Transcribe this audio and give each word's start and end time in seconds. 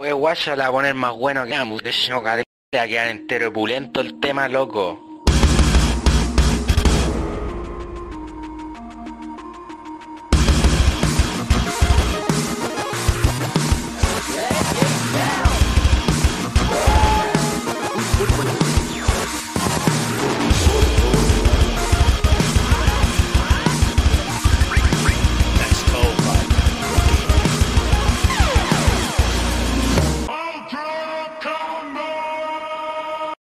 Oye, 0.00 0.12
guacha, 0.12 0.54
la 0.54 0.66
va 0.66 0.68
a 0.68 0.72
poner 0.74 0.94
más 0.94 1.12
bueno 1.16 1.44
que 1.44 1.56
cadete, 2.22 2.46
va 2.72 2.82
a 2.82 2.86
quedar 2.86 3.08
entero 3.08 3.52
pulento 3.52 4.00
el 4.00 4.20
tema, 4.20 4.46
loco. 4.46 5.07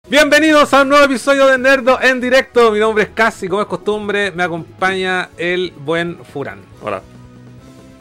Bienvenidos 0.07 0.71
a 0.73 0.83
un 0.83 0.89
nuevo 0.89 1.03
episodio 1.05 1.47
de 1.47 1.57
Nerdo 1.57 1.99
en 2.01 2.21
directo. 2.21 2.71
Mi 2.71 2.79
nombre 2.79 3.05
es 3.05 3.09
Casi, 3.13 3.47
como 3.47 3.61
es 3.63 3.67
costumbre, 3.67 4.31
me 4.31 4.43
acompaña 4.43 5.29
el 5.37 5.73
buen 5.77 6.23
Furán. 6.25 6.59
Hola. 6.81 7.01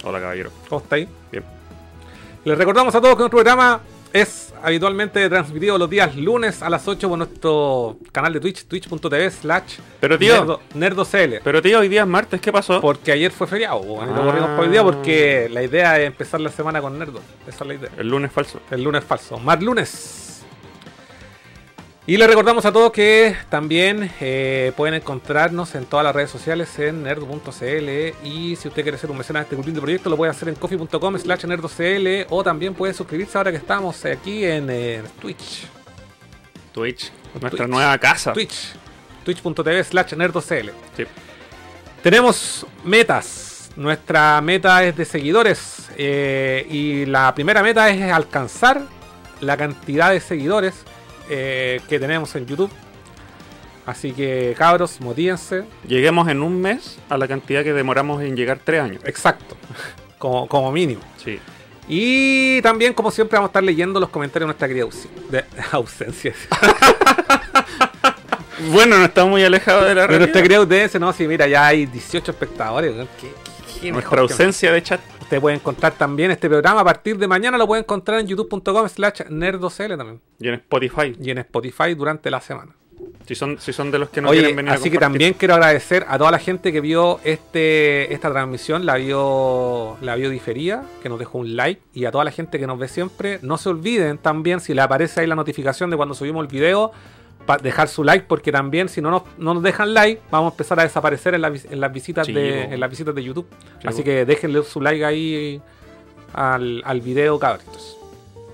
Hola, 0.05 0.21
caballero. 0.21 0.51
¿Cómo 0.69 0.83
estáis? 0.83 1.09
Bien. 1.33 1.45
Les 2.45 2.59
recordamos 2.59 2.95
a 2.95 3.01
todos 3.01 3.15
que 3.15 3.21
nuestro 3.21 3.39
programa 3.39 3.81
es 4.13 4.53
habitualmente 4.63 5.27
transmitido 5.31 5.79
los 5.79 5.89
días 5.89 6.15
lunes 6.15 6.63
a 6.63 6.69
las 6.69 6.87
8 6.87 7.09
por 7.09 7.17
nuestro 7.19 7.97
canal 8.13 8.35
de 8.35 8.41
Twitch, 8.41 8.67
twitch.tv 8.67 9.31
slash 9.31 9.79
Pero, 9.99 10.19
tío. 10.19 10.35
Nerdo- 10.45 10.61
NerdoCL. 10.75 11.41
Pero 11.43 11.63
tío, 11.63 11.81
hoy 11.81 11.89
día 11.89 12.03
es 12.03 12.07
martes, 12.07 12.39
¿qué 12.41 12.53
pasó? 12.53 12.83
Porque 12.83 13.13
ayer 13.13 13.33
fue 13.33 13.47
feriado, 13.47 13.83
lo 13.83 14.01
Ah. 14.03 14.07
corrimos 14.15 14.51
por 14.51 14.61
hoy 14.61 14.69
día 14.71 14.85
porque 14.85 15.49
la 15.51 15.63
idea 15.63 15.99
es 15.99 16.07
empezar 16.07 16.41
la 16.43 16.51
semana 16.51 16.83
con 16.83 16.99
Nerdo. 16.99 17.21
Esa 17.49 17.65
es 17.65 17.67
la 17.67 17.75
idea. 17.75 17.91
El 17.97 18.09
lunes 18.11 18.31
falso. 18.31 18.61
El 18.71 18.85
lunes 18.85 19.03
falso. 19.03 19.39
Más 19.39 19.61
lunes. 19.63 20.34
Y 22.07 22.19
les 22.19 22.29
recordamos 22.29 22.67
a 22.67 22.73
todos 22.73 22.93
que 22.93 23.35
también 23.49 24.11
eh, 24.21 24.73
pueden 24.77 24.95
encontrarnos 24.95 25.75
en 25.75 25.87
todas 25.87 26.05
las 26.05 26.15
redes 26.15 26.31
sociales 26.31 26.79
en 26.79 27.03
nerdo.cl 27.03 27.89
y 28.23 28.57
si 28.57 28.69
usted 28.69 28.83
quiere 28.83 28.99
ser 28.99 29.11
un 29.11 29.17
mecenas 29.17 29.49
de 29.49 29.57
este 29.57 29.71
de 29.71 29.81
proyecto 29.81 30.11
lo 30.11 30.17
puede 30.19 30.31
hacer 30.31 30.51
en 30.51 30.55
coffee.com 30.55 31.19
slash 31.19 31.47
nerdocl 31.47 32.27
o 32.29 32.45
también 32.45 32.75
puede 32.75 32.93
suscribirse 32.93 33.39
ahora 33.39 33.53
que 33.53 33.57
estamos 33.57 34.05
aquí 34.05 34.45
en 34.45 34.69
eh, 34.69 35.03
Twitch. 35.19 35.67
Twitch. 36.73 37.11
Nuestra 37.41 37.65
Twitch. 37.65 37.69
nueva 37.71 37.97
casa. 37.97 38.35
Twitch. 38.35 38.75
Twitch.tv 39.25 39.85
slash 39.85 40.13
nerdocl. 40.15 40.71
Sí. 40.95 41.05
Tenemos 42.03 42.67
metas. 42.85 43.71
Nuestra 43.77 44.43
meta 44.43 44.85
es 44.85 44.95
de 44.95 45.07
seguidores. 45.07 45.89
eh, 45.97 46.67
y 46.69 47.07
la 47.07 47.35
primera 47.35 47.63
meta 47.63 47.89
es 47.89 48.13
alcanzar 48.13 48.83
la 49.41 49.57
cantidad 49.57 50.11
de 50.11 50.21
seguidores 50.21 50.85
eh, 51.29 51.81
que 51.89 51.99
tenemos 51.99 52.35
en 52.37 52.47
YouTube. 52.47 52.71
Así 53.87 54.13
que 54.13 54.55
cabros, 54.57 55.01
motívense. 55.01 55.65
Lleguemos 55.87 56.29
en 56.29 56.43
un 56.43 56.61
mes 56.61 56.99
a 57.11 57.19
la 57.19 57.29
cantidad 57.29 57.63
que 57.63 57.73
demoramos 57.75 58.23
en 58.23 58.35
llegar 58.37 58.59
tres 58.65 58.81
años. 58.81 59.03
Exacto. 59.05 59.57
Como, 60.19 60.47
como 60.49 60.73
mínimo. 60.73 61.03
Sí. 61.23 61.39
Y 61.87 62.63
también, 62.63 62.95
como 62.95 63.11
siempre, 63.11 63.37
vamos 63.37 63.49
a 63.49 63.51
estar 63.51 63.63
leyendo 63.63 64.01
los 64.01 64.09
comentarios 64.09 64.45
de 64.45 64.47
nuestra 64.47 64.69
querida 64.69 64.87
ausi- 64.87 65.29
de, 65.29 65.45
ausencia. 65.73 66.33
Bueno, 68.71 68.97
no 68.99 69.05
estamos 69.05 69.31
muy 69.33 69.43
alejados 69.45 69.85
de 69.87 69.95
la 69.95 70.03
De 70.03 70.07
nuestra 70.07 70.19
realidad. 70.19 70.43
querida 70.43 70.59
audiencia, 70.59 71.01
no, 71.01 71.13
sí, 71.13 71.27
mira, 71.27 71.47
ya 71.47 71.67
hay 71.67 71.87
18 71.87 72.31
espectadores. 72.31 72.95
¿Qué- 73.21 73.29
qué- 73.29 73.81
qué 73.81 73.93
mejor 73.93 73.93
Nuestra 73.93 74.17
que- 74.17 74.21
ausencia 74.33 74.73
de 74.73 74.83
chat. 74.83 75.01
Usted 75.25 75.41
puede 75.41 75.57
encontrar 75.57 75.95
también 75.95 76.31
este 76.31 76.51
programa 76.51 76.83
a 76.83 76.85
partir 76.85 77.17
de 77.17 77.27
mañana. 77.27 77.57
Lo 77.57 77.67
puede 77.67 77.81
encontrar 77.81 78.21
en 78.21 78.27
youtube.com 78.27 78.87
slash 78.91 79.23
nerdocl 79.31 79.97
también. 79.97 80.21
Y 80.39 80.49
en 80.49 80.55
Spotify. 80.57 81.17
Y 81.19 81.31
en 81.31 81.39
Spotify 81.39 81.95
durante 81.95 82.31
la 82.31 82.43
semana. 82.43 82.73
Si 83.27 83.35
son, 83.35 83.59
si 83.59 83.73
son 83.73 83.91
de 83.91 83.99
los 83.99 84.11
que 84.11 84.21
no 84.21 84.29
Oye, 84.29 84.41
quieren 84.41 84.57
venir 84.57 84.73
a 84.73 84.75
así 84.75 84.91
que 84.91 84.99
también 84.99 85.33
quiero 85.33 85.55
agradecer 85.55 86.05
a 86.09 86.19
toda 86.19 86.31
la 86.31 86.39
gente 86.39 86.73
que 86.73 86.83
vio 86.83 87.21
este 87.25 88.13
esta 88.13 88.31
transmisión, 88.31 88.85
la 88.85 88.97
vio, 88.97 89.97
la 90.03 90.15
vio 90.15 90.29
diferida, 90.29 90.85
que 91.03 91.09
nos 91.09 91.19
dejó 91.19 91.39
un 91.39 91.57
like. 91.57 91.81
Y 91.95 92.05
a 92.05 92.11
toda 92.11 92.25
la 92.25 92.31
gente 92.31 92.59
que 92.59 92.67
nos 92.67 92.79
ve 92.79 92.89
siempre, 92.89 93.39
no 93.41 93.57
se 93.57 93.71
olviden 93.71 94.19
también, 94.19 94.61
si 94.61 94.75
le 94.75 94.83
aparece 94.83 95.23
ahí 95.23 95.27
la 95.27 95.37
notificación 95.37 95.89
de 95.89 95.97
cuando 95.97 96.15
subimos 96.15 96.43
el 96.43 96.49
video, 96.49 96.93
dejar 97.63 97.89
su 97.89 98.05
like, 98.05 98.27
porque 98.27 98.51
también 98.53 98.89
si 98.89 99.01
no 99.01 99.11
nos, 99.11 99.23
no 99.39 99.55
nos 99.55 99.63
dejan 99.63 99.93
like, 99.95 100.23
vamos 100.31 100.53
a 100.53 100.55
empezar 100.55 100.81
a 100.81 100.83
desaparecer 100.85 101.35
en, 101.35 101.43
la 101.43 101.49
en 101.49 101.81
las 101.81 101.93
visitas 101.93 102.27
de, 102.27 102.63
en 102.65 102.81
las 102.81 102.89
visitas 102.91 103.15
de 103.15 103.23
YouTube. 103.23 103.47
Sí, 103.83 103.89
Así 103.89 104.03
que 104.03 104.25
déjenle 104.25 104.63
su 104.63 104.81
like 104.81 105.05
ahí 105.05 105.61
al, 106.33 106.83
al 106.85 107.01
video, 107.01 107.39
cabritos. 107.39 107.99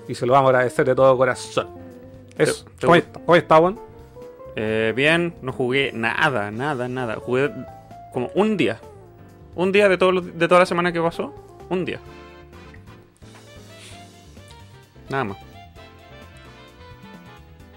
Y 0.07 0.15
se 0.15 0.25
lo 0.25 0.33
vamos 0.33 0.47
a 0.47 0.49
agradecer 0.57 0.85
de 0.85 0.93
todo 0.95 1.15
corazón. 1.17 1.67
Eso. 2.37 2.65
Te- 2.65 2.71
te 2.71 2.85
¿Cómo 2.85 2.95
está, 2.95 3.19
¿Cómo 3.19 3.35
está, 3.35 3.59
weón? 3.59 3.79
Eh, 4.55 4.91
bien, 4.95 5.33
no 5.41 5.53
jugué 5.53 5.91
nada, 5.93 6.51
nada, 6.51 6.87
nada. 6.89 7.15
Jugué 7.15 7.49
como 8.11 8.29
un 8.35 8.57
día. 8.57 8.79
Un 9.55 9.71
día 9.71 9.87
de, 9.87 9.97
todo, 9.97 10.19
de 10.19 10.47
toda 10.47 10.59
la 10.61 10.65
semana 10.65 10.91
que 10.91 10.99
pasó. 11.01 11.33
Un 11.69 11.85
día. 11.85 11.99
Nada 15.09 15.23
más. 15.25 15.37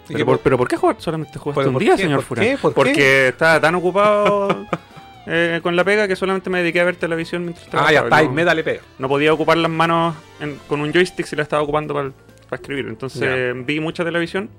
¿Y 0.08 0.12
Pero, 0.12 0.26
por, 0.26 0.34
por- 0.36 0.42
pero 0.42 0.58
¿por 0.58 0.68
qué 0.68 0.76
jugar 0.76 0.96
solamente 0.98 1.38
jugaste 1.38 1.60
¿Pero 1.60 1.70
un 1.70 1.74
por 1.74 1.82
día, 1.82 1.96
qué? 1.96 2.02
señor 2.02 2.18
¿Por 2.18 2.24
Furán? 2.26 2.58
¿Por 2.60 2.70
qué? 2.70 2.74
Porque 2.74 3.28
estaba 3.28 3.60
tan 3.60 3.74
ocupado 3.74 4.66
eh, 5.26 5.60
con 5.62 5.74
la 5.76 5.84
pega 5.84 6.06
que 6.06 6.16
solamente 6.16 6.50
me 6.50 6.58
dediqué 6.58 6.80
a 6.80 6.84
ver 6.84 6.96
televisión 6.96 7.42
mientras 7.44 7.66
Ah, 7.68 7.70
trabajaba. 7.70 7.92
ya 7.92 8.04
está, 8.04 8.22
no, 8.22 8.32
me 8.32 8.44
dale 8.44 8.62
pega. 8.64 8.80
no 8.98 9.08
podía 9.08 9.32
ocupar 9.32 9.56
las 9.56 9.70
manos 9.70 10.14
en- 10.40 10.58
con 10.68 10.80
un 10.80 10.92
joystick 10.92 11.24
si 11.26 11.36
la 11.36 11.42
estaba 11.42 11.62
ocupando 11.62 11.94
para 11.94 12.10
escribir. 12.52 12.86
Entonces 12.88 13.54
vi 13.66 13.80
mucha 13.80 14.04
televisión. 14.04 14.50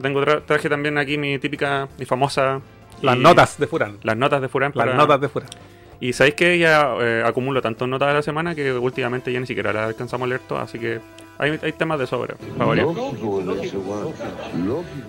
Tengo 0.00 0.20
tra- 0.22 0.42
traje 0.44 0.68
también 0.68 0.98
aquí 0.98 1.16
mi 1.16 1.38
típica, 1.38 1.88
mi 1.98 2.04
famosa... 2.04 2.60
Las 3.00 3.16
y- 3.16 3.20
notas 3.20 3.58
de 3.58 3.66
Furán. 3.66 3.96
Las 4.02 4.16
notas 4.16 4.42
de 4.42 4.48
Furán. 4.48 4.72
Las 4.74 4.84
para- 4.86 4.96
notas 4.96 5.20
de 5.20 5.28
Furán. 5.30 5.48
Y 6.00 6.12
sabéis 6.12 6.34
que 6.34 6.58
ya 6.58 6.94
eh, 7.00 7.22
acumulo 7.24 7.62
tantas 7.62 7.88
notas 7.88 8.08
a 8.08 8.12
la 8.12 8.22
semana 8.22 8.54
que 8.54 8.72
últimamente 8.72 9.32
ya 9.32 9.40
ni 9.40 9.46
siquiera 9.46 9.72
las 9.72 9.88
alcanzamos 9.88 10.26
a 10.26 10.28
leer 10.28 10.40
todas. 10.46 10.64
Así 10.68 10.78
que 10.78 11.00
hay, 11.38 11.58
hay 11.62 11.72
temas 11.72 11.98
de 11.98 12.06
sobra. 12.06 12.36
variar. 12.56 12.86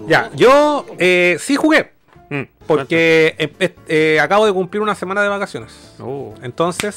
Ya, 0.07 0.29
yo 0.35 0.85
eh, 0.97 1.37
sí 1.39 1.55
jugué. 1.55 1.91
Mm, 2.29 2.43
Porque 2.67 3.35
eh, 3.39 3.73
eh, 3.87 4.19
acabo 4.21 4.45
de 4.45 4.53
cumplir 4.53 4.81
una 4.81 4.95
semana 4.95 5.21
de 5.23 5.29
vacaciones. 5.29 5.95
Oh. 5.99 6.35
Entonces, 6.43 6.95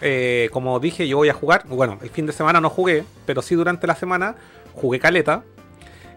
eh, 0.00 0.48
como 0.52 0.80
dije, 0.80 1.06
yo 1.06 1.18
voy 1.18 1.28
a 1.28 1.34
jugar. 1.34 1.64
Bueno, 1.68 1.98
el 2.02 2.10
fin 2.10 2.26
de 2.26 2.32
semana 2.32 2.60
no 2.60 2.70
jugué, 2.70 3.04
pero 3.26 3.42
sí 3.42 3.54
durante 3.54 3.86
la 3.86 3.94
semana 3.94 4.36
jugué 4.74 4.98
caleta. 4.98 5.42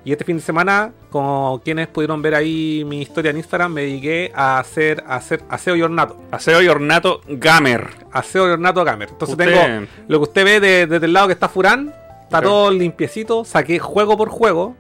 Y 0.06 0.14
este 0.14 0.24
fin 0.24 0.38
de 0.38 0.42
semana, 0.42 0.94
como 1.10 1.60
quienes 1.66 1.90
pudieron 1.90 2.22
ver 2.22 2.34
ahí 2.36 2.84
mi 2.86 3.02
historia 3.02 3.32
en 3.32 3.38
Instagram, 3.38 3.74
me 3.74 3.82
dediqué 3.82 4.32
a 4.34 4.58
hacer, 4.60 5.04
a 5.06 5.16
hacer 5.16 5.42
aseo 5.50 5.76
y 5.76 5.82
ornato. 5.82 6.18
Aseo 6.32 6.62
y 6.62 6.70
ornato 6.70 7.20
gamer. 7.28 7.90
Aseo 8.14 8.48
y 8.48 8.52
ornato 8.52 8.86
gamer. 8.86 9.10
Entonces 9.10 9.34
Usted- 9.38 9.54
tengo 9.54 9.88
lo 10.08 10.20
que 10.20 10.24
usted 10.24 10.46
ve 10.46 10.60
de- 10.62 10.88
desde 10.88 11.06
el 11.08 11.12
lado 11.12 11.28
que 11.28 11.34
está 11.34 11.50
Furán. 11.50 11.94
Está 12.28 12.42
todo 12.42 12.72
limpiecito. 12.72 13.46
Saqué 13.46 13.80
juego 13.80 14.18
por 14.18 14.28
juego 14.28 14.76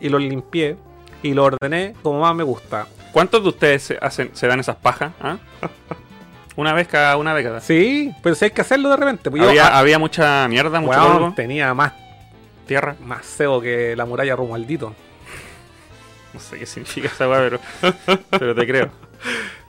y 0.00 0.08
lo 0.08 0.18
limpié. 0.18 0.78
Y 1.22 1.34
lo 1.34 1.44
ordené 1.44 1.94
como 2.02 2.20
más 2.20 2.34
me 2.34 2.44
gusta. 2.44 2.86
¿Cuántos 3.12 3.42
de 3.42 3.48
ustedes 3.50 3.82
se, 3.82 3.98
hacen, 4.00 4.30
se 4.32 4.46
dan 4.46 4.58
esas 4.60 4.76
pajas? 4.76 5.12
ah? 5.20 5.36
Una 6.56 6.72
vez 6.72 6.88
cada 6.88 7.16
una 7.18 7.34
década. 7.34 7.60
Sí, 7.60 8.10
pero 8.22 8.34
si 8.34 8.46
hay 8.46 8.50
que 8.50 8.62
hacerlo 8.62 8.88
de 8.88 8.96
repente. 8.96 9.30
Pues 9.30 9.42
había, 9.42 9.68
ah, 9.68 9.78
había 9.78 9.98
mucha 9.98 10.48
mierda, 10.48 10.80
mucho 10.80 10.98
polvo, 10.98 11.32
tenía 11.36 11.72
más, 11.72 11.92
tierra. 12.66 12.96
más 13.04 13.26
SEO 13.26 13.60
que 13.60 13.94
la 13.94 14.04
muralla 14.06 14.34
Romualdito. 14.34 14.92
No 16.32 16.40
sé 16.40 16.58
qué 16.58 16.66
significa 16.66 17.08
esa 17.08 17.28
weá, 17.28 17.38
pero, 17.38 17.60
pero 18.30 18.54
te 18.56 18.66
creo. 18.66 18.90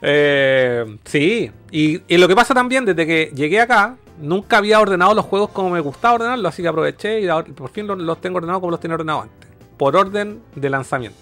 Eh, 0.02 0.96
sí, 1.04 1.52
y, 1.70 2.02
y 2.08 2.18
lo 2.18 2.26
que 2.26 2.34
pasa 2.34 2.54
también, 2.54 2.84
desde 2.84 3.06
que 3.06 3.30
llegué 3.36 3.60
acá, 3.60 3.96
nunca 4.20 4.58
había 4.58 4.80
ordenado 4.80 5.14
los 5.14 5.24
juegos 5.24 5.50
como 5.50 5.70
me 5.70 5.80
gustaba 5.80 6.14
ordenarlos, 6.14 6.52
así 6.52 6.62
que 6.62 6.68
aproveché 6.68 7.20
y 7.20 7.52
por 7.52 7.70
fin 7.70 7.86
los, 7.86 8.20
tengo 8.20 8.36
ordenados 8.38 8.60
como 8.60 8.70
los 8.70 8.80
tenía 8.80 8.94
ordenados 8.94 9.24
antes. 9.24 9.48
Por 9.76 9.96
orden 9.96 10.40
de 10.54 10.70
lanzamiento. 10.70 11.18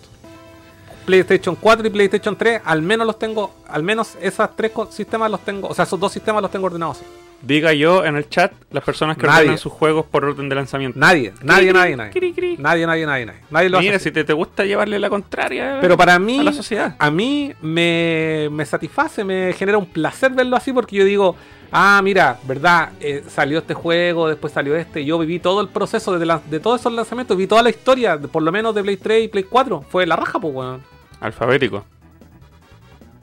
PlayStation 1.07 1.57
4 1.57 1.87
y 1.87 1.91
PlayStation 1.91 2.37
3, 2.37 2.63
al 2.65 2.83
menos 2.83 3.07
los 3.07 3.19
tengo, 3.19 3.55
al 3.69 3.83
menos 3.83 4.17
esos 4.21 4.55
tres 4.57 4.73
sistemas 4.91 5.31
los 5.31 5.41
tengo, 5.41 5.69
o 5.69 5.75
sea, 5.75 5.85
esos 5.85 5.99
dos 5.99 6.13
sistemas 6.13 6.43
los 6.43 6.51
tengo 6.51 6.67
ordenados. 6.67 6.99
así. 6.99 7.07
Diga 7.41 7.73
yo 7.73 8.05
en 8.05 8.17
el 8.17 8.29
chat 8.29 8.53
las 8.73 8.83
personas 8.83 9.17
que 9.17 9.25
Nadie. 9.27 9.39
ordenan 9.43 9.59
sus 9.59 9.73
juegos 9.73 10.05
por 10.07 10.25
orden 10.25 10.49
de 10.49 10.57
lanzamiento. 10.57 10.99
Nadie, 10.99 11.33
nadie, 11.41 11.73
nadie, 11.73 11.97
nadie. 11.97 12.11
Cri, 12.11 12.33
cri. 12.35 12.57
Nadie, 12.59 12.85
nadie, 12.85 13.07
nadie, 13.07 13.27
nadie. 13.27 13.41
Nadie 13.49 13.69
lo 13.71 13.79
hace 13.79 13.85
Mira, 13.87 13.97
así. 13.97 14.05
si 14.07 14.11
te, 14.11 14.25
te 14.25 14.33
gusta 14.33 14.65
llevarle 14.65 14.99
la 14.99 15.09
contraria 15.09 15.79
Pero 15.81 15.97
para 15.97 16.19
mí, 16.19 16.41
a 16.41 16.43
la 16.43 16.53
sociedad. 16.53 16.97
a 16.99 17.11
mí 17.13 17.53
me, 17.63 18.49
me 18.51 18.67
satisface, 18.67 19.23
me 19.23 19.53
genera 19.53 19.79
un 19.79 19.87
placer 19.87 20.33
verlo 20.33 20.57
así 20.57 20.73
porque 20.73 20.97
yo 20.97 21.05
digo, 21.05 21.37
ah, 21.73 22.01
mira, 22.03 22.39
¿verdad? 22.45 22.91
Eh, 23.01 23.25
salió 23.29 23.59
este 23.59 23.75
juego, 23.75 24.29
después 24.29 24.53
salió 24.53 24.77
este. 24.77 25.05
Yo 25.05 25.19
viví 25.19 25.39
todo 25.39 25.61
el 25.61 25.69
proceso 25.69 26.19
de, 26.19 26.27
la- 26.27 26.41
de 26.51 26.61
todos 26.61 26.81
esos 26.81 26.93
lanzamientos, 26.93 27.37
vi 27.37 27.47
toda 27.47 27.63
la 27.63 27.71
historia, 27.71 28.19
por 28.19 28.43
lo 28.43 28.53
menos 28.53 28.75
de 28.75 28.83
Play 28.83 28.97
3 28.97 29.25
y 29.25 29.29
Play 29.29 29.45
4. 29.45 29.85
Fue 29.89 30.07
la 30.07 30.17
raja, 30.17 30.39
pues, 30.39 30.55
weón. 30.55 30.83
Alfabético. 31.21 31.85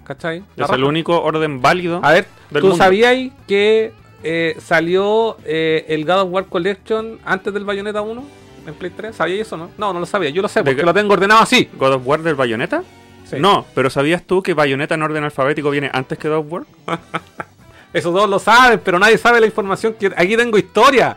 ¿Cachai? 0.03 0.44
La 0.56 0.65
Es 0.65 0.71
el 0.71 0.83
único 0.83 1.19
orden 1.21 1.62
válido. 1.62 2.00
A 2.03 2.12
ver, 2.12 2.27
del 2.51 2.62
¿tú 2.62 2.68
mundo. 2.68 2.83
sabías 2.83 3.31
que 3.47 3.92
eh, 4.24 4.56
salió 4.59 5.38
eh, 5.45 5.86
el 5.89 6.06
God 6.06 6.21
of 6.21 6.30
War 6.31 6.45
Collection 6.45 7.19
antes 7.25 7.51
del 7.53 7.65
Bayonetta 7.65 8.01
1 8.01 8.24
en 8.68 8.74
Play 8.75 8.92
3. 8.95 9.15
¿Sabía 9.15 9.42
eso 9.42 9.57
no? 9.57 9.71
No, 9.77 9.94
no 9.94 10.00
lo 10.00 10.06
sabía. 10.06 10.30
Yo 10.30 10.42
lo 10.44 10.47
sé 10.47 10.59
¿De 10.59 10.65
porque 10.71 10.83
lo 10.83 10.94
tengo 10.94 11.13
ordenado 11.13 11.42
así. 11.42 11.69
¿God 11.77 11.94
of 11.94 12.01
War 12.06 12.21
del 12.21 12.36
Bayonetta? 12.36 12.83
Sí. 13.27 13.38
No, 13.39 13.65
pero 13.74 13.89
¿sabías 13.89 14.21
tú 14.21 14.44
que 14.44 14.53
Bayonetta 14.53 14.94
en 14.94 15.01
orden 15.01 15.24
alfabético 15.24 15.71
viene 15.71 15.89
antes 15.92 16.19
que 16.19 16.30
God 16.30 16.38
of 16.38 16.51
War? 16.51 16.63
Eso 17.95 18.12
todos 18.12 18.30
lo 18.30 18.39
saben, 18.39 18.81
pero 18.83 19.00
nadie 19.00 19.18
sabe 19.18 19.39
la 19.39 19.45
información 19.45 19.94
que 19.94 20.07
aquí 20.18 20.36
tengo 20.36 20.57
historia. 20.57 21.15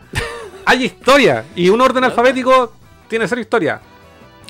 Hay 0.65 0.85
historia. 0.85 1.45
Y 1.57 1.69
un 1.71 1.81
orden 1.81 2.05
alfabético 2.05 2.73
tiene 3.09 3.25
que 3.25 3.29
ser 3.31 3.39
historia. 3.41 3.81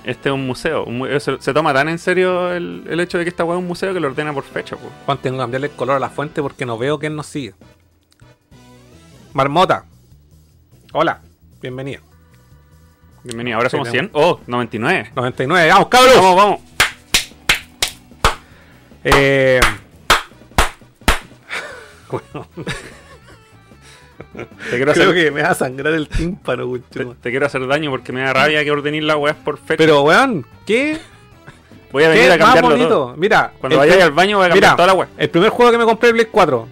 Este 0.04 0.28
es 0.28 0.32
un 0.34 0.46
museo. 0.46 0.84
un 0.84 0.98
mu- 0.98 1.06
se, 1.20 1.40
se 1.40 1.54
toma 1.54 1.72
tan 1.72 1.88
en 1.88 1.98
serio 1.98 2.52
el, 2.52 2.84
el 2.88 3.00
hecho 3.00 3.16
de 3.16 3.24
que 3.24 3.30
esta 3.30 3.44
weá 3.44 3.56
es 3.56 3.62
un 3.62 3.66
museo 3.66 3.94
que 3.94 4.00
lo 4.00 4.08
ordena 4.08 4.32
por 4.34 4.44
fecha, 4.44 4.76
pues. 4.76 4.92
Juan, 5.06 5.18
tengo 5.18 5.36
que 5.36 5.42
cambiarle 5.42 5.66
el 5.68 5.72
color 5.72 5.96
a 5.96 6.00
la 6.00 6.10
fuente 6.10 6.42
porque 6.42 6.66
no 6.66 6.76
veo 6.76 6.98
quién 6.98 7.16
nos 7.16 7.26
sigue. 7.26 7.54
Marmota. 9.32 9.84
Hola. 10.92 11.20
Bienvenido. 11.62 12.02
Bienvenido. 13.24 13.56
Ahora 13.56 13.70
somos 13.70 13.88
tenemos- 13.90 14.10
100. 14.12 14.22
Oh, 14.22 14.40
99. 14.46 15.12
99. 15.14 15.68
¡Vamos, 15.70 15.88
cabros! 15.88 16.14
Vamos, 16.16 16.36
vamos. 16.36 16.60
Eh, 19.04 19.60
bueno, 22.10 22.46
Te 24.70 24.76
quiero, 24.76 24.92
creo 24.92 25.10
hacer, 25.10 25.14
que 25.14 25.30
me 25.30 25.42
va 25.42 25.50
a 25.50 25.54
sangrar 25.54 25.92
el 25.94 26.08
tímpano, 26.08 26.70
te, 26.90 27.30
quiero 27.30 27.46
hacer 27.46 27.66
daño 27.66 27.90
porque 27.90 28.12
me 28.12 28.20
da 28.22 28.32
rabia 28.32 28.62
que 28.64 28.70
ordenéis 28.70 29.04
las 29.04 29.16
weas 29.16 29.36
por 29.36 29.58
fecha. 29.58 29.76
Pero, 29.78 30.02
weón, 30.02 30.44
¿qué? 30.66 30.98
voy 31.92 32.04
a 32.04 32.08
venir 32.10 32.24
¿Qué 32.26 32.32
a 32.32 32.36
más 32.38 32.44
cambiarlo 32.46 32.70
bonito? 32.70 32.88
todo. 32.88 33.14
Mira, 33.16 33.52
Cuando 33.60 33.78
vayáis 33.78 34.02
al 34.02 34.10
baño 34.12 34.36
voy 34.38 34.46
a 34.46 34.48
cambiar 34.50 34.64
Mira, 34.72 34.76
toda 34.76 34.86
la 34.88 34.94
wea. 34.94 35.08
el 35.16 35.30
primer 35.30 35.48
juego 35.50 35.70
que 35.72 35.78
me 35.78 35.84
compré 35.84 36.08
de 36.08 36.12
Play 36.14 36.26
4, 36.30 36.68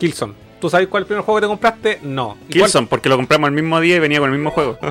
Killzone. 0.00 0.34
¿Tú 0.60 0.68
sabes 0.68 0.88
cuál 0.88 1.02
es 1.02 1.04
el 1.04 1.08
primer 1.08 1.24
juego 1.24 1.38
que 1.38 1.42
te 1.42 1.48
compraste? 1.48 1.98
No. 2.02 2.36
¿Y 2.48 2.52
cuál- 2.58 2.64
Killzone, 2.64 2.86
porque 2.88 3.08
lo 3.08 3.16
compramos 3.16 3.48
el 3.48 3.54
mismo 3.54 3.78
día 3.80 3.96
y 3.96 4.00
venía 4.00 4.18
con 4.18 4.30
el 4.30 4.36
mismo 4.36 4.50
juego. 4.50 4.76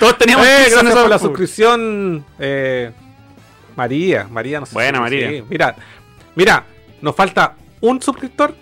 Todos 0.00 0.18
teníamos 0.18 0.46
Eh, 0.46 0.62
Killzone 0.64 0.82
gracias 0.82 1.02
por 1.02 1.10
la 1.10 1.18
suscripción, 1.18 2.24
eh, 2.38 2.90
María. 3.76 4.26
María, 4.30 4.60
no 4.60 4.66
sé. 4.66 4.74
Buena, 4.74 4.98
si- 4.98 5.02
María. 5.02 5.28
sí, 5.30 5.44
mira, 5.48 5.76
mira, 6.34 6.64
nos 7.00 7.14
falta 7.14 7.54
un 7.88 8.00
suscriptor 8.02 8.54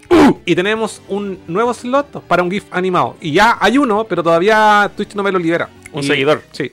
y 0.45 0.55
tenemos 0.55 1.01
un 1.09 1.39
nuevo 1.47 1.73
slot 1.75 2.23
para 2.23 2.43
un 2.43 2.51
GIF 2.51 2.65
animado. 2.71 3.17
Y 3.21 3.33
ya 3.33 3.57
hay 3.61 3.79
uno, 3.79 4.05
pero 4.05 4.23
todavía 4.23 4.91
Twitch 4.97 5.15
no 5.15 5.23
me 5.23 5.31
lo 5.33 5.39
libera. 5.39 5.69
Un 5.93 6.03
Y- 6.03 6.07
seguidor. 6.07 6.43
Sí. 6.53 6.73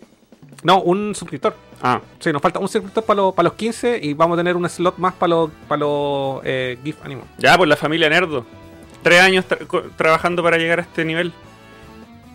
No, 0.63 0.81
un 0.81 1.13
suscriptor. 1.15 1.55
Ah, 1.81 2.01
Sí, 2.19 2.31
nos 2.33 2.41
falta 2.41 2.59
un 2.59 2.67
suscriptor 2.67 3.03
para 3.05 3.17
los, 3.21 3.33
para 3.33 3.47
los 3.49 3.53
15 3.53 3.99
y 4.01 4.13
vamos 4.13 4.35
a 4.35 4.39
tener 4.39 4.55
un 4.57 4.67
slot 4.69 4.97
más 4.97 5.13
para 5.13 5.29
los, 5.29 5.49
para 5.67 5.79
los 5.79 6.41
eh, 6.43 6.77
GIF 6.83 6.97
animados. 7.03 7.29
ya, 7.37 7.55
pues 7.55 7.69
la 7.69 7.75
familia 7.77 8.09
Nerdo. 8.09 8.45
Tres 9.03 9.21
años 9.21 9.45
tra- 9.47 9.89
trabajando 9.95 10.43
para 10.43 10.57
llegar 10.57 10.79
a 10.79 10.81
este 10.81 11.05
nivel. 11.05 11.31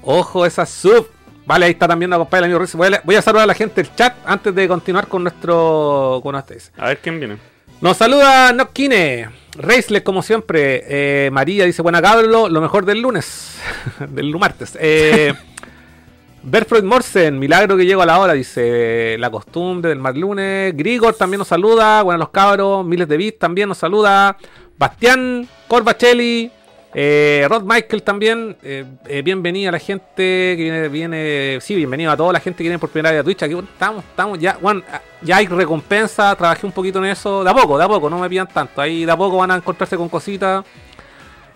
Ojo, 0.03 0.47
esa 0.47 0.65
sub. 0.67 1.09
Vale, 1.47 1.67
ahí 1.67 1.73
está 1.73 1.87
también 1.87 2.09
la 2.11 2.17
compadre 2.17 2.47
del 2.47 2.53
amigo 2.55 2.61
Riz. 2.61 2.75
Voy 2.75 2.95
a, 2.95 3.03
voy 3.05 3.17
a 3.17 3.23
saludar 3.23 3.45
a 3.45 3.47
la 3.49 3.55
gente 3.55 3.83
del 3.83 3.95
chat 3.95 4.15
antes 4.25 4.55
de 4.55 4.67
continuar 4.67 5.09
con 5.09 5.23
nuestro. 5.23 6.21
con 6.23 6.33
nuestro- 6.33 6.57
A 6.83 6.87
ver 6.89 6.99
quién 7.01 7.19
viene. 7.19 7.37
Nos 7.81 7.97
saluda 7.97 8.53
Nokkine. 8.53 9.29
Reisler, 9.57 10.03
como 10.03 10.23
siempre. 10.23 10.85
Eh, 10.87 11.31
María 11.31 11.65
dice: 11.65 11.83
Buena 11.83 12.03
cabro, 12.03 12.49
lo 12.49 12.61
mejor 12.61 12.85
del 12.87 13.01
lunes. 13.01 13.59
del 14.09 14.35
martes. 14.37 14.77
Eh, 14.81 15.35
Berfroid 16.43 16.85
Morsen, 16.85 17.39
milagro 17.39 17.77
que 17.77 17.87
llego 17.87 18.03
a 18.03 18.07
la 18.07 18.19
hora, 18.19 18.35
dice 18.35 19.17
la 19.19 19.31
costumbre 19.31 19.89
del 19.89 19.99
mar 19.99 20.17
lunes. 20.17 20.77
Grigor 20.77 21.15
también 21.15 21.39
nos 21.39 21.49
saluda. 21.49 22.03
Buenos 22.03 22.21
los 22.21 22.29
cabros. 22.31 22.85
Miles 22.85 23.09
de 23.09 23.17
bits 23.17 23.39
también 23.39 23.69
nos 23.69 23.79
saluda. 23.79 24.37
Bastián, 24.77 25.49
Corbacelli. 25.69 26.51
Eh, 26.97 27.45
Rod 27.49 27.63
Michael 27.65 28.03
también. 28.03 28.57
Eh, 28.63 28.85
eh, 29.07 29.23
bienvenida 29.23 29.71
a 29.71 29.73
la 29.73 29.79
gente 29.81 30.15
que 30.17 30.57
viene, 30.57 30.89
viene. 30.89 31.59
Sí, 31.61 31.75
bienvenido 31.75 32.13
a 32.13 32.17
toda 32.17 32.33
la 32.33 32.41
gente 32.41 32.59
que 32.59 32.65
viene 32.65 32.79
por 32.79 32.89
primera 32.91 33.11
vez 33.11 33.21
a 33.21 33.25
Twitch. 33.25 33.43
Aquí 33.43 33.55
bueno, 33.55 33.69
estamos, 33.73 34.05
estamos 34.05 34.39
ya. 34.39 34.57
bueno, 34.61 34.83
ya 35.21 35.37
hay 35.39 35.47
recompensa. 35.49 36.35
Trabajé 36.37 36.65
un 36.67 36.73
poquito 36.73 36.99
en 37.01 37.07
eso. 37.07 37.43
De 37.43 37.51
a 37.51 37.55
poco, 37.55 37.77
de 37.77 37.85
a 37.85 37.89
poco, 37.89 38.09
no 38.09 38.19
me 38.19 38.29
pidan 38.29 38.47
tanto. 38.47 38.81
Ahí 38.81 39.05
de 39.05 39.11
a 39.11 39.17
poco 39.17 39.39
van 39.39 39.51
a 39.51 39.57
encontrarse 39.57 39.97
con 39.97 40.09
cositas. 40.09 40.65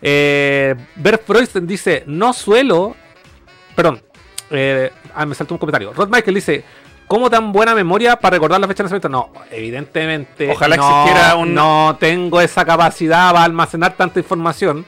Eh, 0.02 0.75
Bert 0.96 1.25
Freudsten 1.25 1.67
dice: 1.67 2.02
No 2.06 2.32
suelo. 2.32 2.96
Perdón. 3.76 4.02
Eh, 4.50 4.91
ah, 5.14 5.25
me 5.26 5.34
saltó 5.37 5.55
un 5.55 5.58
comentario. 5.58 5.93
Rod 5.93 6.08
Michael 6.08 6.34
dice: 6.34 6.64
¿Cómo 7.06 7.31
tan 7.31 7.52
buena 7.52 7.76
memoria 7.76 8.17
para 8.17 8.34
recordar 8.34 8.61
la 8.61 8.67
fecha 8.67 8.82
de 8.82 8.84
nacimiento? 8.87 9.08
No, 9.08 9.31
evidentemente. 9.52 10.50
Ojalá 10.50 10.76
no, 10.76 11.05
existiera 11.05 11.37
un- 11.37 11.55
No 11.55 11.96
tengo 12.00 12.41
esa 12.41 12.64
capacidad 12.64 13.31
para 13.32 13.44
almacenar 13.44 13.96
tanta 13.96 14.19
información. 14.19 14.84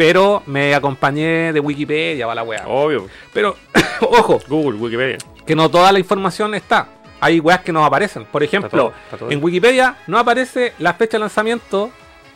Pero 0.00 0.42
me 0.46 0.74
acompañé 0.74 1.52
de 1.52 1.60
Wikipedia, 1.60 2.26
va 2.26 2.34
la 2.34 2.42
wea. 2.42 2.64
Obvio. 2.66 3.06
Pero, 3.34 3.54
ojo, 4.00 4.40
Google, 4.48 4.78
Wikipedia. 4.78 5.18
que 5.44 5.54
no 5.54 5.70
toda 5.70 5.92
la 5.92 5.98
información 5.98 6.54
está. 6.54 6.88
Hay 7.20 7.38
weas 7.38 7.60
que 7.60 7.70
no 7.70 7.84
aparecen. 7.84 8.24
Por 8.24 8.42
ejemplo, 8.42 8.70
todo, 8.70 8.92
está 9.04 9.18
todo. 9.18 9.30
en 9.30 9.44
Wikipedia 9.44 9.96
no 10.06 10.18
aparece 10.18 10.72
la 10.78 10.94
fecha 10.94 11.18
de 11.18 11.20
lanzamiento 11.20 11.90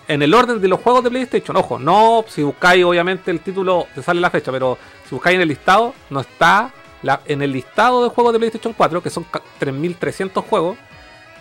en 0.08 0.20
el 0.20 0.34
orden 0.34 0.60
de 0.60 0.68
los 0.68 0.78
juegos 0.78 1.02
de 1.04 1.08
PlayStation. 1.10 1.56
Ojo, 1.56 1.78
no, 1.78 2.22
si 2.28 2.42
buscáis 2.42 2.84
obviamente 2.84 3.30
el 3.30 3.40
título 3.40 3.86
te 3.94 4.02
sale 4.02 4.20
la 4.20 4.28
fecha, 4.28 4.52
pero 4.52 4.76
si 5.08 5.14
buscáis 5.14 5.36
en 5.36 5.40
el 5.40 5.48
listado, 5.48 5.94
no 6.10 6.20
está 6.20 6.70
la- 7.02 7.22
en 7.24 7.40
el 7.40 7.50
listado 7.50 8.04
de 8.04 8.10
juegos 8.10 8.34
de 8.34 8.40
PlayStation 8.40 8.74
4, 8.76 9.02
que 9.02 9.08
son 9.08 9.24
ca- 9.24 9.40
3300 9.58 10.44
juegos, 10.44 10.76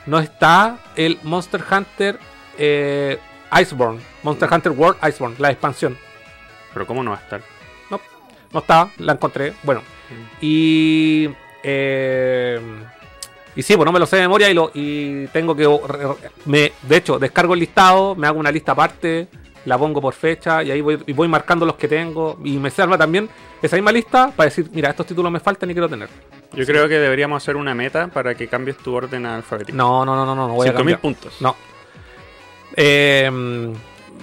no 0.06 0.20
está 0.20 0.78
el 0.96 1.20
Monster 1.24 1.62
Hunter 1.70 2.18
eh, 2.58 3.20
Iceborne, 3.62 4.00
Monster 4.24 4.48
Hunter 4.54 4.72
World 4.72 4.98
Iceborne, 5.06 5.36
la 5.38 5.52
expansión. 5.52 5.98
Pero 6.74 6.88
¿cómo 6.88 7.04
no 7.04 7.12
va 7.12 7.18
a 7.18 7.22
estar? 7.22 7.42
No, 7.90 8.00
no 8.52 8.60
estaba, 8.60 8.90
la 8.98 9.14
encontré. 9.14 9.54
Bueno, 9.64 9.82
y. 10.42 11.30
eh, 11.64 12.60
y 13.56 13.62
sí, 13.62 13.76
pues 13.76 13.86
no 13.86 13.92
me 13.92 14.00
lo 14.00 14.08
sé 14.08 14.16
de 14.16 14.24
memoria 14.24 14.50
y, 14.50 14.54
lo, 14.56 14.72
y 14.74 15.28
tengo 15.28 15.56
que. 15.56 15.68
Me, 16.46 16.74
de 16.82 16.98
hecho, 16.98 17.20
descargo 17.20 17.54
el 17.54 17.60
listado, 17.60 18.16
me 18.16 18.26
hago 18.26 18.40
una 18.40 18.52
lista 18.52 18.72
aparte, 18.72 19.28
la 19.66 19.78
pongo 19.78 20.02
por 20.02 20.16
fecha 20.16 20.64
y 20.64 20.72
ahí 20.72 20.82
voy, 20.82 21.04
y 21.06 21.14
voy 21.14 21.28
marcando 21.28 21.64
los 21.66 21.76
que 21.76 21.88
tengo. 21.88 22.40
Y 22.44 22.58
me 22.58 22.72
salva 22.72 22.98
también 22.98 23.30
esa 23.62 23.76
misma 23.76 23.92
lista 23.92 24.32
para 24.36 24.50
decir, 24.50 24.70
mira, 24.74 24.90
estos 24.90 25.06
títulos 25.06 25.32
me 25.32 25.40
faltan 25.40 25.70
y 25.70 25.74
quiero 25.74 25.88
tener. 25.88 26.10
Yo 26.54 26.66
creo 26.66 26.88
que 26.88 26.98
deberíamos 27.00 27.44
hacer 27.44 27.56
una 27.56 27.76
meta 27.76 28.08
para 28.08 28.34
que 28.34 28.48
cambies 28.48 28.78
tu 28.78 28.94
orden 28.94 29.26
alfabético. 29.26 29.78
No, 29.78 30.04
no, 30.04 30.16
no, 30.16 30.26
no, 30.26 30.36
no, 30.36 30.48
no 30.48 30.54
voy 30.56 30.68
a 30.68 30.72
5000 30.72 30.78
cambiar. 30.78 31.00
puntos. 31.00 31.40
No. 31.42 31.56
Eh, 32.76 33.74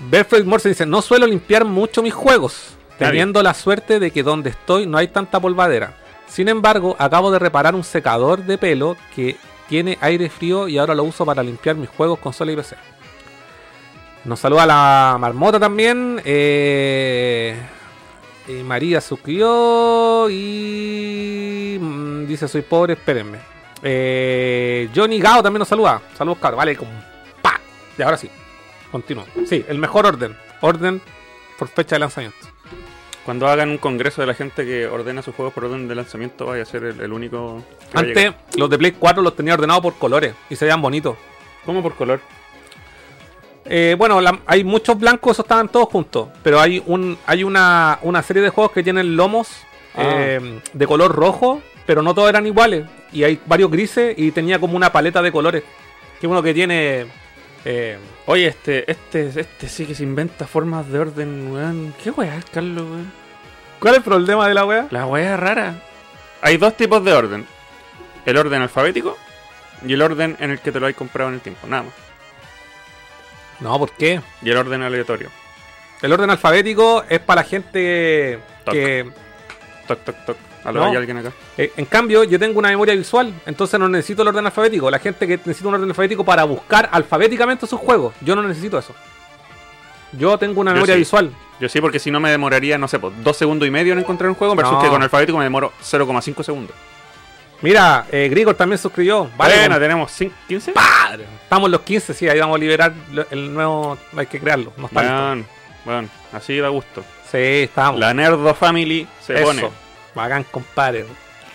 Berfred 0.08 0.44
Morse 0.44 0.68
dice: 0.68 0.86
No 0.86 1.02
suelo 1.02 1.26
limpiar 1.26 1.64
mucho 1.64 2.02
mis 2.02 2.14
juegos, 2.14 2.76
teniendo 2.98 3.42
la 3.42 3.54
suerte 3.54 3.98
de 3.98 4.10
que 4.10 4.22
donde 4.22 4.50
estoy 4.50 4.86
no 4.86 4.98
hay 4.98 5.08
tanta 5.08 5.40
polvadera. 5.40 5.94
Sin 6.26 6.48
embargo, 6.48 6.96
acabo 6.98 7.30
de 7.30 7.38
reparar 7.38 7.74
un 7.74 7.84
secador 7.84 8.44
de 8.44 8.56
pelo 8.56 8.96
que 9.14 9.36
tiene 9.68 9.98
aire 10.00 10.28
frío 10.30 10.68
y 10.68 10.78
ahora 10.78 10.94
lo 10.94 11.04
uso 11.04 11.24
para 11.26 11.42
limpiar 11.42 11.76
mis 11.76 11.88
juegos 11.88 12.18
consola 12.18 12.52
y 12.52 12.56
PC. 12.56 12.76
Nos 14.24 14.38
saluda 14.38 14.66
la 14.66 15.16
marmota 15.18 15.58
también. 15.58 16.20
Eh, 16.24 17.56
eh, 18.48 18.62
María 18.64 19.00
suscribió 19.00 20.28
y 20.30 21.78
mm, 21.80 22.26
dice 22.26 22.48
soy 22.48 22.62
pobre, 22.62 22.94
espérenme. 22.94 23.38
Eh, 23.82 24.88
Johnny 24.94 25.20
Gao 25.20 25.42
también 25.42 25.60
nos 25.60 25.68
saluda. 25.68 26.02
Saludos, 26.16 26.38
cabrón. 26.38 26.58
Vale, 26.58 26.76
con 26.76 26.88
pa. 27.40 27.60
Y 27.96 28.02
ahora 28.02 28.16
sí. 28.16 28.30
Continúo. 28.92 29.24
Sí, 29.46 29.64
el 29.68 29.78
mejor 29.78 30.06
orden. 30.06 30.36
Orden 30.60 31.00
por 31.58 31.68
fecha 31.68 31.96
de 31.96 32.00
lanzamiento. 32.00 32.38
Cuando 33.24 33.46
hagan 33.48 33.68
un 33.70 33.78
congreso 33.78 34.22
de 34.22 34.26
la 34.26 34.34
gente 34.34 34.64
que 34.64 34.86
ordena 34.86 35.22
sus 35.22 35.34
juegos 35.34 35.52
por 35.54 35.64
orden 35.66 35.86
de 35.86 35.94
lanzamiento, 35.94 36.46
vaya 36.46 36.62
a 36.62 36.66
ser 36.66 36.84
el, 36.84 37.00
el 37.00 37.12
único. 37.12 37.62
que 37.92 37.98
Antes, 37.98 38.32
los 38.56 38.68
de 38.70 38.78
Play 38.78 38.92
4 38.92 39.22
los 39.22 39.36
tenía 39.36 39.54
ordenados 39.54 39.82
por 39.82 39.94
colores 39.96 40.34
y 40.48 40.56
se 40.56 40.64
veían 40.64 40.80
bonitos. 40.82 41.16
¿Cómo 41.64 41.82
por 41.82 41.94
color? 41.94 42.20
Eh, 43.66 43.94
bueno, 43.98 44.20
la- 44.20 44.40
hay 44.46 44.64
muchos 44.64 44.98
blancos, 44.98 45.32
esos 45.32 45.44
estaban 45.44 45.68
todos 45.68 45.88
juntos. 45.88 46.28
Pero 46.42 46.60
hay 46.60 46.82
un 46.86 47.18
hay 47.26 47.44
una, 47.44 47.98
una 48.02 48.22
serie 48.22 48.42
de 48.42 48.48
juegos 48.48 48.72
que 48.72 48.82
tienen 48.82 49.16
lomos 49.16 49.48
Ah. 49.94 50.02
eh, 50.06 50.60
de 50.72 50.86
color 50.86 51.12
rojo, 51.14 51.60
pero 51.84 52.00
no 52.02 52.14
todos 52.14 52.28
eran 52.30 52.46
iguales. 52.46 52.86
Y 53.12 53.24
hay 53.24 53.38
varios 53.46 53.70
grises 53.70 54.14
y 54.18 54.30
tenía 54.30 54.58
como 54.58 54.76
una 54.76 54.90
paleta 54.92 55.20
de 55.20 55.30
colores. 55.32 55.62
Que 56.20 56.26
uno 56.26 56.42
que 56.42 56.54
tiene. 56.54 57.06
Eh, 57.64 57.98
Oye, 58.26 58.46
este, 58.46 58.90
este, 58.90 59.28
este 59.40 59.68
sí 59.68 59.86
que 59.86 59.94
se 59.94 60.02
inventa 60.02 60.46
formas 60.46 60.88
de 60.88 60.98
orden, 60.98 61.52
weón. 61.52 61.94
¿Qué 62.02 62.10
weá 62.10 62.36
es, 62.36 62.44
Carlos, 62.46 62.84
weón? 62.84 63.12
¿Cuál 63.78 63.94
es 63.94 63.98
el 63.98 64.04
problema 64.04 64.46
de 64.46 64.54
la 64.54 64.64
wea? 64.64 64.86
La 64.90 65.06
weá 65.06 65.34
es 65.34 65.40
rara. 65.40 65.74
Hay 66.42 66.56
dos 66.58 66.76
tipos 66.76 67.02
de 67.04 67.12
orden. 67.12 67.46
El 68.26 68.36
orden 68.36 68.60
alfabético 68.62 69.16
y 69.86 69.94
el 69.94 70.02
orden 70.02 70.36
en 70.40 70.50
el 70.50 70.58
que 70.60 70.72
te 70.72 70.80
lo 70.80 70.86
hay 70.86 70.94
comprado 70.94 71.30
en 71.30 71.36
el 71.36 71.40
tiempo, 71.40 71.66
nada 71.66 71.84
más. 71.84 71.94
No, 73.60 73.78
¿por 73.78 73.92
qué? 73.92 74.20
Y 74.42 74.50
el 74.50 74.56
orden 74.56 74.82
aleatorio. 74.82 75.30
El 76.02 76.12
orden 76.12 76.30
alfabético 76.30 77.04
es 77.08 77.20
para 77.20 77.42
la 77.42 77.48
gente 77.48 78.38
Toc. 78.64 78.74
que. 78.74 79.10
Toc, 79.86 80.04
toc, 80.04 80.16
toc. 80.26 80.36
Aló, 80.64 80.80
No. 80.80 80.90
hay 80.90 80.96
alguien 80.96 81.16
acá. 81.18 81.32
eh, 81.56 81.72
en 81.76 81.84
cambio, 81.86 82.24
yo 82.24 82.38
tengo 82.38 82.58
una 82.58 82.68
memoria 82.68 82.94
visual, 82.94 83.32
entonces 83.46 83.80
no 83.80 83.88
necesito 83.88 84.22
el 84.22 84.28
orden 84.28 84.44
alfabético. 84.46 84.90
La 84.90 84.98
gente 84.98 85.26
que 85.26 85.36
necesita 85.38 85.68
un 85.68 85.74
orden 85.74 85.88
alfabético 85.88 86.24
para 86.24 86.44
buscar 86.44 86.88
alfabéticamente 86.92 87.66
sus 87.66 87.80
juegos, 87.80 88.14
yo 88.20 88.36
no 88.36 88.42
necesito 88.42 88.78
eso. 88.78 88.94
Yo 90.12 90.36
tengo 90.38 90.60
una 90.60 90.72
Yo 90.72 90.74
memoria 90.74 90.94
sí. 90.96 91.00
visual. 91.00 91.30
Yo 91.60 91.68
sí, 91.68 91.80
porque 91.80 91.98
si 91.98 92.10
no 92.10 92.20
me 92.20 92.30
demoraría, 92.30 92.78
no 92.78 92.88
sé, 92.88 92.98
pues, 92.98 93.12
dos 93.22 93.36
segundos 93.36 93.68
y 93.68 93.70
medio 93.70 93.92
en 93.92 93.98
encontrar 94.00 94.28
un 94.28 94.34
juego, 94.34 94.54
versus 94.54 94.74
No. 94.74 94.82
que 94.82 94.88
con 94.88 95.02
alfabético 95.02 95.38
me 95.38 95.44
demoro 95.44 95.72
0,5 95.82 96.42
segundos. 96.42 96.74
Mira, 97.62 98.06
eh, 98.10 98.28
Grigor 98.30 98.54
también 98.54 98.78
suscribió. 98.78 99.24
Vale, 99.36 99.52
bueno, 99.54 99.62
compadre. 99.64 99.80
tenemos 99.84 100.10
cin- 100.20 100.32
15. 100.48 100.72
Estamos 101.42 101.66
en 101.66 101.72
los 101.72 101.80
15, 101.82 102.14
sí, 102.14 102.26
ahí 102.28 102.40
vamos 102.40 102.56
a 102.56 102.58
liberar 102.58 102.92
el 103.30 103.52
nuevo. 103.52 103.98
Hay 104.16 104.26
que 104.26 104.40
crearlo. 104.40 104.72
No 104.78 104.86
está 104.86 105.02
listo. 105.02 105.16
Bueno, 105.26 105.44
bueno, 105.84 106.08
así 106.32 106.56
da 106.58 106.68
gusto. 106.68 107.04
Sí, 107.30 107.36
estamos. 107.38 108.00
La 108.00 108.14
Nerdo 108.14 108.54
Family 108.54 109.06
se 109.20 109.34
Eso. 109.34 109.44
pone. 109.44 109.68
Bacán, 110.14 110.44
compadre. 110.44 111.06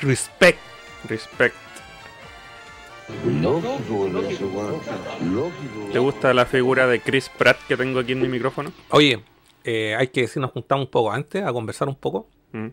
Respect. 0.02 0.60
Respect. 1.08 1.56
Lógico. 3.42 4.08
Lógico. 4.08 5.90
¿Te 5.92 6.00
gusta 6.00 6.34
la 6.34 6.46
figura 6.46 6.88
de 6.88 7.00
Chris 7.02 7.30
Pratt 7.30 7.58
que 7.68 7.78
tengo 7.78 8.00
aquí 8.00 8.14
en 8.14 8.22
mi 8.22 8.28
micrófono? 8.28 8.72
Oye, 8.90 9.24
eh, 9.64 9.96
hay 9.96 10.08
que 10.08 10.22
decir, 10.22 10.42
nos 10.42 10.52
juntamos 10.52 10.86
un 10.86 10.92
poco 10.92 11.12
antes 11.12 11.44
a 11.44 11.54
conversar 11.54 11.88
un 11.88 11.96
poco. 11.96 12.30
Mm. 12.52 12.68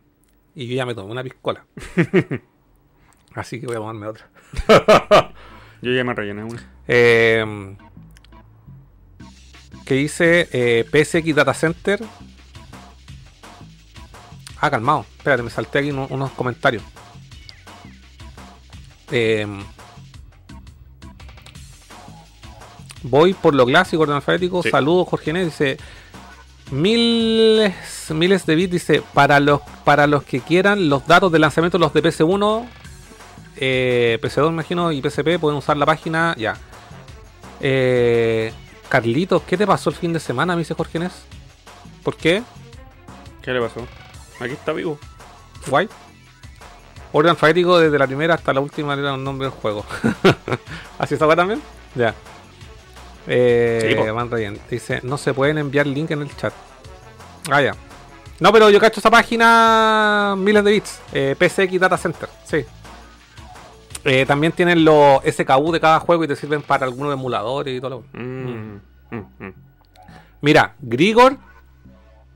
Y 0.55 0.67
yo 0.69 0.75
ya 0.75 0.87
me 0.87 0.95
tomé 0.95 1.13
una 1.13 1.23
piscola. 1.23 1.65
Así 3.35 3.61
que 3.61 3.67
voy 3.67 3.77
a 3.77 3.79
tomarme 3.79 4.07
otra. 4.07 4.29
Yo 5.83 5.91
ya 5.91 6.05
me 6.05 6.15
rellené 6.15 6.45
una. 6.45 6.71
Eh, 6.87 7.75
que 9.85 9.95
dice 9.95 10.49
eh, 10.53 10.85
PSX 10.85 11.35
Data 11.35 11.55
Center. 11.55 12.01
Ah, 14.63 14.71
calmado. 14.71 15.05
Espérate, 15.19 15.43
me 15.43 15.51
salté 15.51 15.81
aquí 15.81 15.91
uno- 15.91 16.07
unos 16.09 16.31
comentarios. 16.31 16.83
Eh, 19.11 19.47
voy 23.03 23.35
por 23.35 23.55
lo 23.55 23.67
clásico, 23.67 24.03
orden 24.03 24.17
alfabético. 24.17 24.63
Sí. 24.63 24.71
Saludos, 24.71 25.09
Jorge. 25.09 25.33
Dice. 25.33 25.77
Miles, 26.71 27.75
miles 28.11 28.47
de 28.47 28.55
bits. 28.55 28.73
Dice. 28.73 29.03
Para 29.13 29.41
los, 29.41 29.61
para 29.85 30.07
los 30.07 30.23
que 30.23 30.41
quieran 30.41 30.89
los 30.89 31.07
datos 31.07 31.31
de 31.33 31.39
lanzamiento, 31.39 31.79
los 31.79 31.93
de 31.93 32.03
PC1, 32.03 32.67
eh, 33.57 34.19
PC2 34.23 34.47
me 34.49 34.55
imagino 34.55 34.93
y 34.93 35.03
PSP 35.03 35.39
pueden 35.39 35.59
usar 35.59 35.77
la 35.77 35.87
página 35.87 36.35
ya. 36.39 36.57
Eh, 37.61 38.53
Carlitos, 38.89 39.43
¿qué 39.43 39.57
te 39.57 39.67
pasó 39.67 39.91
el 39.91 39.97
fin 39.97 40.13
de 40.13 40.21
semana? 40.21 40.55
Me 40.55 40.61
dice 40.61 40.75
Jorge. 40.75 41.01
¿Por 42.03 42.17
qué? 42.17 42.43
¿Qué 43.43 43.51
le 43.53 43.61
pasó? 43.61 43.87
Aquí 44.43 44.53
está 44.55 44.73
vivo. 44.73 44.99
Guay. 45.69 45.89
Orden 47.13 47.31
alfabético 47.31 47.79
desde 47.79 47.99
la 47.99 48.07
primera 48.07 48.35
hasta 48.35 48.53
la 48.53 48.61
última 48.61 48.95
era 48.95 49.15
un 49.15 49.23
nombre 49.23 49.49
del 49.49 49.57
juego. 49.59 49.85
¿Así 50.99 51.15
está 51.15 51.35
también? 51.37 51.61
Ya. 51.95 52.15
Eh, 53.27 53.97
Sí. 54.03 54.11
Van 54.11 54.31
Ryan 54.31 54.59
dice, 54.71 55.01
no 55.03 55.17
se 55.19 55.33
pueden 55.35 55.59
enviar 55.59 55.87
link 55.87 56.11
en 56.11 56.23
el 56.23 56.37
chat. 56.37 56.53
Ah, 57.51 57.61
ya. 57.63 57.75
No, 58.41 58.53
pero 58.53 58.71
yo 58.71 58.81
cacho 58.81 58.99
esa 59.01 59.11
página 59.11 60.35
miles 60.37 60.65
de 60.65 60.71
bits. 60.73 61.01
Eh, 61.13 61.37
PSX 61.39 61.79
Data 61.79 61.97
Center, 61.97 62.29
sí. 62.45 62.65
Eh, 64.05 64.27
también 64.27 64.53
tienen 64.53 64.85
los 64.85 65.21
SKU 65.23 65.71
de 65.71 65.79
cada 65.79 66.01
juego 66.01 66.25
y 66.25 66.29
te 66.29 66.35
sirven 66.35 66.63
para 66.63 66.85
algunos 66.87 67.13
emuladores 67.13 67.77
y 67.77 67.81
todo 67.81 67.91
lo 67.91 68.19
Mm, 68.21 68.81
mm, 69.11 69.17
mm. 69.39 69.55
Mira, 70.41 70.75
Grigor 70.81 71.37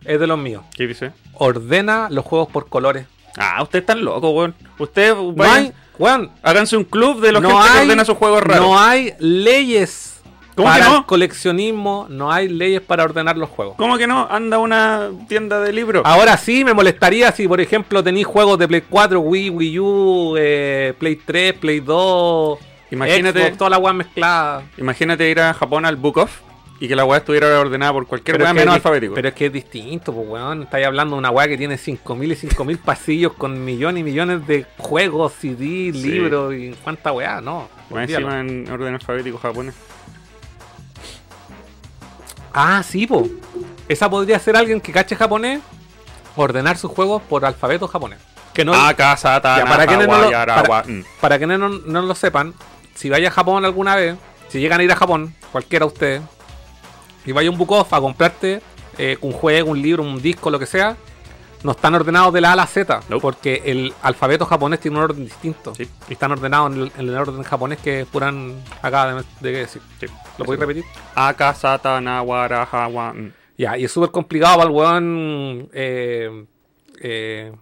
es 0.07 0.21
de 0.21 0.27
los 0.27 0.39
míos. 0.39 0.63
¿Qué 0.77 0.87
dice? 0.87 1.13
Ordena 1.35 2.09
los 2.11 2.25
juegos 2.25 2.49
por 2.49 2.69
colores. 2.69 3.07
Ah, 3.37 3.63
usted 3.63 3.81
está 3.81 3.95
loco, 3.95 4.31
weón. 4.31 4.55
Usted, 4.79 5.15
No 5.15 5.33
vayan, 5.33 5.57
hay, 5.57 5.73
weón, 5.99 6.31
háganse 6.43 6.77
un 6.77 6.85
club 6.85 7.21
de 7.21 7.33
los 7.33 7.43
no 7.43 7.51
gente 7.61 7.73
que 7.75 7.83
ordena 7.85 8.05
sus 8.05 8.17
juegos 8.17 8.43
raros. 8.43 8.67
no 8.67 8.79
hay 8.79 9.13
leyes 9.19 10.21
¿Cómo 10.55 10.69
para 10.69 10.85
que 10.85 10.91
no? 10.91 10.97
el 11.01 11.05
coleccionismo, 11.05 12.07
no 12.09 12.33
hay 12.33 12.49
leyes 12.49 12.81
para 12.81 13.05
ordenar 13.05 13.37
los 13.37 13.51
juegos. 13.51 13.75
¿Cómo 13.77 13.99
que 13.99 14.07
no? 14.07 14.27
Anda 14.31 14.57
una 14.59 15.11
tienda 15.29 15.61
de 15.61 15.71
libros. 15.75 16.03
Ahora 16.07 16.39
sí 16.39 16.65
me 16.65 16.73
molestaría 16.73 17.31
si, 17.33 17.47
por 17.47 17.61
ejemplo, 17.61 18.03
tenéis 18.03 18.27
juegos 18.27 18.59
de 18.59 18.67
Play 18.67 18.83
4, 18.89 19.21
Wii, 19.21 19.51
Wii 19.51 19.79
U, 19.81 20.35
eh, 20.39 20.95
Play 20.99 21.17
3, 21.17 21.53
Play 21.55 21.81
2, 21.81 22.59
Imagínate- 22.91 23.43
Xbox, 23.43 23.59
toda 23.59 23.69
la 23.71 23.79
weá 23.79 23.93
mezclada. 23.93 24.63
Imagínate 24.79 25.29
ir 25.29 25.41
a 25.41 25.53
Japón 25.53 25.85
al 25.85 25.97
Book 25.97 26.17
Off 26.17 26.39
y 26.79 26.89
que 26.89 26.95
la 26.97 27.05
weá 27.05 27.19
estuviera 27.19 27.59
ordenada 27.59 27.93
por 27.93 28.07
cualquier 28.07 28.39
weá 28.39 28.49
que 28.49 28.55
menos 28.61 28.75
alfabético. 28.75 29.15
pero 29.15 29.29
es 29.29 29.35
que 29.35 29.47
es 29.47 29.53
distinto, 29.53 30.13
pues 30.13 30.29
weón. 30.29 30.65
Estáis 30.65 30.87
hablando 30.87 31.15
de 31.17 31.19
una 31.21 31.31
weá 31.31 31.49
que 31.49 31.57
tiene 31.57 31.77
5.000 31.79 32.33
y 32.33 32.37
5.000 32.37 32.79
pasillos 32.79 33.33
con 33.33 33.65
millones 33.65 34.01
y 34.01 34.05
millones 34.05 34.47
de 34.47 34.67
juegos, 34.79 35.33
CD, 35.41 35.93
Sí. 35.93 35.93
libros 35.93 36.55
y 36.55 36.75
cuánta 36.85 37.13
weá, 37.13 37.41
no. 37.41 37.69
Olvídalo. 37.91 38.27
encima 38.31 38.41
en 38.41 38.71
orden 38.71 38.95
alfabético 38.95 39.39
japonés. 39.39 39.75
Ah, 42.53 42.83
sí, 42.83 43.07
po. 43.07 43.27
Esa 43.89 44.09
podría 44.09 44.39
ser 44.39 44.57
alguien 44.57 44.81
que 44.81 44.93
cache 44.93 45.15
japonés, 45.15 45.61
ordenar 46.37 46.77
sus 46.79 46.91
juegos 46.91 47.23
por 47.23 47.45
alfabeto 47.45 47.87
japonés. 47.87 48.19
Que 48.53 48.65
no, 48.65 48.73
Akasata, 48.75 49.59
Ya, 49.59 49.65
para 49.67 49.87
quienes 49.87 50.09
no 50.09 50.19
lo- 50.19 50.31
Yarawa. 50.31 50.63
para- 50.63 50.85
Mm. 50.89 51.05
para 51.21 51.39
quienes 51.39 51.59
no, 51.59 51.69
no 51.69 52.03
lo 52.03 52.15
sepan, 52.15 52.55
si 52.95 53.11
vaya 53.11 53.29
a 53.29 53.31
Japón 53.31 53.65
alguna 53.67 53.95
vez, 53.97 54.17
si 54.49 54.59
llegan 54.61 54.81
a 54.81 54.83
ir 54.83 54.91
a 54.91 54.97
Japón, 54.97 55.35
cualquiera 55.53 55.85
de 55.85 55.93
ustedes, 55.93 56.23
y 57.27 57.33
vaya 57.33 57.49
a 57.49 57.53
un 57.53 57.59
book 57.59 57.73
off 57.73 57.93
a 57.93 58.01
comprarte 58.01 58.63
eh, 58.99 59.19
un 59.21 59.33
juego, 59.33 59.71
un 59.73 59.83
libro, 59.83 60.03
un 60.03 60.23
disco, 60.23 60.49
lo 60.51 60.59
que 60.59 60.67
sea, 60.67 60.97
no 61.65 61.73
están 61.73 61.95
ordenados 61.95 62.33
de 62.33 62.41
la 62.41 62.51
A 62.51 62.53
a 62.53 62.57
la 62.57 62.67
Z, 62.67 63.01
Nope. 63.09 63.21
porque 63.21 63.63
el 63.67 63.93
alfabeto 64.03 64.47
japonés 64.47 64.79
tiene 64.81 64.97
un 64.99 65.03
orden 65.05 65.25
distinto. 65.25 65.75
Sí. 65.75 65.89
Y 66.09 66.13
están 66.13 66.31
ordenados 66.33 66.73
en 66.73 66.83
el, 66.83 66.93
en 66.97 67.09
el 67.09 67.17
orden 67.17 67.43
japonés 67.43 67.79
que 67.79 68.07
Puran 68.11 68.55
acaba 68.83 69.15
de, 69.15 69.25
de 69.41 69.53
decir. 69.59 69.83
Sí. 69.99 70.07
¿Lo 70.39 70.45
podéis 70.45 70.61
repetir? 70.61 70.85
Akasata, 71.15 72.01
Nawara, 72.01 72.63
Hawa. 72.71 73.13
mm. 73.13 73.33
Ya, 73.59 73.77
y 73.79 73.85
es 73.85 73.91
súper 73.93 74.11
complicado 74.11 74.59
para 74.59 74.69
el 74.69 74.75
weón. 74.77 75.69
Eh, 75.73 76.45
eh, 77.01 77.53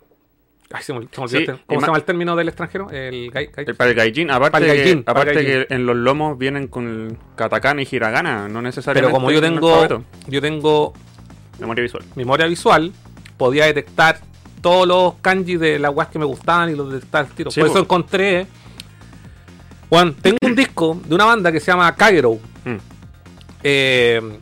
ay, 0.73 0.83
se 0.83 0.93
me, 0.93 1.01
ol- 1.01 1.09
se 1.13 1.21
me 1.21 1.25
olvidó 1.27 1.55
Sí, 1.55 1.61
y 1.63 1.67
¿Cómo 1.67 1.81
se 1.81 1.81
ma- 1.81 1.87
llama 1.89 1.99
el 1.99 2.05
término 2.05 2.37
del 2.37 2.49
extranjero? 2.49 2.91
El 2.91 3.31
gai, 3.31 3.47
gai- 3.53 3.65
El- 3.69 3.75
Para 3.77 3.91
el 3.91 3.97
gaijin, 3.97 4.31
aparte, 4.31 4.51
Para 4.53 4.65
el 4.67 4.77
gaijin, 4.79 4.99
que, 4.99 5.05
para 5.05 5.21
aparte 5.21 5.35
gaijin. 5.43 5.67
que 5.69 5.75
en 5.75 5.87
los 5.87 5.97
lomos 5.97 6.39
vienen 6.39 6.69
con 6.69 6.87
el 6.89 7.19
katakana 7.37 7.83
y 7.83 7.89
hiragana, 7.91 8.49
no 8.49 8.61
necesariamente. 8.63 9.07
Pero 9.09 9.13
como 9.15 9.31
yo 9.31 9.39
en 9.39 9.55
tengo, 9.55 10.03
yo 10.27 10.41
tengo 10.41 10.93
Memoria 11.59 11.83
visual. 11.83 12.05
memoria 12.17 12.47
visual, 12.47 12.93
podía 13.37 13.67
detectar 13.67 14.21
todos 14.61 14.89
los 14.89 15.15
kanji 15.21 15.57
de 15.57 15.79
las 15.79 15.95
weas 15.95 16.09
que 16.09 16.19
me 16.19 16.25
gustaban 16.25 16.71
y 16.71 16.75
los 16.75 16.91
detectar 16.93 17.27
al 17.27 17.31
tiro. 17.33 17.51
Sí, 17.51 17.61
Por 17.61 17.69
po. 17.69 17.75
eso 17.75 17.83
encontré. 17.83 18.47
Juan, 19.91 20.15
tengo 20.15 20.39
un 20.43 20.55
disco 20.57 21.01
de 21.05 21.15
una 21.15 21.27
banda 21.27 21.53
que 21.53 21.61
se 21.61 21.67
llama 21.71 21.95
Kagero. 21.95 22.39
Mm. 22.65 22.77
Eh, 23.63 24.39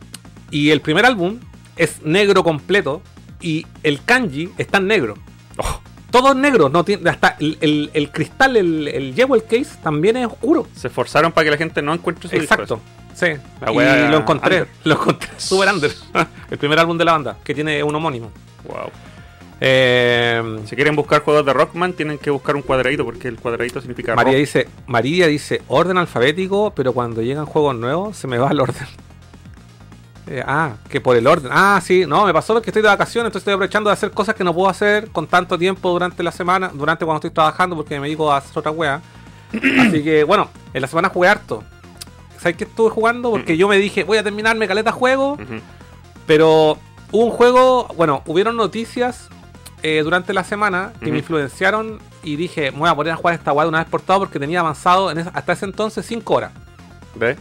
y 0.51 0.69
el 0.71 0.81
primer 0.81 1.05
álbum 1.05 1.39
es 1.75 2.01
negro 2.03 2.43
completo. 2.43 3.01
Y 3.41 3.65
el 3.83 4.01
kanji 4.05 4.49
está 4.57 4.77
en 4.77 4.87
negro. 4.87 5.15
Oh, 5.57 5.81
Todo 6.13 6.29
es 6.29 6.35
negro. 6.37 6.69
No 6.69 6.85
tiene, 6.85 7.09
hasta 7.09 7.35
el, 7.39 7.57
el- 7.59 7.89
el 7.93 8.11
cristal, 8.11 8.55
el, 8.55 8.87
el 8.87 9.13
jewel 9.15 9.43
case, 9.43 9.71
también 9.83 10.15
es 10.15 10.27
oscuro. 10.27 10.67
se 10.75 10.87
esforzaron 10.87 11.31
para 11.33 11.43
que 11.45 11.51
la 11.51 11.57
gente 11.57 11.81
no 11.81 11.93
encuentre 11.93 12.29
su. 12.29 12.35
Exacto. 12.35 12.79
Sí. 13.15 13.27
La 13.61 13.71
y 13.71 14.11
lo 14.11 14.17
encontré. 14.19 14.61
under. 14.61 14.67
Lo 14.85 14.93
encontré 14.93 15.29
super 15.37 15.73
under. 15.73 15.91
el 16.51 16.57
primer 16.59 16.79
álbum 16.79 16.97
de 16.97 17.05
la 17.05 17.11
banda, 17.13 17.37
que 17.43 17.53
tiene 17.55 17.83
un 17.83 17.93
homónimo. 17.95 18.31
Wow. 18.63 18.91
Eh, 19.65 20.59
Si 20.65 20.75
quieren 20.75 20.95
buscar 20.95 21.21
juegos 21.23 21.45
de 21.45 21.53
Rockman, 21.53 21.93
tienen 21.93 22.17
que 22.17 22.29
buscar 22.29 22.55
un 22.55 22.61
cuadradito, 22.63 23.05
porque 23.05 23.27
el 23.27 23.37
cuadradito 23.37 23.79
significa 23.81 24.15
María 24.15 24.33
rock. 24.33 24.39
dice, 24.39 24.67
María 24.87 25.27
dice 25.27 25.61
orden 25.67 25.97
alfabético, 25.97 26.73
pero 26.75 26.93
cuando 26.93 27.21
llegan 27.21 27.45
juegos 27.45 27.75
nuevos 27.75 28.17
se 28.17 28.27
me 28.27 28.37
va 28.37 28.51
el 28.51 28.59
orden. 28.59 28.87
Eh, 30.27 30.41
ah, 30.45 30.73
que 30.89 31.01
por 31.01 31.15
el 31.17 31.27
orden. 31.27 31.51
Ah, 31.53 31.81
sí, 31.83 32.05
no, 32.07 32.25
me 32.25 32.33
pasó 32.33 32.53
porque 32.53 32.69
estoy 32.69 32.81
de 32.81 32.87
vacaciones, 32.87 33.27
entonces 33.27 33.41
estoy 33.41 33.53
aprovechando 33.55 33.89
de 33.89 33.93
hacer 33.93 34.11
cosas 34.11 34.35
que 34.35 34.43
no 34.43 34.53
puedo 34.53 34.69
hacer 34.69 35.09
con 35.09 35.27
tanto 35.27 35.57
tiempo 35.57 35.89
durante 35.91 36.23
la 36.23 36.31
semana, 36.31 36.71
durante 36.73 37.03
cuando 37.03 37.17
estoy 37.17 37.31
trabajando, 37.31 37.75
porque 37.75 37.99
me 37.99 38.07
dedico 38.07 38.31
a 38.31 38.37
hacer 38.37 38.57
otra 38.57 38.71
wea. 38.71 39.01
Así 39.87 40.01
que, 40.03 40.23
bueno, 40.23 40.49
en 40.73 40.81
la 40.81 40.87
semana 40.87 41.09
jugué 41.09 41.27
harto. 41.27 41.63
¿Sabes 42.39 42.57
qué 42.57 42.63
estuve 42.63 42.89
jugando? 42.89 43.31
Porque 43.31 43.57
yo 43.57 43.67
me 43.67 43.77
dije, 43.77 44.03
voy 44.05 44.17
a 44.17 44.23
terminarme 44.23 44.67
caleta 44.67 44.91
juego, 44.91 45.37
pero 46.25 46.77
hubo 47.11 47.25
un 47.25 47.31
juego, 47.31 47.87
bueno, 47.95 48.21
hubieron 48.25 48.55
noticias 48.57 49.29
eh, 49.81 50.01
durante 50.03 50.33
la 50.33 50.43
semana 50.43 50.93
que 51.01 51.11
me 51.11 51.17
influenciaron 51.19 51.99
y 52.23 52.37
dije, 52.37 52.71
me 52.71 52.79
voy 52.79 52.89
a 52.89 52.95
poner 52.95 53.13
a 53.13 53.15
jugar 53.17 53.35
esta 53.35 53.51
weá 53.51 53.63
de 53.65 53.69
una 53.69 53.79
vez 53.79 53.87
por 53.87 54.01
porque 54.01 54.39
tenía 54.39 54.61
avanzado 54.61 55.11
en 55.11 55.17
esa- 55.19 55.31
hasta 55.31 55.53
ese 55.53 55.65
entonces 55.65 56.05
5 56.05 56.33
horas. 56.33 56.51
¿Ve? 57.15 57.37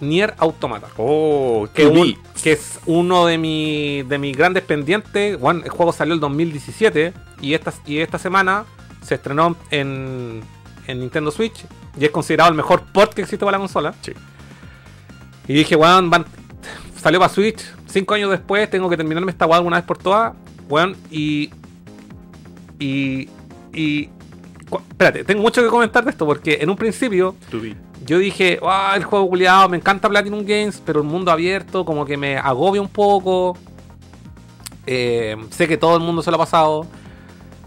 Nier 0.00 0.34
Automata. 0.38 0.86
Oh, 0.96 1.68
Que, 1.74 1.86
un- 1.86 2.16
que 2.42 2.52
es 2.52 2.78
uno 2.86 3.26
de, 3.26 3.38
mi- 3.38 4.02
de 4.02 4.18
mis 4.18 4.36
grandes 4.36 4.62
pendientes. 4.62 5.38
Bueno, 5.38 5.62
el 5.64 5.70
juego 5.70 5.92
salió 5.92 6.14
el 6.14 6.20
2017 6.20 7.12
y 7.40 7.54
esta, 7.54 7.72
y 7.86 7.98
esta 7.98 8.18
semana 8.18 8.64
se 9.02 9.14
estrenó 9.16 9.56
en, 9.70 10.40
en 10.86 11.00
Nintendo 11.00 11.30
Switch 11.30 11.64
y 11.98 12.04
es 12.04 12.10
considerado 12.10 12.50
el 12.50 12.56
mejor 12.56 12.82
port 12.92 13.12
que 13.14 13.22
existe 13.22 13.44
para 13.44 13.58
la 13.58 13.62
consola. 13.62 13.94
Sí. 14.02 14.12
Y 15.48 15.52
dije, 15.54 15.74
weón, 15.76 16.10
van- 16.10 16.26
salió 17.00 17.18
para 17.20 17.32
Switch. 17.32 17.64
Cinco 17.86 18.14
años 18.14 18.30
después 18.30 18.68
tengo 18.70 18.88
que 18.90 18.96
terminarme 18.96 19.30
esta 19.32 19.46
weá 19.46 19.60
una 19.60 19.76
vez 19.78 19.84
por 19.86 19.98
todas. 19.98 20.34
Weón, 20.68 20.96
y. 21.10 21.50
Y. 22.78 23.28
Y. 23.72 24.06
cu- 24.68 24.82
espérate, 24.90 25.24
tengo 25.24 25.42
mucho 25.42 25.62
que 25.62 25.68
comentar 25.68 26.04
de 26.04 26.10
esto 26.10 26.26
porque 26.26 26.58
en 26.60 26.68
un 26.70 26.76
principio 26.76 27.34
To 27.50 27.60
be. 27.60 27.74
Yo 28.08 28.18
dije, 28.18 28.58
ah, 28.62 28.94
el 28.96 29.04
juego 29.04 29.28
culiado, 29.28 29.68
me 29.68 29.76
encanta 29.76 30.08
Platinum 30.08 30.40
Games, 30.40 30.82
pero 30.84 31.00
el 31.00 31.06
mundo 31.06 31.30
abierto 31.30 31.84
como 31.84 32.06
que 32.06 32.16
me 32.16 32.38
agobia 32.38 32.80
un 32.80 32.88
poco. 32.88 33.54
Eh, 34.86 35.36
sé 35.50 35.68
que 35.68 35.76
todo 35.76 35.94
el 35.96 36.02
mundo 36.02 36.22
se 36.22 36.30
lo 36.30 36.36
ha 36.36 36.40
pasado. 36.40 36.86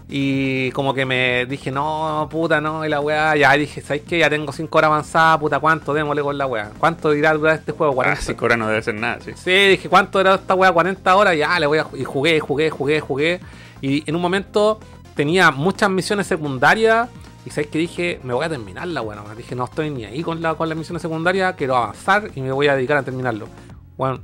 Y 0.08 0.72
como 0.72 0.94
que 0.94 1.06
me 1.06 1.46
dije, 1.46 1.70
no, 1.70 2.28
puta, 2.28 2.60
no, 2.60 2.84
y 2.84 2.88
la 2.88 3.00
weá, 3.00 3.36
ya 3.36 3.52
dije, 3.52 3.80
¿sabes 3.82 4.02
qué? 4.02 4.18
Ya 4.18 4.28
tengo 4.28 4.52
5 4.52 4.76
horas 4.76 4.88
avanzadas, 4.88 5.38
puta, 5.38 5.60
¿cuánto? 5.60 5.94
Démosle 5.94 6.22
con 6.22 6.36
la 6.36 6.46
weá. 6.46 6.72
¿Cuánto 6.76 7.12
dirá 7.12 7.32
durar 7.34 7.54
este 7.54 7.70
juego? 7.70 7.92
Ah, 7.92 7.94
40. 7.94 8.22
5 8.22 8.44
horas 8.44 8.58
no 8.58 8.66
debe 8.66 8.82
ser 8.82 8.94
nada, 8.94 9.18
sí. 9.24 9.30
Sí, 9.36 9.50
dije, 9.52 9.88
¿cuánto 9.88 10.20
era 10.20 10.34
esta 10.34 10.56
weá? 10.56 10.72
40 10.72 11.16
horas, 11.16 11.36
ya 11.36 11.58
le 11.60 11.66
voy 11.66 11.78
a. 11.78 11.86
Y 11.94 12.02
jugué, 12.02 12.40
jugué, 12.40 12.68
jugué, 12.68 13.00
jugué. 13.00 13.40
Y 13.80 14.02
en 14.10 14.16
un 14.16 14.20
momento 14.20 14.80
tenía 15.14 15.52
muchas 15.52 15.88
misiones 15.88 16.26
secundarias. 16.26 17.08
Y 17.44 17.50
sabes 17.50 17.68
que 17.70 17.78
dije, 17.78 18.20
me 18.22 18.34
voy 18.34 18.44
a 18.44 18.48
terminarla, 18.48 19.00
bueno. 19.00 19.24
Dije, 19.36 19.54
no 19.54 19.64
estoy 19.64 19.90
ni 19.90 20.04
ahí 20.04 20.22
con, 20.22 20.40
la, 20.42 20.54
con 20.54 20.68
las 20.68 20.78
misiones 20.78 21.02
secundarias, 21.02 21.54
quiero 21.56 21.76
avanzar 21.76 22.30
y 22.34 22.40
me 22.40 22.52
voy 22.52 22.68
a 22.68 22.76
dedicar 22.76 22.96
a 22.98 23.02
terminarlo. 23.02 23.48
Bueno, 23.96 24.20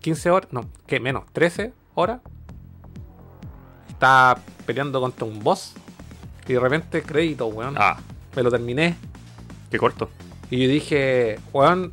15 0.00 0.30
horas, 0.30 0.52
no, 0.52 0.64
¿qué? 0.86 0.98
Menos, 1.00 1.24
13 1.32 1.72
horas. 1.94 2.20
Estaba 3.88 4.38
peleando 4.64 5.00
contra 5.00 5.26
un 5.26 5.42
boss. 5.42 5.74
Y 6.46 6.54
de 6.54 6.60
repente, 6.60 7.02
crédito, 7.02 7.46
weón. 7.48 7.74
Ah, 7.76 7.98
Me 8.34 8.42
lo 8.42 8.50
terminé. 8.50 8.96
qué 9.70 9.78
corto. 9.78 10.08
Y 10.50 10.62
yo 10.62 10.68
dije, 10.68 11.38
weón, 11.52 11.92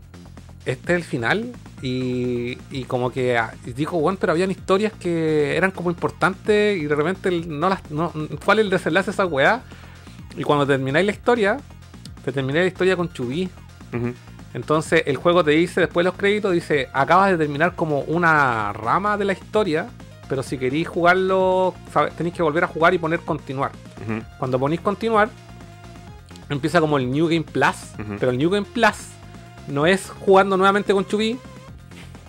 este 0.65 0.93
es 0.93 0.97
el 1.00 1.03
final. 1.03 1.51
Y, 1.81 2.57
y 2.71 2.85
como 2.85 3.12
que 3.12 3.38
ah, 3.38 3.53
y 3.65 3.74
dijo, 3.74 3.97
weón, 3.97 4.15
pero 4.17 4.31
habían 4.31 4.50
historias 4.51 4.93
que 4.93 5.57
eran 5.57 5.71
como 5.71 5.89
importantes 5.91 6.77
y 6.77 6.85
de 6.85 6.95
repente 6.95 7.31
no 7.31 7.67
las. 7.67 7.91
No, 7.91 8.13
¿Cuál 8.45 8.59
es 8.59 8.65
el 8.65 8.69
desenlace 8.71 9.07
de 9.07 9.12
esa 9.12 9.25
weá? 9.25 9.63
Y 10.38 10.44
cuando 10.44 10.65
termináis 10.65 11.06
la 11.06 11.12
historia, 11.12 11.58
te 12.24 12.32
terminé 12.32 12.60
la 12.62 12.68
historia 12.68 12.96
con 12.96 13.12
Chubí. 13.12 13.50
Entonces 14.54 15.04
el 15.06 15.18
juego 15.18 15.44
te 15.44 15.51
dice, 15.51 15.82
después 15.82 16.04
de 16.04 16.10
los 16.12 16.18
créditos, 16.18 16.54
dice, 16.54 16.89
acabas 16.94 17.32
de 17.32 17.38
terminar 17.38 17.75
como 17.75 18.00
una 18.01 18.74
rama 18.74 19.18
de 19.18 19.25
la 19.25 19.34
historia, 19.34 19.88
pero 20.30 20.44
si 20.44 20.58
queréis 20.58 20.88
jugarlo, 20.88 21.74
tenéis 22.18 22.36
que 22.36 22.44
volver 22.44 22.63
a 22.63 22.68
jugar 22.68 22.94
y 22.94 22.98
poner 22.98 23.20
continuar. 23.20 23.72
Cuando 24.39 24.60
ponéis 24.60 24.82
continuar, 24.82 25.30
empieza 26.50 26.80
como 26.80 26.98
el 26.98 27.10
New 27.12 27.27
Game 27.27 27.44
Plus. 27.44 27.94
Pero 28.20 28.32
el 28.32 28.38
New 28.38 28.50
Game 28.50 28.65
Plus 28.65 28.96
no 29.68 29.86
es 29.86 30.10
jugando 30.10 30.58
nuevamente 30.58 30.94
con 30.94 31.06
Chubí, 31.06 31.38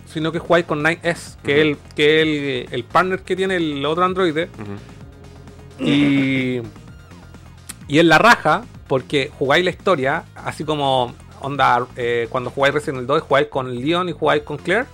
sino 0.05 0.31
que 0.31 0.39
jugáis 0.39 0.65
con 0.65 0.83
9S, 0.83 1.37
que 1.43 1.55
es 1.55 1.61
el, 1.61 1.77
que 1.95 2.21
es 2.21 2.67
el, 2.67 2.73
el 2.73 2.83
partner 2.83 3.21
que 3.21 3.35
tiene 3.35 3.57
el 3.57 3.85
otro 3.85 4.03
androide. 4.03 4.49
Y, 5.79 6.61
y 7.87 7.99
en 7.99 8.09
la 8.09 8.17
raja, 8.17 8.63
porque 8.87 9.31
jugáis 9.37 9.63
la 9.65 9.71
historia, 9.71 10.23
así 10.35 10.63
como 10.63 11.13
onda 11.41 11.85
eh, 11.95 12.27
cuando 12.29 12.49
jugáis 12.49 12.73
Resident 12.73 12.97
Evil 12.97 13.07
2, 13.07 13.21
jugáis 13.23 13.47
con 13.47 13.73
Leon 13.75 14.09
y 14.09 14.11
jugáis 14.13 14.43
con 14.43 14.57
Claire. 14.57 14.85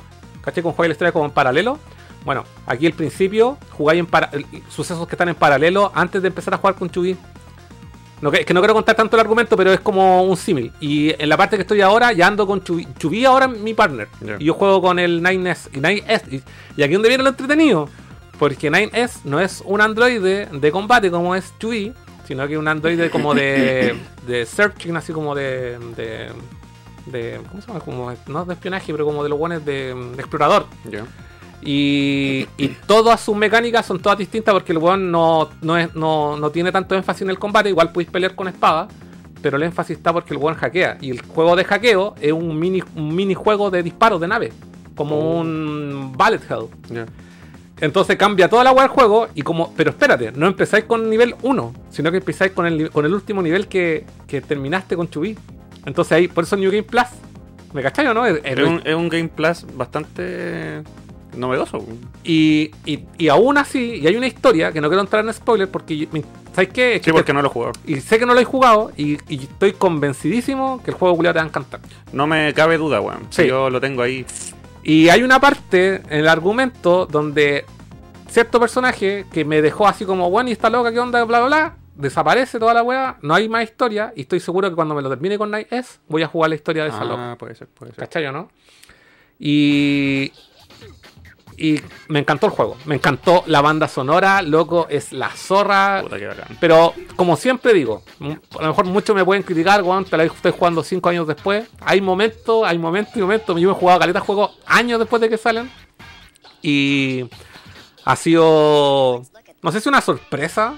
¿Cachai? 0.41 0.62
Como 0.62 0.73
jugáis 0.75 0.89
la 0.89 0.93
historia 0.93 1.12
como 1.12 1.25
en 1.25 1.31
paralelo. 1.31 1.79
Bueno, 2.25 2.43
aquí 2.67 2.85
al 2.85 2.93
principio 2.93 3.57
jugáis 3.71 4.00
en 4.00 4.05
para- 4.05 4.29
el- 4.33 4.45
sucesos 4.69 5.07
que 5.07 5.15
están 5.15 5.29
en 5.29 5.35
paralelo 5.35 5.91
antes 5.95 6.21
de 6.21 6.27
empezar 6.29 6.53
a 6.53 6.57
jugar 6.57 6.75
con 6.75 6.89
Chubí. 6.89 7.15
No, 8.21 8.31
que, 8.31 8.39
es 8.41 8.45
que 8.45 8.53
no 8.53 8.62
quiero 8.62 8.73
contar 8.73 8.95
tanto 8.95 9.17
el 9.17 9.19
argumento, 9.21 9.57
pero 9.57 9.73
es 9.73 9.81
como 9.81 10.23
un 10.23 10.38
símil. 10.38 10.71
Y 10.79 11.13
en 11.21 11.27
la 11.27 11.35
parte 11.35 11.57
que 11.57 11.63
estoy 11.63 11.81
ahora, 11.81 12.13
ya 12.13 12.27
ando 12.27 12.47
con 12.47 12.63
Chubí. 12.63 12.88
Chubí 12.97 13.25
ahora 13.25 13.47
es 13.47 13.57
mi 13.59 13.73
partner. 13.73 14.07
Y 14.39 14.45
yo 14.45 14.53
juego 14.53 14.81
con 14.81 14.97
el 15.00 15.21
9S. 15.21 15.69
Y, 15.73 15.79
9S, 15.79 16.21
y, 16.31 16.43
y 16.77 16.83
aquí 16.83 16.93
donde 16.93 17.09
viene 17.09 17.23
lo 17.23 17.31
entretenido. 17.31 17.89
Porque 18.39 18.71
9S 18.71 19.21
no 19.25 19.39
es 19.41 19.62
un 19.65 19.81
androide 19.81 20.45
de 20.51 20.71
combate 20.71 21.12
como 21.12 21.35
es 21.35 21.53
Chubí, 21.59 21.91
sino 22.25 22.47
que 22.47 22.57
un 22.57 22.67
androide 22.67 23.09
como 23.09 23.33
de, 23.33 23.95
de 24.27 24.45
searching, 24.45 24.95
así 24.97 25.11
como 25.13 25.35
de, 25.35 25.77
de, 25.95 26.29
de- 27.07 27.41
¿Cómo 27.49 27.61
se 27.61 27.67
llama? 27.67 27.79
Como, 27.81 28.13
no 28.27 28.45
de 28.45 28.53
espionaje, 28.53 28.91
pero 28.91 29.05
como 29.05 29.23
de 29.23 29.29
los 29.29 29.37
buenos 29.39 29.63
de, 29.65 29.93
de 29.93 30.19
explorador. 30.19 30.65
Y, 31.65 32.45
y 32.57 32.67
todas 32.87 33.21
sus 33.21 33.35
mecánicas 33.37 33.85
son 33.85 33.99
todas 34.01 34.17
distintas 34.17 34.53
porque 34.53 34.73
el 34.73 34.79
weón 34.79 35.11
no, 35.11 35.49
no, 35.61 35.77
es, 35.77 35.95
no, 35.95 36.35
no 36.37 36.49
tiene 36.51 36.71
tanto 36.71 36.93
énfasis 36.95 37.21
en 37.21 37.29
el 37.29 37.39
combate. 37.39 37.69
Igual 37.69 37.91
podéis 37.91 38.09
pelear 38.11 38.35
con 38.35 38.47
espada, 38.49 38.87
pero 39.41 39.55
el 39.57 39.63
énfasis 39.63 39.95
está 39.97 40.12
porque 40.12 40.33
el 40.33 40.39
weón 40.41 40.55
hackea. 40.55 40.97
Y 40.99 41.12
el 41.12 41.21
juego 41.21 41.55
de 41.55 41.63
hackeo 41.63 42.15
es 42.19 42.33
un 42.33 42.59
mini, 42.59 42.83
un 42.95 43.15
minijuego 43.15 43.71
de 43.71 43.81
disparos 43.81 44.19
de 44.19 44.27
nave, 44.27 44.51
como 44.95 45.15
Oh. 45.15 45.39
un 45.39 46.12
Bullet 46.17 46.41
Hell. 46.49 47.05
Entonces 47.81 48.15
cambia 48.17 48.47
toda 48.47 48.63
la 48.63 48.71
weá 48.71 48.83
del 48.83 48.91
juego 48.91 49.27
y 49.36 49.41
como. 49.41 49.73
Pero 49.75 49.89
espérate, 49.89 50.31
no 50.31 50.47
empezáis 50.47 50.86
con 50.86 51.09
nivel 51.09 51.36
1, 51.41 51.73
sino 51.89 52.12
que 52.12 52.17
empezáis 52.17 52.51
con 52.53 52.65
el, 52.65 52.89
con 52.91 53.05
el 53.05 53.13
último 53.13 53.41
nivel 53.41 53.67
que, 53.67 54.05
que 54.27 54.41
terminaste 54.41 54.95
con 54.95 55.09
Chubí. 55.09 55.38
Entonces 55.86 56.12
ahí, 56.13 56.27
por 56.27 56.43
eso 56.45 56.55
New 56.55 56.71
Game 56.71 56.83
Plus. 56.83 57.05
¿Me 57.73 57.81
cachai 57.81 58.05
o 58.07 58.13
no? 58.13 58.25
Es- 58.25 58.41
un, 58.59 58.81
es 58.86 58.95
un 58.95 59.09
Game 59.09 59.27
Plus 59.29 59.65
bastante 59.75 60.83
novedoso. 61.36 61.83
Y, 62.23 62.69
y, 62.86 62.99
y 63.17 63.27
aún 63.29 63.57
así, 63.57 63.95
y 63.95 64.07
hay 64.07 64.15
una 64.15 64.27
historia 64.27 64.71
que 64.71 64.79
no 64.79 64.88
quiero 64.88 65.01
entrar 65.01 65.25
en 65.25 65.33
spoiler 65.33 65.67
porque, 65.69 66.07
¿sabes 66.53 66.69
qué? 66.69 66.95
Es 66.95 66.99
que 67.01 67.05
Sí, 67.05 67.12
porque 67.12 67.25
te- 67.27 67.33
no 67.33 67.41
lo 67.41 67.47
he 67.47 67.51
jugado. 67.51 67.73
Y 67.88 67.95
sé 68.01 68.19
que 68.19 68.25
no 68.27 68.36
lo 68.36 68.39
he 68.39 68.45
jugado 68.45 68.91
y, 68.95 69.17
y 69.27 69.41
estoy 69.43 69.73
convencidísimo 69.73 70.81
que 70.83 70.91
el 70.91 70.97
juego 70.97 71.15
culiao 71.15 71.33
te 71.33 71.39
va 71.39 71.43
a 71.45 71.47
encantar. 71.47 71.79
No 72.12 72.27
me 72.27 72.53
cabe 72.53 72.77
duda, 72.77 73.01
weón. 73.01 73.23
Sí. 73.31 73.47
Yo 73.47 73.71
lo 73.71 73.81
tengo 73.81 74.03
ahí. 74.03 74.23
Y 74.84 75.10
hay 75.10 75.24
una 75.24 75.39
parte 75.39 75.96
en 75.96 76.19
el 76.19 76.28
argumento 76.28 77.06
donde 77.06 77.65
cierto 78.28 78.60
personaje 78.60 79.26
que 79.32 79.46
me 79.46 79.62
dejó 79.62 79.88
así 79.88 80.06
como, 80.06 80.30
bueno, 80.30 80.50
y 80.50 80.54
está 80.54 80.69
loca, 80.69 80.91
¿qué 80.91 81.00
onda? 81.00 81.24
Bla, 81.24 81.39
bla, 81.39 81.48
bla. 81.48 81.78
Desaparece 81.96 82.60
toda 82.60 82.74
la 82.74 82.82
weá, 82.82 83.17
no 83.22 83.36
hay 83.36 83.48
más 83.48 83.63
historia. 83.63 84.12
Y 84.15 84.22
estoy 84.22 84.39
seguro 84.39 84.69
que 84.69 84.76
cuando 84.76 84.96
me 84.96 85.02
lo 85.02 85.10
termine 85.10 85.38
con 85.38 85.52
Night 85.52 85.72
S, 85.72 86.00
voy 86.08 86.24
a 86.24 86.28
jugar 86.28 86.50
la 86.50 86.56
historia 86.56 86.84
de 86.84 86.89
esa 86.89 87.06
loca. 87.06 87.32
Ah, 87.32 87.38
puede 87.38 87.56
ser, 87.56 87.67
puede 87.67 87.91
ser. 87.91 88.00
¿Cachai 88.00 88.26
o 88.26 88.32
no? 88.32 88.50
Y. 89.39 90.32
Y 91.63 91.80
me 92.10 92.19
encantó 92.19 92.47
el 92.47 92.52
juego. 92.52 92.76
Me 92.84 92.95
encantó 92.95 93.45
la 93.47 93.62
banda 93.62 93.88
sonora, 93.88 94.41
loco, 94.41 94.86
es 94.89 95.13
la 95.13 95.30
zorra. 95.30 96.02
Puta 96.02 96.19
que 96.19 96.28
bacán. 96.28 96.58
Pero, 96.60 96.93
como 97.15 97.38
siempre 97.38 97.73
digo, 97.73 98.04
a 98.19 98.62
lo 98.62 98.67
mejor 98.67 98.84
muchos 98.84 99.15
me 99.15 99.23
pueden 99.23 99.43
criticar, 99.43 99.82
weón, 99.82 100.04
te 100.04 100.17
la 100.17 100.26
estoy 100.26 100.52
jugando 100.52 100.84
5 100.84 101.08
años 101.08 101.26
después. 101.26 101.69
Hay 101.80 102.02
momentos, 102.02 102.65
hay 102.65 102.78
momentos 102.78 103.15
y 103.15 103.21
momentos. 103.21 103.58
Yo 103.62 103.69
me 103.69 103.78
he 103.78 103.80
jugado 103.80 103.97
caleta 103.97 104.19
juegos 104.19 104.60
años 104.65 104.99
después 104.99 105.21
de 105.21 105.30
que 105.30 105.38
salen. 105.38 105.71
Y 106.62 107.30
ha 108.04 108.17
sido, 108.17 109.23
no 109.62 109.71
sé 109.71 109.80
si 109.80 109.88
una 109.88 110.02
sorpresa, 110.02 110.73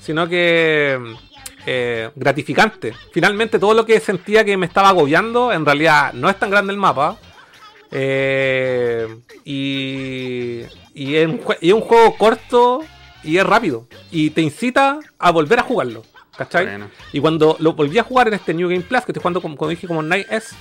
sino 0.00 0.28
que 0.28 0.98
eh, 1.64 2.10
gratificante. 2.16 2.92
Finalmente 3.12 3.60
todo 3.60 3.72
lo 3.72 3.86
que 3.86 4.00
sentía 4.00 4.44
que 4.44 4.56
me 4.56 4.66
estaba 4.66 4.88
agobiando, 4.88 5.52
en 5.52 5.64
realidad 5.64 6.12
no 6.12 6.28
es 6.28 6.36
tan 6.40 6.50
grande 6.50 6.72
el 6.72 6.78
mapa. 6.80 7.18
Eh, 7.90 9.06
y, 9.44 10.62
y 10.94 11.14
es 11.16 11.26
un, 11.26 11.40
y 11.60 11.68
es 11.68 11.74
un 11.74 11.80
juego 11.80 12.16
corto 12.16 12.80
y 13.22 13.38
es 13.38 13.44
rápido. 13.46 13.86
Y 14.10 14.30
te 14.30 14.42
incita 14.42 14.98
a 15.18 15.30
volver 15.30 15.58
a 15.60 15.62
jugarlo. 15.62 16.02
¿Cachai? 16.36 16.66
Bueno. 16.66 16.90
Y 17.12 17.20
cuando 17.20 17.56
lo 17.58 17.72
volví 17.72 17.98
a 17.98 18.04
jugar 18.04 18.28
en 18.28 18.34
este 18.34 18.54
New 18.54 18.68
Game 18.68 18.82
Plus, 18.82 19.00
que 19.04 19.10
estoy 19.12 19.20
jugando 19.22 19.40
como, 19.42 19.56
como 19.56 19.70
dije 19.70 19.86
como 19.88 20.02
Night 20.02 20.26
S, 20.30 20.54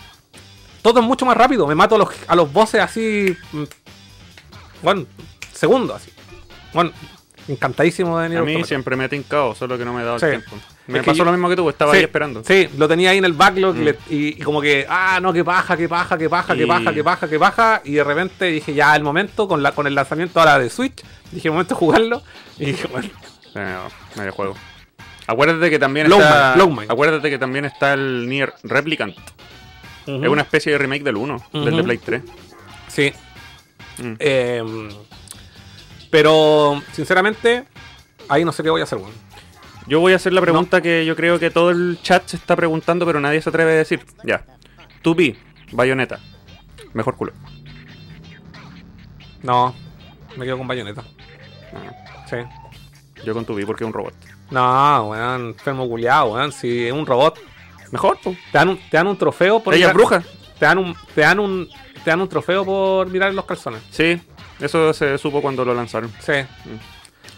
todo 0.81 0.99
es 1.01 1.05
mucho 1.05 1.25
más 1.25 1.37
rápido. 1.37 1.67
Me 1.67 1.75
mato 1.75 1.95
a 1.95 1.97
los, 1.99 2.09
a 2.27 2.35
los 2.35 2.51
bosses 2.51 2.81
así. 2.81 3.35
mm, 3.51 3.63
Bueno, 4.81 5.05
segundos 5.53 5.97
así. 5.97 6.11
Bueno, 6.73 6.91
encantadísimo 7.47 8.17
de 8.19 8.29
Nier 8.29 8.41
A 8.41 8.45
mí 8.45 8.63
siempre 8.63 8.95
me 8.95 9.03
ha 9.03 9.09
tincado, 9.09 9.53
solo 9.53 9.77
que 9.77 9.85
no 9.85 9.93
me 9.93 10.01
he 10.01 10.05
dado 10.05 10.17
Sí. 10.19 10.25
el 10.25 10.43
tiempo. 10.43 10.55
Me 10.87 10.99
Es 10.99 11.05
pasó 11.05 11.17
yo- 11.17 11.25
lo 11.25 11.31
mismo 11.31 11.49
que 11.49 11.55
tú, 11.57 11.69
estaba 11.69 11.91
Sí, 11.91 11.97
ahí 11.97 12.03
esperando. 12.05 12.43
Sí, 12.45 12.69
lo 12.77 12.87
tenía 12.87 13.09
ahí 13.09 13.17
en 13.17 13.25
el 13.25 13.33
backlog 13.33 13.75
Mm. 13.75 13.83
le- 13.83 13.97
y, 14.09 14.27
y 14.29 14.39
como 14.39 14.61
que, 14.61 14.85
ah, 14.89 15.19
no, 15.21 15.33
que 15.33 15.43
baja, 15.43 15.75
que 15.75 15.87
baja, 15.87 16.17
que 16.17 16.27
baja, 16.27 16.55
que 16.55 16.65
baja, 16.65 16.93
que 16.93 17.01
baja, 17.01 17.27
que 17.27 17.37
baja. 17.37 17.81
Y 17.83 17.93
de 17.93 18.03
repente 18.03 18.45
dije, 18.45 18.73
ya, 18.73 18.95
el 18.95 19.03
momento, 19.03 19.47
con, 19.47 19.61
la, 19.61 19.73
con 19.73 19.85
el 19.87 19.95
lanzamiento 19.95 20.39
ahora 20.39 20.57
de 20.59 20.69
Switch, 20.69 21.03
dije, 21.31 21.49
momento 21.51 21.75
de 21.75 21.79
jugarlo. 21.79 22.23
Y 22.57 22.67
dije, 22.67 22.87
bueno, 22.87 23.09
medio 24.15 24.31
juego. 24.31 24.55
Acuérdate 25.27 25.69
que 25.69 25.77
también 25.77 26.09
Lowman, 26.09 26.27
está. 26.85 26.93
Acuérdate 26.93 27.29
que 27.29 27.37
también 27.37 27.65
está 27.65 27.93
el 27.93 28.29
Nier 28.29 28.53
Replicant. 28.63 29.15
Es 30.05 30.29
una 30.29 30.43
especie 30.43 30.71
de 30.71 30.77
remake 30.77 31.03
del 31.03 31.17
1, 31.17 31.43
del 31.51 31.75
de. 31.75 31.83
Play 31.83 31.97
3. 31.97 32.21
Sí. 32.87 33.11
Mm. 33.97 34.13
Em, 34.19 34.89
pero, 36.09 36.81
sinceramente, 36.93 37.65
ahí 38.29 38.45
no 38.45 38.51
sé 38.53 38.63
qué 38.63 38.69
voy 38.69 38.79
a 38.79 38.85
hacer, 38.85 38.99
weón. 38.99 39.11
Yo 39.87 39.99
voy 39.99 40.13
a 40.13 40.17
hacer 40.17 40.33
la 40.33 40.41
pregunta 40.41 40.81
que 40.81 41.05
yo 41.05 41.15
creo 41.15 41.39
que 41.39 41.49
todo 41.49 41.71
el 41.71 41.97
chat 42.01 42.27
se 42.27 42.35
está 42.37 42.55
preguntando, 42.55 43.05
pero 43.05 43.19
nadie 43.21 43.41
se 43.41 43.49
atreve 43.49 43.71
a 43.71 43.75
decir. 43.75 44.05
Ya. 44.23 44.43
2B, 45.03 45.37
Bayonetta. 45.71 46.19
Mejor 46.93 47.15
culo. 47.15 47.31
No, 49.43 49.73
me 50.35 50.45
quedo 50.45 50.57
con 50.57 50.67
bayoneta. 50.67 51.03
Ah, 51.73 52.25
Sí. 52.27 52.37
yo 53.23 53.33
con 53.33 53.45
2B 53.45 53.65
porque 53.65 53.83
es 53.83 53.87
un 53.87 53.93
robot. 53.93 54.13
No, 54.49 55.09
weón, 55.09 55.47
enfermo 55.49 55.87
culiado, 55.87 56.33
weón. 56.33 56.51
Si 56.51 56.87
es 56.87 56.91
un 56.93 57.05
robot, 57.05 57.39
Mejor, 57.91 58.17
pues. 58.21 58.37
te 58.51 58.57
dan 58.57 58.69
un, 58.69 58.77
te 58.89 58.97
dan 58.97 59.07
un 59.07 59.17
trofeo 59.17 59.61
por. 59.61 59.73
Ella 59.73 59.87
es 59.89 59.93
bruja. 59.93 60.23
Te 60.59 60.65
dan 60.65 60.79
un, 60.79 60.95
te 61.13 61.21
dan 61.21 61.39
un, 61.39 61.69
te 62.03 62.09
dan 62.09 62.21
un 62.21 62.27
trofeo 62.29 62.65
por 62.65 63.07
mirar 63.09 63.33
los 63.33 63.45
calzones. 63.45 63.81
Sí, 63.91 64.19
eso 64.59 64.91
se 64.93 65.17
supo 65.17 65.41
cuando 65.41 65.63
lo 65.63 65.73
lanzaron. 65.73 66.11
Sí. 66.19 66.33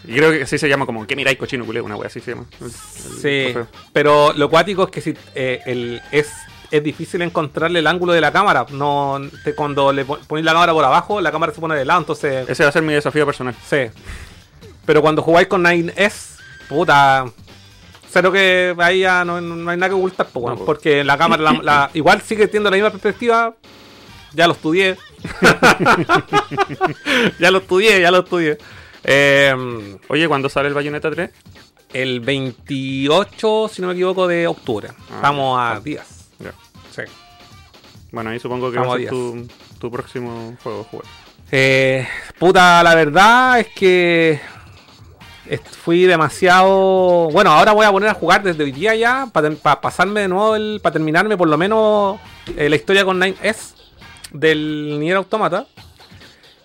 Y 0.04 0.14
creo 0.16 0.30
que 0.32 0.42
así 0.42 0.56
se 0.58 0.68
llama 0.68 0.86
como, 0.86 1.06
¿qué 1.06 1.14
miráis 1.16 1.36
cochino 1.38 1.64
culeo? 1.66 1.84
Una 1.84 1.96
wea 1.96 2.06
así 2.08 2.20
se 2.20 2.32
llama. 2.32 2.46
Sí, 3.20 3.54
pero 3.92 4.32
lo 4.34 4.48
cuático 4.48 4.84
es 4.84 4.90
que 4.90 5.00
si 5.00 5.14
eh, 5.34 5.60
el, 5.66 6.00
es, 6.10 6.30
es 6.70 6.82
difícil 6.82 7.20
encontrarle 7.22 7.80
el 7.80 7.86
ángulo 7.86 8.12
de 8.12 8.20
la 8.20 8.32
cámara. 8.32 8.64
No, 8.70 9.20
te- 9.44 9.54
cuando 9.54 9.92
le 9.92 10.04
pon- 10.04 10.20
ponéis 10.26 10.44
la 10.46 10.52
cámara 10.52 10.72
por 10.72 10.84
abajo, 10.84 11.20
la 11.20 11.30
cámara 11.30 11.52
se 11.52 11.60
pone 11.60 11.74
de 11.76 11.84
lado, 11.84 12.00
entonces 12.00 12.48
Ese 12.48 12.62
va 12.62 12.70
a 12.70 12.72
ser 12.72 12.82
mi 12.82 12.92
desafío 12.94 13.26
personal. 13.26 13.54
sí. 13.68 13.86
Pero 14.86 15.02
cuando 15.02 15.22
jugáis 15.22 15.46
con 15.46 15.62
9S, 15.62 16.38
puta, 16.68 17.26
cero 18.10 18.32
que 18.32 18.74
ahí 18.78 19.00
ya 19.00 19.24
no, 19.24 19.40
no 19.40 19.70
hay 19.70 19.76
nada 19.76 19.90
que 19.90 19.94
ocultar, 19.94 20.26
pues, 20.32 20.46
No, 20.46 20.54
pues. 20.56 20.66
porque 20.66 21.04
la 21.04 21.16
cámara 21.18 21.42
la- 21.42 21.60
la- 21.62 21.90
igual 21.94 22.20
sigue 22.22 22.46
teniendo 22.46 22.70
la 22.70 22.76
misma 22.76 22.90
perspectiva. 22.90 23.54
Ya 24.32 24.46
lo 24.46 24.54
estudié. 24.54 24.96
ya 27.38 27.50
lo 27.50 27.58
estudié, 27.58 28.00
ya 28.00 28.10
lo 28.10 28.20
estudié. 28.20 28.58
Eh, 29.04 29.98
Oye, 30.08 30.28
¿cuándo 30.28 30.48
sale 30.48 30.68
el 30.68 30.74
Bayonetta 30.74 31.10
3? 31.10 31.30
el 31.92 32.20
28, 32.20 33.68
si 33.72 33.82
no 33.82 33.88
me 33.88 33.94
equivoco, 33.94 34.28
de 34.28 34.46
octubre. 34.46 34.88
Ah, 35.10 35.16
Estamos 35.16 35.60
a 35.60 35.80
días. 35.80 36.28
Ya. 36.38 36.52
Sí. 36.90 37.02
Bueno, 38.12 38.30
ahí 38.30 38.38
supongo 38.38 38.70
que 38.70 38.78
Vamos 38.78 38.92
va 38.92 38.96
a 38.96 39.00
ser 39.00 39.08
tu, 39.08 39.48
tu 39.78 39.90
próximo 39.90 40.56
juego 40.62 40.84
jugar. 40.84 41.06
Eh, 41.50 42.06
puta, 42.38 42.82
la 42.82 42.94
verdad 42.94 43.60
es 43.60 43.68
que 43.68 44.40
fui 45.82 46.04
demasiado. 46.04 47.28
Bueno, 47.30 47.50
ahora 47.50 47.72
voy 47.72 47.86
a 47.86 47.90
poner 47.90 48.08
a 48.08 48.14
jugar 48.14 48.42
desde 48.42 48.62
hoy 48.62 48.72
día 48.72 48.94
ya 48.94 49.28
para 49.32 49.50
pasarme 49.80 50.20
de 50.20 50.28
nuevo, 50.28 50.54
el, 50.54 50.80
para 50.82 50.92
terminarme 50.92 51.36
por 51.36 51.48
lo 51.48 51.58
menos 51.58 52.20
eh, 52.56 52.68
la 52.68 52.76
historia 52.76 53.04
con 53.04 53.20
9S 53.20 53.74
del 54.32 54.98
Nier 55.00 55.16
Automata. 55.16 55.66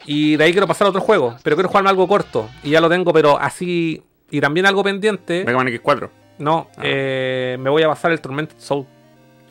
Y 0.05 0.35
de 0.37 0.43
ahí 0.43 0.51
quiero 0.51 0.67
pasar 0.67 0.87
a 0.87 0.89
otro 0.91 1.01
juego, 1.01 1.35
pero 1.43 1.55
quiero 1.55 1.69
jugarme 1.69 1.89
algo 1.89 2.07
corto. 2.07 2.49
Y 2.63 2.71
ya 2.71 2.81
lo 2.81 2.89
tengo, 2.89 3.11
pero 3.13 3.39
así. 3.39 4.03
Y 4.29 4.39
también 4.41 4.65
algo 4.65 4.83
pendiente. 4.83 5.43
Mega 5.45 5.57
Man 5.57 5.67
X4. 5.67 6.09
No, 6.39 6.67
Ah. 6.77 6.81
eh, 6.83 7.57
me 7.59 7.69
voy 7.69 7.83
a 7.83 7.87
pasar 7.87 8.11
el 8.11 8.19
Tormented 8.21 8.57
Soul. 8.59 8.85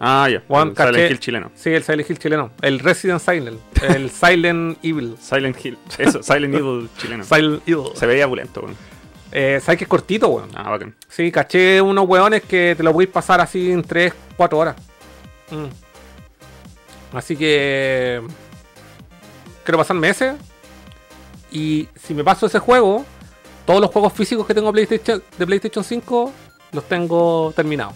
Ah, 0.00 0.28
ya. 0.28 0.42
El 0.48 0.76
Silent 0.76 1.10
Hill 1.10 1.18
chileno. 1.20 1.50
Sí, 1.54 1.70
el 1.70 1.82
Silent 1.84 2.10
Hill 2.10 2.18
chileno. 2.18 2.50
El 2.60 2.80
Resident 2.80 3.20
Silent. 3.20 3.60
El 3.82 4.10
Silent 4.10 4.78
Evil. 4.82 5.16
Silent 5.20 5.64
Hill. 5.64 5.78
Eso, 5.98 6.22
Silent 6.22 6.54
Evil 6.54 6.88
chileno. 6.98 7.24
Silent 7.24 7.62
Evil. 7.66 7.86
Se 7.94 8.06
veía 8.06 8.26
bulento, 8.26 8.60
weón. 8.60 8.76
Eh, 9.32 9.60
¿Sabes 9.62 9.78
que 9.78 9.84
es 9.84 9.88
cortito, 9.88 10.28
weón? 10.28 10.50
Ah, 10.54 10.70
bacán. 10.70 10.94
Sí, 11.08 11.30
caché 11.32 11.80
unos 11.80 12.06
weones 12.08 12.42
que 12.42 12.74
te 12.76 12.82
lo 12.82 12.92
podéis 12.92 13.10
pasar 13.10 13.40
así 13.40 13.70
en 13.72 13.82
3, 13.82 14.12
4 14.36 14.58
horas. 14.58 14.76
Mm. 15.50 17.16
Así 17.16 17.36
que. 17.36 18.20
Quiero 19.64 19.78
pasarme 19.78 20.08
ese. 20.10 20.34
Y 21.50 21.88
si 22.02 22.14
me 22.14 22.24
paso 22.24 22.46
ese 22.46 22.58
juego, 22.58 23.04
todos 23.66 23.80
los 23.80 23.90
juegos 23.90 24.12
físicos 24.12 24.46
que 24.46 24.54
tengo 24.54 24.72
PlayStation, 24.72 25.22
de 25.38 25.46
PlayStation 25.46 25.84
5 25.84 26.32
los 26.72 26.84
tengo 26.88 27.52
terminados. 27.54 27.94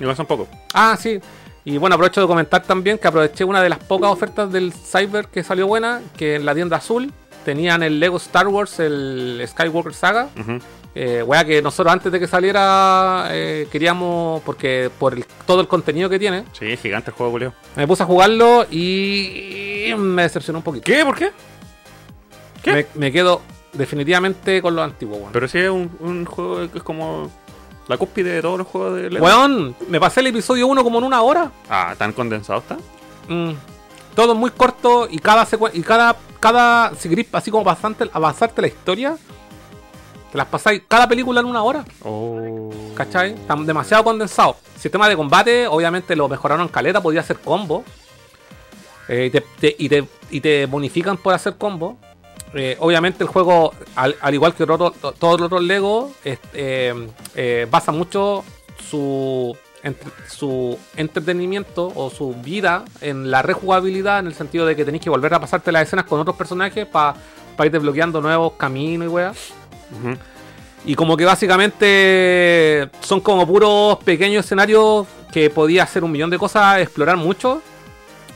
Igual 0.00 0.16
son 0.16 0.26
pocos. 0.26 0.48
Ah, 0.72 0.96
sí. 0.98 1.20
Y 1.64 1.78
bueno, 1.78 1.94
aprovecho 1.94 2.20
de 2.20 2.26
comentar 2.26 2.62
también 2.62 2.96
que 2.96 3.08
aproveché 3.08 3.44
una 3.44 3.60
de 3.60 3.68
las 3.68 3.80
pocas 3.80 4.10
ofertas 4.10 4.52
del 4.52 4.72
Cyber 4.72 5.26
que 5.26 5.42
salió 5.42 5.66
buena, 5.66 6.00
que 6.16 6.36
en 6.36 6.46
la 6.46 6.54
tienda 6.54 6.76
azul 6.76 7.12
tenían 7.44 7.82
el 7.82 7.98
Lego 7.98 8.18
Star 8.18 8.46
Wars, 8.48 8.78
el 8.78 9.42
Skywalker 9.46 9.92
Saga. 9.92 10.28
Ujú. 10.38 10.58
Eh, 10.98 11.22
wea 11.22 11.44
que 11.44 11.60
nosotros 11.60 11.92
antes 11.92 12.10
de 12.10 12.18
que 12.18 12.26
saliera 12.26 13.26
eh, 13.30 13.68
queríamos, 13.70 14.40
porque 14.44 14.90
por 14.98 15.12
el- 15.12 15.26
todo 15.46 15.60
el 15.60 15.68
contenido 15.68 16.08
que 16.08 16.18
tiene, 16.18 16.44
Sí, 16.58 16.72
es 16.72 16.80
gigante 16.80 17.10
el 17.10 17.16
juego, 17.16 17.32
culeo. 17.32 17.52
me 17.76 17.86
puse 17.86 18.02
a 18.02 18.06
jugarlo 18.06 18.64
y 18.70 19.92
me 19.98 20.22
decepcionó 20.22 20.60
un 20.60 20.62
poquito. 20.64 20.84
¿Qué? 20.86 21.04
¿Por 21.04 21.16
qué? 21.16 21.30
¿Qué? 22.62 22.72
Me, 22.72 22.86
me 22.94 23.12
quedo 23.12 23.42
definitivamente 23.74 24.62
con 24.62 24.74
los 24.74 24.84
antiguos, 24.84 25.18
weón. 25.18 25.32
Pero 25.32 25.48
sí 25.48 25.58
es 25.58 25.68
un, 25.70 25.90
un 26.00 26.24
juego 26.24 26.70
que 26.72 26.78
es 26.78 26.84
como 26.84 27.30
la 27.88 27.96
cúspide 27.98 28.30
de 28.32 28.40
todos 28.42 28.58
los 28.58 28.66
juegos 28.66 28.96
de. 28.96 29.20
Weón, 29.20 29.76
me 29.88 30.00
pasé 30.00 30.20
el 30.20 30.28
episodio 30.28 30.66
1 30.66 30.82
como 30.82 30.98
en 30.98 31.04
una 31.04 31.20
hora. 31.22 31.50
Ah, 31.68 31.94
tan 31.98 32.12
condensado 32.12 32.60
está. 32.60 32.76
Mm. 33.28 33.52
Todo 34.14 34.34
muy 34.34 34.50
corto 34.50 35.06
y 35.10 35.18
cada 35.18 35.46
y 35.74 35.82
cada 35.82 36.16
cada 36.40 36.94
si 36.94 37.08
querés 37.10 37.26
así 37.32 37.50
como 37.50 37.64
bastante 37.64 38.08
avanzarte 38.12 38.62
la 38.62 38.68
historia, 38.68 39.16
te 40.36 40.38
las 40.38 40.48
pasáis 40.48 40.82
cada 40.86 41.08
película 41.08 41.40
en 41.40 41.46
una 41.46 41.62
hora, 41.62 41.82
Oh. 42.04 42.70
¿cachai? 42.94 43.32
Están 43.32 43.64
demasiado 43.64 44.04
condensados. 44.04 44.56
Sistema 44.78 45.08
de 45.08 45.16
combate, 45.16 45.66
obviamente 45.66 46.14
lo 46.14 46.28
mejoraron 46.28 46.66
en 46.66 46.68
caleta, 46.68 47.00
podía 47.00 47.20
hacer 47.20 47.38
combo. 47.38 47.82
Eh, 49.08 49.26
y, 49.26 49.30
te, 49.30 49.40
te- 49.60 49.76
y, 49.78 49.88
te, 49.88 50.04
y 50.30 50.40
te 50.42 50.66
bonifican 50.66 51.16
por 51.16 51.32
hacer 51.32 51.54
combo. 51.56 51.96
Eh, 52.52 52.76
obviamente 52.80 53.24
el 53.24 53.28
juego, 53.30 53.72
al, 53.94 54.14
al 54.20 54.34
igual 54.34 54.52
que 54.54 54.66
todos 54.66 54.92
los 55.20 55.40
otros 55.40 55.62
Lego, 55.62 56.12
es- 56.22 56.38
eh, 56.52 57.08
eh, 57.34 57.66
basa 57.70 57.90
mucho 57.92 58.44
su, 58.90 59.56
entre- 59.82 60.10
su 60.28 60.78
entretenimiento 60.98 61.90
o 61.96 62.10
su 62.10 62.34
vida 62.34 62.84
en 63.00 63.30
la 63.30 63.40
rejugabilidad, 63.40 64.18
en 64.18 64.26
el 64.26 64.34
sentido 64.34 64.66
de 64.66 64.76
que 64.76 64.84
tenéis 64.84 65.02
que 65.02 65.08
volver 65.08 65.32
a 65.32 65.40
pasarte 65.40 65.72
las 65.72 65.84
escenas 65.84 66.04
con 66.04 66.20
otros 66.20 66.36
personajes 66.36 66.84
para 66.86 67.14
ir 67.64 67.70
desbloqueando 67.72 68.20
nuevos 68.20 68.52
caminos 68.58 69.06
y 69.06 69.08
weas. 69.08 69.38
Y 70.84 70.94
como 70.94 71.16
que 71.16 71.24
básicamente 71.24 72.88
son 73.00 73.20
como 73.20 73.46
puros 73.46 73.98
pequeños 74.04 74.44
escenarios 74.44 75.06
que 75.32 75.50
podía 75.50 75.82
hacer 75.82 76.04
un 76.04 76.12
millón 76.12 76.30
de 76.30 76.38
cosas, 76.38 76.80
explorar 76.80 77.16
mucho. 77.16 77.60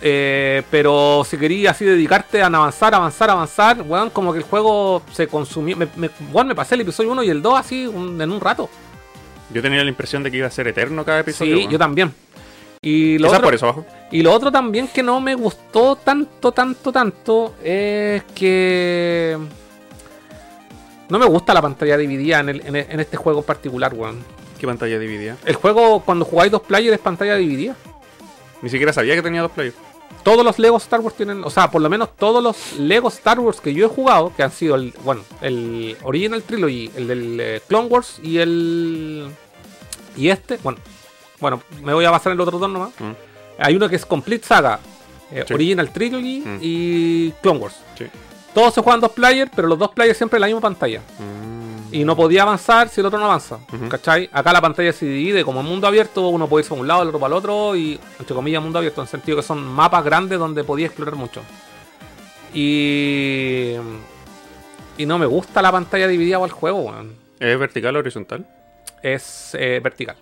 Eh, 0.03 0.63
pero 0.71 1.25
si 1.29 1.37
querías 1.37 1.77
así 1.77 1.85
dedicarte 1.85 2.43
a 2.43 2.47
avanzar, 2.47 2.95
avanzar, 2.95 3.29
avanzar, 3.31 3.83
weón, 3.83 4.09
como 4.11 4.33
que 4.33 4.39
el 4.39 4.45
juego 4.45 5.03
se 5.13 5.27
consumió. 5.29 5.77
Me, 5.77 5.87
me, 5.97 6.11
weón, 6.33 6.47
me 6.49 6.55
pasé 6.55 6.75
el 6.75 6.81
episodio 6.83 7.13
1 7.13 7.23
y 7.23 7.29
el 7.31 7.43
2 7.43 7.59
así 7.61 7.87
un- 7.87 8.21
en 8.21 8.31
un 8.33 8.41
rato. 8.41 8.69
Yo 9.53 9.61
tenía 9.61 9.83
la 9.85 9.91
impresión 9.91 10.23
de 10.23 10.31
que 10.31 10.39
iba 10.39 10.47
a 10.47 10.51
ser 10.51 10.69
eterno 10.69 11.05
cada 11.05 11.21
episodio. 11.21 11.57
Sí, 11.57 11.67
yo 11.71 11.79
también. 11.79 12.15
Y 12.83 13.19
lo, 13.19 13.29
otro, 13.29 13.43
por 13.43 13.55
eso 13.55 13.67
abajo. 13.67 13.85
y 14.11 14.23
lo 14.23 14.33
otro 14.33 14.51
también 14.51 14.89
que 14.89 15.03
no 15.03 15.21
me 15.21 15.35
gustó 15.35 15.97
tanto, 15.97 16.51
tanto, 16.53 16.91
tanto 16.91 17.55
es 17.63 18.23
que 18.35 19.37
no 21.11 21.19
me 21.19 21.27
gusta 21.27 21.53
la 21.55 21.61
pantalla 21.63 21.97
dividida 21.97 22.41
en, 22.41 22.49
el- 22.49 22.67
en, 22.67 22.77
en 22.77 23.01
este 23.01 23.17
juego 23.17 23.41
en 23.41 23.45
particular, 23.47 23.93
weón. 23.95 24.25
¿Qué 24.59 24.67
pantalla 24.67 24.99
dividida? 24.99 25.37
El 25.45 25.55
juego, 25.57 26.01
cuando 26.05 26.25
jugáis 26.25 26.53
dos 26.53 26.63
players, 26.63 26.95
es 26.95 27.01
pantalla 27.01 27.37
dividida. 27.37 27.77
Ni 28.63 28.69
siquiera 28.69 28.93
sabía 28.93 29.15
que 29.15 29.23
tenía 29.23 29.43
dos 29.43 29.51
players. 29.53 29.75
Todos 30.23 30.45
los 30.45 30.59
Lego 30.59 30.77
Star 30.77 31.01
Wars 31.01 31.17
tienen, 31.17 31.43
o 31.45 31.49
sea, 31.51 31.71
por 31.71 31.81
lo 31.81 31.89
menos 31.89 32.15
todos 32.17 32.43
los 32.43 32.75
Lego 32.79 33.09
Star 33.09 33.41
Wars 33.41 33.59
que 33.61 33.73
yo 33.73 33.87
he 33.87 33.89
jugado, 33.89 34.35
que 34.37 34.43
han 34.43 34.51
sido 34.53 34.75
el, 34.75 34.93
bueno, 35.03 35.23
el 35.41 35.97
Original 36.03 36.43
Trilogy, 36.43 36.91
el 36.95 37.09
del 37.09 37.39
eh, 37.41 37.61
Clone 37.67 37.89
Wars 37.89 38.19
y 38.23 38.37
el. 38.37 39.31
Y 40.17 40.29
este, 40.29 40.59
bueno, 40.63 40.79
bueno, 41.39 41.63
me 41.83 41.95
voy 41.95 42.05
a 42.05 42.11
basar 42.11 42.33
en 42.33 42.39
los 42.39 42.47
otros 42.47 42.61
dos 42.61 42.69
nomás. 42.71 42.91
Mm. 42.99 43.13
Hay 43.61 43.77
uno 43.77 43.89
que 43.89 43.97
es 43.97 44.05
Complete 44.05 44.47
Saga, 44.47 44.79
eh, 45.33 45.45
Sí. 45.49 45.55
Original 45.55 45.91
Trilogy 45.91 46.41
Mm. 46.45 46.59
y 46.61 47.31
Clone 47.41 47.61
Wars. 47.61 47.77
Sí. 47.97 48.05
Todos 48.55 48.75
se 48.75 48.81
juegan 48.83 49.01
dos 49.01 49.13
players, 49.13 49.51
pero 49.55 49.69
los 49.69 49.79
dos 49.79 49.91
players 49.91 50.17
siempre 50.19 50.37
en 50.39 50.41
la 50.43 50.47
misma 50.49 50.61
pantalla. 50.61 51.01
Mm. 51.19 51.95
Y 51.95 52.05
no 52.05 52.15
podía 52.17 52.43
avanzar 52.43 52.89
si 52.89 53.01
el 53.01 53.07
otro 53.07 53.19
no 53.19 53.25
avanza. 53.27 53.59
Ujú. 53.73 53.89
¿Cachai? 53.89 54.29
Acá 54.33 54.53
la 54.53 54.61
pantalla 54.61 54.93
se 54.93 55.07
divide 55.07 55.45
como 55.45 55.61
en 55.61 55.67
mundo 55.67 55.87
abierto, 55.87 56.29
uno 56.29 56.47
puede 56.49 56.63
irse 56.63 56.71
para 56.71 56.81
un 56.83 56.87
lado, 56.89 57.03
el 57.03 57.09
otro 57.09 57.19
para 57.21 57.33
el 57.35 57.39
otro, 57.39 57.75
y 57.77 57.99
entre 58.19 58.35
comillas 58.35 58.63
mundo 58.63 58.79
abierto, 58.79 59.01
en 59.01 59.05
el 59.07 59.09
sentido 59.09 59.37
que 59.37 59.43
son 59.43 59.65
mapas 59.67 60.05
grandes 60.05 60.39
donde 60.39 60.63
podía 60.65 60.87
explorar 60.87 61.15
mucho. 61.17 61.43
Y. 62.55 63.75
Y 64.99 65.07
no 65.07 65.19
me 65.19 65.27
gusta 65.27 65.63
la 65.63 65.73
pantalla 65.73 66.07
dividida 66.07 66.37
para 66.39 66.47
el 66.47 66.53
juego, 66.53 66.81
weón. 66.83 67.15
¿Es 67.39 67.59
vertical 67.59 67.97
o 67.97 68.01
horizontal? 68.01 68.47
Es 69.03 69.57
eh, 69.59 69.81
vertical. 69.83 70.17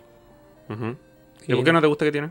¿Y 0.69 1.51
Y- 1.51 1.55
por 1.55 1.65
qué 1.65 1.73
no 1.73 1.81
te 1.81 1.87
gusta 1.87 2.05
que 2.05 2.11
tiene? 2.11 2.29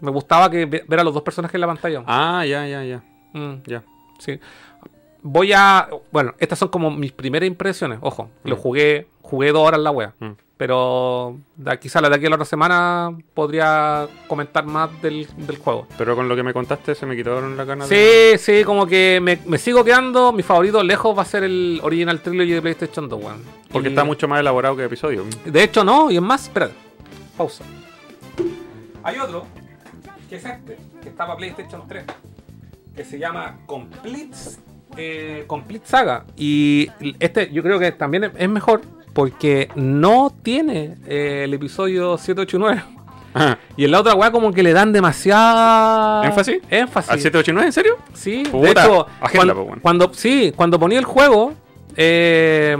Me 0.00 0.10
gustaba 0.10 0.50
que 0.50 0.66
ve- 0.66 0.84
ver 0.86 1.00
a 1.00 1.04
los 1.04 1.12
dos 1.14 1.22
personajes 1.22 1.54
en 1.54 1.60
la 1.62 1.66
pantalla. 1.66 2.02
Ah, 2.06 2.44
ya, 2.46 2.66
ya, 2.66 2.84
ya. 2.84 3.02
Mm, 3.32 3.62
Ya. 3.66 3.82
sí. 4.18 4.38
Voy 5.26 5.52
a. 5.52 5.88
Bueno, 6.12 6.34
estas 6.38 6.58
son 6.58 6.68
como 6.68 6.90
mis 6.90 7.10
primeras 7.10 7.46
impresiones. 7.48 7.98
Ojo, 8.02 8.28
lo 8.44 8.56
Mm. 8.56 8.58
jugué, 8.58 9.06
jugué 9.22 9.50
dos 9.52 9.66
horas 9.66 9.80
la 9.80 9.90
wea. 9.90 10.14
Mm. 10.20 10.30
Pero 10.56 11.36
de 11.56 11.78
quizá 11.80 12.00
de 12.00 12.14
aquí 12.14 12.26
a 12.26 12.28
la 12.28 12.36
otra 12.36 12.44
semana 12.44 13.10
podría 13.34 14.06
comentar 14.28 14.64
más 14.64 14.88
del, 15.02 15.26
del 15.36 15.58
juego. 15.58 15.88
Pero 15.98 16.14
con 16.14 16.28
lo 16.28 16.36
que 16.36 16.44
me 16.44 16.52
contaste 16.52 16.94
se 16.94 17.06
me 17.06 17.16
quitaron 17.16 17.56
la 17.56 17.64
ganas 17.64 17.88
de... 17.88 18.36
Sí, 18.38 18.58
sí, 18.58 18.64
como 18.64 18.86
que 18.86 19.18
me, 19.20 19.40
me 19.46 19.58
sigo 19.58 19.82
quedando. 19.82 20.30
Mi 20.32 20.44
favorito 20.44 20.80
lejos 20.84 21.16
va 21.18 21.22
a 21.22 21.24
ser 21.24 21.42
el 21.42 21.80
Original 21.82 22.20
Trilogy 22.20 22.52
de 22.52 22.62
PlayStation 22.62 23.08
2, 23.08 23.20
weón. 23.24 23.42
Porque 23.72 23.88
Y- 23.88 23.92
está 23.92 24.04
mucho 24.04 24.28
más 24.28 24.38
elaborado 24.40 24.76
que 24.76 24.84
episodio. 24.84 25.24
De 25.44 25.62
hecho, 25.64 25.82
no, 25.82 26.08
y 26.10 26.16
es 26.16 26.22
más, 26.22 26.44
espérate. 26.44 26.74
Pausa. 27.36 27.64
Hay 29.02 29.18
otro, 29.18 29.46
que 30.30 30.36
es 30.36 30.44
este, 30.44 30.78
que 31.02 31.08
está 31.08 31.26
para 31.26 31.36
PlayStation 31.36 31.82
3, 31.88 32.04
que 32.94 33.04
se 33.04 33.18
llama 33.18 33.58
Complete, 33.66 34.36
eh, 34.96 35.44
Complete 35.46 35.86
Saga. 35.86 36.24
Y 36.36 36.88
este 37.20 37.50
yo 37.52 37.62
creo 37.62 37.78
que 37.78 37.92
también 37.92 38.30
es- 38.36 38.48
mejor 38.48 38.80
porque 39.12 39.68
no 39.74 40.32
tiene 40.42 40.96
eh, 41.06 41.42
el 41.44 41.54
episodio 41.54 42.18
7, 42.18 42.40
8 42.42 42.56
y 42.56 42.60
9. 42.60 42.82
Ajá. 43.34 43.58
Y 43.76 43.84
en 43.84 43.90
la 43.90 44.00
otra 44.00 44.14
weá 44.14 44.30
como 44.30 44.52
que 44.52 44.62
le 44.62 44.72
dan 44.72 44.92
demasiada... 44.92 46.24
¿Énfasis? 46.24 46.58
Énfasis. 46.70 47.10
¿Al 47.10 47.18
789 47.20 47.66
en 47.66 47.72
serio? 47.72 47.98
Sí, 48.12 48.44
de 48.44 48.70
hecho, 48.70 49.06
agenda, 49.20 49.54
cuando- 49.82 50.12
sí, 50.14 50.52
cuando 50.54 50.78
ponía 50.78 50.98
el 51.00 51.04
juego, 51.04 51.52
eh, 51.96 52.76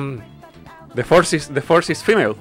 The 0.95 1.03
Force 1.05 1.37
is, 1.37 1.51
the 1.53 1.61
force 1.61 1.93
is 1.93 2.03
female. 2.03 2.35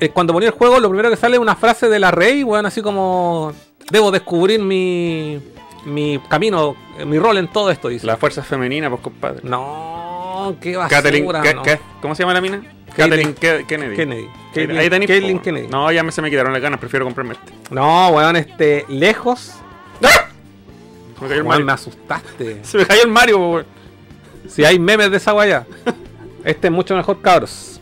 Eh, 0.00 0.08
cuando 0.10 0.32
ponía 0.32 0.48
el 0.50 0.54
juego, 0.54 0.78
lo 0.80 0.88
primero 0.88 1.08
que 1.08 1.16
sale 1.16 1.36
es 1.36 1.40
una 1.40 1.54
frase 1.56 1.88
de 1.88 1.98
la 1.98 2.10
Rey, 2.10 2.42
weón, 2.44 2.66
así 2.66 2.82
como. 2.82 3.52
Debo 3.90 4.10
descubrir 4.10 4.60
mi. 4.60 5.38
Mi 5.86 6.20
camino, 6.28 6.76
eh, 6.98 7.04
mi 7.04 7.18
rol 7.18 7.38
en 7.38 7.48
todo 7.48 7.70
esto, 7.70 7.88
dice. 7.88 8.06
La 8.06 8.16
fuerza 8.16 8.42
femenina, 8.42 8.88
pues 8.90 9.02
compadre. 9.02 9.40
No, 9.42 10.56
qué 10.60 10.76
basura. 10.76 11.02
Kathleen, 11.02 11.24
no. 11.26 11.62
Ka- 11.62 11.78
¿Cómo 12.00 12.14
se 12.14 12.22
llama 12.22 12.34
la 12.34 12.40
mina? 12.40 12.62
Kathleen 12.96 13.34
Ke- 13.34 13.66
Kennedy. 13.66 13.96
Kennedy. 13.96 14.28
Ahí- 14.78 14.88
tenéis, 14.90 15.10
Caitlyn 15.10 15.36
po. 15.38 15.42
Kennedy. 15.42 15.68
No, 15.68 15.90
ya 15.90 16.02
me, 16.02 16.12
se 16.12 16.22
me 16.22 16.30
quitaron 16.30 16.52
las 16.52 16.62
ganas, 16.62 16.78
prefiero 16.78 17.04
comprarme 17.04 17.34
este. 17.34 17.52
No, 17.74 18.08
weón, 18.10 18.36
este. 18.36 18.84
Lejos. 18.88 19.54
Se 21.18 21.22
me 21.22 21.28
cayó 21.28 21.40
el 21.40 21.44
Mario. 21.46 21.64
me 21.66 21.72
asustaste. 21.72 22.64
Se 22.64 22.76
me 22.78 22.86
cayó 22.86 23.02
el 23.02 23.10
Mario, 23.10 23.36
po, 23.38 23.50
weón. 23.52 23.66
Si 24.48 24.64
hay 24.64 24.78
memes 24.78 25.10
de 25.10 25.16
esa 25.16 25.32
guaya. 25.32 25.66
Este 26.44 26.66
es 26.66 26.72
mucho 26.72 26.94
mejor, 26.94 27.22
cabros. 27.22 27.80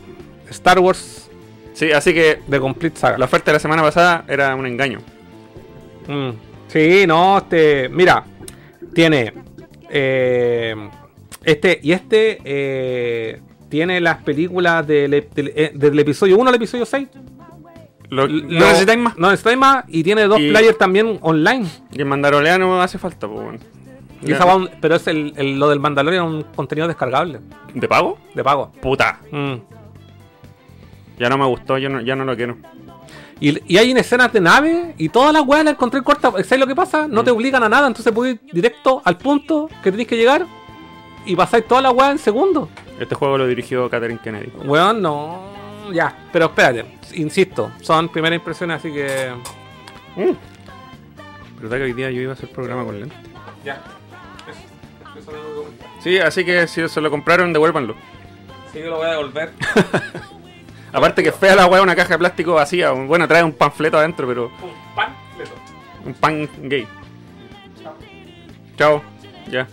Star 0.49 0.79
Wars 0.79 1.29
Sí, 1.73 1.91
así 1.91 2.13
que 2.13 2.39
The 2.49 2.59
Complete 2.61 2.97
Saga. 2.97 3.17
la 3.17 3.25
oferta 3.25 3.51
de 3.51 3.55
la 3.55 3.59
semana 3.59 3.81
pasada 3.81 4.23
era 4.27 4.55
un 4.55 4.65
engaño. 4.65 4.99
Mm. 6.07 6.29
Sí, 6.73 7.05
no, 7.07 7.37
este. 7.37 7.87
Mira, 7.89 8.23
tiene. 8.93 9.31
eh, 9.89 10.75
este 11.45 11.79
y 11.83 11.91
este 11.91 12.39
eh, 12.43 13.41
tiene 13.69 14.01
las 14.01 14.17
películas 14.23 14.85
del, 14.87 15.13
eh, 15.13 15.71
del 15.75 15.99
episodio 15.99 16.37
1 16.37 16.49
al 16.49 16.55
episodio 16.55 16.85
6. 16.85 17.07
Lo, 18.09 18.27
Lo- 18.27 18.43
no 18.43 18.59
necesitáis 18.67 18.99
más. 18.99 19.17
No 19.17 19.29
necesitáis 19.29 19.57
más. 19.57 19.85
Y 19.87 20.03
tiene 20.03 20.23
dos 20.23 20.39
Y- 20.39 20.49
players 20.49 20.77
también 20.77 21.17
online. 21.21 21.65
Y 21.91 22.01
en 22.01 22.07
Mandaloriano 22.07 22.81
hace 22.81 22.97
falta, 22.97 23.27
pues. 23.27 23.59
Y 24.25 24.31
esa 24.31 24.45
va 24.45 24.55
un- 24.55 24.69
pero 24.81 24.95
es 24.95 25.05
el, 25.07 25.33
el- 25.35 25.59
lo 25.59 25.69
del 25.69 25.79
Mandalorian, 25.79 26.23
un 26.25 26.43
contenido 26.43 26.87
descargable. 26.87 27.39
¿De 27.73 27.87
pago? 27.87 28.17
De 28.33 28.43
pago. 28.43 28.71
Puta. 28.81 29.19
Mm. 29.31 29.55
Ya 31.19 31.29
no 31.29 31.37
me 31.37 31.45
gustó, 31.45 31.77
yo 31.77 31.89
no, 31.89 32.01
ya 32.01 32.15
no 32.15 32.23
lo 32.25 32.35
quiero. 32.35 32.57
Y, 33.39 33.73
y 33.73 33.77
hay 33.77 33.91
escenas 33.91 34.31
de 34.31 34.39
nave 34.41 34.93
y 34.97 35.09
todas 35.09 35.33
las 35.33 35.45
weas 35.45 35.65
las 35.65 35.73
encontré 35.73 36.01
cortas. 36.01 36.33
¿Sabes 36.45 36.59
lo 36.59 36.67
que 36.67 36.75
pasa? 36.75 37.07
No 37.07 37.23
te 37.23 37.31
obligan 37.31 37.63
a 37.63 37.69
nada, 37.69 37.87
entonces 37.87 38.13
puedes 38.13 38.35
ir 38.35 38.41
directo 38.51 39.01
al 39.03 39.17
punto 39.17 39.69
que 39.83 39.91
tenés 39.91 40.07
que 40.07 40.15
llegar 40.15 40.45
y 41.25 41.35
pasáis 41.35 41.67
todas 41.67 41.83
las 41.83 41.93
weas 41.93 42.11
en 42.11 42.19
segundos. 42.19 42.69
Este 42.99 43.15
juego 43.15 43.37
lo 43.37 43.47
dirigió 43.47 43.89
Catherine 43.89 44.19
Kennedy. 44.23 44.51
Weón, 44.65 45.01
no. 45.01 45.53
Ya, 45.91 46.15
pero 46.31 46.45
espérate, 46.45 46.85
insisto, 47.15 47.71
son 47.81 48.09
primeras 48.09 48.37
impresiones, 48.37 48.77
así 48.77 48.91
que. 48.91 49.33
¿Verdad 51.59 51.77
que 51.77 51.83
hoy 51.83 51.93
día 51.93 52.09
yo 52.11 52.21
iba 52.21 52.31
a 52.31 52.35
hacer 52.35 52.49
programa 52.49 52.85
con 52.85 52.99
lente? 52.99 53.15
Ya. 53.65 53.81
Sí, 56.01 56.19
así 56.19 56.43
que 56.43 56.67
si 56.67 56.87
se 56.87 57.01
lo 57.01 57.09
compraron, 57.09 57.53
devuélvanlo. 57.53 57.95
Sí, 58.71 58.79
yo 58.79 58.89
lo 58.89 58.97
voy 58.97 59.07
a 59.07 59.11
devolver. 59.11 59.51
Aparte 60.93 61.23
que 61.23 61.31
fea 61.31 61.55
la 61.55 61.65
weá, 61.65 61.81
una 61.81 61.95
caja 61.95 62.09
de 62.13 62.17
plástico 62.19 62.53
vacía. 62.53 62.91
Bueno, 62.91 63.27
trae 63.27 63.43
un 63.43 63.51
panfleto 63.53 63.97
adentro, 63.97 64.27
pero 64.27 64.51
un 66.05 66.13
pan 66.13 66.47
gay. 66.61 66.87
Chao. 68.77 69.01
Ya. 69.49 69.67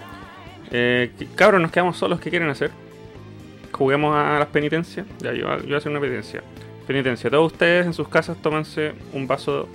Eh, 0.70 1.11
¿qué- 1.18 1.26
cabros, 1.35 1.61
nos 1.61 1.70
quedamos 1.70 1.96
solos. 1.96 2.20
¿Qué 2.20 2.30
quieren 2.30 2.48
hacer? 2.48 2.70
Juguemos 3.72 4.14
a 4.16 4.38
las 4.38 4.48
penitencias. 4.48 5.06
Ya, 5.18 5.33
yo, 5.33 5.56
yo 5.59 5.62
voy 5.64 5.74
a 5.74 5.78
hacer 5.78 5.90
una 5.90 6.00
penitencia. 6.00 6.42
Penitencia. 6.87 7.30
Todos 7.30 7.52
ustedes 7.52 7.87
en 7.87 7.94
sus 7.94 8.09
casas 8.09 8.37
tómense 8.42 8.92
un 9.12 9.26
vaso 9.26 9.68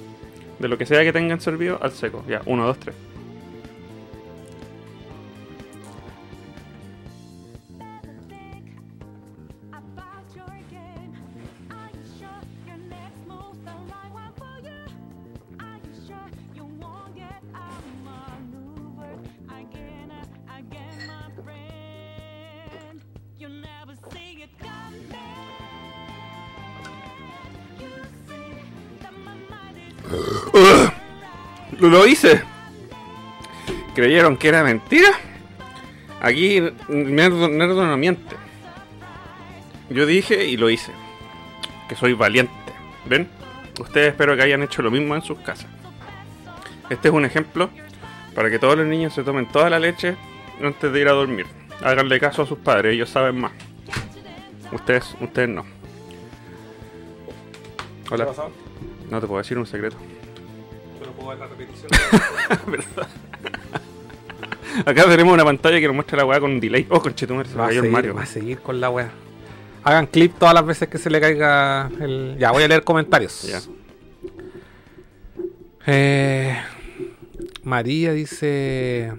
de 0.59 0.67
lo 0.67 0.77
que 0.77 0.85
sea 0.85 1.03
que 1.03 1.11
tengan 1.13 1.41
servido 1.41 1.79
al 1.81 1.91
seco. 1.91 2.23
Ya, 2.27 2.41
uno, 2.45 2.65
dos, 2.65 2.79
tres. 2.79 2.95
Lo, 31.89 32.07
hice. 32.07 32.41
¿Creyeron 33.93 34.37
que 34.37 34.47
era 34.47 34.63
mentira? 34.63 35.09
Aquí 36.21 36.61
Nerdo, 36.89 37.47
Nerdo 37.47 37.85
no 37.85 37.97
miente. 37.97 38.35
Yo 39.89 40.05
dije 40.05 40.45
y 40.45 40.57
lo 40.57 40.69
hice. 40.69 40.91
Que 41.87 41.95
soy 41.95 42.13
valiente. 42.13 42.53
¿Ven? 43.05 43.29
Ustedes 43.79 44.09
espero 44.09 44.35
que 44.35 44.43
hayan 44.43 44.63
hecho 44.63 44.81
lo 44.81 44.89
mismo 44.89 45.15
en 45.15 45.21
sus 45.21 45.37
casas. 45.39 45.67
Este 46.89 47.09
es 47.09 47.13
un 47.13 47.25
ejemplo 47.25 47.69
para 48.33 48.49
que 48.49 48.59
todos 48.59 48.77
los 48.77 48.85
niños 48.87 49.13
se 49.13 49.23
tomen 49.23 49.45
toda 49.47 49.69
la 49.69 49.79
leche 49.79 50.15
antes 50.61 50.91
de 50.91 50.99
ir 50.99 51.07
a 51.07 51.11
dormir. 51.11 51.45
Háganle 51.83 52.19
caso 52.19 52.41
a 52.41 52.45
sus 52.45 52.57
padres, 52.57 52.93
ellos 52.93 53.09
saben 53.09 53.39
más. 53.39 53.51
Ustedes, 54.71 55.15
ustedes 55.21 55.49
no. 55.49 55.65
Hola. 58.09 58.27
No 59.09 59.21
te 59.21 59.27
puedo 59.27 59.37
decir 59.37 59.57
un 59.57 59.65
secreto. 59.65 59.97
Acá 64.85 65.05
tenemos 65.05 65.33
una 65.33 65.45
pantalla 65.45 65.79
que 65.79 65.87
nos 65.87 65.95
muestra 65.95 66.17
la 66.17 66.25
weá 66.25 66.39
con 66.39 66.51
un 66.51 66.59
delay. 66.59 66.85
Oh, 66.89 67.01
conchetumare, 67.01 67.47
se 67.49 67.55
Va 67.55 67.67
a, 67.67 67.69
seguir, 67.69 67.89
Mario. 67.89 68.13
va 68.13 68.23
a 68.23 68.25
seguir 68.25 68.59
con 68.59 68.81
la 68.81 68.89
wea. 68.89 69.09
Hagan 69.83 70.07
clip 70.07 70.33
todas 70.37 70.53
las 70.53 70.65
veces 70.65 70.89
que 70.89 70.97
se 70.97 71.09
le 71.09 71.21
caiga 71.21 71.89
el. 71.99 72.35
Ya, 72.39 72.51
voy 72.51 72.63
a 72.63 72.67
leer 72.67 72.83
comentarios. 72.83 73.43
Ya. 73.43 73.61
Eh, 75.87 76.57
María 77.63 78.11
dice: 78.11 79.13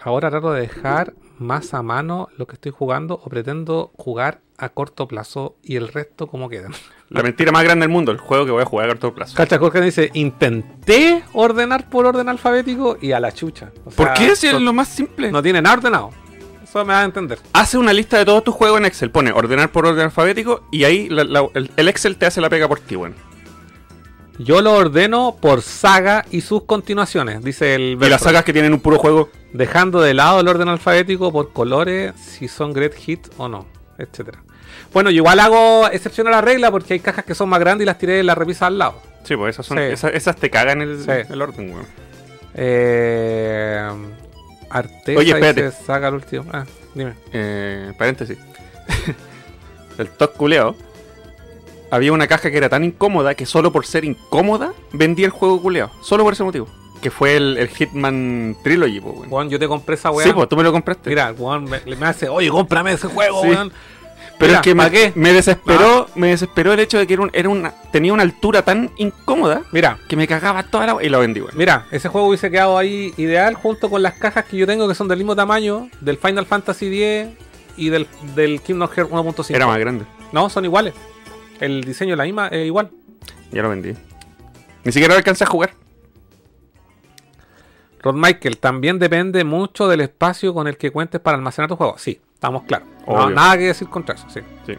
Ahora 0.00 0.30
trato 0.30 0.52
de 0.52 0.60
dejar 0.60 1.14
más 1.38 1.74
a 1.74 1.82
mano 1.82 2.28
lo 2.36 2.46
que 2.46 2.54
estoy 2.54 2.72
jugando 2.72 3.14
o 3.14 3.28
pretendo 3.28 3.92
jugar 3.96 4.40
a 4.58 4.68
corto 4.70 5.08
plazo 5.08 5.56
y 5.62 5.76
el 5.76 5.88
resto 5.88 6.26
como 6.26 6.48
quedan. 6.48 6.72
La 7.10 7.22
mentira 7.22 7.50
más 7.52 7.64
grande 7.64 7.84
del 7.84 7.90
mundo, 7.90 8.12
el 8.12 8.18
juego 8.18 8.44
que 8.44 8.50
voy 8.52 8.62
a 8.62 8.66
jugar 8.66 8.86
a 8.86 8.92
corto 8.92 9.14
plazo. 9.14 9.34
Cacha 9.34 9.58
Jorge 9.58 9.80
dice: 9.80 10.10
Intenté 10.12 11.24
ordenar 11.32 11.88
por 11.88 12.04
orden 12.04 12.28
alfabético 12.28 12.98
y 13.00 13.12
a 13.12 13.20
la 13.20 13.32
chucha. 13.32 13.70
O 13.86 13.90
¿Por 13.90 14.12
qué 14.14 14.36
si 14.36 14.46
es 14.48 14.54
lo 14.60 14.72
más 14.74 14.88
simple? 14.88 15.32
No 15.32 15.42
tiene 15.42 15.62
nada 15.62 15.76
ordenado. 15.76 16.10
Eso 16.62 16.84
me 16.84 16.92
da 16.92 17.00
a 17.00 17.04
entender. 17.04 17.38
Hace 17.54 17.78
una 17.78 17.94
lista 17.94 18.18
de 18.18 18.26
todos 18.26 18.44
tus 18.44 18.54
juegos 18.54 18.78
en 18.78 18.84
Excel, 18.84 19.10
pone 19.10 19.32
ordenar 19.32 19.72
por 19.72 19.86
orden 19.86 20.04
alfabético 20.04 20.64
y 20.70 20.84
ahí 20.84 21.08
la- 21.08 21.24
la- 21.24 21.48
el, 21.54 21.70
el 21.76 21.88
Excel 21.88 22.16
te 22.16 22.26
hace 22.26 22.42
la 22.42 22.50
pega 22.50 22.68
por 22.68 22.78
ti, 22.80 22.94
weón. 22.94 23.14
Yo 24.38 24.60
lo 24.60 24.74
ordeno 24.74 25.34
por 25.40 25.62
saga 25.62 26.24
y 26.30 26.42
sus 26.42 26.62
continuaciones, 26.64 27.42
dice 27.42 27.74
el 27.74 27.80
Y 27.82 27.90
las 27.94 27.98
Bertrand. 28.00 28.22
sagas 28.22 28.44
que 28.44 28.52
tienen 28.52 28.72
un 28.74 28.80
puro 28.80 28.98
juego. 28.98 29.30
Dejando 29.54 30.00
de 30.02 30.12
lado 30.14 30.40
el 30.40 30.46
orden 30.48 30.68
alfabético 30.68 31.32
por 31.32 31.52
colores, 31.54 32.12
si 32.20 32.46
son 32.48 32.72
great 32.74 32.92
hit 32.94 33.26
o 33.38 33.48
no, 33.48 33.66
etcétera. 33.96 34.42
Bueno, 34.92 35.10
yo 35.10 35.16
igual 35.18 35.38
hago 35.40 35.88
excepción 35.92 36.26
a 36.28 36.30
la 36.30 36.40
regla 36.40 36.70
porque 36.70 36.94
hay 36.94 37.00
cajas 37.00 37.24
que 37.24 37.34
son 37.34 37.48
más 37.48 37.60
grandes 37.60 37.84
y 37.84 37.86
las 37.86 37.98
tiré 37.98 38.20
en 38.20 38.26
la 38.26 38.34
repisa 38.34 38.66
al 38.66 38.78
lado. 38.78 39.00
Sí, 39.24 39.36
pues 39.36 39.54
esas 39.54 39.66
son. 39.66 39.78
Sí. 39.78 39.84
Esas, 39.84 40.14
esas 40.14 40.36
te 40.36 40.48
cagan 40.50 40.80
el, 40.82 41.02
Sí. 41.04 41.10
el 41.30 41.42
orden, 41.42 41.70
weón. 41.74 41.86
Eh, 42.54 43.88
Arteza 44.70 45.18
Oye, 45.18 45.30
espérate. 45.32 45.64
dice, 45.66 45.84
saca 45.84 46.08
el 46.08 46.14
último. 46.14 46.44
Ah, 46.52 46.64
dime. 46.94 47.14
Eh, 47.32 47.92
paréntesis. 47.98 48.38
el 49.98 50.08
top 50.10 50.34
culeado. 50.34 50.76
Había 51.90 52.12
una 52.12 52.26
caja 52.26 52.50
que 52.50 52.56
era 52.58 52.68
tan 52.68 52.84
incómoda 52.84 53.34
que 53.34 53.46
solo 53.46 53.72
por 53.72 53.86
ser 53.86 54.04
incómoda 54.04 54.72
vendía 54.92 55.24
el 55.24 55.32
juego 55.32 55.60
culeado. 55.62 55.90
Solo 56.02 56.22
por 56.24 56.34
ese 56.34 56.44
motivo. 56.44 56.68
Que 57.00 57.10
fue 57.10 57.36
el, 57.36 57.56
el 57.56 57.68
Hitman 57.68 58.56
Trilogy, 58.62 59.00
po, 59.00 59.10
weón. 59.12 59.30
Juan, 59.30 59.48
yo 59.50 59.58
te 59.58 59.66
compré 59.68 59.94
esa 59.94 60.10
weá. 60.10 60.26
Sí, 60.26 60.32
pues 60.34 60.48
tú 60.48 60.56
me 60.56 60.62
lo 60.64 60.72
compraste. 60.72 61.08
Mira, 61.08 61.32
Juan 61.36 61.64
me, 61.64 61.80
me 61.96 62.06
hace, 62.06 62.28
oye, 62.28 62.50
cómprame 62.50 62.92
ese 62.92 63.06
juego, 63.06 63.40
Sí. 63.42 63.48
weón. 63.48 63.72
Pero 64.38 64.50
Mira, 64.50 64.60
es 64.60 64.64
que 64.64 64.76
¿pa' 64.76 64.84
me, 64.84 64.90
qué? 64.90 65.12
me 65.16 65.32
desesperó, 65.32 66.08
me 66.14 66.28
desesperó 66.28 66.72
el 66.72 66.78
hecho 66.80 66.96
de 66.96 67.06
que 67.08 67.14
era, 67.14 67.22
un- 67.22 67.30
era 67.32 67.48
una, 67.48 67.72
tenía 67.90 68.12
una 68.12 68.22
altura 68.22 68.62
tan 68.62 68.90
incómoda 68.96 69.62
Mira, 69.72 69.98
que 70.08 70.14
me 70.14 70.28
cagaba 70.28 70.62
toda 70.62 70.86
la 70.86 71.02
y 71.02 71.08
lo 71.08 71.18
vendí, 71.18 71.40
weón. 71.40 71.52
Mira, 71.56 71.86
ese 71.90 72.08
juego 72.08 72.28
hubiese 72.28 72.48
quedado 72.50 72.78
ahí 72.78 73.12
ideal 73.16 73.54
junto 73.54 73.90
con 73.90 74.00
las 74.02 74.14
cajas 74.14 74.44
que 74.44 74.56
yo 74.56 74.66
tengo 74.66 74.86
que 74.86 74.94
son 74.94 75.08
del 75.08 75.18
mismo 75.18 75.34
tamaño, 75.34 75.88
del 76.00 76.18
Final 76.18 76.46
Fantasy 76.46 76.86
X 77.02 77.36
y 77.76 77.88
del, 77.88 78.06
del 78.36 78.60
Kingdom 78.60 78.88
Hearts 78.88 79.10
1.5. 79.12 79.54
Era 79.56 79.66
más 79.66 79.78
grande. 79.78 80.04
No, 80.32 80.48
son 80.50 80.64
iguales. 80.64 80.94
El 81.58 81.82
diseño 81.82 82.14
es 82.14 82.18
la 82.18 82.24
misma, 82.24 82.46
es 82.48 82.64
igual. 82.64 82.90
Ya 83.50 83.62
lo 83.62 83.70
vendí. 83.70 83.94
Ni 84.84 84.92
siquiera 84.92 85.14
lo 85.14 85.18
alcancé 85.18 85.42
a 85.44 85.48
jugar. 85.48 85.72
Rod 88.02 88.14
Michael, 88.14 88.58
también 88.58 88.98
depende 89.00 89.42
mucho 89.42 89.88
del 89.88 90.00
espacio 90.02 90.54
con 90.54 90.68
el 90.68 90.76
que 90.76 90.92
cuentes 90.92 91.20
para 91.20 91.36
almacenar 91.36 91.68
tu 91.68 91.74
juego. 91.76 91.96
Sí, 91.98 92.20
estamos 92.38 92.62
claros. 92.62 92.86
No, 93.06 93.30
nada 93.30 93.58
que 93.58 93.64
decir 93.64 93.88
contra 93.88 94.14
eso, 94.14 94.26
sí. 94.30 94.40
Sí, 94.66 94.74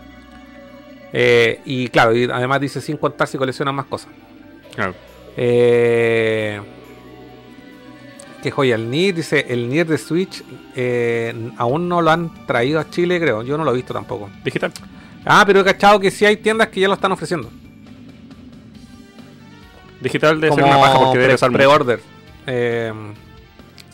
Eh, 1.11 1.59
y 1.65 1.89
claro, 1.89 2.15
y 2.15 2.23
además 2.25 2.61
dice 2.61 2.79
sin 2.81 2.95
contar 2.97 3.27
si 3.27 3.37
coleccionan 3.37 3.75
más 3.75 3.85
cosas. 3.85 4.09
claro. 4.75 4.93
Eh, 5.41 6.59
qué 8.43 8.51
joya, 8.51 8.75
el 8.75 8.89
Nier, 8.89 9.15
dice, 9.15 9.45
el 9.49 9.69
Nier 9.69 9.87
de 9.87 9.97
Switch 9.97 10.43
eh, 10.75 11.51
aún 11.57 11.87
no 11.87 12.01
lo 12.01 12.11
han 12.11 12.45
traído 12.45 12.79
a 12.79 12.89
Chile, 12.89 13.19
creo. 13.19 13.43
Yo 13.43 13.57
no 13.57 13.63
lo 13.63 13.71
he 13.71 13.75
visto 13.75 13.93
tampoco. 13.93 14.29
Digital. 14.43 14.71
Ah, 15.25 15.43
pero 15.45 15.59
he 15.61 15.63
cachado 15.63 15.99
que 15.99 16.11
sí 16.11 16.25
hay 16.25 16.37
tiendas 16.37 16.67
que 16.69 16.79
ya 16.79 16.87
lo 16.87 16.93
están 16.95 17.11
ofreciendo. 17.11 17.49
Digital 20.01 20.39
debe 20.39 20.55
ser 20.55 20.63
una 20.63 20.77
paja 20.79 20.97
porque 20.99 21.17
debe 21.19 21.35
pre- 21.37 21.47
mucho. 21.47 21.57
pre-order. 21.57 21.99
Eh, 22.47 22.93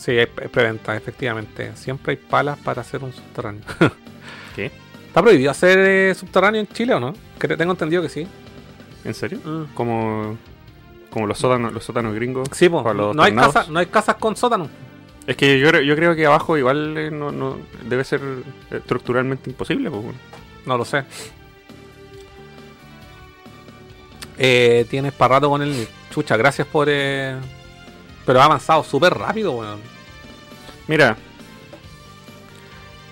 sí, 0.06 0.12
hay 0.12 0.26
pre- 0.28 0.50
preventa, 0.50 0.96
efectivamente. 0.96 1.72
Siempre 1.76 2.12
hay 2.12 2.18
palas 2.18 2.58
para 2.60 2.82
hacer 2.82 3.04
un 3.04 3.12
subterráneo. 3.12 3.62
¿Qué? 4.56 4.72
¿Está 5.08 5.22
prohibido 5.22 5.52
hacer 5.52 5.80
eh, 5.80 6.14
subterráneo 6.16 6.62
en 6.62 6.68
Chile 6.68 6.94
o 6.94 7.00
no? 7.00 7.14
Creo- 7.38 7.58
tengo 7.58 7.72
entendido 7.72 8.02
que 8.02 8.10
sí. 8.10 8.28
¿En 9.04 9.14
serio? 9.14 9.40
Mm. 9.44 9.74
Como, 9.74 10.38
como 11.10 11.28
los 11.28 11.38
sótanos, 11.38 11.72
los 11.74 11.84
sótanos 11.84 12.14
gringos. 12.16 12.48
Sí, 12.52 12.70
los 12.70 13.16
no, 13.16 13.24
hay 13.24 13.34
casa, 13.34 13.66
no 13.70 13.80
hay 13.80 13.86
casas 13.88 14.16
con 14.16 14.36
sótano. 14.36 14.70
Es 15.28 15.36
que 15.38 15.60
yo, 15.60 15.70
creo- 15.70 15.82
yo 15.82 15.96
creo 15.96 16.16
que 16.16 16.26
abajo 16.26 16.58
igual 16.58 16.96
eh, 16.98 17.12
no, 17.12 17.32
no 17.32 17.58
debe 17.86 18.04
ser 18.04 18.22
eh, 18.22 18.78
estructuralmente 18.78 19.50
imposible. 19.50 19.90
pues, 19.90 20.04
bueno. 20.04 20.20
No 20.66 20.78
lo 20.78 20.86
sé. 20.86 21.04
Eh, 24.38 24.86
tienes 24.90 25.14
para 25.14 25.36
rato 25.36 25.50
con 25.50 25.62
el 25.62 25.88
chucha, 26.12 26.36
gracias 26.38 26.68
por. 26.68 26.88
eh, 26.90 27.36
Pero 28.26 28.42
ha 28.42 28.46
avanzado 28.46 28.84
súper 28.84 29.14
rápido, 29.14 29.54
weón. 29.54 29.80
Mira, 30.88 31.18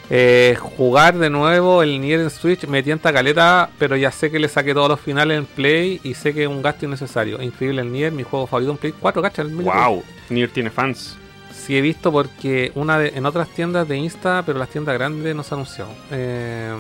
Eh, 0.10 0.56
jugar 0.60 1.18
de 1.18 1.30
nuevo 1.30 1.82
el 1.82 2.00
Nier 2.00 2.20
en 2.20 2.30
Switch 2.30 2.68
me 2.68 2.84
tienta 2.84 3.12
caleta, 3.14 3.70
pero 3.80 3.96
ya 3.96 4.12
sé 4.12 4.30
que 4.30 4.38
le 4.38 4.48
saqué 4.50 4.74
todos 4.74 4.90
los 4.90 5.00
finales 5.00 5.38
en 5.40 5.46
Play 5.46 6.02
y 6.04 6.14
sé 6.14 6.34
que 6.34 6.44
es 6.44 6.50
un 6.50 6.62
gasto 6.62 6.86
innecesario. 6.86 7.42
Increíble 7.42 7.82
el 7.82 7.92
Nier, 7.92 8.12
mi 8.12 8.22
juego 8.24 8.46
favorito 8.46 8.72
en 8.74 8.78
Play 8.78 8.94
4, 9.00 9.22
cacha. 9.22 9.42
el 9.42 9.50
medio 9.50 9.72
wow, 9.72 10.04
Nier 10.30 10.50
tiene 10.52 10.70
fans. 10.70 11.18
Sí 11.52 11.78
he 11.78 11.82
visto 11.82 12.12
porque 12.12 12.72
una 12.76 13.00
de, 13.00 13.14
en 13.16 13.26
otras 13.26 13.48
tiendas 13.50 13.88
de 13.88 13.98
Insta, 13.98 14.44
pero 14.46 14.60
las 14.60 14.70
tiendas 14.70 14.94
grandes 14.96 15.34
no 15.36 15.42
se 15.42 15.54
ha 15.54 15.56
anunciado. 15.56 15.92
Eh, 16.12 16.74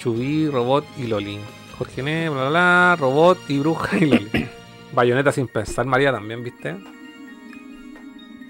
Chubí, 0.00 0.48
Robot 0.48 0.86
y 0.96 1.06
Loli. 1.06 1.38
Jorge 1.76 2.00
N, 2.00 2.30
bla 2.30 2.40
bla 2.40 2.48
bla, 2.50 2.96
Robot 2.98 3.38
y 3.48 3.58
Bruja 3.58 3.96
y 3.96 4.06
Loli. 4.06 4.48
Bayoneta 4.92 5.30
sin 5.30 5.46
pensar, 5.46 5.84
María 5.84 6.10
también, 6.10 6.42
¿viste? 6.42 6.74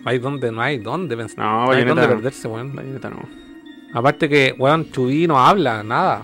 No 0.08 0.12
hay 0.12 0.18
donde, 0.20 0.50
no 0.50 0.62
hay 0.62 0.78
donde 0.78 1.16
pensar. 1.18 1.44
No, 1.44 1.52
no 1.52 1.60
hay 1.60 1.66
Bayonetta 1.68 2.00
donde 2.00 2.06
no. 2.06 2.14
perderse, 2.14 2.48
weón. 2.48 2.74
Bayonetta 2.74 3.10
no. 3.10 3.28
Aparte 3.92 4.26
que, 4.26 4.54
weón, 4.58 4.90
Chubí 4.90 5.26
no 5.26 5.38
habla, 5.38 5.82
nada. 5.82 6.22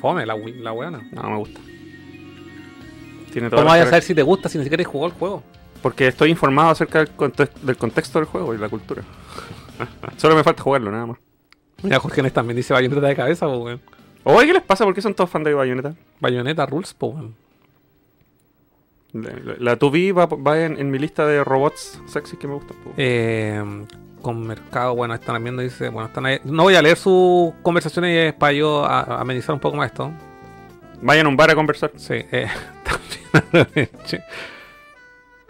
Fome 0.00 0.26
la, 0.26 0.36
la 0.36 0.72
weona. 0.72 1.08
No, 1.12 1.30
me 1.30 1.36
gusta. 1.36 1.60
Tiene 3.32 3.48
¿Cómo 3.48 3.64
vayas 3.64 3.86
a 3.86 3.90
saber 3.90 4.02
si 4.02 4.14
te 4.16 4.22
gusta 4.22 4.48
si 4.48 4.58
ni 4.58 4.64
siquiera 4.64 4.82
jugado 4.82 5.12
el 5.12 5.18
juego? 5.18 5.42
Porque 5.80 6.08
estoy 6.08 6.30
informado 6.30 6.70
acerca 6.70 7.04
del, 7.04 7.10
del 7.62 7.76
contexto 7.76 8.18
del 8.18 8.26
juego 8.26 8.54
y 8.54 8.58
la 8.58 8.68
cultura. 8.68 9.02
Solo 10.16 10.34
me 10.34 10.42
falta 10.42 10.64
jugarlo, 10.64 10.90
nada 10.90 11.06
más. 11.06 11.18
Mira, 11.84 12.00
Jorge 12.00 12.22
N 12.22 12.30
también 12.32 12.56
dice 12.56 12.72
Bayoneta 12.72 13.06
de 13.06 13.14
cabeza, 13.14 13.46
po, 13.46 13.58
weón. 13.58 13.80
Oye, 14.24 14.48
¿qué 14.48 14.52
les 14.54 14.62
pasa? 14.62 14.84
¿Por 14.84 14.94
qué 14.94 15.00
son 15.00 15.14
todos 15.14 15.30
fans 15.30 15.44
de 15.44 15.54
Bayonetta? 15.54 15.94
Bayoneta 16.18 16.66
rules, 16.66 16.92
po, 16.92 17.06
weón. 17.08 17.36
La, 19.14 19.30
la, 19.58 19.78
2B 19.78 20.16
va, 20.16 20.26
va 20.26 20.60
en, 20.64 20.78
en 20.78 20.90
mi 20.90 20.98
lista 20.98 21.26
de 21.26 21.44
robots 21.44 22.00
sexy 22.06 22.36
que 22.36 22.48
me 22.48 22.54
gustan. 22.54 22.76
Eh, 22.96 23.62
con 24.22 24.46
mercado, 24.46 24.94
bueno, 24.94 25.14
están 25.14 25.42
viendo, 25.42 25.60
dice, 25.62 25.88
bueno, 25.90 26.06
están 26.08 26.24
ahí. 26.26 26.38
No 26.44 26.62
voy 26.62 26.76
a 26.76 26.82
leer 26.82 26.96
sus 26.96 27.52
conversaciones 27.62 28.28
es 28.28 28.34
para 28.34 28.52
yo 28.52 28.84
a- 28.84 29.00
a 29.00 29.20
amenizar 29.20 29.52
un 29.54 29.60
poco 29.60 29.76
más 29.76 29.90
esto. 29.90 30.10
Vayan 31.02 31.26
a 31.26 31.28
un 31.28 31.36
bar 31.36 31.50
a 31.50 31.54
conversar. 31.54 31.90
Sí, 31.96 32.14
eh, 32.14 32.46
también. 33.52 33.90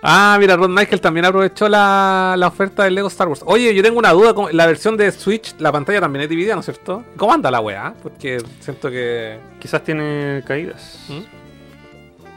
Ah, 0.05 0.37
mira, 0.40 0.57
Rod 0.57 0.68
Michael 0.70 1.01
también 1.01 1.27
aprovechó 1.27 1.68
la, 1.68 2.35
la 2.37 2.48
oferta 2.48 2.83
del 2.85 2.96
Lego 2.96 3.07
Star 3.07 3.29
Wars. 3.29 3.42
Oye, 3.46 3.72
yo 3.72 3.83
tengo 3.85 3.98
una 4.01 4.11
duda, 4.11 4.35
con 4.35 4.57
la 4.57 4.66
versión 4.66 4.96
de 4.96 5.12
Switch, 5.12 5.55
la 5.61 5.70
pantalla 5.70 6.01
también 6.01 6.25
es 6.25 6.29
dividida, 6.29 6.55
¿no 6.55 6.61
es 6.61 6.66
cierto? 6.66 7.05
¿Cómo 7.16 7.33
anda 7.33 7.51
la 7.53 7.61
weá? 7.61 7.94
Porque 8.03 8.42
siento 8.59 8.90
que... 8.90 9.38
Quizás 9.61 9.85
tiene 9.85 10.42
caídas. 10.44 11.05
¿Mm? 11.09 11.20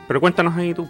Pero 0.07 0.21
cuéntanos 0.21 0.55
ahí 0.55 0.75
tú. 0.75 0.88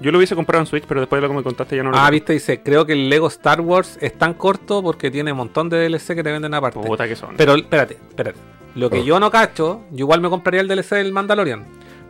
Yo 0.00 0.10
lo 0.10 0.18
hubiese 0.18 0.34
comprado 0.34 0.62
en 0.62 0.66
Switch, 0.66 0.84
pero 0.86 1.00
después 1.00 1.18
de 1.20 1.28
lo 1.28 1.32
que 1.32 1.36
me 1.38 1.42
contaste 1.42 1.76
ya 1.76 1.82
no 1.82 1.90
lo 1.90 1.96
Ah, 1.98 2.08
viste, 2.10 2.32
dice, 2.32 2.60
creo 2.62 2.86
que 2.86 2.94
el 2.94 3.08
Lego 3.10 3.28
Star 3.28 3.60
Wars 3.60 3.98
es 4.00 4.16
tan 4.16 4.34
corto 4.34 4.82
porque 4.82 5.10
tiene 5.10 5.32
un 5.32 5.38
montón 5.38 5.68
de 5.68 5.78
DLC 5.88 6.14
que 6.14 6.22
te 6.22 6.32
venden 6.32 6.54
aparte. 6.54 6.80
Puta 6.80 7.06
que 7.06 7.16
son. 7.16 7.36
Pero 7.36 7.54
espérate, 7.54 7.94
espérate. 8.08 8.38
Lo 8.76 8.88
que 8.88 9.00
Oh. 9.00 9.04
yo 9.04 9.20
no 9.20 9.30
cacho, 9.30 9.82
yo 9.90 9.98
igual 10.04 10.20
me 10.20 10.30
compraría 10.30 10.60
el 10.62 10.68
DLC 10.68 10.96
del 10.96 11.12
Mandalorian. 11.12 11.64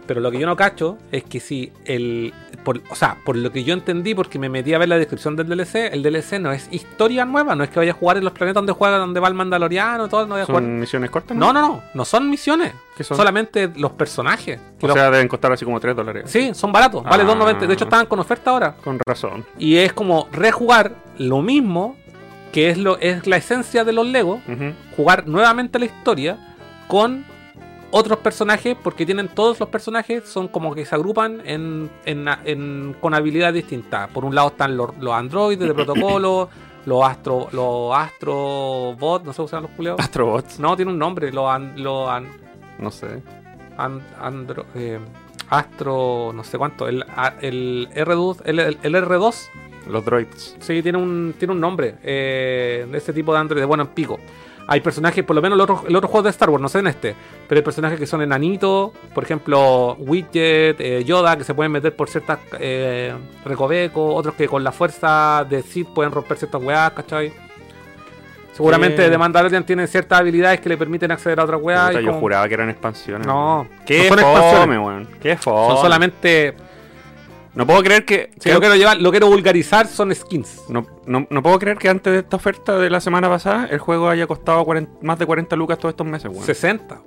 Pero 0.07 0.21
lo 0.21 0.31
que 0.31 0.39
yo 0.39 0.47
no 0.47 0.57
cacho 0.57 0.99
es 1.13 1.25
que 1.25 1.41
si 1.41 1.73
el. 1.85 2.33
Por, 2.65 2.81
o 2.91 2.95
sea, 2.95 3.17
por 3.25 3.37
lo 3.37 3.51
que 3.51 3.65
yo 3.65 3.73
entendí, 3.73 4.15
porque 4.15 4.39
me 4.39 4.49
metí 4.49 4.75
a 4.75 4.79
ver 4.79 4.89
la 4.89 4.99
descripción 4.99 5.35
del 5.35 5.49
DLC, 5.49 5.93
el 5.93 6.03
DLC 6.03 6.39
no 6.41 6.53
es 6.53 6.69
historia 6.71 7.25
nueva, 7.25 7.55
no 7.55 7.65
es 7.65 7.71
que 7.71 7.79
vaya 7.79 7.93
a 7.93 7.95
jugar 7.95 8.19
en 8.19 8.25
los 8.25 8.33
planetas 8.35 8.57
donde 8.57 8.73
juega, 8.73 8.99
donde 8.99 9.19
va 9.19 9.29
el 9.29 9.35
Mandaloriano, 9.35 10.09
todo, 10.09 10.27
no 10.27 10.35
vaya 10.35 10.43
a 10.43 10.47
jugar. 10.47 10.63
¿Son 10.63 10.79
misiones 10.81 11.11
cortas? 11.11 11.37
No, 11.37 11.53
no, 11.53 11.61
no, 11.63 11.83
no 11.95 12.05
son 12.05 12.29
misiones. 12.29 12.73
¿Qué 12.97 13.03
son? 13.05 13.17
Solamente 13.17 13.71
los 13.77 13.93
personajes. 13.93 14.61
O 14.81 14.87
los- 14.87 14.95
sea, 14.95 15.11
deben 15.11 15.27
costar 15.29 15.53
así 15.53 15.65
como 15.65 15.81
3 15.81 15.97
dólares. 15.97 16.25
sí, 16.31 16.51
son 16.55 16.71
baratos, 16.71 17.03
vale 17.05 17.23
Ah. 17.23 17.27
2.90. 17.27 17.67
De 17.67 17.73
hecho, 17.75 17.85
estaban 17.85 18.05
con 18.07 18.19
oferta 18.21 18.51
ahora. 18.51 18.75
Con 18.85 18.99
razón. 19.07 19.45
Y 19.59 19.77
es 19.77 19.93
como 19.95 20.29
rejugar 20.31 20.93
lo 21.17 21.41
mismo 21.43 21.97
que 22.53 22.69
es, 22.71 22.77
lo, 22.79 22.99
es 22.99 23.27
la 23.27 23.37
esencia 23.37 23.85
de 23.85 23.93
los 23.93 24.07
Legos 24.07 24.41
Ujú. 24.49 24.73
jugar 24.97 25.27
nuevamente 25.29 25.79
la 25.79 25.85
historia 25.87 26.37
con 26.89 27.25
otros 27.93 28.19
personajes, 28.19 28.77
porque 28.83 29.05
tienen 29.07 29.29
todos 29.29 29.59
los 29.61 29.69
personajes, 29.69 30.29
son 30.29 30.49
como 30.49 30.75
que 30.75 30.85
se 30.85 30.95
agrupan 30.95 31.43
en, 31.45 31.91
en- 32.05 32.27
en- 32.45 32.97
con 33.01 33.15
habilidades 33.15 33.55
distintas. 33.55 34.09
Por 34.11 34.25
un 34.25 34.35
lado 34.35 34.49
están 34.49 34.77
los, 34.77 34.97
los 34.99 35.13
androides 35.13 35.67
de 35.69 35.75
protocolo, 35.75 36.49
los 36.87 37.05
astro, 37.05 37.49
los 37.53 37.95
astrobots, 37.95 39.25
no 39.25 39.33
sé 39.33 39.37
cómo 39.39 39.49
se 39.49 39.57
llaman 39.57 39.69
los 39.71 39.77
culeados. 39.77 40.01
Astrobots. 40.01 40.61
No, 40.61 40.77
tiene 40.77 40.93
un 40.93 40.99
nombre, 40.99 41.33
los, 41.33 41.49
an- 41.51 41.75
los 41.83 42.09
an- 42.09 42.29
No 42.79 42.91
sé. 42.91 43.23
an- 43.77 44.03
andro, 44.21 44.67
eh, 44.75 44.99
astro, 45.49 46.33
no 46.35 46.45
sé 46.45 46.59
cuánto, 46.59 46.87
el, 46.89 47.03
a- 47.03 47.35
el 47.41 47.89
R2, 47.95 48.43
el, 48.45 48.59
el- 48.61 48.79
el 48.83 48.95
R2 48.95 49.35
Los 49.89 50.05
droids. 50.05 50.57
Sí, 50.61 50.83
tiene 50.83 50.99
un, 50.99 51.35
tiene 51.39 51.53
un 51.55 51.61
nombre. 51.61 51.97
Eh, 52.03 52.87
de 52.91 52.99
ese 52.99 53.13
tipo 53.13 53.33
de 53.33 53.39
Android, 53.41 53.65
bueno, 53.65 53.83
en 53.85 53.89
pico. 53.91 54.19
Hay 54.73 54.81
personajes, 54.81 55.25
por 55.25 55.35
lo 55.35 55.43
menos 55.43 55.57
el 55.57 55.61
otro, 55.63 55.83
el 55.89 55.97
otro 55.97 56.09
juego 56.09 56.23
de 56.23 56.31
Star 56.31 56.49
Wars, 56.49 56.63
no 56.63 56.69
sé 56.69 56.79
en 56.79 56.87
este, 56.87 57.17
pero 57.49 57.59
hay 57.59 57.65
personajes 57.65 57.99
que 57.99 58.07
son 58.07 58.23
enanitos, 58.23 58.93
por 59.13 59.25
ejemplo, 59.25 59.97
Widget, 59.99 60.81
eh, 60.81 61.03
Yoda, 61.05 61.37
que 61.37 61.43
se 61.43 61.55
pueden 61.55 61.73
meter 61.73 61.97
por 61.97 62.09
ciertas 62.09 62.39
eh, 62.61 63.13
recovecos, 63.45 64.15
otros 64.17 64.37
que 64.37 64.47
con 64.47 64.63
la 64.63 64.71
fuerza 64.71 65.45
de 65.51 65.63
Sith 65.63 65.89
pueden 65.93 66.13
romper 66.13 66.37
ciertas 66.39 66.63
weas, 66.63 66.93
¿cachai? 66.93 67.33
Seguramente. 68.53 69.09
The 69.11 69.19
Mandalorian 69.19 69.65
tiene 69.65 69.87
ciertas 69.87 70.21
habilidades 70.21 70.61
que 70.61 70.69
le 70.69 70.77
permiten 70.77 71.11
acceder 71.11 71.41
a 71.41 71.45
otras 71.45 71.61
weas. 71.61 71.89
Puta, 71.89 72.01
y 72.01 72.05
yo 72.05 72.11
como- 72.11 72.21
juraba 72.21 72.47
que 72.49 72.55
eran 72.55 72.71
expansiones. 72.71 73.27
No. 73.27 73.67
Qué 73.87 74.03
no 74.03 74.09
son 74.09 74.19
fome, 74.19 74.31
expansiones. 74.31 74.79
weón. 74.79 75.09
Qué 75.21 75.37
fome. 75.37 75.75
Son 75.75 75.83
solamente. 75.83 76.55
No 77.55 77.67
puedo 77.67 77.83
creer 77.83 78.05
que... 78.05 78.31
Si 78.35 78.41
que- 78.49 78.55
lo 78.55 78.61
quiero 78.61 78.77
llevar, 78.77 78.99
lo 79.01 79.11
quiero 79.11 79.27
vulgarizar, 79.29 79.87
son 79.89 80.15
skins. 80.15 80.63
No, 80.69 80.87
no, 81.07 81.27
no 81.31 81.43
puedo 81.43 81.59
creer 81.59 81.79
que 81.79 81.89
antes 81.89 82.13
de 82.13 82.21
esta 82.21 82.37
oferta 82.37 82.79
de 82.79 82.89
la 82.91 83.01
semana 83.01 83.29
pasada 83.29 83.67
el 83.71 83.79
juego 83.81 84.09
haya 84.09 84.27
costado 84.27 84.65
40 84.65 84.93
más 85.03 85.19
de 85.19 85.27
40 85.27 85.57
lucas 85.57 85.79
todos 85.79 85.93
estos 85.93 86.07
meses, 86.07 86.31
weón. 86.31 86.45
60. 86.45 87.01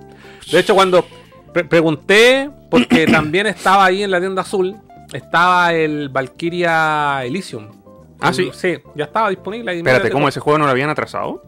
De 0.52 0.60
hecho, 0.60 0.76
cuando 0.76 1.06
pre- 1.54 1.64
pregunté, 1.64 2.50
porque 2.70 3.06
también 3.12 3.48
estaba 3.48 3.86
ahí 3.86 4.04
en 4.04 4.12
la 4.12 4.20
tienda 4.20 4.42
azul, 4.42 4.76
estaba 5.14 5.74
el 5.74 6.10
Valkyria 6.10 7.24
Elysium. 7.24 7.70
Ah, 8.20 8.30
El- 8.30 8.34
sí. 8.36 8.52
Sí, 8.54 8.78
ya 8.96 9.06
estaba 9.06 9.30
disponible. 9.30 9.72
ahí 9.72 9.78
Espérate. 9.78 10.10
¿cómo 10.12 10.28
ese 10.28 10.40
juego 10.42 10.60
no 10.60 10.66
lo 10.66 10.72
habían 10.72 10.90
atrasado? 10.90 11.42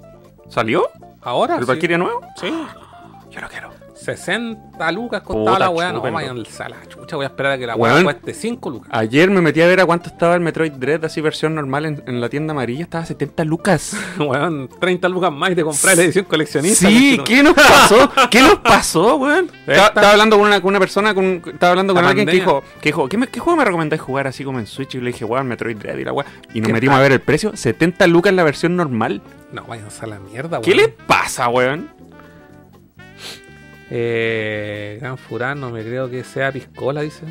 ¿Salió? 0.49 0.89
Ahora. 1.21 1.55
¿El 1.55 1.61
sí. 1.63 1.67
Valkyria 1.67 1.97
nuevo? 1.97 2.21
Sí. 2.39 2.47
Yo 3.31 3.41
lo 3.41 3.49
quiero. 3.49 3.71
60 4.05 4.91
lucas 4.91 5.21
costaba 5.21 5.59
la 5.59 5.69
weá. 5.69 5.91
No, 5.91 6.01
vayan 6.01 6.37
a 6.59 6.69
la 6.69 6.77
chucha, 6.87 7.15
voy 7.15 7.25
a 7.25 7.27
esperar 7.27 7.53
a 7.53 7.57
que 7.57 7.65
la 7.67 7.75
weá 7.75 8.03
cueste 8.03 8.33
5 8.33 8.69
lucas. 8.69 8.89
Ayer 8.93 9.29
me 9.29 9.41
metí 9.41 9.61
a 9.61 9.67
ver 9.67 9.79
a 9.81 9.85
cuánto 9.85 10.09
estaba 10.09 10.35
el 10.35 10.41
Metroid 10.41 10.73
Dread, 10.73 11.03
así 11.05 11.21
versión 11.21 11.55
normal 11.55 11.85
en, 11.85 12.03
en 12.05 12.21
la 12.21 12.29
tienda 12.29 12.51
amarilla, 12.51 12.83
estaba 12.83 13.03
a 13.03 13.07
70 13.07 13.43
lucas. 13.45 13.95
Weón, 14.19 14.69
30 14.79 15.09
lucas 15.09 15.31
más 15.31 15.51
y 15.51 15.55
te 15.55 15.63
compras 15.63 15.97
la 15.97 16.03
edición 16.03 16.25
coleccionista. 16.25 16.87
Sí. 16.87 17.19
¿qué 17.25 17.43
nos 17.43 17.53
pasó? 17.53 18.11
¿Qué 18.29 18.41
nos 18.41 18.55
pasó, 18.59 19.15
weón? 19.17 19.45
Esta- 19.45 19.71
Estaba, 19.71 19.87
estaba 19.87 20.11
hablando 20.11 20.37
con 20.37 20.47
una, 20.47 20.61
con 20.61 20.69
una 20.69 20.79
persona, 20.79 21.13
con, 21.13 21.41
estaba 21.45 21.71
hablando 21.71 21.93
con 21.93 22.03
La 22.03 22.09
alguien 22.09 22.27
que 22.27 22.33
dijo, 22.33 22.63
que 22.81 22.89
dijo 22.89 23.07
¿qué, 23.09 23.17
me- 23.17 23.27
qué 23.27 23.39
juego 23.39 23.57
me 23.57 23.65
recomendáis 23.65 24.01
jugar 24.01 24.27
así 24.27 24.43
como 24.43 24.59
en 24.59 24.67
Switch? 24.67 24.95
Y 24.95 24.99
le 24.99 25.07
dije, 25.07 25.25
weón, 25.25 25.47
Metroid 25.47 25.77
Dread 25.77 25.97
y 25.97 26.03
la 26.03 26.13
weá. 26.13 26.25
Y 26.53 26.59
nos 26.61 26.67
¿Qué 26.67 26.73
metimos 26.73 26.93
tal? 26.93 26.99
a 26.99 27.03
ver 27.03 27.11
el 27.13 27.21
precio, 27.21 27.55
70 27.55 28.07
lucas 28.07 28.29
en 28.29 28.35
la 28.35 28.43
versión 28.43 28.75
normal. 28.75 29.21
No, 29.51 29.63
vayan 29.65 29.87
a 30.01 30.05
la 30.07 30.19
mierda, 30.19 30.59
¿Qué 30.61 30.71
weón. 30.71 30.81
le 30.81 30.87
pasa, 30.89 31.47
weón? 31.49 31.89
Eh, 33.91 34.97
Gran 34.99 35.17
Furán, 35.17 35.59
no 35.59 35.69
me 35.69 35.83
creo 35.83 36.09
que 36.09 36.23
sea 36.23 36.51
piscola, 36.51 37.01
dice. 37.01 37.25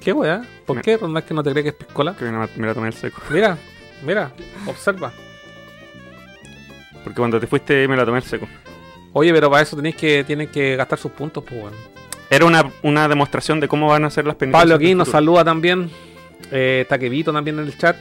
¿Qué 0.00 0.12
weá? 0.12 0.42
¿Por 0.66 0.76
Me- 0.76 0.82
qué, 0.82 0.96
Ronald, 0.96 1.24
que 1.26 1.34
no 1.34 1.42
te 1.42 1.50
cree 1.52 1.62
que 1.62 1.68
es 1.70 1.74
piscola? 1.74 2.14
Que 2.16 2.24
me 2.24 2.32
la, 2.32 2.48
me 2.56 2.66
la 2.66 2.74
tomé 2.74 2.88
el 2.88 2.94
seco. 2.94 3.20
Mira, 3.30 3.56
mira, 4.04 4.32
observa. 4.66 5.12
Porque 7.04 7.16
cuando 7.16 7.40
te 7.40 7.46
fuiste 7.46 7.86
me 7.88 7.96
la 7.96 8.04
tomé 8.04 8.18
el 8.18 8.24
seco. 8.24 8.48
Oye, 9.12 9.32
pero 9.32 9.50
para 9.50 9.62
eso 9.62 9.76
tenéis 9.76 9.96
que, 9.96 10.24
tienen 10.24 10.48
que 10.48 10.76
gastar 10.76 10.98
sus 10.98 11.12
puntos, 11.12 11.42
pues 11.46 11.60
bueno. 11.60 11.76
Era 12.30 12.44
una, 12.44 12.70
una 12.82 13.08
demostración 13.08 13.58
de 13.58 13.68
cómo 13.68 13.88
van 13.88 14.04
a 14.04 14.10
ser 14.10 14.26
las 14.26 14.36
penitencias. 14.36 14.62
Pablo 14.62 14.74
aquí 14.76 14.94
nos 14.94 15.08
saluda 15.08 15.44
también. 15.44 15.90
Eh, 16.52 16.84
Taquevito 16.88 17.32
también 17.32 17.58
en 17.58 17.64
el 17.66 17.78
chat. 17.78 17.96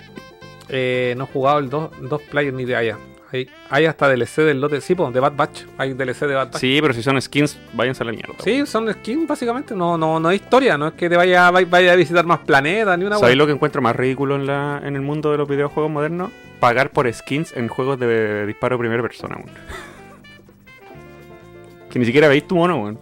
Eh, 0.69 1.13
no 1.17 1.23
he 1.23 1.28
jugado 1.28 1.59
el 1.59 1.69
2 1.69 1.91
dos, 2.09 2.21
players 2.23 2.55
ni 2.55 2.65
de 2.65 2.75
allá. 2.75 2.97
Hay, 3.32 3.49
hay 3.69 3.86
hasta 3.86 4.07
DLC 4.07 4.38
del 4.38 4.61
lote. 4.61 4.80
Sí, 4.80 4.95
pues, 4.95 5.13
de 5.13 5.19
Bad 5.19 5.34
Batch. 5.36 5.63
Hay 5.78 5.93
DLC 5.93 6.21
de 6.21 6.36
Bad 6.36 6.51
Batch. 6.51 6.61
Sí, 6.61 6.80
pero 6.82 6.93
si 6.93 7.03
son 7.03 7.21
skins, 7.21 7.57
váyanse 7.73 8.03
a 8.03 8.05
la 8.05 8.13
mierda. 8.13 8.36
Sí, 8.43 8.65
son 8.65 8.91
skins 8.93 9.28
básicamente. 9.28 9.75
No, 9.75 9.97
no, 9.97 10.19
no 10.19 10.30
hay 10.30 10.38
historia. 10.38 10.78
No 10.78 10.88
es 10.88 10.93
que 10.93 11.09
te 11.09 11.17
vaya, 11.17 11.51
vaya, 11.51 11.91
a 11.91 11.95
visitar 11.95 12.25
más 12.25 12.39
planetas 12.39 12.97
ni 12.97 13.05
una 13.05 13.17
¿Sabéis 13.17 13.38
lo 13.38 13.45
que 13.45 13.53
encuentro 13.53 13.82
más 13.82 13.95
ridículo 13.95 14.36
en, 14.36 14.45
la, 14.45 14.82
en 14.84 14.95
el 14.95 15.01
mundo 15.01 15.32
de 15.32 15.38
los 15.38 15.47
videojuegos 15.47 15.91
modernos? 15.91 16.32
Pagar 16.59 16.91
por 16.91 17.11
skins 17.11 17.53
en 17.55 17.67
juegos 17.67 17.99
de 17.99 18.45
disparo 18.45 18.78
de 18.78 18.80
primera 18.80 19.01
persona, 19.01 19.36
weón. 19.36 19.49
que 21.89 21.99
ni 21.99 22.05
siquiera 22.05 22.28
veis 22.28 22.47
tu 22.47 22.55
mono, 22.55 22.82
weón. 22.82 22.99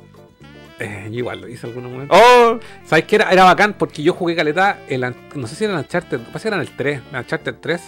Eh, 0.80 1.08
yo 1.10 1.20
igual 1.20 1.40
lo 1.40 1.48
hice 1.48 1.68
algunos 1.68 1.92
momentos. 1.92 2.20
¡Oh! 2.22 2.60
¿Sabes 2.84 3.06
qué 3.06 3.16
era? 3.16 3.32
Era 3.32 3.46
bacán 3.46 3.74
porque 3.74 4.04
yo 4.04 4.14
jugué 4.14 4.36
caleta. 4.36 4.80
El, 4.88 5.16
no 5.36 5.48
sé 5.48 5.56
si 5.56 5.64
era 5.64 5.74
en 5.74 5.80
Uncharted. 5.80 6.20
Parece 6.20 6.42
que 6.42 6.48
era 6.50 6.58
en 6.58 6.62
el 6.62 6.76
3. 6.76 7.02
En 7.12 7.18
Uncharted 7.18 7.56
3. 7.62 7.82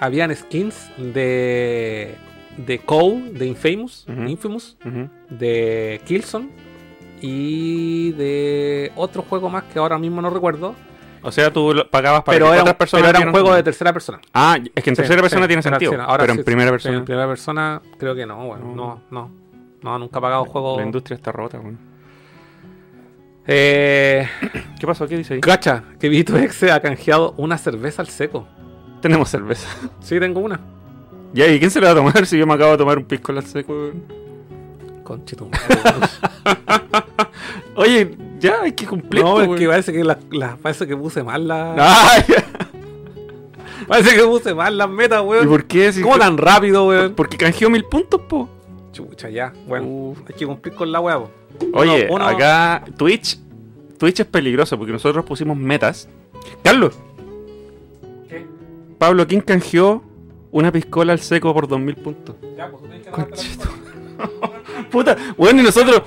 Habían 0.00 0.34
skins 0.34 0.90
de. 0.98 2.14
De 2.56 2.78
Cole, 2.78 3.32
de 3.32 3.46
Infamous. 3.46 4.06
Infamous. 4.08 4.76
De 5.30 6.00
Killzone. 6.06 6.48
Y 7.20 8.12
de 8.12 8.92
otro 8.96 9.22
juego 9.22 9.48
más 9.48 9.64
que 9.64 9.78
ahora 9.78 9.98
mismo 9.98 10.20
no 10.22 10.30
recuerdo. 10.30 10.74
O 11.22 11.32
sea, 11.32 11.50
tú 11.52 11.74
lo 11.74 11.90
pagabas 11.90 12.22
para 12.22 12.36
Pero 12.36 12.46
que 12.46 12.52
era, 12.52 12.62
otras 12.62 12.76
personas 12.76 13.06
pero 13.06 13.18
era 13.18 13.26
un 13.26 13.32
juego 13.32 13.54
de 13.54 13.62
tercera 13.62 13.92
persona. 13.92 14.20
Ah, 14.32 14.58
es 14.74 14.84
que 14.84 14.90
en 14.90 14.96
Sí, 14.96 15.02
tercera 15.02 15.20
persona 15.22 15.42
sí, 15.42 15.48
tiene 15.48 15.62
sentido. 15.62 16.00
Ahora 16.00 16.18
pero 16.22 16.34
sí, 16.34 16.38
en 16.38 16.44
primera 16.44 16.70
persona. 16.70 16.98
en 16.98 17.04
primera 17.04 17.26
persona 17.26 17.82
creo 17.98 18.14
que 18.14 18.26
no, 18.26 18.46
bueno, 18.46 18.72
no, 18.74 19.02
no. 19.10 19.30
No, 19.82 19.98
nunca 19.98 20.18
he 20.18 20.22
pagado 20.22 20.44
juego. 20.44 20.76
La 20.78 20.84
industria 20.86 21.16
está 21.16 21.32
rota, 21.32 21.58
weón. 21.58 21.78
Eh, 23.46 24.28
¿Qué 24.78 24.86
pasó? 24.86 25.06
¿Qué 25.06 25.16
dice 25.16 25.34
ahí? 25.34 25.40
cacha, 25.40 25.84
que 26.00 26.08
Vito 26.08 26.36
Exe 26.36 26.70
ha 26.72 26.80
canjeado 26.80 27.34
una 27.36 27.58
cerveza 27.58 28.02
al 28.02 28.08
seco. 28.08 28.46
Tenemos 29.06 29.28
cerveza. 29.28 29.68
Sí, 30.00 30.18
tengo 30.20 30.40
una. 30.40 30.60
ya, 31.32 31.46
¿y 31.48 31.58
quién 31.58 31.70
se 31.70 31.80
la 31.80 31.88
va 31.88 31.92
a 31.92 31.96
tomar 31.96 32.26
si 32.26 32.38
yo 32.38 32.46
me 32.46 32.54
acabo 32.54 32.72
de 32.72 32.78
tomar 32.78 32.98
un 32.98 33.04
pisco 33.04 33.32
al 33.32 33.44
seco? 33.44 33.90
Conchito. 35.04 35.48
Oye, 37.76 38.16
ya, 38.40 38.62
hay 38.62 38.72
que 38.72 38.86
cumplir. 38.86 39.22
no, 39.22 39.34
po, 39.34 39.54
es 39.54 39.60
que 39.60 39.66
parece 39.68 39.92
que, 39.92 40.02
la, 40.04 40.18
la- 40.30 40.56
parece 40.56 40.86
que 40.86 40.96
puse 40.96 41.22
mal 41.22 41.46
la. 41.46 41.74
Ah. 41.78 42.24
Parece 43.86 44.16
que 44.16 44.22
puse 44.24 44.52
mal 44.52 44.76
las 44.76 44.88
metas, 44.90 45.22
¿Y 45.22 45.26
weón. 45.26 45.48
por 45.48 45.64
qué? 45.66 45.92
Si 45.92 46.02
¿Cómo 46.02 46.18
tan 46.18 46.36
rápido, 46.38 46.88
weón? 46.88 47.14
Porque 47.14 47.36
canjeó 47.36 47.70
mil 47.70 47.84
puntos, 47.84 48.20
po. 48.22 48.48
Chucha, 48.92 49.28
ya. 49.30 49.52
Bueno, 49.68 49.86
Uf. 49.86 50.18
hay 50.28 50.34
que 50.34 50.44
cumplir 50.46 50.74
con 50.74 50.90
la 50.90 50.98
weá, 50.98 51.18
po. 51.18 51.30
Oye, 51.74 52.06
Uno- 52.10 52.16
uno- 52.16 52.26
acá 52.26 52.82
Twitch. 52.96 53.38
Twitch 53.98 54.20
es 54.20 54.26
peligroso 54.26 54.76
porque 54.76 54.92
nosotros 54.92 55.24
pusimos 55.24 55.56
metas. 55.56 56.08
Carlos. 56.64 56.98
Pablo, 58.98 59.26
¿quién 59.26 59.40
canjeó 59.40 60.02
una 60.50 60.72
piscola 60.72 61.12
al 61.12 61.20
seco 61.20 61.52
por 61.52 61.68
2000 61.68 61.96
puntos? 61.96 62.36
Ya, 62.56 62.70
pues 62.70 62.82
tú 62.82 62.88
tenés 62.88 63.04
que 63.04 63.10
Conchito. 63.10 63.68
Puta, 64.90 65.16
bueno, 65.36 65.60
y 65.60 65.64
nosotros 65.64 66.02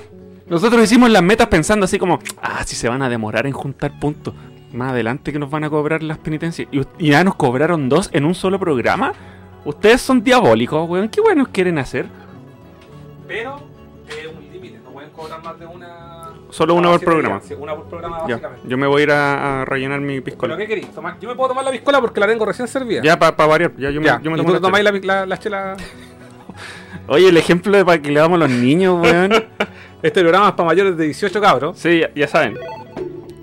nosotros 0.50 0.82
hicimos 0.82 1.08
las 1.10 1.22
metas 1.22 1.46
pensando 1.46 1.84
así 1.84 1.96
como, 1.96 2.18
ah, 2.42 2.64
si 2.64 2.74
se 2.74 2.88
van 2.88 3.02
a 3.02 3.08
demorar 3.08 3.46
en 3.46 3.52
juntar 3.52 4.00
puntos. 4.00 4.34
Más 4.72 4.90
adelante 4.90 5.32
que 5.32 5.38
nos 5.38 5.48
van 5.48 5.62
a 5.62 5.70
cobrar 5.70 6.02
las 6.02 6.18
penitencias. 6.18 6.66
Y, 6.72 6.80
y 6.98 7.10
ya 7.10 7.22
nos 7.22 7.36
cobraron 7.36 7.88
dos 7.88 8.10
en 8.12 8.24
un 8.24 8.34
solo 8.34 8.58
programa. 8.58 9.12
Ustedes 9.64 10.00
son 10.00 10.24
diabólicos, 10.24 10.88
weón. 10.88 11.08
¿Qué 11.08 11.20
buenos 11.20 11.48
quieren 11.48 11.78
hacer? 11.78 12.06
Pero 13.28 13.60
es 14.08 14.26
un 14.26 14.52
límite, 14.52 14.80
no 14.82 14.90
pueden 14.90 15.10
cobrar 15.10 15.40
más 15.40 15.56
de 15.60 15.66
una. 15.66 16.09
Solo 16.50 16.74
una 16.74 16.88
Ah, 16.88 16.92
por 16.92 17.00
sí, 17.00 17.06
programa. 17.06 17.40
sí, 17.42 17.54
una 17.54 17.74
por 17.74 17.84
programa, 17.86 18.18
Ya, 18.26 18.34
básicamente. 18.36 18.68
yo 18.68 18.76
me 18.78 18.86
voy 18.86 19.00
a 19.00 19.04
ir 19.04 19.10
a, 19.12 19.62
a 19.62 19.64
rellenar 19.64 20.00
mi 20.00 20.14
¿Pero 20.20 20.24
piscola. 20.24 20.56
qué 20.56 20.66
queréis? 20.66 20.88
Tomar- 20.94 21.18
Yo 21.20 21.28
me 21.28 21.34
puedo 21.34 21.48
tomar 21.50 21.64
la 21.64 21.70
piscola 21.70 22.00
porque 22.00 22.20
la 22.20 22.26
tengo 22.26 22.44
recién 22.44 22.66
servida. 22.68 23.02
Ya, 23.02 23.18
para 23.18 23.34
variar. 23.46 23.72
Ya, 23.76 23.90
yo 23.90 24.00
me, 24.00 24.06
Ya, 24.06 24.20
yo 24.22 24.30
me 24.30 24.36
y 24.36 24.40
tomo 24.40 24.54
tú 24.54 24.60
tomáis 24.60 24.84
la, 24.84 24.90
la, 24.92 25.26
la 25.26 25.38
chela. 25.38 25.76
Oye, 27.08 27.28
el 27.28 27.36
ejemplo 27.36 27.76
de 27.76 27.84
para 27.84 28.00
que 28.00 28.10
le 28.10 28.20
damos 28.20 28.36
a 28.36 28.40
los 28.40 28.50
niños, 28.50 29.00
weón. 29.02 29.32
Este 30.02 30.20
programa 30.22 30.48
es 30.48 30.52
para 30.54 30.66
mayores 30.66 30.96
de 30.96 31.04
18 31.04 31.40
cabros. 31.42 31.78
sí, 31.78 32.00
ya, 32.00 32.10
ya 32.14 32.26
saben. 32.26 32.56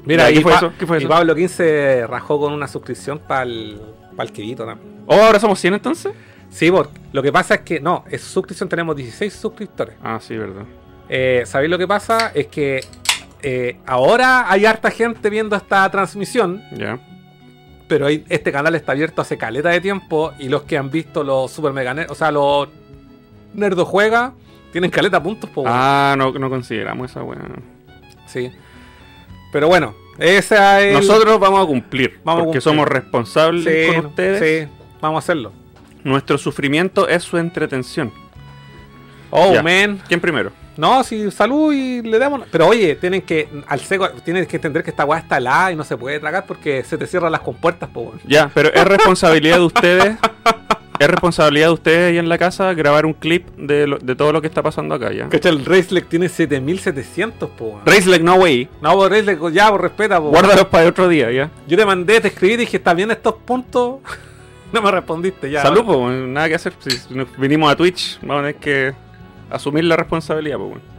Mira, 0.05 0.23
Ya, 0.23 0.31
y 0.31 0.35
¿qué 0.35 0.41
fue 0.41 0.51
Pa- 0.53 0.57
eso? 0.57 0.73
¿Qué 0.79 0.87
fue 0.87 1.03
y? 1.03 1.05
Pablo 1.05 1.35
15 1.35 2.07
rajó 2.07 2.39
con 2.39 2.51
una 2.53 2.67
suscripción 2.67 3.19
para 3.19 3.43
el, 3.43 3.79
Kibito, 4.33 4.65
¿no? 4.65 4.75
Oh, 5.05 5.13
ahora 5.21 5.39
somos 5.39 5.59
100 5.59 5.75
entonces. 5.75 6.13
Sí, 6.49 6.71
porque 6.71 6.97
lo 7.11 7.21
que 7.21 7.31
pasa 7.31 7.55
es 7.55 7.61
que, 7.61 7.79
no, 7.79 8.05
es 8.09 8.21
suscripción, 8.21 8.67
tenemos 8.69 8.95
16 8.95 9.33
suscriptores. 9.33 9.95
Ah, 10.03 10.17
sí, 10.19 10.35
verdad. 10.35 10.63
Eh, 11.09 11.43
¿Sabéis 11.45 11.69
lo 11.71 11.77
que 11.77 11.87
pasa? 11.87 12.31
Es 12.33 12.47
que 12.47 12.81
eh, 13.41 13.77
ahora 13.85 14.51
hay 14.51 14.65
harta 14.65 14.91
gente 14.91 15.29
viendo 15.29 15.55
esta 15.55 15.89
transmisión, 15.89 16.63
Ya. 16.75 16.99
pero 17.87 18.07
hay- 18.07 18.25
este 18.29 18.51
canal 18.51 18.75
está 18.75 18.91
abierto 18.93 19.21
hace 19.21 19.37
caleta 19.37 19.69
de 19.69 19.79
tiempo 19.79 20.33
y 20.39 20.49
los 20.49 20.63
que 20.63 20.77
han 20.77 20.89
visto 20.89 21.23
los 21.23 21.51
Super 21.51 21.71
Mega 21.71 21.93
Ner- 21.93 22.07
o 22.09 22.15
sea, 22.15 22.31
los 22.31 22.67
Nerdo 23.53 23.85
Juega, 23.85 24.33
tienen 24.71 24.89
caleta 24.91 25.21
puntos, 25.23 25.49
po, 25.49 25.63
Ah, 25.65 26.15
no, 26.17 26.31
no 26.33 26.49
consideramos 26.49 27.09
esa 27.11 27.23
weá. 27.23 27.39
Sí. 28.25 28.51
Pero 29.53 29.67
bueno, 29.69 29.95
esa 30.19 30.81
es. 30.81 30.93
Nosotros 30.93 31.39
vamos 31.39 31.63
a 31.63 31.65
cumplir. 31.67 32.19
Vamos 32.23 32.41
a 32.41 32.43
cumplir. 32.45 32.61
somos 32.61 32.87
responsables 32.87 33.63
Sí, 33.63 33.95
con 33.95 34.05
ustedes. 34.07 34.67
sí, 34.67 34.71
vamos 34.99 35.17
a 35.17 35.19
hacerlo. 35.19 35.53
Nuestro 36.03 36.37
sufrimiento 36.37 37.07
es 37.07 37.23
su 37.23 37.37
entretención. 37.37 38.11
Oh, 39.29 39.53
Ya. 39.53 39.63
man. 39.63 40.01
¿Quién 40.07 40.19
primero? 40.19 40.51
No, 40.77 41.03
sí, 41.03 41.29
salud 41.31 41.73
y 41.73 42.01
le 42.01 42.19
damos. 42.19 42.41
Pero 42.51 42.67
oye, 42.67 42.95
tienen 42.95 43.21
que. 43.23 43.49
Al 43.67 43.79
seco, 43.79 44.09
tienen 44.23 44.45
que 44.45 44.55
entender 44.57 44.83
que 44.83 44.91
esta 44.91 45.05
weá 45.05 45.19
está 45.19 45.37
helada 45.37 45.71
y 45.71 45.75
no 45.75 45.83
se 45.83 45.97
puede 45.97 46.19
tragar 46.19 46.45
porque 46.45 46.83
se 46.83 46.97
te 46.97 47.07
cierran 47.07 47.31
las 47.31 47.41
compuertas, 47.41 47.89
po. 47.89 48.13
Ya, 48.25 48.49
pero 48.53 48.71
es 48.73 48.83
responsabilidad 48.85 49.57
de 49.57 49.63
ustedes. 49.65 50.17
Es 50.99 51.07
responsabilidad 51.07 51.67
de 51.67 51.73
ustedes 51.73 52.09
ahí 52.09 52.17
en 52.17 52.27
la 52.27 52.39
casa 52.39 52.73
grabar 52.73 53.05
un 53.05 53.13
clip 53.13 53.45
de, 53.55 53.85
lo- 53.85 53.99
de 53.99 54.15
todo 54.15 54.31
lo 54.31 54.41
que 54.41 54.47
está 54.47 54.63
pasando 54.63 54.95
acá 54.95 55.11
ya. 55.13 55.29
Cacha, 55.29 55.49
el 55.49 55.63
Racelec 55.63 56.07
tiene 56.09 56.27
7700, 56.27 57.51
po. 57.51 57.79
Racelec, 57.85 58.23
no 58.23 58.33
way. 58.37 58.67
No, 58.81 58.95
pues 58.95 59.11
Racelec, 59.11 59.39
ya, 59.51 59.69
pues 59.69 59.81
respeta, 59.81 60.19
po. 60.19 60.29
Guárdalos 60.29 60.65
para 60.65 60.87
otro 60.89 61.07
día, 61.07 61.31
ya. 61.31 61.51
Yo 61.67 61.77
te 61.77 61.85
mandé, 61.85 62.19
te 62.19 62.29
escribí, 62.29 62.55
dije, 62.57 62.77
¿está 62.77 62.95
bien 62.95 63.11
estos 63.11 63.35
puntos? 63.45 63.99
no 64.73 64.81
me 64.81 64.89
respondiste, 64.89 65.51
ya. 65.51 65.61
Salud, 65.61 65.85
po, 65.85 66.09
nada 66.09 66.49
que 66.49 66.55
hacer. 66.55 66.73
Si 66.79 67.13
nos 67.13 67.27
vinimos 67.37 67.71
a 67.71 67.75
Twitch, 67.75 68.17
vamos 68.21 68.37
a 68.37 68.47
tener 68.47 68.55
que 68.55 68.93
asumir 69.49 69.83
la 69.85 69.95
responsabilidad, 69.95 70.57
po, 70.57 70.65
weón. 70.65 70.96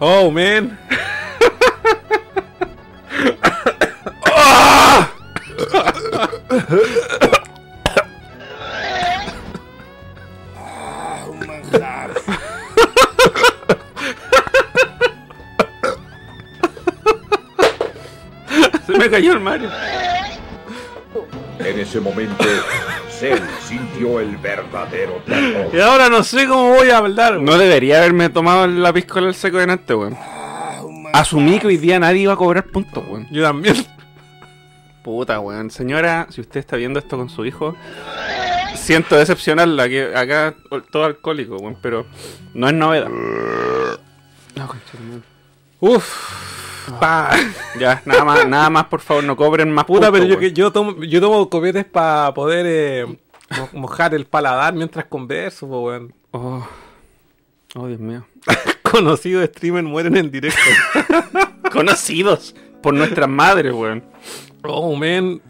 Oh, 0.00 0.30
man. 0.30 0.78
Se 18.86 18.96
me 18.96 19.10
cayó 19.10 19.32
el 19.32 19.40
Mario. 19.40 19.70
En 21.58 21.80
ese 21.80 22.00
momento, 22.00 22.44
Cell 23.18 23.38
sintió 23.60 24.20
el 24.20 24.36
verdadero 24.36 25.22
terror. 25.26 25.70
Y 25.72 25.80
ahora 25.80 26.08
no 26.08 26.22
sé 26.22 26.46
cómo 26.46 26.74
voy 26.74 26.90
a 26.90 26.98
hablar, 26.98 27.32
weón. 27.32 27.44
No 27.44 27.58
debería 27.58 27.98
haberme 27.98 28.28
tomado 28.28 28.66
la 28.66 28.92
piscola 28.92 29.28
al 29.28 29.34
seco 29.34 29.58
delante, 29.58 29.94
weón. 29.94 30.16
Asumí 31.12 31.58
que 31.58 31.66
hoy 31.66 31.76
día 31.78 31.98
nadie 31.98 32.22
iba 32.22 32.34
a 32.34 32.36
cobrar 32.36 32.64
puntos, 32.66 33.04
weón. 33.08 33.26
Yo 33.30 33.42
también. 33.42 33.76
Puta, 35.02 35.40
weón. 35.40 35.70
Señora, 35.70 36.26
si 36.30 36.40
usted 36.40 36.60
está 36.60 36.76
viendo 36.76 36.98
esto 36.98 37.16
con 37.16 37.28
su 37.28 37.44
hijo, 37.44 37.74
siento 38.74 39.16
decepcionarla, 39.16 39.88
que 39.88 40.14
acá 40.14 40.54
todo 40.90 41.04
alcohólico, 41.04 41.56
weón, 41.56 41.76
pero 41.82 42.06
no 42.54 42.68
es 42.68 42.74
novedad. 42.74 43.08
No, 44.54 44.66
de. 44.66 45.22
Uf. 45.80 46.67
Pa. 47.00 47.30
Ya, 47.78 48.02
nada 48.04 48.24
más, 48.24 48.46
nada 48.48 48.70
más, 48.70 48.84
por 48.86 49.00
favor, 49.00 49.24
no 49.24 49.36
cobren 49.36 49.70
más 49.72 49.84
Puta, 49.84 50.10
pero 50.12 50.24
yo, 50.24 50.38
que- 50.38 50.52
yo 50.52 50.70
tomo, 50.72 51.02
yo 51.04 51.20
tomo 51.20 51.48
copetes 51.48 51.84
para 51.84 52.32
poder 52.34 52.66
eh, 52.68 53.06
mo- 53.56 53.68
mojar 53.80 54.14
el 54.14 54.24
paladar 54.26 54.74
mientras 54.74 55.04
converso, 55.06 55.66
weón. 55.66 56.14
Oh. 56.32 56.66
oh, 57.74 57.86
Dios 57.86 58.00
mío. 58.00 58.26
Conocidos 58.82 59.44
streamers 59.46 59.86
mueren 59.86 60.16
en 60.16 60.30
directo. 60.30 60.60
Conocidos 61.72 62.54
por 62.82 62.94
nuestras 62.94 63.28
madres, 63.28 63.72
weón. 63.74 64.02
oh, 64.64 64.94
man. 64.96 65.40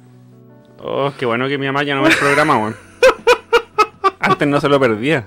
Oh, 0.80 1.12
qué 1.18 1.26
bueno 1.26 1.48
que 1.48 1.58
mi 1.58 1.66
mamá 1.66 1.82
ya 1.82 1.94
no 1.94 2.02
ve 2.02 2.10
el 2.10 2.16
programa, 2.16 2.56
weón. 2.58 2.76
Antes 4.20 4.46
no 4.48 4.60
se 4.60 4.68
lo 4.68 4.78
perdía. 4.80 5.24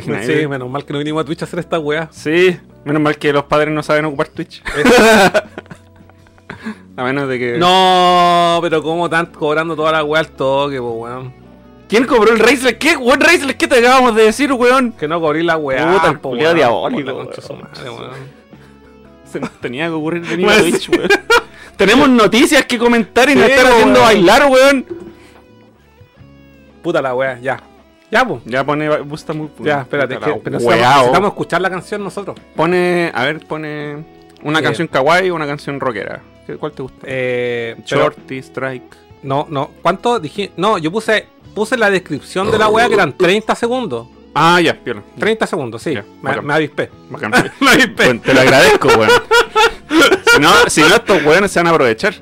Sí, 0.00 0.46
menos 0.46 0.70
mal 0.70 0.84
que 0.84 0.92
no 0.92 0.98
vinimos 0.98 1.22
a 1.22 1.24
Twitch 1.24 1.42
a 1.42 1.44
hacer 1.44 1.58
esta 1.58 1.78
weá. 1.78 2.08
Sí, 2.12 2.56
menos 2.84 3.02
mal 3.02 3.16
que 3.16 3.32
los 3.32 3.44
padres 3.44 3.74
no 3.74 3.82
saben 3.82 4.04
ocupar 4.04 4.28
Twitch. 4.28 4.62
a 6.96 7.04
menos 7.04 7.28
de 7.28 7.38
que. 7.38 7.58
No, 7.58 8.58
pero 8.62 8.82
como 8.82 9.06
están 9.06 9.26
cobrando 9.26 9.76
toda 9.76 9.92
la 9.92 10.04
weá 10.04 10.20
al 10.20 10.28
toque, 10.28 10.80
pues 10.80 10.94
weón. 10.94 11.42
¿Quién 11.88 12.06
cobró 12.06 12.32
el 12.32 12.38
Racelet? 12.38 12.78
¿Qué? 12.78 12.96
¿Qué 13.58 13.68
te 13.68 13.78
acabamos 13.78 14.14
de 14.14 14.24
decir, 14.24 14.50
weón? 14.52 14.92
Que 14.92 15.06
no 15.06 15.20
cobrí 15.20 15.42
la 15.42 15.58
weá. 15.58 15.92
Puta, 15.92 16.08
el 16.08 16.20
po, 16.20 16.30
weón. 16.30 16.56
diabólico, 16.56 17.30
su 17.38 17.52
madre, 17.52 17.90
weón. 17.90 18.10
Se 19.30 19.38
nos 19.38 19.50
tenía 19.60 19.88
que 19.88 19.92
ocurrir 19.92 20.22
venir 20.22 20.48
a 20.48 20.58
Twitch, 20.58 20.88
weón. 20.88 21.08
Tenemos 21.76 22.08
noticias 22.08 22.64
que 22.64 22.78
comentar 22.78 23.28
y 23.28 23.34
nos 23.34 23.44
están 23.44 23.66
haciendo 23.66 24.00
weón. 24.00 24.06
bailar, 24.06 24.46
weón. 24.46 24.86
Puta 26.82 27.02
la 27.02 27.14
weá, 27.14 27.38
ya. 27.40 27.62
Ya, 28.12 28.24
pues. 28.26 28.42
Ya 28.44 28.62
pone. 28.64 28.88
Gusta 29.00 29.32
muy. 29.32 29.48
Ya, 29.60 29.80
espérate, 29.80 30.18
que, 30.18 30.34
pero 30.44 30.58
necesitamos, 30.60 31.28
escuchar 31.30 31.60
la 31.62 31.70
canción 31.70 32.04
nosotros. 32.04 32.36
Pone. 32.54 33.10
A 33.14 33.24
ver, 33.24 33.40
pone. 33.46 34.04
Una 34.42 34.58
Eh. 34.58 34.62
canción 34.62 34.86
kawaii 34.86 35.30
o 35.30 35.34
una 35.34 35.46
canción 35.46 35.80
rockera. 35.80 36.20
¿Qué- 36.46 36.56
¿Cuál 36.56 36.72
te 36.72 36.82
gusta? 36.82 36.98
Eh, 37.04 37.74
pero- 37.88 38.02
Shorty, 38.02 38.38
Strike. 38.38 38.96
no, 39.22 39.46
no. 39.48 39.70
¿Cuánto 39.80 40.20
dije? 40.20 40.52
No, 40.56 40.76
yo 40.78 40.92
puse 40.92 41.26
puse 41.54 41.76
la 41.76 41.90
descripción 41.90 42.50
de 42.50 42.58
la 42.58 42.68
weá 42.68 42.86
que 42.88 42.94
eran 42.94 43.12
30 43.16 43.54
segundos. 43.54 44.08
Ah, 44.34 44.60
ya, 44.60 44.74
piola. 44.74 45.02
30 45.18 45.46
segundos, 45.46 45.82
sí. 45.82 45.94
Ya, 45.94 46.04
me, 46.22 46.40
me 46.42 46.54
avispé. 46.54 46.90
Me 47.10 47.70
avispé. 47.70 48.04
Bueno, 48.06 48.20
te 48.22 48.34
lo 48.34 48.40
agradezco, 48.40 48.88
weón. 48.88 49.10
si, 50.34 50.40
no, 50.40 50.50
si 50.68 50.80
no, 50.80 50.94
estos 50.96 51.22
weones 51.24 51.50
se 51.50 51.58
van 51.60 51.66
a 51.66 51.70
aprovechar. 51.70 52.14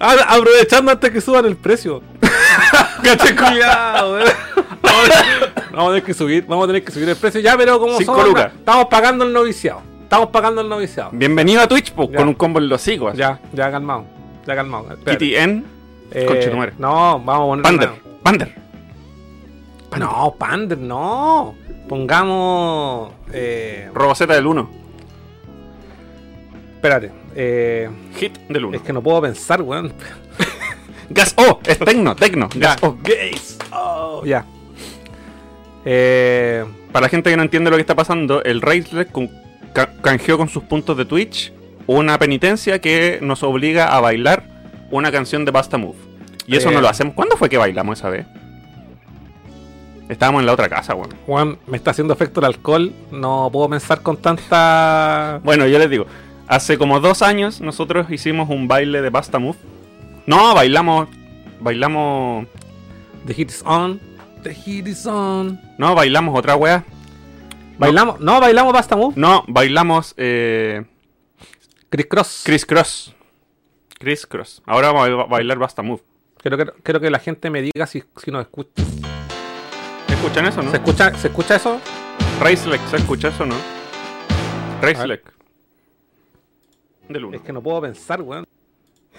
Ah, 0.00 0.16
aprovechando 0.28 0.90
antes 0.92 1.10
que 1.10 1.20
suban 1.20 1.44
el 1.46 1.56
precio. 1.56 2.02
Caché 3.02 3.34
cuidado, 3.36 4.14
weón. 4.14 4.28
Vamos 4.82 5.10
a- 5.10 5.88
tener 5.88 6.02
que 6.04 6.14
subir, 6.14 6.46
vamos 6.46 6.64
a 6.64 6.66
tener 6.68 6.84
que 6.84 6.92
subir 6.92 7.08
el 7.08 7.16
precio 7.16 7.40
ya, 7.40 7.56
pero 7.56 7.78
como 7.78 7.98
Cinco 7.98 8.12
somos- 8.14 8.28
lucas. 8.28 8.52
estamos 8.56 8.86
pagando 8.86 9.24
el 9.24 9.32
noviciado. 9.32 9.82
Estamos 10.02 10.28
pagando 10.28 10.60
el 10.60 10.68
noviciado. 10.68 11.10
Bienvenido 11.12 11.60
a 11.62 11.66
Twitch, 11.68 11.92
pues, 11.92 12.10
Ya. 12.10 12.18
con 12.18 12.28
un 12.28 12.34
combo 12.34 12.60
en 12.60 12.68
los 12.68 12.80
así. 12.80 12.98
Ya, 13.14 13.40
ya 13.52 13.70
calmado. 13.70 14.04
Ya 14.46 14.54
calmado. 14.54 14.84
Espérate. 14.92 15.10
Kitty 15.24 15.36
N. 15.36 15.64
Eh, 16.12 16.26
Conchetumare. 16.26 16.72
no, 16.78 17.18
vamos 17.20 17.34
a 17.34 17.38
poner 17.46 17.62
Pander. 17.62 17.88
una- 17.88 18.22
Pander. 18.22 18.54
No, 19.98 20.34
Pander, 20.38 20.78
no. 20.78 21.54
Pongamos. 21.88 23.12
Eh, 23.32 23.90
Roboceta 23.92 24.34
del 24.34 24.46
1. 24.46 24.70
espérate. 26.76 27.10
Eh, 27.34 27.88
Hit 28.16 28.38
del 28.48 28.66
1. 28.66 28.76
es 28.76 28.82
que 28.82 28.92
no 28.92 29.02
puedo 29.02 29.20
pensar, 29.22 29.62
weón. 29.62 29.92
Gas 31.10 31.34
O. 31.36 31.60
Es 31.66 31.78
tecno, 31.78 32.14
tecno. 32.16 32.48
Gas 32.54 32.82
O. 32.82 32.96
Gays. 33.02 33.58
Oh, 33.72 34.22
ya. 34.24 34.44
Eh, 35.84 36.64
Para 36.92 37.04
la 37.06 37.08
gente 37.10 37.30
que 37.30 37.36
no 37.36 37.42
entiende 37.42 37.70
lo 37.70 37.76
que 37.76 37.80
está 37.82 37.94
pasando, 37.94 38.42
el 38.42 38.60
ca- 39.72 39.90
canjeó 40.00 40.38
con 40.38 40.48
sus 40.48 40.62
puntos 40.64 40.96
de 40.96 41.04
Twitch 41.04 41.52
una 41.86 42.18
penitencia 42.18 42.80
que 42.80 43.18
nos 43.20 43.42
obliga 43.42 43.94
a 43.94 44.00
bailar 44.00 44.44
una 44.90 45.10
canción 45.12 45.44
de 45.44 45.50
Basta 45.50 45.76
Move. 45.76 45.96
Y 46.46 46.56
eso 46.56 46.70
Eh. 46.70 46.72
no 46.74 46.80
lo 46.80 46.88
hacemos. 46.88 47.14
¿Cuándo 47.14 47.36
fue 47.36 47.48
que 47.50 47.58
bailamos 47.58 47.98
esa 47.98 48.08
vez? 48.10 48.26
Estábamos 50.08 50.40
en 50.40 50.46
la 50.46 50.52
otra 50.52 50.68
casa, 50.68 50.94
weón. 50.94 51.10
weón, 51.26 51.58
me 51.66 51.76
está 51.78 51.90
haciendo 51.90 52.12
efecto 52.12 52.40
el 52.40 52.46
alcohol. 52.46 52.92
No 53.10 53.48
puedo 53.52 53.68
pensar 53.70 54.02
con 54.02 54.16
tanta. 54.18 55.40
Bueno, 55.42 55.66
yo 55.66 55.78
les 55.78 55.88
digo, 55.90 56.06
hace 56.46 56.76
como 56.78 57.00
dos 57.00 57.22
años 57.22 57.60
nosotros 57.62 58.06
hicimos 58.10 58.50
un 58.50 58.68
baile 58.68 59.00
de 59.02 59.10
Basta 59.10 59.38
Move. 59.38 59.56
No, 60.26 60.54
bailamos. 60.54 61.08
Bailamos. 61.60 62.46
The 63.26 63.34
heat 63.34 63.50
is 63.50 63.62
on. 63.64 64.00
The 64.42 64.52
heat 64.54 64.86
is 64.86 65.06
on. 65.06 65.60
No, 65.78 65.94
bailamos 65.94 66.38
otra 66.38 66.56
wea. 66.56 66.84
Bailamos. 67.78 68.20
No, 68.20 68.40
bailamos 68.40 68.72
Basta 68.72 68.96
Move. 68.96 69.14
No, 69.16 69.44
bailamos 69.48 70.14
eh, 70.16 70.84
Chris 71.90 72.06
Cross. 72.06 72.42
Chris 72.44 72.64
Cross. 72.66 73.14
Chris 73.98 74.26
Cross. 74.26 74.62
Ahora 74.66 74.92
vamos 74.92 75.08
a 75.08 75.14
ba- 75.14 75.24
bailar 75.26 75.58
Basta 75.58 75.82
Move. 75.82 76.02
Quiero, 76.38 76.56
que, 76.58 76.66
quiero 76.82 77.00
que 77.00 77.10
la 77.10 77.18
gente 77.18 77.48
me 77.50 77.62
diga 77.62 77.86
si, 77.86 78.02
si 78.22 78.30
nos 78.30 78.42
escucha. 78.42 78.70
¿Escuchan 80.08 80.46
eso, 80.46 80.62
no? 80.62 80.70
¿Se 80.70 80.76
escucha, 80.76 81.14
¿Se 81.16 81.28
escucha 81.28 81.56
eso? 81.56 81.80
Racelec, 82.40 82.86
¿se 82.88 82.96
escucha 82.96 83.28
eso, 83.28 83.46
no? 83.46 83.54
Racelec. 84.82 85.32
Del 87.08 87.24
1. 87.26 87.36
Es 87.36 87.42
que 87.42 87.52
no 87.52 87.62
puedo 87.62 87.80
pensar, 87.80 88.20
weón. 88.22 88.46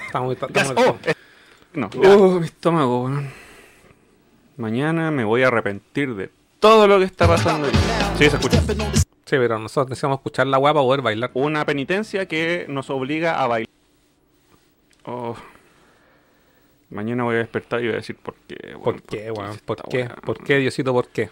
Estamos, 0.05 0.33
estamos 0.33 0.53
Gas 0.53 0.71
en 0.71 0.77
el- 0.77 0.83
O. 0.89 0.97
Es- 1.05 1.15
No. 1.73 1.89
Oh, 2.05 2.39
mi 2.39 2.45
estómago, 2.45 3.03
weón. 3.05 3.29
Mañana 4.57 5.11
me 5.11 5.23
voy 5.25 5.43
a 5.43 5.47
arrepentir 5.47 6.15
de 6.15 6.29
todo 6.59 6.87
lo 6.87 6.99
que 6.99 7.05
está 7.05 7.27
pasando. 7.27 7.67
Sí, 8.17 8.29
se 8.29 8.37
escucha. 8.37 8.61
Sí, 8.61 9.37
pero 9.37 9.59
nosotros 9.59 9.89
necesitamos 9.89 10.19
escuchar 10.19 10.47
la 10.47 10.57
weá 10.57 10.73
para 10.73 10.83
poder 10.85 11.01
bailar. 11.01 11.31
Una 11.33 11.65
penitencia 11.65 12.27
que 12.27 12.65
nos 12.69 12.89
obliga 12.89 13.41
a 13.43 13.47
bailar. 13.47 13.69
Oh. 15.03 15.35
Mañana 16.89 17.23
voy 17.23 17.35
a 17.35 17.39
despertar 17.39 17.81
y 17.81 17.85
voy 17.87 17.93
a 17.93 17.97
decir 17.97 18.15
por 18.15 18.35
qué, 18.47 18.55
weón. 18.75 18.81
¿Por 18.83 19.01
qué, 19.01 19.31
weón? 19.31 19.51
hice 19.51 19.61
¿Por 19.65 19.81
qué? 19.89 20.09
¿Por 20.23 20.43
qué, 20.43 20.57
Diosito? 20.59 20.93
¿Por 20.93 21.07
qué? 21.09 21.29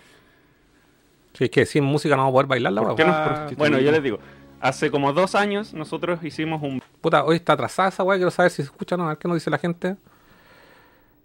Si 1.34 1.46
es 1.46 1.50
que 1.50 1.66
sin 1.66 1.84
música 1.84 2.16
no 2.16 2.24
vamos 2.24 2.32
a 2.32 2.34
poder 2.34 2.48
bailar 2.48 2.74
la 2.74 2.82
¿Por 2.82 2.96
qué 2.96 3.06
nos 3.06 3.16
Ah? 3.16 3.48
Bueno, 3.58 3.80
yo 3.80 3.92
les 3.92 4.04
digo. 4.04 4.20
Hace 4.64 4.90
como 4.90 5.12
dos 5.12 5.36
años 5.36 5.74
nosotros 5.74 6.24
hicimos 6.24 6.62
un 6.64 6.82
Puta, 7.02 7.26
hoy 7.26 7.36
está 7.36 7.52
atrasada 7.52 7.90
esa 7.90 8.02
weá. 8.04 8.18
Quiero 8.18 8.32
saber 8.32 8.50
si 8.50 8.58
se 8.58 8.62
escucha 8.64 8.96
o 8.96 8.98
no. 8.98 9.04
A 9.06 9.10
ver 9.10 9.18
qué 9.18 9.28
nos 9.28 9.36
dice 9.36 9.50
la 9.50 9.58
gente. 9.58 9.98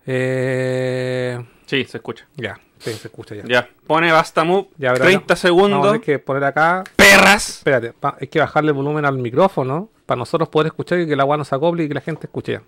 Eh... 0.06 1.38
Sí, 1.66 1.84
se 1.84 1.98
escucha. 1.98 2.26
Ya, 2.34 2.58
sí, 2.78 2.92
se 2.94 3.06
escucha 3.06 3.36
ya. 3.36 3.44
Ya, 3.46 3.68
pone 3.86 4.10
Basta 4.10 4.42
Move, 4.42 4.70
Ya, 4.76 4.90
verá, 4.92 5.04
30 5.04 5.20
Vamos 5.26 5.30
a 5.30 5.36
segundos. 5.36 5.82
tener 5.86 6.00
que 6.00 6.18
poner 6.18 6.42
acá. 6.44 6.82
¡Perras! 6.96 7.58
Espérate, 7.58 7.92
pa- 7.92 8.16
hay 8.20 8.26
que 8.26 8.40
bajarle 8.40 8.70
el 8.70 8.74
volumen 8.74 9.04
al 9.04 9.18
micrófono 9.18 9.88
para 10.04 10.18
nosotros 10.18 10.48
poder 10.48 10.66
escuchar 10.66 10.98
y 10.98 11.06
que 11.06 11.14
la 11.14 11.24
weá 11.24 11.36
nos 11.36 11.52
acople 11.52 11.84
y 11.84 11.88
que 11.88 11.94
la 11.94 12.00
gente 12.00 12.26
escuche 12.26 12.52
ya. 12.54 12.62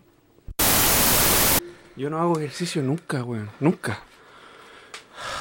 Yo 1.96 2.10
no 2.10 2.18
hago 2.20 2.38
ejercicio 2.38 2.80
nunca, 2.80 3.24
weón. 3.24 3.50
Nunca. 3.58 3.98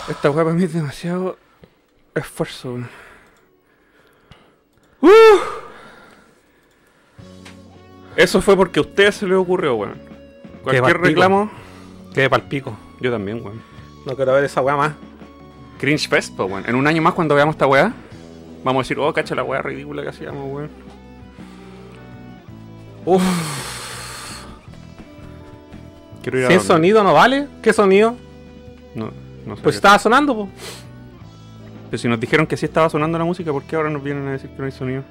Esta 0.09 0.31
weá 0.31 0.43
para 0.43 0.55
mí 0.55 0.63
es 0.63 0.73
demasiado 0.73 1.37
esfuerzo, 2.15 2.69
weón. 2.73 2.89
¡Uh! 5.01 5.07
Eso 8.15 8.41
fue 8.41 8.55
porque 8.55 8.79
a 8.79 8.81
ustedes 8.81 9.15
se 9.15 9.27
les 9.27 9.37
ocurrió, 9.37 9.75
weón. 9.75 9.95
Cualquier 10.63 10.83
palpico. 10.83 11.05
reclamo, 11.05 11.51
Quede 12.13 12.29
pa'l 12.29 12.43
pico. 12.43 12.77
yo 12.99 13.11
también, 13.11 13.41
weón. 13.43 13.61
No 14.05 14.15
quiero 14.15 14.33
ver 14.33 14.43
esa 14.43 14.61
weá 14.61 14.75
más. 14.75 14.93
Cringe 15.79 16.09
Fest, 16.09 16.35
pues, 16.35 16.49
weón. 16.51 16.65
En 16.67 16.75
un 16.75 16.85
año 16.87 17.01
más, 17.01 17.13
cuando 17.13 17.35
veamos 17.35 17.53
esta 17.55 17.65
weá, 17.67 17.93
vamos 18.63 18.81
a 18.81 18.83
decir, 18.83 18.99
oh, 18.99 19.13
cacha 19.13 19.35
la 19.35 19.43
weá 19.43 19.61
ridícula 19.61 20.01
que 20.03 20.09
hacíamos, 20.09 20.51
weón. 20.53 20.69
Uf. 23.05 23.23
Quiero 26.21 26.39
ir 26.39 26.45
a 26.45 26.49
Sin 26.49 26.59
sonido 26.59 27.01
no 27.03 27.13
vale. 27.13 27.47
¿Qué 27.63 27.71
sonido? 27.71 28.15
No, 28.95 29.11
no 29.45 29.55
sé. 29.55 29.61
Pues 29.61 29.75
qué- 29.75 29.77
estaba 29.77 29.97
sonando, 29.97 30.35
po. 30.35 30.49
Pero 31.89 31.97
si 31.97 32.07
nos 32.07 32.19
dijeron 32.19 32.45
que 32.45 32.55
sí 32.57 32.65
estaba 32.65 32.89
sonando 32.89 33.17
la 33.17 33.23
música, 33.25 33.51
¿por 33.51 33.63
qué 33.63 33.75
ahora 33.75 33.89
nos 33.89 34.03
vienen 34.03 34.27
a 34.27 34.31
decir 34.31 34.49
que 34.51 34.57
no 34.59 34.65
hay 34.65 34.71
sonido? 34.71 35.03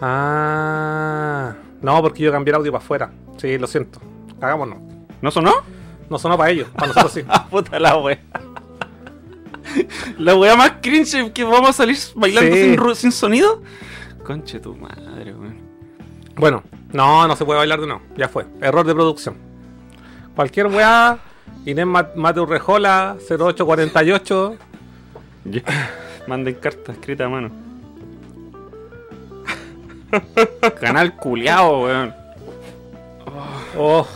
Ah. 0.00 1.54
No, 1.82 2.02
porque 2.02 2.22
yo 2.22 2.32
cambié 2.32 2.50
el 2.52 2.56
audio 2.56 2.72
para 2.72 2.84
afuera. 2.84 3.10
Sí, 3.38 3.56
lo 3.58 3.66
siento. 3.66 4.00
Hagámonos. 4.40 4.78
¿No 5.22 5.30
sonó? 5.30 5.52
No 6.10 6.18
sonó 6.18 6.36
para 6.36 6.50
ellos, 6.50 6.68
para 6.74 6.88
nosotros 6.88 7.12
sí. 7.12 7.22
Ah, 7.28 7.46
puta 7.48 7.78
la 7.80 7.96
wea. 7.96 8.18
La 10.18 10.34
wea 10.36 10.56
más 10.56 10.74
cringe 10.80 11.32
que 11.32 11.44
vamos 11.44 11.70
a 11.70 11.72
salir 11.72 11.96
bailando 12.14 12.94
Sí. 12.94 13.00
sin, 13.00 13.12
sonido. 13.12 13.62
Conche 14.24 14.60
tu 14.60 14.74
madre, 14.76 15.34
weón. 15.34 15.58
Bueno, 16.36 16.62
no, 16.92 17.26
no 17.26 17.36
se 17.36 17.44
puede 17.44 17.58
bailar 17.58 17.80
de 17.80 17.86
nuevo. 17.86 18.02
Ya 18.16 18.28
fue. 18.28 18.46
Error 18.60 18.86
de 18.86 18.94
producción. 18.94 19.36
Cualquier 20.34 20.66
weá. 20.68 21.18
Inés 21.64 21.86
Ma- 21.86 22.10
Mateo 22.14 22.46
Rejola 22.46 23.16
0848. 23.28 24.56
Ya. 25.50 25.62
Manden 26.26 26.54
carta 26.54 26.92
escrita 26.92 27.26
a 27.26 27.28
mano. 27.28 27.50
Canal 30.80 31.16
culiao, 31.16 31.84
weón. 31.84 32.14
Oh, 33.78 34.06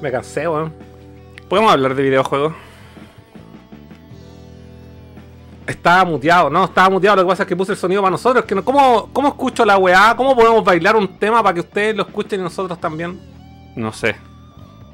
me 0.00 0.10
cansé, 0.10 0.46
weón. 0.46 0.72
¿Podemos 1.48 1.72
hablar 1.72 1.94
de 1.94 2.02
videojuegos? 2.02 2.54
Estaba 5.66 6.04
muteado, 6.04 6.50
no, 6.50 6.64
estaba 6.64 6.90
muteado. 6.90 7.16
Lo 7.16 7.22
que 7.22 7.28
pasa 7.28 7.42
es 7.44 7.48
que 7.48 7.56
puse 7.56 7.72
el 7.72 7.78
sonido 7.78 8.02
para 8.02 8.10
nosotros. 8.10 8.44
Que 8.44 8.54
no, 8.54 8.64
¿cómo, 8.64 9.08
¿Cómo 9.12 9.28
escucho 9.28 9.64
la 9.64 9.78
weá? 9.78 10.14
¿Cómo 10.16 10.34
podemos 10.34 10.64
bailar 10.64 10.96
un 10.96 11.18
tema 11.18 11.42
para 11.42 11.54
que 11.54 11.60
ustedes 11.60 11.96
lo 11.96 12.02
escuchen 12.02 12.40
y 12.40 12.42
nosotros 12.42 12.80
también? 12.80 13.20
No 13.76 13.92
sé. 13.92 14.16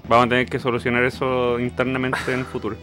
Vamos 0.08 0.26
a 0.26 0.28
tener 0.28 0.46
que 0.46 0.58
solucionar 0.58 1.04
eso 1.04 1.58
internamente 1.58 2.18
en 2.32 2.40
el 2.40 2.44
futuro. 2.44 2.76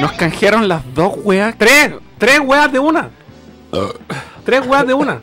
Nos 0.00 0.12
canjearon 0.12 0.68
las 0.68 0.82
dos 0.94 1.14
weas. 1.22 1.56
¡Tres! 1.58 1.92
¡Tres 2.18 2.40
weas 2.40 2.72
de 2.72 2.78
una! 2.78 3.10
¡Tres 4.44 4.66
weas 4.66 4.86
de 4.86 4.94
una! 4.94 5.20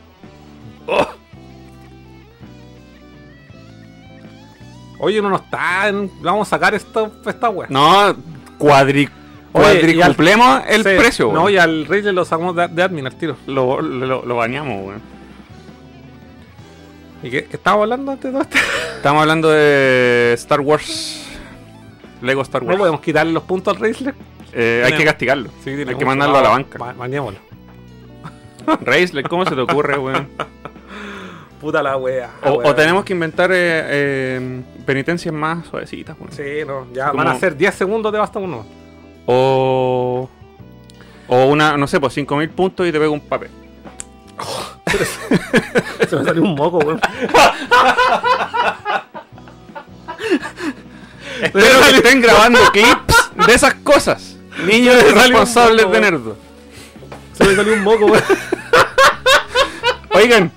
Oye, 4.99 5.21
no 5.21 5.29
nos 5.29 5.41
están. 5.43 6.09
Vamos 6.21 6.47
a 6.47 6.49
sacar 6.49 6.73
esto, 6.73 7.11
esta 7.25 7.49
wea. 7.49 7.67
No, 7.69 8.15
cuadri... 8.57 9.09
Cuadricuplemos 9.51 10.61
el 10.67 10.83
Sí, 10.83 10.89
precio, 10.99 11.31
No, 11.33 11.49
y 11.49 11.57
al 11.57 11.87
Rey 11.87 12.03
le 12.03 12.11
lo 12.13 12.23
sacamos 12.25 12.55
de, 12.55 12.67
de 12.67 12.83
admin 12.83 13.07
al 13.07 13.15
tiro. 13.15 13.37
Lo, 13.47 13.81
lo, 13.81 14.23
lo 14.23 14.35
bañamos, 14.35 14.85
weón. 14.85 15.01
¿Y 17.23 17.31
qué, 17.31 17.45
qué 17.45 17.55
estábamos 17.55 17.83
hablando 17.85 18.11
antes 18.11 18.25
de 18.25 18.31
todo 18.31 18.41
esto? 18.43 18.57
Estamos 18.97 19.21
hablando 19.21 19.49
de 19.49 20.33
Star 20.35 20.61
Wars. 20.61 21.23
Lego 22.21 22.41
Star 22.43 22.61
No 22.61 22.67
Wars. 22.69 22.79
podemos 22.79 23.01
quitarle 23.01 23.31
los 23.33 23.43
puntos 23.43 23.73
al 23.75 23.81
Raisler. 23.81 24.13
Eh, 24.59 24.81
hay 24.85 24.93
que 24.93 25.05
castigarlo. 25.05 25.49
Sí, 25.63 25.75
tiene 25.75 25.91
hay 25.91 25.97
que 25.97 26.05
mandarlo 26.05 26.37
a 26.37 26.41
la 26.41 26.49
banca. 26.49 26.79
ba- 26.79 26.93
bañémoslo. 26.93 27.39
Reisler, 28.81 29.23
¿cómo 29.29 29.45
se 29.45 29.53
te 29.55 29.61
ocurre, 29.61 29.97
weón? 29.99 30.27
Puta 31.61 31.81
la 31.83 31.95
wea. 31.97 32.31
O, 32.43 32.53
wea. 32.53 32.67
o 32.71 32.75
tenemos 32.75 33.03
que 33.05 33.13
inventar 33.13 33.51
eh, 33.51 33.55
eh, 33.85 34.61
penitencias 34.85 35.33
más 35.33 35.67
suavecitas, 35.67 36.15
weón. 36.19 36.31
Sí, 36.31 36.43
no, 36.65 36.87
ya 36.93 37.11
Como- 37.11 37.23
van 37.23 37.35
a 37.35 37.39
ser 37.39 37.55
10 37.55 37.73
segundos 37.75 38.11
de 38.11 38.17
basta 38.19 38.39
uno. 38.39 38.65
O. 39.27 40.29
O 41.27 41.45
una, 41.45 41.75
no 41.77 41.85
sé, 41.87 41.99
pues 41.99 42.13
5000 42.13 42.49
puntos 42.49 42.87
y 42.87 42.91
te 42.91 42.99
pego 42.99 43.13
un 43.13 43.21
papel. 43.21 43.49
Se 46.07 46.15
me 46.15 46.23
salió 46.23 46.41
un 46.41 46.55
moco, 46.55 46.77
weón. 46.79 46.99
Espero 51.41 51.79
que 51.89 51.95
estén 51.97 52.21
grabando 52.21 52.59
clips 52.71 53.31
de 53.45 53.53
esas 53.53 53.73
cosas. 53.75 54.36
Niños 54.65 54.95
responsables 55.13 55.77
de 55.77 55.85
weón. 55.85 56.01
nerdo. 56.01 56.37
Se 57.33 57.43
me 57.45 57.55
salió 57.55 57.73
un 57.73 57.83
moco, 57.83 58.05
weón. 58.05 58.23
Oigan, 60.13 60.51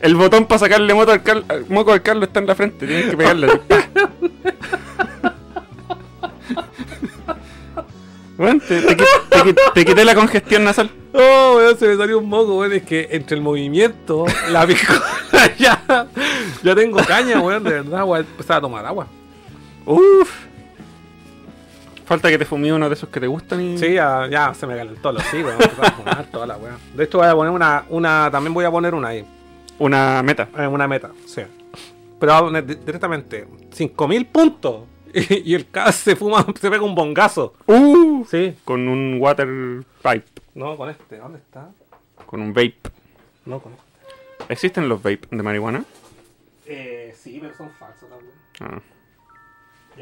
el 0.00 0.14
botón 0.14 0.46
para 0.46 0.58
sacarle 0.60 0.94
moto 0.94 1.12
al 1.12 1.22
moco 1.68 1.92
al 1.92 2.02
Carlos 2.02 2.28
está 2.28 2.40
en 2.40 2.46
la 2.46 2.54
frente. 2.54 2.86
Tienes 2.86 3.10
que 3.10 3.16
pegarle. 3.16 3.60
Bueno, 8.36 8.60
te, 8.66 8.80
te 8.80 8.96
te 8.96 9.04
qui- 9.04 9.56
te 9.74 9.84
quité 9.84 10.04
la 10.04 10.14
congestión 10.14 10.64
nasal. 10.64 10.90
Oh, 11.12 11.54
weón, 11.56 11.78
se 11.78 11.86
me 11.86 11.96
salió 11.96 12.18
un 12.18 12.28
moco, 12.28 12.58
weón. 12.58 12.72
Es 12.72 12.82
que 12.82 13.06
entre 13.12 13.36
el 13.36 13.42
movimiento, 13.42 14.24
la 14.50 14.66
piscola, 14.66 15.02
ya, 15.58 16.08
ya 16.62 16.74
tengo 16.74 16.98
caña, 17.04 17.40
weón, 17.40 17.62
de 17.62 17.70
verdad, 17.70 18.04
weón. 18.04 18.26
Empezaba 18.28 18.58
a 18.58 18.60
tomar 18.62 18.86
agua. 18.86 19.06
Uf. 19.84 20.30
Falta 22.04 22.28
que 22.28 22.38
te 22.38 22.44
fumí 22.44 22.70
uno 22.70 22.88
de 22.88 22.94
esos 22.94 23.08
que 23.08 23.20
te 23.20 23.26
gustan 23.26 23.60
y. 23.60 23.78
Sí, 23.78 23.94
ya, 23.94 24.26
ya 24.28 24.52
se 24.54 24.66
me 24.66 24.76
calentó 24.76 25.12
los 25.12 25.22
a 25.22 25.90
fumar 25.92 26.26
toda 26.30 26.46
la 26.46 26.56
weón. 26.56 26.76
De 26.94 27.04
hecho, 27.04 27.18
voy 27.18 27.26
a 27.28 27.34
poner 27.34 27.52
una, 27.52 27.84
una, 27.88 28.28
también 28.30 28.52
voy 28.52 28.64
a 28.64 28.70
poner 28.70 28.94
una 28.94 29.08
ahí, 29.08 29.24
Una 29.78 30.22
meta. 30.22 30.48
eh, 30.58 30.66
una 30.66 30.86
meta, 30.88 31.10
sí. 31.26 31.42
Pero 32.20 32.32
voy 32.32 32.38
a 32.40 32.44
poner 32.44 32.66
di- 32.66 32.74
directamente 32.76 33.46
5000 33.72 34.26
puntos. 34.26 34.80
Y, 35.14 35.50
y 35.50 35.54
el 35.54 35.66
K 35.68 35.92
se 35.92 36.16
fuma, 36.16 36.42
se 36.58 36.70
pega 36.70 36.82
un 36.82 36.94
bongazo. 36.94 37.52
Uh. 37.66 38.24
Sí. 38.30 38.56
Con 38.64 38.88
un 38.88 39.18
water 39.20 39.46
pipe. 40.02 40.24
No, 40.54 40.74
con 40.78 40.88
este, 40.88 41.18
¿dónde 41.18 41.38
está? 41.38 41.68
Con 42.24 42.40
un 42.40 42.54
vape. 42.54 42.80
No, 43.44 43.60
con 43.60 43.72
este. 43.72 43.84
¿Existen 44.50 44.88
los 44.88 45.02
vape 45.02 45.20
de 45.30 45.42
marihuana? 45.42 45.84
Eh, 46.64 47.14
sí, 47.14 47.36
pero 47.42 47.54
son 47.54 47.68
falsos 47.78 48.08
también. 48.08 48.32
Ah. 48.60 48.80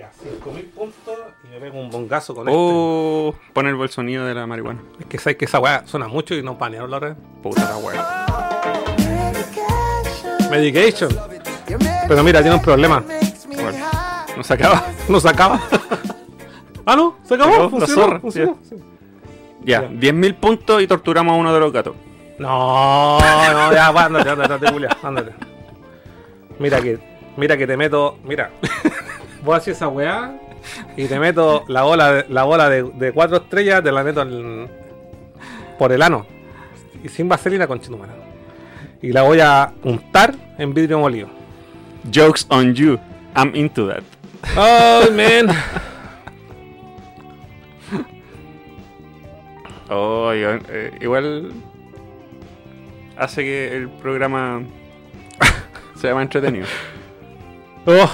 Ya, 0.01 0.11
5000 0.13 0.65
puntos 0.65 1.15
y 1.45 1.49
me 1.49 1.61
pego 1.61 1.79
un 1.79 1.91
bongazo 1.91 2.35
con 2.35 2.47
O 2.51 3.35
poner 3.53 3.75
el 3.75 3.89
sonido 3.91 4.25
de 4.25 4.33
la 4.33 4.47
marihuana. 4.47 4.81
este. 4.93 5.03
Es 5.03 5.09
que 5.11 5.19
sabes 5.19 5.37
que 5.37 5.45
esa 5.45 5.59
weá 5.59 5.87
suena 5.87 6.09
mucho 6.09 6.35
y 6.35 6.43
no 6.43 6.57
panearon 6.57 6.91
la 6.91 7.01
red. 7.01 7.17
Puta 7.43 7.69
la 7.69 7.77
wea. 7.77 8.27
Medication. 10.51 11.15
Pero 12.09 12.25
mira, 12.25 12.41
tiene 12.41 12.57
un 12.57 12.63
problema. 12.63 13.05
No 14.39 14.43
se 14.43 14.55
acaba. 14.55 14.87
No 15.07 15.21
se 15.21 15.29
acaba. 15.29 15.61
ah, 16.87 16.97
no, 16.97 17.17
se 17.23 17.35
acabó. 17.35 17.53
Se 17.53 17.53
acabó, 17.53 17.63
la 17.65 17.69
funcionó, 17.69 18.03
zorra, 18.03 18.21
funcionó, 18.21 18.59
sí. 18.67 18.77
Ya, 19.65 19.83
Ya. 19.83 19.89
10.000 19.91 20.35
puntos 20.37 20.81
y 20.81 20.87
torturamos 20.87 21.35
a 21.35 21.37
uno 21.37 21.53
de 21.53 21.61
los 21.61 21.71
gatos. 21.75 21.95
No, 22.39 23.19
no, 23.19 23.73
ya, 23.75 23.91
va, 23.91 24.07
ándate, 24.07 24.31
ándate, 24.31 24.55
ándate, 24.55 24.73
Julia, 24.73 24.97
ándate. 25.03 25.33
Mira 26.59 26.81
que, 26.81 26.99
mira 27.37 27.59
que 27.59 27.67
te 27.67 27.77
meto, 27.77 28.19
mira. 28.25 28.51
Voy 29.45 29.55
a 29.55 29.57
hacer 29.59 29.73
esa 29.75 29.89
weá 29.89 30.39
y 30.97 31.07
te 31.07 31.19
meto 31.19 31.65
la 31.69 31.83
bola, 31.83 32.13
de, 32.13 32.27
la 32.29 32.45
bola 32.45 32.69
de, 32.69 32.83
de 32.83 33.13
cuatro 33.13 33.39
estrellas, 33.39 33.83
te 33.83 33.91
la 33.93 34.03
meto 34.05 34.23
en- 34.23 34.69
por 35.79 35.93
el 35.93 36.03
ano. 36.03 36.27
Y 37.03 37.09
sin 37.09 37.29
vaselina 37.29 37.67
con 37.67 37.81
chitumana. 37.81 38.13
Y 39.01 39.13
la 39.13 39.23
voy 39.23 39.41
a 39.41 39.73
untar 39.83 40.35
en 40.59 40.75
vidrio 40.75 40.99
molido. 40.99 41.29
Jokes 42.13 42.45
on 42.51 42.75
you. 42.75 42.99
I'm 43.35 43.55
into 43.55 43.87
that. 43.89 44.03
Oh, 44.57 45.11
man. 45.13 45.49
Oh, 49.93 50.33
igual, 50.33 50.63
eh, 50.69 50.99
igual 51.01 51.53
hace 53.17 53.43
que 53.43 53.77
el 53.77 53.89
programa 53.89 54.63
sea 55.97 56.15
más 56.15 56.23
entretenido. 56.23 56.67
Oh. 57.87 58.09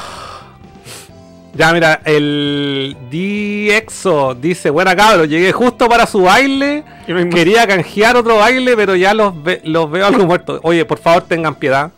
Ya, 1.56 1.72
mira, 1.72 2.00
el 2.04 2.96
Diexo 3.10 4.34
dice, 4.34 4.68
buena 4.70 4.94
cabros, 4.94 5.28
llegué 5.28 5.52
justo 5.52 5.88
para 5.88 6.06
su 6.06 6.22
baile. 6.22 6.84
Hay. 7.08 7.28
Quería 7.30 7.66
canjear 7.66 8.16
otro 8.16 8.36
baile, 8.36 8.76
pero 8.76 8.94
ya 8.96 9.14
los, 9.14 9.42
ve- 9.42 9.60
los 9.64 9.90
veo 9.90 10.06
algo 10.06 10.26
muertos. 10.26 10.60
Oye, 10.62 10.84
por 10.84 10.98
favor, 10.98 11.22
tengan 11.22 11.54
piedad. 11.54 11.92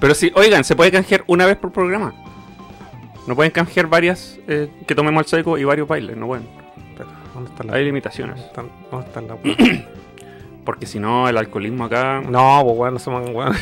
Pero 0.00 0.14
sí, 0.14 0.30
oigan, 0.34 0.62
se 0.64 0.76
puede 0.76 0.90
canjear 0.92 1.24
una 1.26 1.46
vez 1.46 1.56
por 1.56 1.72
programa. 1.72 2.14
No 3.26 3.34
pueden 3.34 3.50
canjear 3.52 3.86
varias 3.86 4.38
eh, 4.46 4.68
que 4.86 4.94
tomemos 4.94 5.20
al 5.22 5.26
seco 5.26 5.58
y 5.58 5.64
varios 5.64 5.88
bailes, 5.88 6.16
no 6.16 6.26
pueden. 6.26 6.46
Espera, 6.90 7.08
¿Dónde 7.34 7.50
están 7.50 7.66
Hay 7.70 7.80
las 7.80 7.86
limitaciones. 7.86 8.40
están- 8.40 8.70
¿Dónde 8.90 9.06
están 9.06 9.26
las 9.28 9.38
Porque 10.64 10.84
si 10.86 10.98
no, 10.98 11.28
el 11.30 11.36
alcoholismo 11.38 11.84
acá 11.86 12.20
No, 12.28 12.60
pues 12.62 12.76
bueno, 12.76 12.92
no 12.92 12.98
se 12.98 13.10
me 13.10 13.18
weón. 13.30 13.54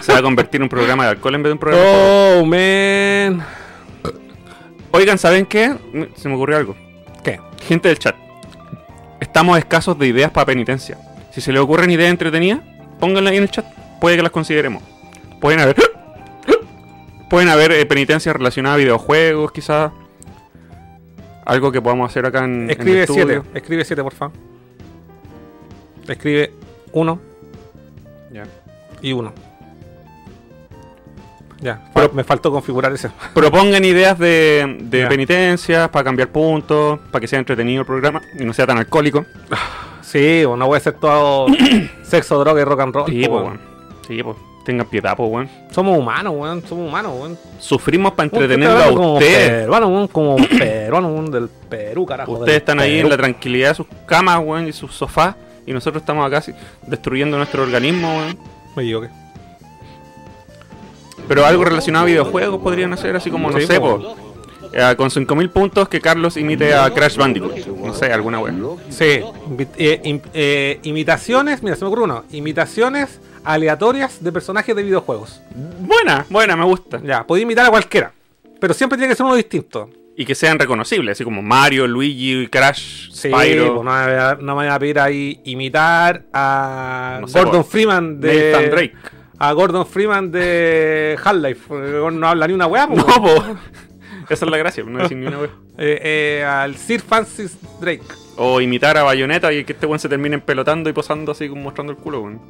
se 0.00 0.12
va 0.12 0.18
a 0.18 0.22
convertir 0.22 0.58
en 0.58 0.64
un 0.64 0.68
programa 0.68 1.04
de 1.04 1.10
alcohol 1.10 1.34
en 1.36 1.42
vez 1.44 1.50
de 1.50 1.52
un 1.52 1.58
programa. 1.58 1.84
de. 1.84 2.38
Oh, 2.40 2.44
man. 2.44 3.46
Oigan, 4.92 5.18
¿saben 5.18 5.46
qué? 5.46 5.74
Se 6.16 6.28
me 6.28 6.34
ocurrió 6.34 6.56
algo. 6.58 6.76
¿Qué? 7.24 7.40
Gente 7.66 7.88
del 7.88 7.98
chat. 7.98 8.14
Estamos 9.20 9.56
escasos 9.58 9.98
de 9.98 10.06
ideas 10.06 10.30
para 10.30 10.46
penitencia. 10.46 10.98
Si 11.30 11.40
se 11.40 11.52
les 11.52 11.60
ocurren 11.62 11.90
ideas 11.90 12.10
entretenidas, 12.10 12.60
pónganlas 13.00 13.30
ahí 13.30 13.36
en 13.38 13.44
el 13.44 13.50
chat. 13.50 13.64
Puede 14.00 14.16
que 14.16 14.22
las 14.22 14.32
consideremos. 14.32 14.82
Pueden 15.40 15.60
haber. 15.60 15.76
Pueden 17.30 17.48
haber 17.48 17.72
eh, 17.72 17.86
penitencias 17.86 18.36
relacionadas 18.36 18.74
a 18.76 18.78
videojuegos, 18.78 19.52
quizás. 19.52 19.92
Algo 21.46 21.72
que 21.72 21.80
podamos 21.80 22.10
hacer 22.10 22.26
acá 22.26 22.44
en, 22.44 22.70
Escribe 22.70 23.02
estudio. 23.02 23.42
7, 23.42 23.58
escribe 23.58 23.84
7, 23.84 24.02
por 24.02 24.12
favor. 24.12 24.36
Escribe 26.06 26.52
1 26.92 27.20
Ya. 28.32 28.44
y 29.00 29.12
1. 29.12 29.32
Ya, 31.62 31.80
Pero- 31.94 32.12
me 32.12 32.24
faltó 32.24 32.50
configurar 32.50 32.92
ese. 32.92 33.08
Propongan 33.34 33.84
ideas 33.84 34.18
de, 34.18 34.76
de 34.80 35.06
penitencias 35.06 35.88
para 35.88 36.04
cambiar 36.04 36.28
puntos, 36.28 36.98
para 37.10 37.20
que 37.20 37.28
sea 37.28 37.38
entretenido 37.38 37.80
el 37.80 37.86
programa 37.86 38.20
y 38.38 38.44
no 38.44 38.52
sea 38.52 38.66
tan 38.66 38.78
alcohólico. 38.78 39.24
Sí, 40.02 40.44
o 40.44 40.58
no 40.58 40.66
voy 40.66 40.76
a 40.76 40.80
ser 40.80 40.92
todo 40.94 41.46
sexo, 42.02 42.38
droga 42.38 42.60
y 42.60 42.64
rock 42.64 42.80
and 42.80 42.94
roll. 42.94 43.06
Sí, 43.10 43.22
po, 43.24 43.30
pues, 43.30 43.44
weón. 43.44 43.60
Sí, 44.06 44.22
pues. 44.22 44.36
Tengan 44.66 44.86
piedad, 44.86 45.16
pues, 45.16 45.30
weón. 45.30 45.48
Somos 45.70 45.96
humanos, 45.98 46.34
weón. 46.36 46.62
Somos 46.68 46.86
humanos, 46.88 47.12
weón. 47.18 47.38
Sufrimos 47.58 48.12
para 48.12 48.24
entretenerlo 48.24 48.78
a 48.78 48.88
como 48.88 49.14
ustedes. 49.14 49.48
peruano, 49.62 49.88
weón, 49.88 50.08
como 50.08 50.36
peruano, 50.58 51.08
weón, 51.08 51.30
del 51.30 51.48
Perú, 51.48 52.04
carajo. 52.04 52.32
Ustedes 52.32 52.58
están 52.58 52.78
ahí 52.80 52.96
en 52.96 53.04
Perú. 53.04 53.08
la 53.08 53.16
tranquilidad 53.16 53.68
de 53.70 53.74
sus 53.76 53.86
camas, 54.04 54.38
weón, 54.44 54.68
y 54.68 54.72
sus 54.74 54.92
sofás. 54.92 55.34
Y 55.64 55.72
nosotros 55.72 56.02
estamos 56.02 56.26
acá 56.26 56.42
destruyendo 56.86 57.38
nuestro 57.38 57.62
organismo, 57.62 58.14
weón. 58.18 58.36
Me 58.76 58.82
equivoqué. 58.82 59.08
Pero 61.34 61.46
algo 61.46 61.64
relacionado 61.64 62.04
a 62.04 62.08
videojuegos 62.08 62.60
podrían 62.60 62.92
hacer, 62.92 63.16
así 63.16 63.30
como, 63.30 63.50
no 63.50 63.58
sé, 63.58 63.80
po. 63.80 64.14
eh, 64.70 64.94
con 64.98 65.10
5000 65.10 65.48
puntos 65.48 65.88
que 65.88 65.98
Carlos 65.98 66.36
imite 66.36 66.74
a 66.74 66.90
Crash 66.90 67.16
Bandicoot. 67.16 67.66
No 67.68 67.94
sé, 67.94 68.12
alguna 68.12 68.38
weón. 68.38 68.76
Sí, 68.90 69.20
eh, 69.78 70.00
im- 70.04 70.20
eh, 70.34 70.78
imitaciones, 70.82 71.62
mira, 71.62 71.74
se 71.76 71.84
me 71.84 71.88
ocurre 71.88 72.02
uno. 72.02 72.24
Imitaciones 72.32 73.18
aleatorias 73.44 74.22
de 74.22 74.30
personajes 74.30 74.76
de 74.76 74.82
videojuegos. 74.82 75.40
Buena, 75.80 76.26
buena, 76.28 76.54
me 76.54 76.66
gusta. 76.66 77.00
Ya, 77.02 77.26
podía 77.26 77.44
imitar 77.44 77.64
a 77.64 77.70
cualquiera. 77.70 78.12
Pero 78.60 78.74
siempre 78.74 78.98
tiene 78.98 79.10
que 79.12 79.16
ser 79.16 79.24
uno 79.24 79.34
distinto. 79.34 79.88
Y 80.14 80.26
que 80.26 80.34
sean 80.34 80.58
reconocibles, 80.58 81.12
así 81.16 81.24
como 81.24 81.40
Mario, 81.40 81.86
Luigi, 81.86 82.46
Crash, 82.48 83.10
Sí, 83.10 83.30
Spyro, 83.30 83.76
pues 83.76 83.84
no, 83.86 83.90
me 83.94 84.04
voy 84.04 84.14
a- 84.20 84.34
no 84.38 84.54
me 84.56 84.64
voy 84.64 84.66
a 84.66 84.78
pedir 84.78 84.98
ahí 85.00 85.40
imitar 85.44 86.24
a 86.34 87.16
No 87.22 87.26
sé, 87.26 87.38
Gordon 87.38 87.64
Freeman 87.64 88.20
de. 88.20 88.52
Nathan 88.52 88.70
Drake. 88.70 88.92
A 89.44 89.52
Gordon 89.54 89.84
Freeman 89.84 90.30
de 90.30 91.18
Half-Life. 91.22 91.74
No 92.12 92.28
habla 92.28 92.46
ni 92.46 92.52
una 92.54 92.68
weá, 92.68 92.86
No, 92.86 93.04
po. 93.04 93.44
Esa 94.30 94.44
es 94.44 94.50
la 94.50 94.56
gracia, 94.56 94.84
no 94.84 95.00
decir 95.02 95.16
ni 95.16 95.26
una 95.26 95.38
weón. 95.38 95.50
Eh, 95.78 96.38
eh, 96.40 96.44
al 96.44 96.76
Sir 96.76 97.00
Francis 97.00 97.58
Drake. 97.80 98.02
O 98.36 98.60
imitar 98.60 98.96
a 98.98 99.02
Bayonetta 99.02 99.50
y 99.52 99.64
que 99.64 99.72
este 99.72 99.86
weón 99.86 99.98
se 99.98 100.08
termine 100.08 100.38
pelotando 100.38 100.88
y 100.90 100.92
posando 100.92 101.32
así 101.32 101.48
como 101.48 101.62
mostrando 101.62 101.92
el 101.92 101.98
culo, 101.98 102.20
weón. 102.20 102.40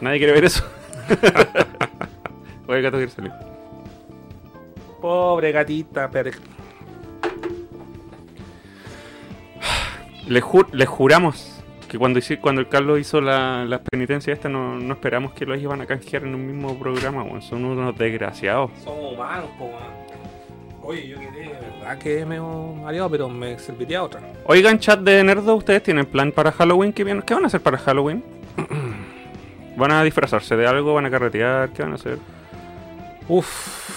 Nadie 0.00 0.18
quiere 0.18 0.32
ver 0.34 0.44
eso. 0.44 0.62
Oye, 2.68 2.76
el 2.76 2.82
gato 2.82 2.98
quiere 2.98 3.10
salir. 3.10 3.32
Pobre 5.00 5.50
gatita, 5.50 6.08
pero. 6.10 6.30
Les, 10.28 10.42
ju- 10.44 10.68
les 10.72 10.88
juramos 10.88 11.53
que 11.94 11.98
cuando, 11.98 12.18
cuando 12.40 12.60
el 12.60 12.68
Carlos 12.68 12.98
hizo 12.98 13.20
la, 13.20 13.64
las 13.64 13.80
penitencias 13.88 14.36
esta 14.36 14.48
no, 14.48 14.80
no 14.80 14.94
esperamos 14.94 15.32
que 15.32 15.46
los 15.46 15.60
iban 15.60 15.80
a 15.80 15.86
canjear 15.86 16.24
en 16.24 16.34
un 16.34 16.44
mismo 16.44 16.76
programa, 16.76 17.22
weón. 17.22 17.40
Son 17.40 17.64
unos 17.64 17.96
desgraciados. 17.96 18.72
Somos 18.82 19.12
humanos, 19.12 19.48
po. 19.56 19.70
Oye, 20.82 21.06
yo 21.06 21.20
quedé, 21.20 21.44
de 21.44 21.78
verdad 21.78 21.98
que 21.98 22.26
me 22.26 22.36
he 22.36 22.40
mareado, 22.40 23.08
pero 23.08 23.28
me 23.28 23.56
serviría 23.60 24.02
otra. 24.02 24.20
Oigan, 24.46 24.80
chat 24.80 24.98
de 25.00 25.22
Nerdo, 25.22 25.54
¿ustedes 25.54 25.84
tienen 25.84 26.04
plan 26.04 26.32
para 26.32 26.50
Halloween? 26.50 26.92
¿Qué, 26.92 27.04
van 27.04 27.44
a 27.44 27.46
hacer 27.46 27.60
para 27.60 27.78
Halloween? 27.78 28.24
¿Van 29.76 29.92
a 29.92 30.02
disfrazarse 30.02 30.56
de 30.56 30.66
algo? 30.66 30.94
¿Van 30.94 31.06
a 31.06 31.10
carretear? 31.10 31.70
¿Qué 31.70 31.82
van 31.84 31.92
a 31.92 31.94
hacer? 31.94 32.18
Uf. 33.28 33.88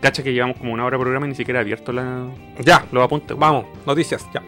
Cacha 0.00 0.24
que 0.24 0.32
llevamos 0.32 0.56
como 0.56 0.72
una 0.72 0.84
hora 0.84 0.96
de 0.98 1.02
programa 1.02 1.26
y 1.26 1.28
ni 1.28 1.36
siquiera 1.36 1.60
he 1.60 1.62
abierto 1.62 1.92
la, 1.92 2.26
Ya, 2.58 2.84
los 2.90 3.04
apuntes. 3.04 3.38
vamos, 3.38 3.66
noticias, 3.86 4.26
ya. 4.34 4.42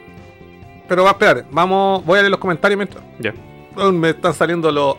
Pero 0.88 1.04
va, 1.04 1.10
espérate, 1.10 1.44
vamos, 1.50 2.04
voy 2.04 2.18
a 2.18 2.22
leer 2.22 2.30
los 2.30 2.40
comentarios 2.40 2.76
mientras. 2.78 3.02
Ya. 3.18 3.34
Me 3.90 4.10
están 4.10 4.32
saliendo 4.34 4.70
los 4.70 4.96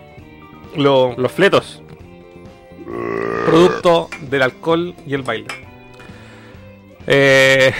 los 0.75 1.17
Los 1.17 1.31
fletos. 1.31 1.81
productos 3.45 4.09
del 4.29 4.41
alcohol 4.43 4.93
y 5.05 5.13
el 5.13 5.23
baile. 5.23 5.47
Eh, 7.07 7.73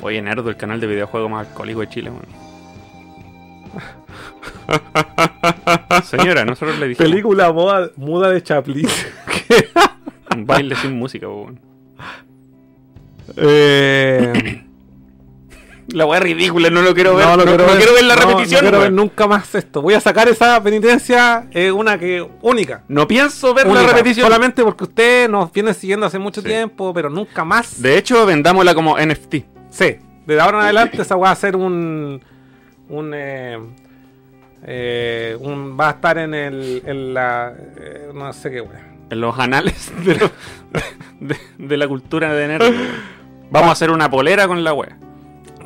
Oye, 0.00 0.20
Nerdo, 0.20 0.48
el 0.50 0.56
canal 0.56 0.80
de 0.80 0.86
videojuegos 0.88 1.30
más 1.30 1.46
alcohólico 1.48 1.80
de 1.80 1.88
Chile, 1.88 2.10
weón. 2.10 2.26
Señora, 6.04 6.44
nosotros 6.44 6.78
le 6.78 6.88
dijimos 6.88 7.10
película 7.10 7.52
moda, 7.52 7.90
muda 7.96 8.30
de 8.30 8.42
Chaplin. 8.42 8.88
un 10.36 10.44
baile 10.46 10.74
sin 10.76 10.98
música, 10.98 11.28
weón. 11.28 11.60
Eh, 13.36 14.64
La 15.88 16.06
weá 16.06 16.20
ridícula, 16.20 16.70
no 16.70 16.80
lo 16.80 16.94
quiero 16.94 17.16
ver. 17.16 17.26
no, 17.26 17.36
No, 17.36 17.44
lo 17.44 17.56
no 17.58 17.66
quiero 17.76 17.92
ver 17.92 18.04
la 18.04 18.14
repetición, 18.14 18.64
No 18.64 18.70
quiero 18.70 18.80
ver 18.80 18.92
nunca 18.92 19.26
más 19.26 19.54
esto. 19.54 19.82
Voy 19.82 19.92
a 19.94 20.00
sacar 20.00 20.28
esa 20.28 20.62
penitencia, 20.62 21.48
es 21.50 21.70
una 21.72 21.98
que 21.98 22.26
única. 22.40 22.84
No 22.88 23.06
pienso 23.06 23.52
ver 23.52 23.66
Única, 23.66 23.82
la 23.82 23.88
repetición. 23.88 24.24
Solamente 24.26 24.62
porque 24.62 24.84
usted 24.84 25.28
nos 25.28 25.52
viene 25.52 25.74
siguiendo 25.74 26.06
hace 26.06 26.18
mucho 26.18 26.40
Sí. 26.40 26.46
tiempo, 26.48 26.94
pero 26.94 27.10
nunca 27.10 27.44
más. 27.44 27.82
De 27.82 27.98
hecho, 27.98 28.24
vendámosla 28.24 28.74
como 28.74 28.96
NFT. 28.96 29.34
Sí, 29.70 29.96
desde 30.24 30.40
ahora 30.40 30.58
en 30.58 30.64
adelante 30.64 31.02
esa 31.02 31.16
va 31.16 31.30
a 31.30 31.36
ser 31.36 31.56
un. 31.56 32.22
un, 32.88 33.12
eh, 33.14 33.58
eh, 34.64 35.36
un- 35.40 35.76
va 35.78 35.88
a 35.88 35.90
estar 35.92 36.16
en 36.16 36.32
el. 36.32 36.82
En 36.86 37.12
la. 37.12 37.52
eh, 37.76 38.08
no 38.14 38.32
sé 38.32 38.50
qué, 38.50 38.60
wea. 38.60 38.91
En 39.12 39.20
los 39.20 39.38
anales 39.38 39.92
de, 40.06 40.14
lo- 40.16 40.30
de- 41.20 41.36
de 41.58 41.76
la 41.76 41.86
cultura 41.86 42.32
de 42.32 42.48
Nerdo. 42.48 42.70
Vamos 43.50 43.68
a 43.68 43.72
hacer 43.72 43.90
una 43.90 44.10
polera 44.10 44.48
con 44.48 44.64
la 44.64 44.72
wea. 44.72 44.96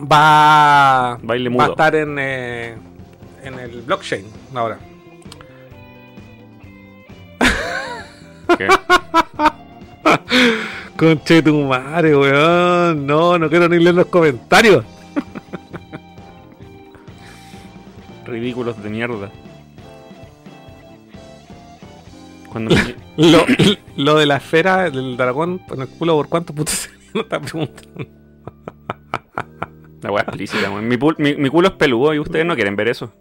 Va, 0.01 1.17
Baile 1.23 1.49
va 1.49 1.53
mudo. 1.53 1.63
a 1.63 1.67
estar 1.69 1.95
en, 1.95 2.17
eh, 2.19 2.75
en 3.45 3.59
el 3.61 3.83
blockchain 3.83 4.27
ahora. 4.53 4.79
¿Qué? 8.59 8.67
Conche 10.99 11.41
tu 11.43 11.61
madre, 11.63 12.17
weón. 12.17 13.07
No, 13.07 13.39
no 13.39 13.49
quiero 13.49 13.69
ni 13.69 13.79
leer 13.79 13.95
los 13.95 14.07
comentarios. 14.07 14.85
Ridículos 18.25 18.83
de 18.83 18.91
mierda. 18.91 19.31
Cuando 22.51 22.75
me- 22.75 23.06
Lo, 23.17 23.45
lo 23.97 24.15
de 24.17 24.27
la 24.27 24.37
esfera 24.37 24.91
del 24.91 25.17
dragón 25.17 25.63
en 25.71 25.81
el 25.83 25.89
culo, 25.89 26.17
¿por 26.17 26.29
cuánto 26.29 26.55
puto 26.55 26.71
se 26.73 26.91
no 27.15 27.23
está 27.23 27.41
preguntando? 27.41 28.07
La 30.03 30.13
weá 30.13 30.23
explícita, 30.23 30.71
weón. 30.71 30.87
Mi, 30.87 30.97
mi, 31.19 31.37
mi 31.37 31.49
culo 31.49 31.69
es 31.69 31.75
peludo 31.75 32.15
y 32.15 32.19
ustedes 32.19 32.45
no 32.45 32.55
quieren 32.55 32.77
ver 32.77 32.89
eso. 32.89 33.13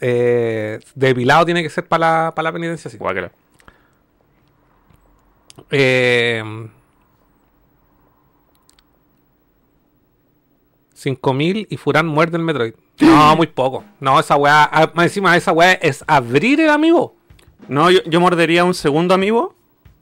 Eh, 0.00 0.80
depilado 0.94 1.44
tiene 1.44 1.62
que 1.62 1.68
ser 1.70 1.86
para 1.86 2.24
la, 2.24 2.32
para 2.34 2.48
la 2.48 2.52
penitencia, 2.52 2.90
sí. 2.90 2.96
Guácala. 2.96 3.30
Eh, 5.70 6.42
5000 10.94 11.66
y 11.70 11.76
Furán 11.76 12.06
muerde 12.06 12.36
el 12.36 12.42
Metroid. 12.42 12.74
No, 13.00 13.36
muy 13.36 13.46
poco. 13.46 13.84
No, 14.00 14.20
esa 14.20 14.36
weá. 14.36 14.68
ah, 14.70 14.90
Más 14.94 15.06
encima, 15.06 15.36
esa 15.36 15.52
weá 15.52 15.72
es 15.72 16.04
abrir 16.06 16.60
el 16.60 16.70
amigo. 16.70 17.14
No, 17.68 17.90
yo, 17.90 18.00
yo 18.04 18.20
mordería 18.20 18.64
un 18.64 18.74
segundo 18.74 19.14
amigo 19.14 19.54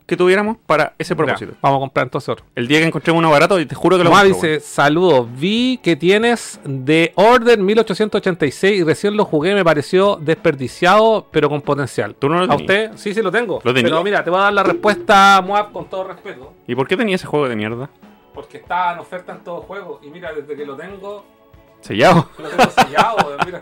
que 0.08 0.16
tuviéramos 0.16 0.56
para 0.66 0.94
ese 0.96 1.14
propósito. 1.14 1.52
Ya, 1.52 1.58
vamos 1.60 1.76
a 1.76 1.80
comprar 1.80 2.06
entonces 2.06 2.30
otro. 2.30 2.46
El 2.54 2.66
día 2.66 2.78
que 2.80 2.86
encontré 2.86 3.12
uno 3.12 3.30
barato, 3.30 3.60
y 3.60 3.66
te 3.66 3.74
juro 3.74 3.98
que 3.98 4.04
lo 4.04 4.08
Nomás 4.08 4.24
compro, 4.24 4.48
dice, 4.48 4.60
saludos, 4.60 5.28
vi 5.36 5.78
que 5.82 5.96
tienes 5.96 6.58
The 6.86 7.12
Order 7.14 7.58
1886 7.58 8.80
y 8.80 8.84
recién 8.84 9.18
lo 9.18 9.26
jugué, 9.26 9.54
me 9.54 9.62
pareció 9.62 10.16
desperdiciado, 10.16 11.26
pero 11.30 11.50
con 11.50 11.60
potencial. 11.60 12.14
¿Tú 12.14 12.30
no 12.30 12.38
lo 12.38 12.44
¿A 12.44 12.56
tenías? 12.56 12.60
usted? 12.62 12.90
Sí, 12.96 13.12
sí 13.12 13.20
lo 13.20 13.30
tengo. 13.30 13.60
¿Lo 13.62 13.74
pero 13.74 14.02
mira, 14.02 14.24
te 14.24 14.30
voy 14.30 14.38
a 14.40 14.44
dar 14.44 14.52
la 14.54 14.62
respuesta, 14.62 15.42
Moab, 15.46 15.72
con 15.72 15.90
todo 15.90 16.04
respeto. 16.04 16.54
¿Y 16.66 16.74
por 16.74 16.88
qué 16.88 16.96
tenía 16.96 17.16
ese 17.16 17.26
juego 17.26 17.46
de 17.46 17.54
mierda? 17.56 17.90
Porque 18.32 18.56
está 18.56 18.94
en 18.94 19.00
oferta 19.00 19.32
en 19.34 19.40
todo 19.44 19.60
juego. 19.60 20.00
Y 20.02 20.08
mira, 20.08 20.32
desde 20.32 20.56
que 20.56 20.64
lo 20.64 20.74
tengo, 20.74 21.26
Sellado. 21.82 22.30
lo 22.38 22.48
tengo 22.48 22.70
sellado, 22.70 23.36
mira. 23.44 23.60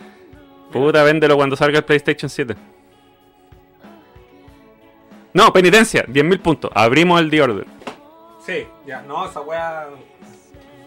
Puta, 0.72 1.02
véndelo 1.02 1.36
cuando 1.36 1.56
salga 1.56 1.78
el 1.78 1.84
PlayStation 1.84 2.30
7. 2.30 2.56
No, 5.34 5.52
penitencia, 5.52 6.04
10.000 6.06 6.40
puntos. 6.40 6.70
Abrimos 6.74 7.20
el 7.20 7.30
The 7.30 7.42
Order. 7.42 7.66
Sí, 8.44 8.66
ya, 8.86 9.02
no, 9.02 9.26
esa 9.28 9.40
weá 9.40 9.86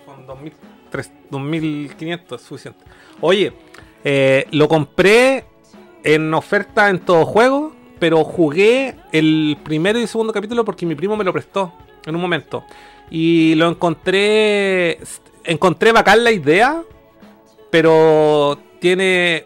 con 0.06 0.26
2000, 0.26 0.54
tres- 0.90 1.12
2500 1.30 2.42
es 2.42 2.48
suficiente. 2.48 2.84
Oye, 3.22 3.54
eh, 4.04 4.48
lo 4.52 4.68
compré 4.68 5.46
en 6.04 6.34
oferta 6.34 6.90
en 6.90 7.00
todo 7.00 7.26
juego, 7.26 7.74
pero 8.00 8.24
jugué 8.24 8.96
el 9.12 9.58
primero 9.64 10.00
y 10.00 10.08
segundo 10.08 10.34
capítulo 10.34 10.66
porque 10.66 10.86
mi 10.88 10.96
primo 10.96 11.16
me 11.16 11.24
lo 11.24 11.32
prestó 11.32 11.72
en 12.06 12.16
un 12.16 12.22
momento. 12.22 12.64
Y 13.12 13.54
lo 13.56 13.68
encontré. 13.70 14.98
Encontré 15.44 15.92
bacán 15.92 16.24
la 16.24 16.32
idea, 16.32 16.82
pero 17.70 18.58
tiene. 18.80 19.46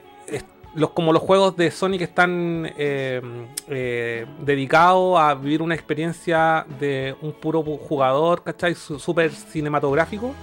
Los, 0.76 0.90
como 0.92 1.14
los 1.14 1.22
juegos 1.22 1.56
de 1.56 1.72
Sony 1.72 1.98
que 1.98 2.04
están 2.04 2.70
eh, 2.78 3.22
eh, 3.70 4.26
dedicados 4.42 5.18
a 5.18 5.34
vivir 5.34 5.62
una 5.62 5.74
experiencia 5.74 6.66
de 6.80 7.16
un 7.22 7.32
puro 7.32 7.64
jugador, 7.64 8.44
¿cachai? 8.44 8.76
Súper 8.76 9.32
cinematográfico. 9.32 10.36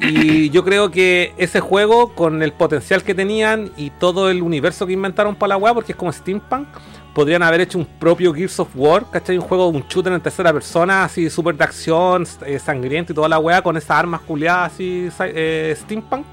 Y 0.00 0.50
yo 0.50 0.64
creo 0.64 0.90
que 0.90 1.32
ese 1.36 1.60
juego, 1.60 2.14
con 2.14 2.42
el 2.42 2.52
potencial 2.52 3.02
que 3.02 3.14
tenían 3.14 3.70
y 3.76 3.90
todo 3.90 4.30
el 4.30 4.42
universo 4.42 4.86
que 4.86 4.94
inventaron 4.94 5.36
para 5.36 5.50
la 5.50 5.56
weá, 5.56 5.74
porque 5.74 5.92
es 5.92 5.96
como 5.98 6.12
steampunk, 6.12 6.66
podrían 7.14 7.42
haber 7.42 7.60
hecho 7.60 7.78
un 7.78 7.84
propio 7.84 8.32
Gears 8.32 8.58
of 8.60 8.68
War, 8.74 9.04
¿cachai? 9.10 9.36
Un 9.36 9.44
juego, 9.44 9.68
un 9.68 9.84
shooter 9.88 10.12
en 10.12 10.20
tercera 10.20 10.52
persona, 10.52 11.04
así 11.04 11.28
súper 11.30 11.56
de 11.56 11.64
acción, 11.64 12.26
eh, 12.46 12.58
sangriento 12.58 13.12
y 13.12 13.14
toda 13.14 13.28
la 13.28 13.38
weá, 13.38 13.62
con 13.62 13.76
esas 13.76 13.90
armas 13.90 14.22
culiadas 14.22 14.72
así, 14.72 15.08
eh, 15.20 15.76
steampunk. 15.78 16.26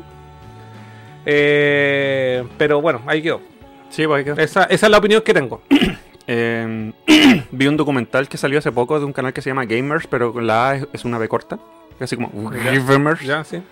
Eh, 1.31 2.43
pero 2.57 2.81
bueno, 2.81 3.01
ahí 3.05 3.21
quedó. 3.21 3.39
Sí, 3.89 4.05
pues 4.07 4.25
hay 4.27 4.33
que- 4.35 4.41
Esa, 4.43 4.63
esa 4.63 4.85
es 4.87 4.91
la 4.91 4.97
opinión 4.97 5.21
que 5.21 5.33
tengo. 5.33 5.61
Eh, 6.31 6.91
vi 7.51 7.65
un 7.65 7.75
documental 7.75 8.29
que 8.29 8.37
salió 8.37 8.59
hace 8.59 8.71
poco 8.71 8.99
de 8.99 9.05
un 9.07 9.13
canal 9.13 9.33
que 9.33 9.41
se 9.41 9.49
llama 9.49 9.65
Gamers, 9.65 10.05
pero 10.05 10.39
la 10.39 10.69
A 10.69 10.75
es, 10.75 10.87
es 10.93 11.03
una 11.03 11.17
B 11.17 11.27
corta. 11.27 11.57
Así 11.99 12.15
como 12.17 12.29
Gamers. 12.51 13.21
Ya, 13.23 13.43
sí. 13.43 13.63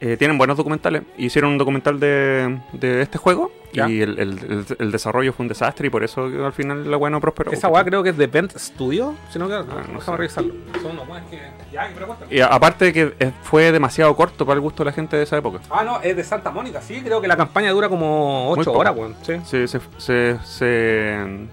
Eh, 0.00 0.16
tienen 0.18 0.36
buenos 0.36 0.58
documentales. 0.58 1.02
Hicieron 1.16 1.52
un 1.52 1.58
documental 1.58 1.98
de, 1.98 2.60
de 2.74 3.00
este 3.00 3.16
juego 3.16 3.50
Ya. 3.72 3.88
y 3.88 4.02
el, 4.02 4.18
el- 4.18 4.38
el- 4.38 4.66
el 4.78 4.92
desarrollo 4.92 5.32
fue 5.32 5.44
un 5.44 5.48
desastre 5.48 5.86
y 5.86 5.90
por 5.90 6.04
eso 6.04 6.24
al 6.26 6.52
final 6.52 6.90
la 6.90 6.98
weá 6.98 7.08
no 7.10 7.18
prosperó. 7.18 7.50
Esa 7.50 7.68
weá 7.68 7.82
creo 7.82 8.02
que 8.02 8.10
es 8.10 8.16
de 8.18 8.26
Vent 8.26 8.52
Studio, 8.58 9.14
si 9.30 9.38
no, 9.38 9.46
que, 9.48 9.54
no 9.54 9.64
déjame 9.94 10.18
revisarlo. 10.18 10.52
Son 10.82 10.92
unos 10.98 11.06
que. 11.30 11.40
Ya, 11.72 11.90
cuéntame. 11.94 12.34
Y 12.34 12.40
aparte 12.40 12.84
de 12.86 12.92
que 12.92 13.14
eh, 13.20 13.32
fue 13.42 13.72
demasiado 13.72 14.14
corto 14.14 14.44
para 14.44 14.56
el 14.56 14.60
gusto 14.60 14.84
de 14.84 14.90
la 14.90 14.92
gente 14.92 15.16
de 15.16 15.22
esa 15.22 15.38
época. 15.38 15.60
Ah, 15.70 15.82
no, 15.82 16.00
es 16.02 16.14
de 16.14 16.24
Santa 16.24 16.50
Mónica, 16.50 16.82
sí, 16.82 17.00
creo 17.02 17.22
que 17.22 17.28
la 17.28 17.36
campaña 17.38 17.70
dura 17.70 17.88
como 17.88 18.50
Muy 18.50 18.60
8 18.60 18.64
poco. 18.70 18.78
horas, 18.80 18.94
weón. 18.94 19.14
Sí. 19.22 19.32
Se, 19.46 19.66
se, 19.66 19.80
se, 19.96 20.36
se- 20.44 21.46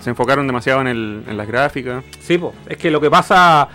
se 0.00 0.10
enfocaron 0.10 0.46
demasiado 0.46 0.80
en, 0.80 0.86
el, 0.88 1.24
en 1.28 1.36
las 1.36 1.46
gráficas. 1.46 2.04
Sí, 2.20 2.38
po. 2.38 2.52
es 2.68 2.76
que 2.76 2.90
lo 2.90 3.00
que 3.00 3.10
pasa 3.10 3.68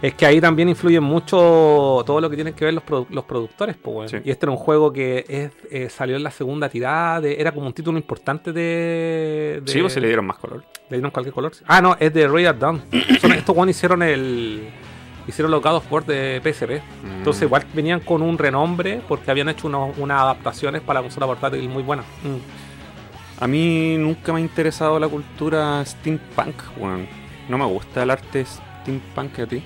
es 0.00 0.14
que 0.14 0.26
ahí 0.26 0.40
también 0.40 0.68
influyen 0.68 1.02
mucho 1.02 2.02
todo 2.06 2.20
lo 2.20 2.30
que 2.30 2.36
tienen 2.36 2.54
que 2.54 2.64
ver 2.64 2.74
los, 2.74 2.84
produ- 2.84 3.08
los 3.10 3.24
productores. 3.24 3.76
Sí. 4.06 4.18
Y 4.24 4.30
este 4.30 4.46
era 4.46 4.52
un 4.52 4.56
juego 4.58 4.92
que 4.92 5.24
es, 5.28 5.50
eh, 5.72 5.88
salió 5.90 6.16
en 6.16 6.22
la 6.22 6.30
segunda 6.30 6.68
tirada, 6.68 7.20
de- 7.20 7.40
era 7.40 7.52
como 7.52 7.66
un 7.66 7.72
título 7.72 7.98
importante 7.98 8.52
de... 8.52 9.60
de 9.64 9.72
Sí, 9.72 9.80
pues 9.80 9.92
se 9.92 10.00
le 10.00 10.06
dieron 10.06 10.26
más 10.26 10.38
color. 10.38 10.64
Le 10.88 10.96
dieron 10.96 11.10
cualquier 11.10 11.34
color. 11.34 11.52
Ah, 11.66 11.80
no, 11.82 11.96
es 11.98 12.12
de 12.14 12.26
Royal 12.28 12.58
Dawn. 12.58 12.82
Son, 13.20 13.32
estos 13.32 13.68
hicieron 13.68 14.02
el... 14.02 14.68
Hicieron 15.26 15.50
los 15.50 15.62
God 15.62 15.74
of 15.74 15.92
War 15.92 16.06
de 16.06 16.40
PSP. 16.42 16.80
Entonces 17.18 17.42
igual 17.42 17.66
venían 17.74 18.00
con 18.00 18.22
un 18.22 18.38
renombre 18.38 19.02
porque 19.06 19.30
habían 19.30 19.50
hecho 19.50 19.66
unas 19.66 20.20
adaptaciones 20.22 20.80
para 20.80 21.00
la 21.00 21.02
consola 21.02 21.26
portátil 21.26 21.68
muy 21.68 21.82
buenas. 21.82 22.06
Mm. 22.22 23.42
A 23.42 23.46
mí 23.46 23.96
nunca 23.98 24.32
me 24.32 24.38
ha 24.38 24.42
interesado 24.42 24.98
la 24.98 25.06
cultura 25.06 25.84
steampunk, 25.84 26.54
weón. 26.78 27.06
No 27.48 27.58
me 27.58 27.66
gusta 27.66 28.02
el 28.04 28.10
arte 28.10 28.44
steampunk 28.46 29.38
a 29.40 29.46
ti. 29.46 29.62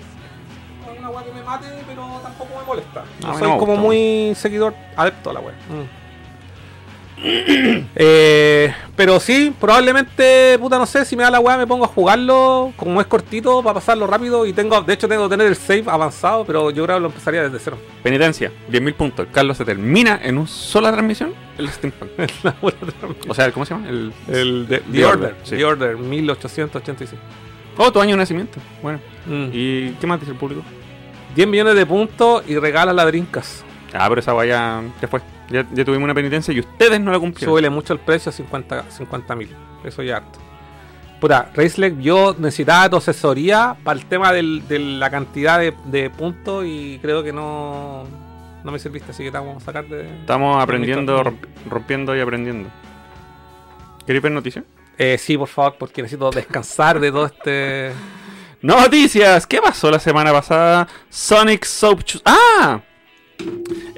Me 1.43 1.49
mate, 1.49 1.67
pero 1.87 2.19
tampoco 2.21 2.59
me 2.59 2.65
molesta. 2.65 3.03
No 3.21 3.37
soy 3.37 3.51
me 3.51 3.57
como 3.57 3.75
muy 3.75 4.33
seguidor 4.35 4.73
adepto 4.95 5.29
a 5.29 5.33
la 5.33 5.39
web. 5.39 5.53
Eh, 7.25 8.73
pero 8.95 9.19
sí, 9.19 9.53
probablemente, 9.59 10.57
puta, 10.59 10.77
no 10.77 10.85
sé, 10.85 11.05
si 11.05 11.15
me 11.15 11.23
da 11.23 11.31
la 11.31 11.39
weá 11.39 11.57
me 11.57 11.65
pongo 11.65 11.85
a 11.85 11.87
jugarlo, 11.87 12.73
como 12.75 12.99
es 12.99 13.07
cortito, 13.07 13.63
para 13.63 13.75
pasarlo 13.75 14.07
rápido 14.07 14.45
y 14.45 14.51
tengo, 14.51 14.81
de 14.81 14.93
hecho 14.93 15.07
tengo 15.07 15.23
que 15.29 15.29
tener 15.29 15.47
el 15.47 15.55
save 15.55 15.83
avanzado, 15.87 16.43
pero 16.45 16.69
yo 16.71 16.83
creo 16.83 16.97
que 16.97 17.01
lo 17.01 17.07
empezaría 17.07 17.43
desde 17.43 17.59
cero. 17.59 17.77
Penitencia, 18.01 18.51
10.000 18.69 18.93
puntos. 18.95 19.27
Carlos 19.31 19.55
se 19.57 19.63
termina 19.63 20.19
en 20.21 20.37
una 20.37 20.47
sola 20.47 20.91
transmisión 20.91 21.33
el 21.57 21.69
Steampunk. 21.69 22.11
O 23.29 23.33
sea, 23.33 23.51
¿cómo 23.51 23.65
se 23.65 23.73
llama? 23.73 23.87
El, 23.89 24.13
el 24.27 24.67
de- 24.67 24.79
The, 24.79 24.91
The 24.91 25.05
Order, 25.05 25.29
Order, 25.29 25.35
sí. 25.43 25.55
The 25.55 25.65
Order, 25.65 25.97
1885. 25.97 27.21
Oh, 27.77 27.91
tu 27.91 28.01
año 28.01 28.11
de 28.11 28.17
nacimiento. 28.17 28.59
Bueno. 28.81 28.99
Mm. 29.25 29.47
¿Y 29.53 29.91
qué 29.93 30.07
más 30.07 30.19
dice 30.19 30.31
el 30.33 30.37
público? 30.37 30.61
10 31.35 31.47
millones 31.47 31.75
de 31.75 31.85
puntos 31.85 32.43
y 32.47 32.57
regala 32.57 32.93
la 32.93 33.05
brincas. 33.05 33.63
Ah, 33.93 34.05
pero 34.09 34.19
esa 34.21 34.33
vaya 34.33 34.81
ya 35.01 35.07
fue. 35.07 35.21
Ya, 35.49 35.67
ya 35.73 35.85
tuvimos 35.85 36.05
una 36.05 36.13
penitencia 36.13 36.53
y 36.53 36.59
ustedes 36.61 36.99
no 36.99 37.11
la 37.11 37.19
cumplieron. 37.19 37.51
Súbele 37.51 37.69
mucho 37.69 37.93
el 37.93 37.99
precio 37.99 38.29
a 38.29 38.33
50 38.33 39.35
mil. 39.35 39.49
Eso 39.83 40.01
ya 40.01 40.17
harto. 40.17 40.39
Puta, 41.19 41.51
Racelec 41.53 41.99
yo 41.99 42.35
necesitaba 42.37 42.89
tu 42.89 42.97
asesoría 42.97 43.75
para 43.83 43.99
el 43.99 44.05
tema 44.07 44.33
del- 44.33 44.67
de 44.67 44.79
la 44.79 45.09
cantidad 45.09 45.59
de, 45.59 45.73
de 45.85 46.09
puntos 46.09 46.65
y 46.65 46.99
creo 47.01 47.23
que 47.23 47.31
no, 47.31 48.03
no 48.63 48.71
me 48.71 48.79
serviste, 48.79 49.11
así 49.11 49.23
que 49.23 49.31
te 49.31 49.37
vamos 49.37 49.61
a 49.61 49.65
sacar 49.65 49.85
de. 49.87 50.01
Estamos 50.21 50.61
aprendiendo, 50.61 51.23
rompiendo 51.69 52.15
y 52.15 52.19
aprendiendo. 52.19 52.69
¿Queréis 54.05 54.21
ver 54.23 54.31
noticias? 54.33 54.65
Eh, 54.97 55.17
sí, 55.17 55.37
por 55.37 55.47
favor, 55.47 55.75
porque 55.79 56.01
necesito 56.01 56.29
descansar 56.29 56.99
de 56.99 57.11
todo 57.11 57.25
este. 57.25 57.91
Noticias. 58.63 59.45
¿Qué 59.45 59.61
pasó 59.61 59.91
la 59.91 59.99
semana 59.99 60.31
pasada? 60.31 60.87
Sonic 61.09 61.65
Soap 61.65 61.99
¡Ah! 62.25 62.79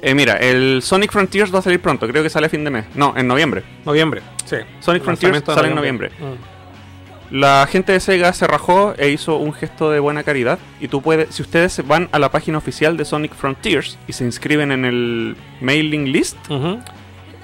Eh, 0.02 0.12
mira, 0.12 0.34
el 0.34 0.82
Sonic 0.82 1.12
Frontiers 1.12 1.54
va 1.54 1.60
a 1.60 1.62
salir 1.62 1.80
pronto. 1.80 2.08
Creo 2.08 2.22
que 2.24 2.28
sale 2.30 2.46
a 2.46 2.50
fin 2.50 2.64
de 2.64 2.70
mes. 2.70 2.84
No, 2.96 3.14
en 3.16 3.28
noviembre. 3.28 3.62
Noviembre, 3.84 4.22
sí. 4.44 4.56
Sonic 4.80 5.04
Frontiers 5.04 5.32
sale 5.54 5.68
en 5.68 5.74
noviembre. 5.76 6.10
Mm. 6.18 7.36
La 7.38 7.66
gente 7.70 7.92
de 7.92 8.00
Sega 8.00 8.32
se 8.32 8.46
rajó 8.48 8.94
e 8.98 9.08
hizo 9.10 9.36
un 9.36 9.52
gesto 9.52 9.90
de 9.92 10.00
buena 10.00 10.24
caridad. 10.24 10.58
Y 10.80 10.88
tú 10.88 11.00
puedes, 11.00 11.32
si 11.34 11.42
ustedes 11.42 11.86
van 11.86 12.08
a 12.10 12.18
la 12.18 12.32
página 12.32 12.58
oficial 12.58 12.96
de 12.96 13.04
Sonic 13.04 13.34
Frontiers 13.34 13.98
y 14.08 14.12
se 14.14 14.24
inscriben 14.24 14.72
en 14.72 14.84
el 14.84 15.36
mailing 15.60 16.10
list, 16.12 16.36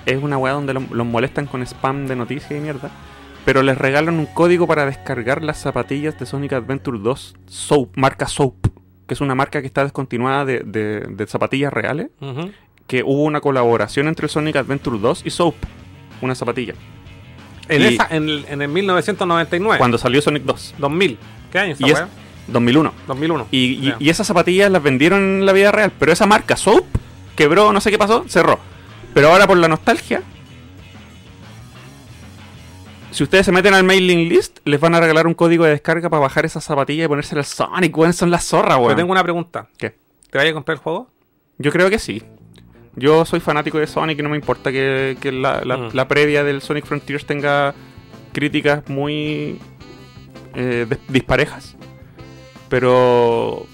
es 0.07 0.21
una 0.23 0.39
weá 0.39 0.55
donde 0.55 0.75
lo- 0.75 0.83
los 0.91 1.07
molestan 1.07 1.47
con 1.47 1.63
spam 1.63 2.07
de 2.09 2.17
noticias 2.17 2.51
y 2.51 2.55
mierda. 2.55 2.91
Pero 3.45 3.63
les 3.63 3.77
regalan 3.77 4.19
un 4.19 4.27
código 4.27 4.67
para 4.67 4.87
descargar 4.87 5.43
las 5.43 5.59
zapatillas 5.59 6.19
de 6.19 6.27
Sonic 6.27 6.53
Adventure 6.53 6.99
2 7.01 7.35
Soap, 7.47 7.97
marca 7.97 8.29
Soap, 8.29 8.55
que 9.07 9.15
es 9.15 9.21
una 9.21 9.35
marca 9.35 9.61
que 9.61 9.67
está 9.67 9.83
descontinuada 9.83 10.45
de, 10.45 10.61
de- 10.61 11.01
de 11.01 11.27
zapatillas 11.27 11.73
reales. 11.73 12.09
Que 12.87 13.03
hubo 13.03 13.23
una 13.25 13.41
colaboración 13.41 14.07
entre 14.09 14.29
Sonic 14.29 14.57
Adventure 14.57 14.99
2 14.99 15.23
y 15.25 15.31
Soap, 15.31 15.55
una 16.21 16.35
zapatilla. 16.35 16.75
En, 17.69 17.83
Y- 17.83 17.85
esa, 17.95 18.07
en, 18.11 18.29
el, 18.29 18.45
en 18.49 18.63
el 18.63 18.69
1999. 18.69 19.79
Cuando 19.79 19.99
salió 19.99 20.21
Sonic 20.23 20.45
2, 20.45 20.75
2000. 20.79 21.19
¿Qué 21.51 21.59
año 21.59 21.73
esa 21.73 21.87
Y 21.87 21.91
es- 21.91 21.95
weá? 21.97 22.09
2001. 22.49 22.93
2001. 23.07 23.47
Y, 23.51 23.93
y 23.99 24.09
esas 24.11 24.27
zapatillas 24.27 24.71
las 24.71 24.83
vendieron 24.83 25.21
en 25.21 25.47
la 25.47 25.53
vida 25.53 25.71
real, 25.73 25.93
pero 25.99 26.13
esa 26.13 26.27
marca 26.27 26.57
Soap 26.57 26.85
quebró, 27.37 27.73
no 27.73 27.81
sé 27.81 27.91
qué 27.91 27.99
pasó, 27.99 28.25
cerró. 28.29 28.59
Pero 29.15 29.31
ahora 29.31 29.47
por 29.47 29.57
la 29.57 29.69
nostalgia, 29.69 30.23
si 33.13 33.23
ustedes 33.23 33.47
se 33.47 33.53
meten 33.53 33.75
al 33.75 33.85
mailing 33.85 34.29
list, 34.29 34.59
les 34.65 34.81
van 34.81 34.95
a 34.95 35.01
regalar 35.01 35.27
un 35.27 35.35
código 35.35 35.65
de 35.65 35.71
descarga 35.71 36.11
para 36.11 36.21
bajar 36.21 36.45
esas 36.45 36.65
zapatillas 36.65 37.05
y 37.05 37.09
ponerse 37.09 37.37
al 37.37 37.45
Sonic, 37.45 37.97
weón, 37.97 38.13
son 38.13 38.31
las 38.31 38.45
zorras, 38.45 38.77
Pero 38.77 38.87
weón. 38.87 38.97
tengo 38.97 39.13
una 39.13 39.23
pregunta. 39.23 39.69
¿Qué? 39.79 39.95
¿Te 40.31 40.39
vayas 40.39 40.53
a 40.53 40.55
comprar 40.55 40.77
el 40.77 40.83
juego? 40.83 41.09
Yo 41.59 41.71
creo 41.71 41.89
que 41.91 41.99
sí. 41.99 42.23
Yo 42.97 43.25
soy 43.25 43.41
fanático 43.41 43.79
de 43.79 43.87
Sonic 43.87 44.19
y 44.19 44.23
no 44.23 44.29
me 44.29 44.37
importa 44.37 44.71
que, 44.73 45.17
que 45.21 45.31
la, 45.33 45.63
la- 45.65 45.77
Mm. 45.79 45.89
la 45.95 46.09
previa 46.09 46.43
del 46.45 46.61
Sonic 46.61 46.85
Frontiers 46.85 47.25
tenga 47.25 47.75
críticas 48.33 48.89
muy 48.89 49.59
eh, 50.55 50.87
disparejas. 51.09 51.77
Pero 52.69 53.67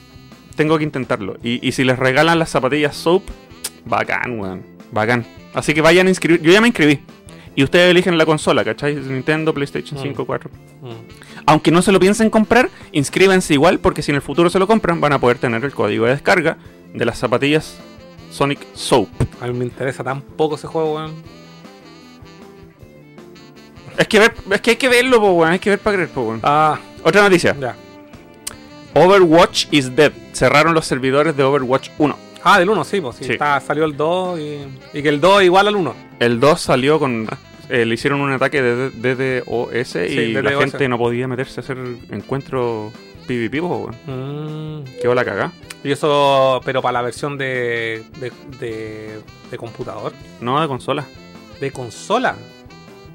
tengo 0.56 0.78
que 0.78 0.84
intentarlo. 0.84 1.36
Y, 1.42 1.66
y 1.66 1.72
si 1.72 1.84
les 1.84 1.98
regalan 1.98 2.38
las 2.38 2.50
zapatillas 2.50 2.96
Soap, 2.96 3.22
bacán, 3.84 4.38
weón. 4.40 4.62
Bacán. 4.90 5.24
Así 5.54 5.74
que 5.74 5.80
vayan 5.80 6.06
a 6.06 6.10
inscribir. 6.10 6.40
Yo 6.42 6.52
ya 6.52 6.60
me 6.60 6.68
inscribí. 6.68 7.00
Y 7.58 7.64
ustedes 7.64 7.90
eligen 7.90 8.16
la 8.16 8.24
consola, 8.24 8.64
¿cachai? 8.64 8.94
Nintendo, 8.94 9.52
PlayStation 9.52 9.98
Mm. 9.98 10.02
5, 10.04 10.24
4. 10.26 10.48
Mm. 10.80 10.86
Aunque 11.46 11.72
no 11.72 11.82
se 11.82 11.90
lo 11.90 11.98
piensen 11.98 12.30
comprar, 12.30 12.70
inscríbanse 12.92 13.52
igual 13.54 13.80
porque 13.80 14.00
si 14.00 14.12
en 14.12 14.14
el 14.14 14.22
futuro 14.22 14.48
se 14.48 14.60
lo 14.60 14.68
compran 14.68 15.00
van 15.00 15.12
a 15.12 15.18
poder 15.18 15.38
tener 15.38 15.64
el 15.64 15.72
código 15.72 16.04
de 16.04 16.12
descarga 16.12 16.56
de 16.94 17.04
las 17.04 17.18
zapatillas 17.18 17.76
Sonic 18.30 18.60
Soap. 18.74 19.08
A 19.40 19.48
mí 19.48 19.54
me 19.58 19.64
interesa 19.64 20.04
tan 20.04 20.20
poco 20.22 20.54
ese 20.54 20.68
juego, 20.68 20.94
weón. 20.94 21.14
Es 23.96 24.06
que, 24.06 24.20
ver, 24.20 24.34
es 24.52 24.60
que 24.60 24.70
hay 24.70 24.76
que 24.76 24.88
verlo, 24.88 25.18
po, 25.20 25.32
weón. 25.32 25.50
Hay 25.52 25.58
que 25.58 25.70
ver 25.70 25.80
para 25.80 25.96
creer, 25.96 26.10
po, 26.10 26.20
weón. 26.22 26.40
Ah, 26.44 26.78
Otra 27.02 27.22
noticia. 27.22 27.56
ya. 27.58 27.74
Overwatch 28.94 29.66
is 29.72 29.96
dead. 29.96 30.12
Cerraron 30.32 30.74
los 30.74 30.86
servidores 30.86 31.36
de 31.36 31.42
Overwatch 31.42 31.90
1. 31.98 32.16
Ah, 32.44 32.60
del 32.60 32.70
1, 32.70 32.84
sí, 32.84 33.00
pues 33.00 33.16
sí. 33.16 33.24
Sí. 33.24 33.32
Está, 33.32 33.58
salió 33.60 33.84
el 33.84 33.96
2 33.96 34.38
y, 34.38 34.58
y 34.98 35.02
que 35.02 35.08
el 35.08 35.20
2 35.20 35.40
es 35.40 35.46
igual 35.46 35.66
al 35.66 35.74
1. 35.74 35.94
El 36.20 36.38
2 36.38 36.60
salió 36.60 37.00
con... 37.00 37.26
eh, 37.68 37.84
le 37.84 37.94
hicieron 37.94 38.20
un 38.20 38.32
ataque 38.32 38.62
de 38.62 38.90
DDoS 38.90 39.96
y 39.96 40.08
Sí, 40.08 40.32
la 40.32 40.50
gente 40.60 40.88
no 40.88 40.98
podía 40.98 41.28
meterse 41.28 41.60
a 41.60 41.62
hacer 41.62 41.78
encuentros 42.10 42.92
PvP, 43.26 43.60
po, 43.60 43.90
weón. 44.06 44.84
Quedó 45.00 45.14
la 45.14 45.24
cagá. 45.24 45.52
Y 45.84 45.92
eso, 45.92 46.60
pero 46.64 46.82
para 46.82 46.94
la 46.94 47.02
versión 47.02 47.38
de, 47.38 48.02
de, 48.18 48.32
de, 48.58 49.20
de 49.50 49.56
computador. 49.56 50.12
No 50.40 50.60
de 50.60 50.66
consola. 50.66 51.04
De 51.60 51.70
consola. 51.70 52.34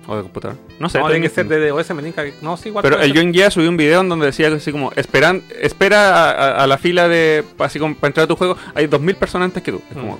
O 0.08 0.16
de 0.18 0.22
computador. 0.22 0.58
No 0.80 0.90
sé. 0.90 1.00
no, 1.00 1.08
tiene 1.08 1.22
que 1.28 1.34
ser 1.34 1.48
de 1.48 1.70
DOS, 1.70 1.90
me 1.96 2.04
tinca 2.04 2.24
que- 2.26 2.34
No, 2.42 2.56
sí, 2.58 2.70
igual. 2.70 2.84
Pero 2.84 3.00
el. 3.02 3.18
John 3.18 3.34
Gia 3.34 3.50
subió 3.50 3.70
un 3.70 3.78
video 3.78 4.02
en 4.02 4.10
donde 4.10 4.26
decía 4.28 4.50
así 4.50 4.72
como, 4.72 4.92
esperan, 4.98 5.42
espera 5.62 6.10
a, 6.10 6.32
a- 6.32 6.64
a 6.64 6.68
la 6.68 6.78
fila 6.78 7.08
de, 7.08 7.44
así 7.60 7.80
como 7.80 7.96
para 7.96 8.10
entrar 8.10 8.26
a 8.26 8.28
tu 8.28 8.36
juego, 8.36 8.58
hay 8.76 8.88
2.000 8.88 9.16
personas 9.16 9.46
antes 9.48 9.64
que 9.64 9.72
tú. 9.72 9.82
Es 9.90 9.96
Mm. 9.98 10.00
como, 10.02 10.20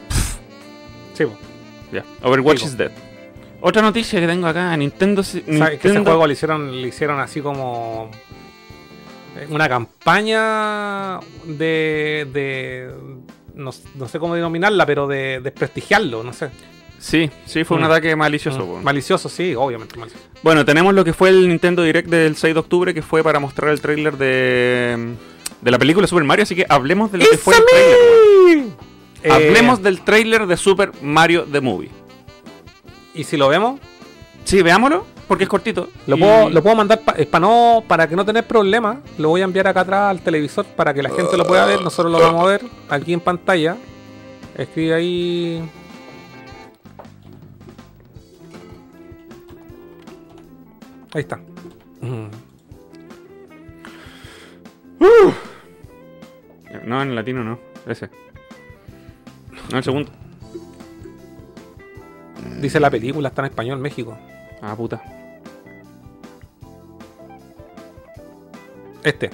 Sí, 1.14 1.26
pues. 1.26 1.38
ya, 1.92 2.04
Overwatch 2.28 2.60
Sí, 2.60 2.64
po. 2.64 2.70
is 2.72 2.78
dead. 2.78 2.92
Otra 3.66 3.82
noticia 3.82 4.20
que 4.20 4.28
tengo 4.28 4.46
acá, 4.48 4.76
Nintendo... 4.76 5.24
si- 5.24 5.40
¿Sabes 5.42 5.80
que 5.80 5.88
ese 5.88 5.88
Nintendo- 5.90 6.04
juego 6.12 6.28
le 6.28 6.34
hicieron, 6.34 6.82
le 6.82 6.88
hicieron 6.90 7.20
así 7.22 7.40
como 7.40 8.12
eh, 9.38 9.48
una 9.50 9.70
campaña 9.70 11.20
de, 11.46 12.28
de 12.34 12.92
no, 13.56 13.72
no 13.96 14.08
sé 14.10 14.20
cómo 14.20 14.36
denominarla, 14.36 14.86
pero 14.86 15.08
de 15.08 15.40
desprestigiarlo, 15.42 16.24
no 16.24 16.34
sé. 16.34 16.50
Sí, 17.00 17.30
sí, 17.46 17.64
fue 17.64 17.78
un 17.78 17.84
Mm. 17.84 17.86
ataque 17.86 18.16
malicioso. 18.16 18.66
Mm. 18.66 18.84
Malicioso, 18.84 19.30
sí, 19.30 19.56
obviamente 19.56 19.98
malicioso. 19.98 20.26
Bueno, 20.42 20.66
tenemos 20.66 20.94
lo 20.94 21.04
que 21.06 21.14
fue 21.14 21.30
el 21.30 21.48
Nintendo 21.48 21.84
Direct 21.84 22.10
del 22.10 22.36
6 22.36 22.54
de 22.54 22.60
octubre, 22.60 22.94
que 22.94 23.02
fue 23.02 23.24
para 23.24 23.40
mostrar 23.40 23.72
el 23.72 23.80
tráiler 23.82 24.18
de, 24.18 25.16
de 25.62 25.72
la 25.72 25.80
película 25.80 26.06
Super 26.08 26.24
Mario, 26.26 26.44
así 26.44 26.56
que 26.56 26.66
hablemos 26.68 27.12
de 27.14 27.18
lo 27.20 27.26
que 27.30 27.38
fue 27.38 27.56
el 27.56 27.64
tráiler. 27.66 28.68
Eh, 29.24 29.32
Hablemos 29.32 29.82
del 29.82 30.02
tráiler 30.02 30.48
de 30.48 30.58
Super 30.58 30.92
Mario 31.02 31.46
The 31.50 31.62
Movie. 31.62 31.90
Y 33.14 33.24
si 33.24 33.38
lo 33.38 33.48
vemos, 33.48 33.80
Sí, 34.46 34.62
veámoslo, 34.62 35.06
porque 35.28 35.46
es 35.46 35.50
cortito. 35.50 35.88
lo 36.06 36.18
Y- 36.18 36.20
puedo, 36.20 36.50
lo 36.50 36.62
puedo 36.62 36.76
mandar 36.76 37.00
para 37.02 37.40
no 37.40 37.84
para 37.88 38.08
que 38.10 38.16
no 38.16 38.26
tener 38.26 38.46
problemas. 38.46 38.98
Lo 39.18 39.30
voy 39.30 39.42
a 39.42 39.46
enviar 39.46 39.68
acá 39.68 39.82
atrás 39.82 40.10
al 40.10 40.22
televisor 40.22 40.66
para 40.66 40.94
que 40.94 41.02
la 41.02 41.10
gente 41.10 41.38
lo 41.38 41.46
pueda 41.46 41.66
ver. 41.66 41.82
Nosotros 41.82 42.12
lo 42.12 42.20
vamos 42.20 42.44
a 42.44 42.48
ver 42.48 42.62
aquí 42.90 43.14
en 43.14 43.20
pantalla. 43.22 43.78
Escribe 44.58 44.94
ahí. 44.94 45.70
Ahí 51.14 51.22
está. 51.22 51.38
Mm. 52.02 52.28
No, 56.86 57.02
en 57.02 57.16
latino 57.16 57.44
no. 57.44 57.60
Ese. 57.88 58.10
No, 59.72 59.78
el 59.78 59.84
segundo. 59.84 60.12
Dice 62.60 62.80
la 62.80 62.90
película, 62.90 63.30
está 63.30 63.42
en 63.42 63.48
español, 63.48 63.80
México. 63.80 64.18
Ah, 64.62 64.76
puta. 64.76 65.02
Este. 69.04 69.30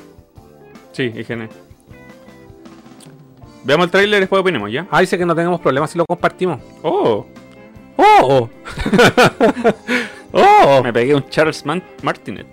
Sí, 0.91 1.13
IGN. 1.15 1.49
Veamos 3.63 3.85
el 3.85 3.91
tráiler 3.91 4.17
y 4.17 4.19
después 4.21 4.41
opinemos, 4.41 4.71
¿ya? 4.71 4.87
Ah, 4.89 5.01
dice 5.01 5.17
que 5.17 5.25
no 5.25 5.35
tenemos 5.35 5.59
problemas 5.61 5.91
si 5.91 5.97
lo 5.97 6.05
compartimos. 6.05 6.61
¡Oh! 6.81 7.25
¡Oh! 7.97 8.49
¡Oh! 10.31 10.81
Me 10.83 10.91
pegué 10.93 11.13
un 11.13 11.27
Charles 11.29 11.65
Man 11.65 11.83
Martinet. 12.01 12.47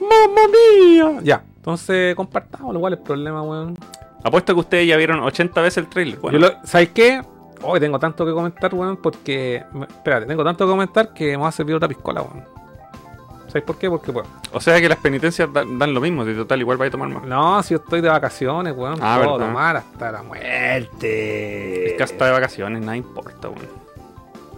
¡Mamma 0.00 0.48
mía! 0.48 1.20
Ya, 1.22 1.44
entonces 1.56 2.14
compartamos. 2.14 2.74
Igual 2.74 2.94
el 2.94 2.98
problema, 3.00 3.42
weón. 3.42 3.78
Apuesto 4.24 4.54
que 4.54 4.60
ustedes 4.60 4.88
ya 4.88 4.96
vieron 4.96 5.20
80 5.20 5.60
veces 5.60 5.78
el 5.78 5.88
tráiler. 5.88 6.18
Bueno, 6.18 6.48
¿Sabes 6.64 6.88
qué? 6.90 7.22
Hoy 7.62 7.80
tengo 7.80 7.98
tanto 7.98 8.24
que 8.26 8.32
comentar, 8.32 8.74
weón, 8.74 8.96
porque. 8.98 9.64
Espérate, 9.88 10.26
tengo 10.26 10.44
tanto 10.44 10.64
que 10.66 10.70
comentar 10.70 11.12
que 11.14 11.36
me 11.36 11.42
va 11.42 11.48
a 11.48 11.52
servir 11.52 11.74
otra 11.74 11.88
piscola, 11.88 12.22
weón. 12.22 12.44
¿Sabes 13.48 13.62
por 13.62 13.78
qué? 13.78 13.88
Porque, 13.88 14.10
bueno, 14.10 14.28
O 14.52 14.60
sea 14.60 14.78
que 14.80 14.88
las 14.88 14.98
penitencias 14.98 15.50
da- 15.52 15.64
dan 15.66 15.94
lo 15.94 16.00
mismo, 16.00 16.24
de 16.24 16.34
total 16.34 16.60
igual 16.60 16.80
va 16.80 16.86
a 16.86 16.90
tomar 16.90 17.08
más. 17.08 17.22
no, 17.24 17.62
si 17.62 17.74
yo 17.74 17.78
estoy 17.80 18.00
de 18.00 18.08
vacaciones, 18.08 18.74
weón, 18.76 18.98
Ah, 19.00 19.16
puedo 19.18 19.32
verdad. 19.38 19.46
tomar 19.48 19.76
hasta 19.76 20.12
la 20.12 20.22
muerte. 20.22 21.86
Es 21.90 21.92
que 21.94 22.02
hasta 22.02 22.26
de 22.26 22.32
vacaciones, 22.32 22.80
nada 22.80 22.96
importa, 22.96 23.48
weón. 23.48 23.86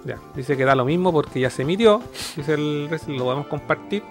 Ya, 0.05 0.17
dice 0.35 0.57
que 0.57 0.65
da 0.65 0.75
lo 0.75 0.85
mismo 0.87 1.13
porque 1.13 1.39
ya 1.41 1.51
se 1.51 1.63
emitió. 1.63 2.01
Dice 2.37 2.55
el 2.55 2.85
lo 3.09 3.25
podemos 3.25 3.47
compartir. 3.47 4.03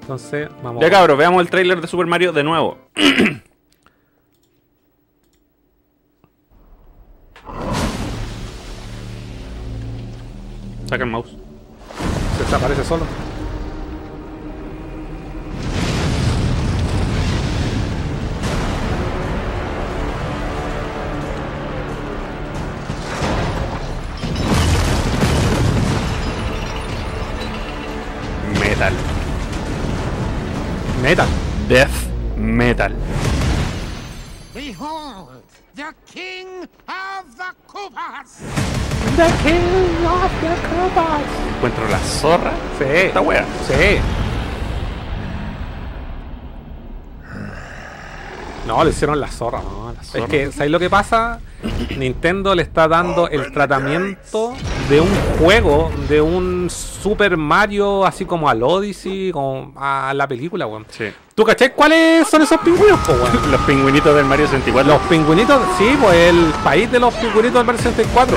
Entonces, 0.00 0.48
vamos. 0.62 0.82
Ya 0.82 0.90
cabros, 0.90 1.16
veamos 1.16 1.40
el 1.40 1.48
tráiler 1.50 1.80
de 1.80 1.86
Super 1.86 2.06
Mario 2.06 2.32
de 2.32 2.42
nuevo. 2.42 2.76
Saca 10.88 11.04
el 11.04 11.10
mouse. 11.10 11.36
Se 12.38 12.44
desaparece 12.44 12.82
solo. 12.82 13.04
Metal. 28.58 28.94
Metal. 31.02 31.28
Death 31.68 31.90
Metal. 32.38 32.94
Behold, 34.54 35.27
the 35.78 35.94
king 36.06 36.68
of 36.88 37.36
the 37.36 37.54
Koopas! 37.68 38.42
Encuentro 41.54 41.88
la 41.88 41.98
zorra. 42.00 42.52
Sí. 42.78 42.84
Esta 42.84 43.20
wea. 43.20 43.44
Sí. 43.68 44.27
No, 48.68 48.84
le 48.84 48.90
hicieron 48.90 49.18
la 49.18 49.28
zorra, 49.28 49.62
no, 49.62 49.94
la 49.96 50.02
zorra. 50.02 50.24
Es 50.24 50.30
que, 50.30 50.52
¿sabéis 50.52 50.70
lo 50.70 50.78
que 50.78 50.90
pasa? 50.90 51.40
Nintendo 51.96 52.54
le 52.54 52.60
está 52.60 52.86
dando 52.86 53.26
el 53.26 53.50
tratamiento 53.50 54.52
de 54.90 55.00
un 55.00 55.08
juego, 55.38 55.90
de 56.06 56.20
un 56.20 56.68
Super 56.68 57.38
Mario, 57.38 58.04
así 58.04 58.26
como 58.26 58.46
al 58.46 58.62
Odyssey, 58.62 59.32
como 59.32 59.72
a 59.74 60.12
la 60.14 60.28
película, 60.28 60.66
weón. 60.66 60.84
Sí. 60.90 61.06
¿Tú 61.34 61.44
cachai 61.44 61.72
cuáles 61.72 62.28
son 62.28 62.42
esos 62.42 62.60
pingüinos, 62.60 63.00
po, 63.00 63.12
weón? 63.12 63.50
Los 63.50 63.60
pingüinitos 63.62 64.14
del 64.14 64.26
Mario 64.26 64.46
64. 64.46 64.92
Los 64.92 65.02
pingüinitos, 65.08 65.62
sí, 65.78 65.96
pues 65.98 66.14
el 66.14 66.52
país 66.62 66.92
de 66.92 67.00
los 67.00 67.14
pingüinitos 67.14 67.54
del 67.54 67.64
Mario 67.64 67.80
64. 67.80 68.36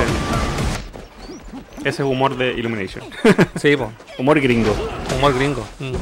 Ese 1.80 1.90
es 1.90 2.00
humor 2.00 2.38
de 2.38 2.54
Illumination. 2.54 3.04
Sí, 3.60 3.76
pues, 3.76 3.90
humor 4.18 4.40
gringo. 4.40 4.74
humor 5.14 5.34
gringo. 5.34 5.68
Mm. 5.80 5.96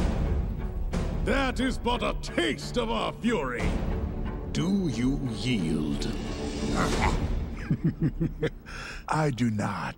That 1.26 1.58
is 1.58 1.78
but 1.82 2.04
a 2.04 2.14
taste 2.22 2.80
of 2.80 2.90
our 2.90 3.12
fury. 3.20 3.62
Do 4.52 4.88
you 4.88 5.20
yield? 5.36 6.08
I 9.08 9.30
do 9.30 9.48
not. 9.50 9.94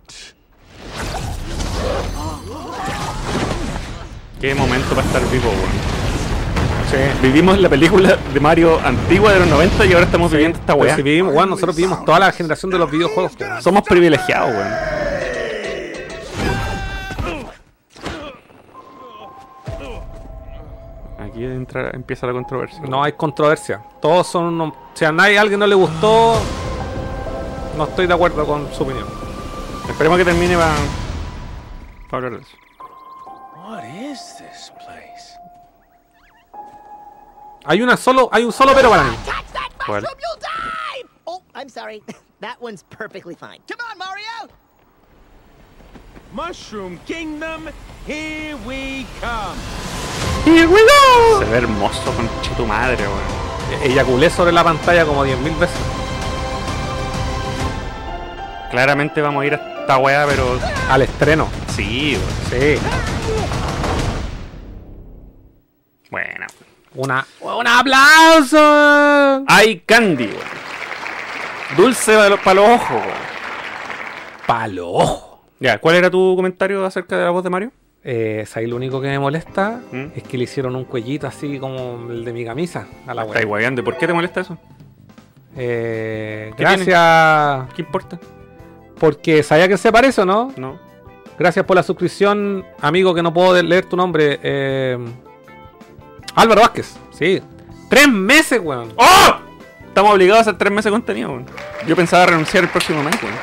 Qué 4.39 4.53
momento 4.53 4.89
para 4.93 5.07
estar 5.07 5.21
vivo, 5.31 5.49
weón. 5.49 7.21
Vivimos 7.23 7.59
la 7.59 7.69
película 7.69 8.17
de 8.31 8.39
Mario 8.39 8.79
antigua 8.85 9.33
de 9.33 9.39
los 9.39 9.47
90 9.47 9.85
y 9.87 9.93
ahora 9.93 10.05
estamos 10.05 10.31
viviendo 10.31 10.59
esta 10.59 10.75
weá. 10.75 10.95
si 10.95 11.01
vivimos, 11.01 11.33
weón, 11.33 11.49
nosotros 11.49 11.75
vivimos 11.75 12.05
toda 12.05 12.19
la 12.19 12.31
generación 12.31 12.71
de 12.71 12.77
los 12.77 12.91
videojuegos. 12.91 13.31
Somos 13.59 13.81
privilegiados, 13.81 14.51
weón. 14.51 15.02
Aquí 21.33 21.45
entra, 21.45 21.89
empieza 21.89 22.27
la 22.27 22.33
controversia. 22.33 22.79
No 22.81 23.03
hay 23.03 23.13
controversia. 23.13 23.83
Todos 23.99 24.27
son 24.27 24.43
unos. 24.43 24.73
Si 24.93 25.03
a 25.03 25.11
nadie, 25.11 25.39
a 25.39 25.41
alguien 25.41 25.59
no 25.59 25.65
le 25.65 25.73
gustó, 25.73 26.35
no 27.75 27.85
estoy 27.85 28.05
de 28.05 28.13
acuerdo 28.13 28.45
con 28.45 28.71
su 28.71 28.83
opinión. 28.83 29.07
Esperemos 29.89 30.19
que 30.19 30.25
termine 30.25 30.55
para 30.55 30.75
hablar 32.11 32.33
de 32.33 32.41
eso. 32.41 32.55
What 33.65 33.83
is 33.83 34.35
this 34.37 34.71
place? 34.85 35.33
Hay 37.65 37.81
una 37.81 37.97
solo, 37.97 38.29
hay 38.31 38.43
un 38.43 38.51
solo 38.51 38.73
pero 38.75 38.91
para 38.91 39.01
mí. 39.01 39.15
¿Cuál? 39.87 40.05
Oh, 41.25 41.41
I'm 41.55 41.67
sorry. 41.67 42.03
That 42.41 42.61
one's 42.61 42.83
perfectly 42.83 43.33
fine. 43.33 43.57
Come 43.67 43.79
on, 43.89 43.97
Mario! 43.97 44.53
Mushroom 46.31 46.99
Kingdom, 47.07 47.69
here 48.05 48.55
we 48.67 49.07
come. 49.19 49.57
Se 50.43 51.45
ve 51.45 51.57
hermoso 51.57 52.13
con 52.15 52.27
tu 52.55 52.65
madre, 52.65 53.03
weón. 53.07 53.83
Eyaculé 53.83 54.29
sobre 54.29 54.51
la 54.51 54.63
pantalla 54.63 55.05
como 55.05 55.25
10.000 55.25 55.59
veces. 55.59 55.77
Claramente 58.71 59.21
vamos 59.21 59.43
a 59.43 59.45
ir 59.45 59.53
a 59.55 59.79
esta 59.81 59.97
weá, 59.97 60.25
pero 60.27 60.59
Al 60.89 61.01
estreno. 61.01 61.47
sí, 61.75 62.17
weón. 62.17 62.31
Sí. 62.49 62.79
Bueno. 66.09 66.45
Una, 66.95 67.25
un 67.41 67.67
aplauso. 67.67 69.43
Hay 69.47 69.79
candy, 69.85 70.25
weón. 70.27 70.63
Dulce 71.75 72.15
para 72.15 72.29
los, 72.29 72.45
los 72.45 72.69
ojos, 72.81 72.91
weón. 72.91 73.23
Palo 74.45 74.91
ojo. 74.91 75.41
Ya, 75.59 75.77
¿cuál 75.79 75.95
era 75.95 76.09
tu 76.09 76.33
comentario 76.35 76.85
acerca 76.85 77.17
de 77.17 77.23
la 77.23 77.29
voz 77.31 77.43
de 77.43 77.49
Mario? 77.49 77.71
Eh, 78.05 78.43
¿sabes? 78.45 78.67
Lo 78.69 78.75
único 78.75 78.99
que 78.99 79.07
me 79.07 79.17
molesta 79.17 79.79
¿Mm? 79.91 80.07
es 80.15 80.23
que 80.23 80.37
le 80.37 80.43
hicieron 80.43 80.75
un 80.75 80.83
cuellito 80.83 81.25
así 81.25 81.57
como 81.57 82.11
el 82.11 82.25
de 82.25 82.33
mi 82.33 82.43
camisa 82.43 82.85
a 83.07 83.13
la 83.13 83.23
Está 83.23 83.45
wea. 83.47 83.71
¿Por 83.83 83.97
qué 83.97 84.07
te 84.07 84.13
molesta 84.13 84.41
eso? 84.41 84.57
Eh, 85.55 86.51
¿Qué 86.57 86.63
gracias. 86.63 87.73
¿Qué 87.73 87.81
importa? 87.81 88.19
Porque 88.99 89.41
sabía 89.43 89.67
que 89.67 89.77
se 89.77 89.91
parece 89.91 90.21
o 90.21 90.25
no. 90.25 90.51
No. 90.57 90.79
Gracias 91.39 91.65
por 91.65 91.75
la 91.75 91.83
suscripción, 91.83 92.65
amigo, 92.81 93.13
que 93.13 93.23
no 93.23 93.33
puedo 93.33 93.61
leer 93.61 93.85
tu 93.85 93.95
nombre. 93.95 94.39
Eh, 94.43 94.97
Álvaro 96.35 96.61
Vázquez, 96.61 96.95
sí. 97.11 97.41
Tres 97.89 98.07
meses, 98.09 98.59
weón. 98.61 98.93
¡Oh! 98.97 99.35
Estamos 99.87 100.13
obligados 100.13 100.39
a 100.39 100.41
hacer 100.41 100.57
tres 100.57 100.71
meses 100.71 100.85
de 100.85 100.91
contenido, 100.91 101.29
weón. 101.29 101.45
Yo 101.87 101.95
pensaba 101.95 102.25
renunciar 102.25 102.63
el 102.63 102.69
próximo 102.69 103.01
mes, 103.01 103.15
weón. 103.23 103.35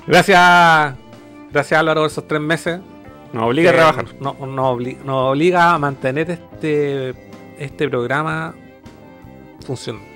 Gracias, 0.08 0.94
gracias 1.52 1.80
Álvaro 1.80 2.02
por 2.02 2.12
esos 2.12 2.28
tres 2.28 2.42
meses. 2.42 2.80
Nos 3.34 3.44
obliga 3.44 3.70
a 3.72 3.74
Que 3.74 3.78
trabajar. 3.78 4.06
No, 4.20 4.36
nos 4.46 5.32
obliga 5.32 5.74
a 5.74 5.80
mantener 5.80 6.32
este, 6.32 7.14
este 7.58 7.90
programa 7.90 8.54
funcionando. 9.66 10.08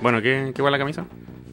Bueno, 0.00 0.20
¿qué, 0.20 0.52
qué 0.54 0.62
va 0.62 0.70
la 0.70 0.78
camisa? 0.78 1.04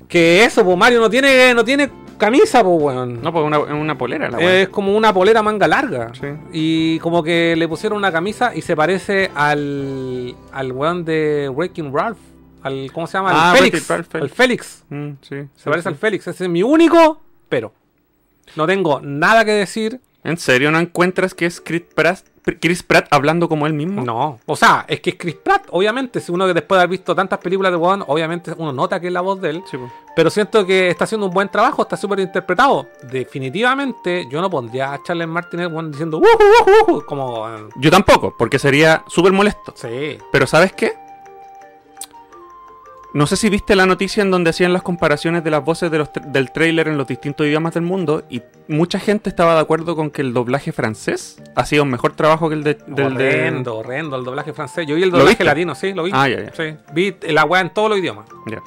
Que 0.07 0.43
eso, 0.43 0.65
pues 0.65 0.77
Mario 0.77 0.99
no 0.99 1.09
tiene, 1.09 1.53
no 1.53 1.63
tiene 1.63 1.89
camisa, 2.17 2.63
pues 2.63 2.81
weón. 2.81 3.21
No, 3.21 3.31
pues 3.31 3.45
una, 3.45 3.59
una 3.59 3.97
polera 3.97 4.29
la 4.29 4.37
weá. 4.37 4.61
Es 4.61 4.69
como 4.69 4.95
una 4.95 5.13
polera 5.13 5.43
manga 5.43 5.67
larga. 5.67 6.11
Sí. 6.19 6.27
Y 6.51 6.99
como 6.99 7.21
que 7.21 7.55
le 7.55 7.67
pusieron 7.67 7.97
una 7.97 8.11
camisa 8.11 8.55
y 8.55 8.61
se 8.61 8.75
parece 8.75 9.29
al, 9.35 10.35
al 10.51 10.71
weón 10.71 11.05
de 11.05 11.51
Breaking 11.53 11.93
Ralph. 11.93 12.17
Al, 12.63 12.91
¿Cómo 12.93 13.07
se 13.07 13.17
llama? 13.17 13.31
Ah, 13.33 13.51
al 13.51 13.57
Félix. 13.57 13.91
Al 13.91 14.29
Félix. 14.29 14.83
Mm, 14.89 15.11
sí, 15.21 15.27
Se 15.29 15.43
sí, 15.55 15.63
parece 15.65 15.83
sí. 15.83 15.87
al 15.89 15.95
Félix. 15.95 16.27
Ese 16.27 16.43
es 16.45 16.49
mi 16.49 16.63
único, 16.63 17.21
pero. 17.47 17.73
No 18.55 18.65
tengo 18.67 18.99
nada 19.01 19.45
que 19.45 19.51
decir. 19.51 19.99
¿En 20.23 20.37
serio 20.37 20.69
no 20.71 20.79
encuentras 20.79 21.33
que 21.33 21.45
es 21.45 21.61
Chris 21.61 21.83
Pratt, 21.95 22.19
Chris 22.59 22.83
Pratt 22.83 23.07
hablando 23.09 23.47
como 23.47 23.65
él 23.67 23.73
mismo? 23.73 24.03
No. 24.03 24.37
O 24.47 24.55
sea, 24.57 24.83
es 24.89 24.99
que 24.99 25.11
es 25.11 25.15
Chris 25.17 25.35
Pratt, 25.35 25.67
obviamente. 25.69 26.19
Si 26.19 26.29
uno 26.29 26.45
que 26.45 26.53
después 26.53 26.77
de 26.77 26.81
haber 26.83 26.89
visto 26.97 27.15
tantas 27.15 27.39
películas 27.39 27.71
de 27.71 27.77
weón, 27.77 28.03
obviamente 28.05 28.53
uno 28.57 28.73
nota 28.73 28.99
que 28.99 29.07
es 29.07 29.13
la 29.13 29.21
voz 29.21 29.39
de 29.39 29.51
él. 29.51 29.63
Sí, 29.71 29.77
pues. 29.77 29.89
Pero 30.17 30.29
siento 30.29 30.65
que 30.65 30.89
está 30.89 31.05
haciendo 31.05 31.27
un 31.27 31.33
buen 31.33 31.47
trabajo, 31.47 31.83
está 31.83 31.95
súper 31.95 32.19
interpretado. 32.19 32.89
Definitivamente, 33.09 34.27
yo 34.29 34.41
no 34.41 34.49
pondría 34.49 34.91
a 34.93 35.01
Charles 35.03 35.27
Martínez 35.29 35.67
weón, 35.71 35.91
diciendo 35.91 36.17
"Ujú, 36.17 36.27
ujú, 36.27 36.91
ujú", 36.97 37.05
como. 37.05 37.43
weón. 37.43 37.69
Yo 37.77 37.89
tampoco, 37.89 38.35
porque 38.37 38.59
sería 38.59 39.03
súper 39.07 39.31
molesto. 39.31 39.73
Sí. 39.77 40.17
Pero 40.33 40.45
¿sabes 40.45 40.73
qué? 40.73 40.93
No 43.11 43.25
sé 43.25 43.37
si 43.37 43.49
viste 43.49 43.75
la 43.75 43.87
noticia 43.87 44.21
en 44.21 44.29
donde 44.29 44.51
hacían 44.51 44.71
las 44.71 44.83
comparaciones 44.83 45.43
de 45.43 45.49
las 45.49 45.63
voces 45.65 45.89
de 45.89 45.97
los 45.97 46.13
tra- 46.13 46.25
del 46.31 46.51
tráiler 46.51 46.87
en 46.87 46.97
los 46.97 47.07
distintos 47.07 47.47
idiomas 47.47 47.73
del 47.73 47.81
mundo 47.81 48.23
y 48.29 48.43
mucha 48.67 48.99
gente 48.99 49.29
estaba 49.31 49.55
de 49.55 49.61
acuerdo 49.61 49.95
con 49.95 50.11
que 50.11 50.21
el 50.21 50.31
doblaje 50.31 50.71
francés 50.71 51.41
hacía 51.55 51.81
un 51.81 51.89
mejor 51.89 52.15
trabajo 52.15 52.49
que 52.49 52.55
el 52.55 52.63
de, 52.63 52.75
del 52.85 53.15
de- 53.15 53.27
horrendo, 53.27 53.77
horrendo 53.77 54.15
el 54.15 54.23
doblaje 54.23 54.53
francés. 54.53 54.85
Yo 54.85 54.95
vi 54.95 55.01
el 55.03 55.09
¿Lo 55.09 55.17
doblaje 55.19 55.43
latino, 55.43 55.73
sí, 55.73 55.93
lo 55.93 56.03
vi. 56.03 56.11
Ah, 56.13 56.27
ya, 56.29 56.39
ya. 56.43 56.53
Sí, 56.55 56.75
vi 56.93 57.15
la 57.29 57.45
weá 57.45 57.61
en 57.61 57.71
todos 57.73 57.89
los 57.89 57.97
idiomas. 57.97 58.27
Ya. 58.45 58.61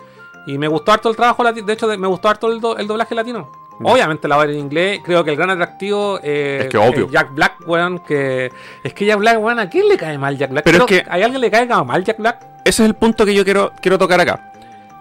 Y 0.48 0.58
me 0.58 0.66
gustó 0.66 0.90
harto 0.90 1.08
el 1.08 1.14
trabajo 1.14 1.44
latino. 1.44 1.64
De 1.66 1.74
hecho, 1.74 1.86
me 1.96 2.08
gustó 2.08 2.28
harto 2.28 2.52
el, 2.52 2.60
do- 2.60 2.76
el 2.76 2.88
doblaje 2.88 3.14
latino. 3.14 3.52
Obviamente 3.84 4.26
la 4.26 4.36
voz 4.36 4.46
en 4.46 4.58
inglés. 4.58 5.00
Creo 5.04 5.22
que 5.22 5.30
el 5.30 5.36
gran 5.36 5.50
atractivo 5.50 6.18
eh, 6.22 6.62
Es 6.62 6.68
que 6.68 6.78
obvio. 6.78 7.08
Jack 7.08 7.32
Black, 7.32 7.54
weón. 7.66 8.00
Que 8.00 8.50
es 8.82 8.92
que 8.92 9.06
Jack 9.06 9.18
Black, 9.20 9.38
weón, 9.40 9.60
¿a 9.60 9.70
quién 9.70 9.86
le 9.88 9.96
cae 9.96 10.18
mal 10.18 10.36
Jack 10.36 10.50
Black? 10.50 10.64
Pero 10.64 10.84
Creo 10.86 10.98
es 10.98 11.04
que- 11.04 11.10
¿Hay 11.10 11.22
alguien 11.22 11.40
le 11.40 11.50
cae 11.50 11.64
mal 11.66 12.02
Jack 12.04 12.18
Black? 12.18 12.46
Ese 12.64 12.82
es 12.82 12.88
el 12.88 12.94
punto 12.94 13.24
que 13.26 13.34
yo 13.34 13.44
quiero, 13.44 13.72
quiero 13.80 13.98
tocar 13.98 14.20
acá. 14.20 14.52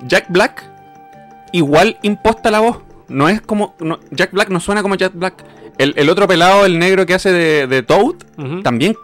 Jack 0.08 0.26
Black 0.30 0.64
igual 1.52 1.98
imposta 2.02 2.50
la 2.52 2.60
voz. 2.60 2.78
no 3.08 3.28
es 3.30 3.42
como. 3.42 3.76
no- 3.80 4.00
Jack 4.12 4.32
Black 4.32 4.50
no 4.50 4.60
suena 4.60 4.82
como 4.82 4.96
Jack 4.96 5.14
Black. 5.16 5.44
El, 5.78 5.94
el 5.98 6.10
otro 6.10 6.28
pelado, 6.28 6.66
el 6.66 6.80
negro 6.80 7.06
que 7.06 7.14
hace 7.14 7.32
de, 7.32 7.68
de 7.68 7.82
Toad, 7.84 8.16
también 8.64 8.96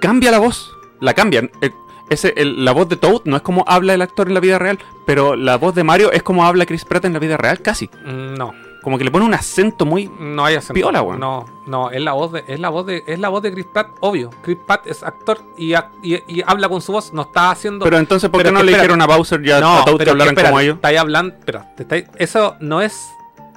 cambia 0.00 0.30
la 0.30 0.38
voz. 0.38 0.70
La 1.00 1.14
cambian. 1.14 1.50
El- 1.62 1.72
ese, 2.10 2.34
el- 2.36 2.64
la 2.64 2.72
voz 2.72 2.88
de 2.88 2.96
Toad 2.96 3.22
no 3.24 3.36
es 3.36 3.42
como 3.42 3.64
habla 3.68 3.94
el 3.94 4.02
actor 4.02 4.28
en 4.28 4.34
la 4.34 4.40
vida 4.40 4.58
real, 4.58 4.78
pero 5.06 5.36
la 5.36 5.56
voz 5.56 5.74
de 5.74 5.84
Mario 5.84 6.10
es 6.12 6.22
como 6.22 6.44
habla 6.44 6.66
Chris 6.66 6.84
Pratt 6.84 7.04
en 7.04 7.12
la 7.12 7.18
vida 7.18 7.36
real, 7.36 7.60
casi. 7.60 7.88
Mm, 8.04 8.34
No, 8.34 8.52
Como 8.82 8.96
que 8.96 9.04
le 9.04 9.10
pone 9.10 9.24
un 9.26 9.34
acento 9.34 9.84
muy. 9.84 10.10
no 10.18 10.44
hay 10.44 10.54
acento. 10.54 10.74
Piola, 10.74 11.02
weón. 11.02 11.20
No, 11.20 11.44
no, 11.66 11.90
es 11.90 12.00
la 12.00 12.12
voz 12.12 12.32
de, 12.32 12.44
es 12.48 12.58
la 12.58 12.68
voz 12.70 12.86
de, 12.86 13.04
es 13.06 13.18
la 13.18 13.28
voz 13.28 13.42
de 13.42 13.52
Chris 13.52 13.66
Pratt, 13.72 13.88
obvio. 14.00 14.30
Chris 14.42 14.56
Pratt 14.66 14.86
es 14.86 15.02
actor 15.02 15.38
y, 15.58 15.74
y, 15.74 16.14
y 16.26 16.42
habla 16.46 16.68
con 16.68 16.80
su 16.80 16.92
voz, 16.92 17.12
no 17.12 17.22
está 17.22 17.50
haciendo. 17.50 17.84
Pero 17.84 17.98
entonces, 17.98 18.30
¿por 18.30 18.42
qué 18.42 18.50
no 18.50 18.62
le 18.62 18.72
dijeron 18.72 19.00
a 19.02 19.06
Bowser 19.06 19.44
y 19.44 19.50
a, 19.50 19.60
no, 19.60 19.78
a 19.80 19.84
Toad 19.84 19.98
que 19.98 20.10
hablaran 20.10 20.34
como 20.34 20.60
ellos? 20.60 20.76
Estáis 20.76 20.98
hablando, 20.98 21.34
pero 21.44 21.64
te 21.76 21.82
estáis- 21.82 22.08
eso 22.16 22.56
no 22.60 22.80
es 22.80 23.10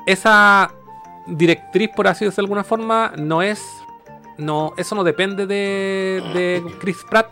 esa 0.05 0.71
directriz, 1.27 1.89
por 1.95 2.07
así 2.07 2.25
decirlo 2.25 2.41
de 2.43 2.45
alguna 2.47 2.63
forma, 2.65 3.13
no 3.17 3.41
es, 3.41 3.65
no, 4.37 4.73
eso 4.75 4.93
no 4.95 5.03
depende 5.05 5.45
de, 5.47 6.21
de 6.33 6.75
Chris 6.79 6.97
Pratt. 7.09 7.29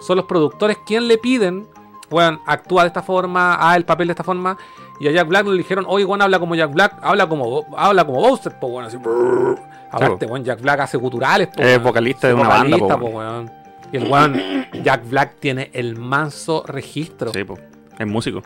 Son 0.00 0.16
los 0.16 0.26
productores 0.26 0.78
quien 0.86 1.08
le 1.08 1.18
piden, 1.18 1.66
bueno, 2.10 2.40
actúa 2.46 2.82
de 2.82 2.88
esta 2.88 3.02
forma, 3.02 3.54
haga 3.54 3.76
el 3.76 3.84
papel 3.84 4.08
de 4.08 4.12
esta 4.12 4.24
forma. 4.24 4.56
Y 5.02 5.08
a 5.08 5.10
Jack 5.10 5.26
Black 5.26 5.46
le 5.46 5.58
dijeron, 5.58 5.84
oye, 5.88 6.04
bueno, 6.04 6.22
habla 6.22 6.38
como 6.38 6.54
Jack 6.54 6.72
Black, 6.72 6.94
habla 7.02 7.28
como, 7.28 7.66
habla 7.76 8.04
como 8.04 8.20
Bowser, 8.20 8.52
pues 8.60 8.70
bueno, 8.72 8.86
así. 8.86 8.96
brrr. 8.98 9.58
Aparte, 9.90 10.28
Jack 10.44 10.60
Black 10.62 10.78
hace 10.80 10.96
guturales, 10.96 11.48
po, 11.48 11.60
Es 11.60 11.66
weón. 11.72 11.82
vocalista 11.82 12.28
de 12.28 12.34
una 12.34 12.48
banda, 12.48 12.78
po, 12.78 12.86
weón. 12.86 13.00
po, 13.00 13.06
weón. 13.08 13.50
Y 13.92 13.96
el 13.96 14.04
weón, 14.10 14.40
Jack 14.84 15.08
Black 15.08 15.34
tiene 15.40 15.70
el 15.74 15.96
manso 15.96 16.62
registro. 16.66 17.32
Sí, 17.32 17.42
po. 17.42 17.58
Es 17.98 18.06
músico. 18.06 18.42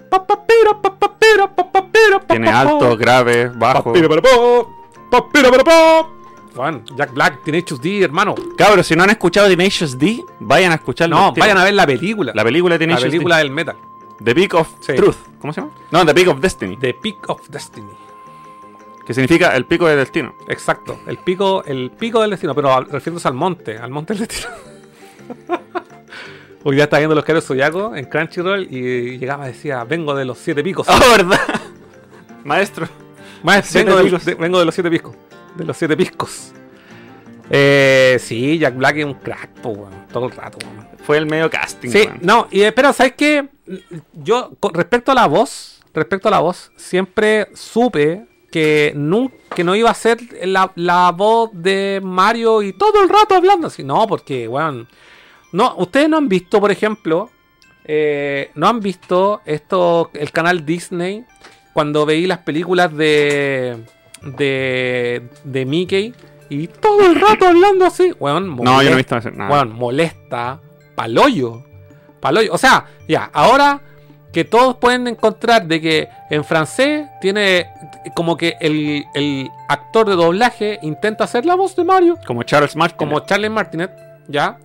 Tiene 2.29 2.47
papapó. 2.47 2.75
alto, 2.75 2.97
grave, 2.97 3.51
bajo. 3.55 3.85
Papiro, 3.93 4.09
papapó. 4.09 4.71
Papiro, 5.11 5.51
papapó. 5.51 6.13
Juan, 6.55 6.83
Jack 6.97 7.13
Black 7.13 7.45
tiene 7.45 7.59
HD, 7.63 8.03
hermano. 8.03 8.35
Cabros, 8.57 8.87
si 8.87 8.97
no 8.97 9.03
han 9.05 9.11
escuchado 9.11 9.47
Tenacious 9.47 9.99
D, 9.99 10.21
vayan 10.41 10.73
a 10.73 10.77
escucharlo. 10.77 11.15
No, 11.17 11.33
vayan 11.35 11.59
a 11.59 11.65
ver 11.65 11.75
la 11.75 11.87
película. 11.87 12.33
La 12.35 12.43
película 12.45 12.79
de 12.79 12.87
La 12.87 12.95
Tenacious 12.95 13.11
película 13.11 13.37
D. 13.37 13.43
del 13.43 13.53
metal. 13.53 13.77
The 14.25 14.35
Peak 14.35 14.55
of 14.55 14.69
Sí. 14.81 14.95
Truth. 14.95 15.17
¿Cómo 15.41 15.53
se 15.53 15.61
llama? 15.61 15.73
No, 15.91 16.05
The 16.07 16.14
Peak 16.14 16.29
of 16.29 16.41
Destiny. 16.41 16.77
The 16.79 16.95
Peak 16.95 17.29
of 17.29 17.49
Destiny. 17.49 17.91
Que 19.07 19.14
significa 19.14 19.55
el 19.55 19.67
pico 19.67 19.87
de 19.87 19.95
destino. 19.97 20.35
Exacto. 20.49 20.99
El 21.07 21.19
pico, 21.19 21.62
el 21.64 21.91
pico 21.93 22.21
del 22.23 22.31
destino, 22.31 22.55
pero 22.55 22.81
refiriéndose 22.81 23.29
al 23.29 23.35
monte, 23.35 23.79
al 23.79 23.91
monte 23.91 24.14
del 24.14 24.27
destino. 24.27 24.49
Hoy 26.64 26.75
día 26.75 26.85
está 26.85 26.99
viendo 26.99 27.14
los 27.14 27.25
caros 27.25 27.45
Zodiaco 27.45 27.95
en 27.95 28.07
Crunchyroll 28.07 28.67
y 28.69 29.19
llegaba 29.19 29.49
y 29.49 29.53
decía, 29.53 29.85
vengo 29.85 30.14
de 30.17 30.25
los 30.25 30.39
siete 30.39 30.64
picos. 30.64 30.89
¡Oh, 30.89 30.99
verdad! 31.17 31.39
Maestro. 32.45 32.89
Maestro, 33.45 33.85
vengo, 33.85 33.97
del- 33.97 34.07
picos. 34.07 34.25
de, 34.25 34.35
vengo 34.35 34.59
de 34.59 34.64
los 34.64 34.75
siete 34.75 34.91
piscos. 34.91 35.14
De 35.55 35.64
los 35.64 35.77
siete 35.77 35.97
piscos. 35.97 36.53
Eh, 37.51 38.16
sí, 38.20 38.59
Jack 38.59 38.76
Black 38.76 38.97
es 38.97 39.05
un 39.05 39.14
crack, 39.14 39.51
po, 39.61 39.70
weón, 39.70 40.07
todo 40.12 40.26
el 40.26 40.32
rato, 40.32 40.59
weón. 40.66 40.86
Fue 41.05 41.16
el 41.18 41.26
medio 41.26 41.49
casting. 41.51 41.90
Sí, 41.90 42.03
weón. 42.07 42.18
no, 42.22 42.49
y 42.51 42.62
espera, 42.62 42.92
¿sabes 42.92 43.14
qué? 43.16 43.47
Yo, 44.12 44.53
con 44.59 44.74
respecto 44.74 45.12
a 45.12 45.14
la 45.14 45.26
voz, 45.26 45.80
respecto 45.94 46.28
a 46.28 46.32
la 46.32 46.40
voz, 46.40 46.72
siempre 46.76 47.49
supe 47.55 48.26
que, 48.51 48.92
nun- 48.97 49.32
que 49.55 49.62
no 49.64 49.74
iba 49.76 49.90
a 49.90 49.94
ser 49.94 50.18
la, 50.44 50.72
la 50.74 51.12
voz 51.12 51.51
de 51.53 52.01
Mario 52.03 52.62
y 52.62 52.72
todo 52.72 53.03
el 53.03 53.09
rato 53.09 53.34
hablando 53.34 53.68
así. 53.68 53.82
No, 53.84 54.07
porque, 54.07 54.49
weón. 54.49 54.88
No, 55.53 55.74
ustedes 55.78 56.09
no 56.09 56.16
han 56.16 56.28
visto, 56.28 56.61
por 56.61 56.70
ejemplo, 56.72 57.30
eh, 57.84 58.51
no 58.57 58.66
han 58.68 58.80
visto 58.80 59.40
esto, 59.47 60.11
el 60.14 60.32
canal 60.32 60.66
Disney, 60.66 61.24
cuando 61.72 62.05
veí 62.05 62.26
las 62.26 62.38
películas 62.38 62.94
de, 62.94 63.84
de, 64.22 65.22
de 65.44 65.64
Mickey 65.66 66.12
y 66.49 66.68
todo 66.68 67.07
el 67.07 67.14
rato 67.20 67.47
hablando 67.49 67.84
así. 67.86 68.12
Weón, 68.18 68.57
No, 68.57 68.64
yo 68.64 68.64
no 68.64 68.80
he 68.80 68.84
molesta. 68.90 69.16
visto 69.16 69.30
nada. 69.32 69.51
Weón, 69.53 69.72
molesta. 69.72 70.59
Paloyo. 70.94 71.62
Paloyo. 72.20 72.53
O 72.53 72.59
sea, 72.59 72.86
ya, 73.09 73.30
ahora 73.32 73.80
que 74.32 74.44
todos 74.44 74.76
pueden 74.76 75.07
encontrar 75.09 75.66
de 75.66 75.80
que 75.80 76.09
en 76.30 76.44
francés 76.44 77.07
tiene 77.20 77.68
como 78.14 78.36
que 78.36 78.57
el, 78.61 79.05
el 79.14 79.51
actor 79.68 80.07
de 80.09 80.14
doblaje 80.14 80.78
intenta 80.82 81.24
hacer 81.24 81.47
la 81.47 81.55
voz 81.55 81.74
de 81.74 81.84
Mario, 81.84 82.18
Como 82.26 82.42
Charles 82.42 82.76
Martin. 82.76 82.99
como 82.99 83.20
Charlie 83.20 83.49
Martinet, 83.49 83.90
¿ya? 84.28 84.59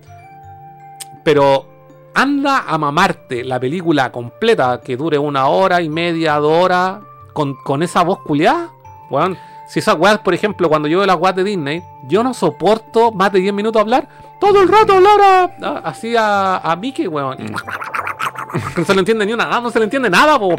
Pero 1.24 1.66
anda 2.14 2.64
a 2.66 2.76
mamarte 2.78 3.44
la 3.44 3.58
película 3.58 4.12
completa 4.12 4.80
que 4.84 4.96
dure 4.96 5.18
una 5.18 5.46
hora 5.46 5.80
y 5.80 5.88
media, 5.88 6.34
dos 6.36 6.64
horas, 6.64 6.98
con, 7.32 7.54
con 7.64 7.82
esa 7.82 8.02
voz 8.02 8.18
culiada. 8.20 8.68
Weón, 9.08 9.38
si 9.68 9.78
esas 9.78 9.96
weas, 9.98 10.18
por 10.18 10.34
ejemplo, 10.34 10.68
cuando 10.68 10.88
yo 10.88 10.98
veo 10.98 11.06
las 11.06 11.16
weas 11.16 11.34
de 11.36 11.44
Disney, 11.44 11.82
yo 12.04 12.22
no 12.22 12.34
soporto 12.34 13.10
más 13.12 13.32
de 13.32 13.40
10 13.40 13.54
minutos 13.54 13.80
hablar, 13.80 14.06
todo 14.40 14.60
el 14.62 14.68
rato 14.68 14.94
hablar 14.94 15.20
a- 15.20 15.66
a- 15.66 15.78
así 15.84 16.14
a, 16.16 16.58
a 16.58 16.76
Mickey, 16.76 17.06
weón. 17.08 17.36
No 18.76 18.84
se 18.84 18.92
le 18.92 18.98
entiende 19.00 19.24
ni 19.24 19.32
una, 19.32 19.46
no 19.62 19.70
se 19.70 19.78
le 19.78 19.84
entiende 19.86 20.10
nada, 20.10 20.38
po. 20.38 20.54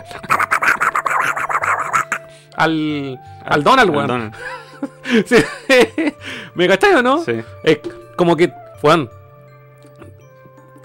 Al, 2.56 3.20
al 3.46 3.64
Donald, 3.64 3.90
Al 3.90 3.96
weón. 3.96 4.08
Donald. 4.08 4.36
Sí. 5.28 5.36
¿Me 6.56 6.68
cachai 6.68 6.96
o 6.96 7.02
no? 7.04 7.24
Sí. 7.24 7.40
Es 7.64 7.80
como 8.18 8.36
que, 8.36 8.52
weón. 8.82 9.10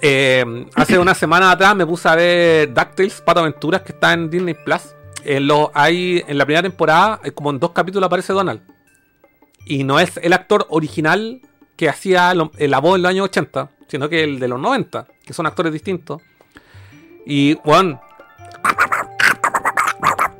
eh, 0.03 0.67
hace 0.77 0.99
una 0.99 1.15
semana 1.15 1.51
atrás 1.51 1.75
me 1.75 1.85
puse 1.87 2.09
a 2.09 2.15
ver 2.15 2.73
DuckTales, 2.73 3.21
Pato 3.23 3.41
Aventuras, 3.41 3.83
que 3.83 3.93
está 3.93 4.13
en 4.13 4.31
Disney 4.31 4.55
Plus. 4.55 4.95
En, 5.31 5.47
lo, 5.47 5.71
hay, 5.75 6.25
en 6.27 6.39
la 6.39 6.47
primera 6.47 6.63
temporada, 6.63 7.21
eh, 7.23 7.33
como 7.33 7.51
en 7.51 7.59
dos 7.61 7.73
capítulos 7.73 8.07
aparece 8.07 8.33
Donald. 8.33 8.63
Y 9.67 9.85
no 9.85 10.01
es 10.01 10.17
el 10.23 10.33
actor 10.33 10.67
original 10.71 11.43
que 11.77 11.89
hacía 11.91 12.33
lo- 12.35 12.51
eh, 12.57 12.67
la 12.67 12.79
voz 12.81 12.97
en 12.97 13.03
los 13.03 13.11
años 13.11 13.25
80, 13.27 13.69
sino 13.89 14.09
que 14.09 14.25
el 14.25 14.39
de 14.41 14.49
los 14.49 14.59
90, 14.59 15.07
que 15.27 15.35
son 15.35 15.45
actores 15.47 15.71
distintos. 15.73 16.23
Y, 17.27 17.55
weón. 17.65 18.01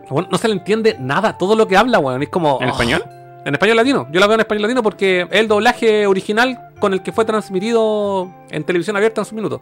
weón, 0.09 0.27
no 0.31 0.39
se 0.39 0.49
le 0.49 0.55
entiende 0.55 0.97
nada, 0.99 1.37
todo 1.37 1.55
lo 1.55 1.69
que 1.69 1.77
habla, 1.77 1.99
weón. 1.99 2.23
Es 2.23 2.31
como. 2.31 2.59
¿En 2.63 2.69
oh, 2.69 2.73
español? 2.73 3.05
en 3.45 3.55
español 3.55 3.77
latino. 3.77 4.09
Yo 4.11 4.21
la 4.21 4.27
veo 4.27 4.35
en 4.35 4.41
español 4.41 4.63
latino 4.63 4.83
porque 4.83 5.23
es 5.23 5.29
el 5.33 5.49
doblaje 5.49 6.07
original 6.07 6.71
con 6.81 6.93
el 6.95 7.03
que 7.03 7.13
fue 7.13 7.25
transmitido 7.27 8.31
en 8.51 8.65
televisión 8.65 8.97
abierta 8.97 9.21
en 9.21 9.25
su 9.27 9.35
minuto. 9.35 9.61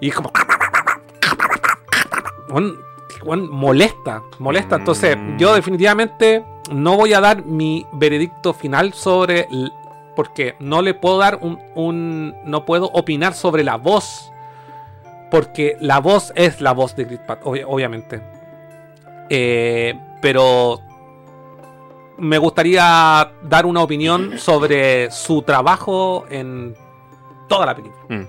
Y 0.00 0.08
es 0.08 0.14
como. 0.14 0.30
Molesta, 3.22 4.22
molesta. 4.38 4.76
Entonces, 4.76 5.16
Mm. 5.16 5.36
yo 5.38 5.54
definitivamente 5.54 6.44
no 6.70 6.96
voy 6.96 7.12
a 7.12 7.20
dar 7.20 7.44
mi 7.44 7.86
veredicto 7.92 8.52
final 8.54 8.92
sobre. 8.94 9.48
Porque 10.16 10.54
no 10.60 10.80
le 10.82 10.94
puedo 10.94 11.18
dar 11.18 11.38
un, 11.42 11.58
un- 11.74 12.34
No 12.44 12.64
puedo 12.64 12.86
opinar 12.92 13.34
sobre 13.34 13.64
la 13.64 13.76
voz. 13.76 14.30
Porque 15.30 15.76
la 15.80 15.98
voz 16.00 16.32
es 16.36 16.60
la 16.60 16.72
voz 16.72 16.94
de 16.94 17.06
obvi- 17.08 17.64
obviamente. 17.66 18.22
Eh, 19.30 19.98
pero 20.20 20.80
me 22.18 22.38
gustaría 22.38 23.32
dar 23.42 23.66
una 23.66 23.82
opinión 23.82 24.38
sobre 24.38 25.10
su 25.10 25.42
trabajo 25.42 26.24
en 26.30 26.76
toda 27.48 27.66
la 27.66 27.74
película. 27.74 28.02
Mm. 28.08 28.26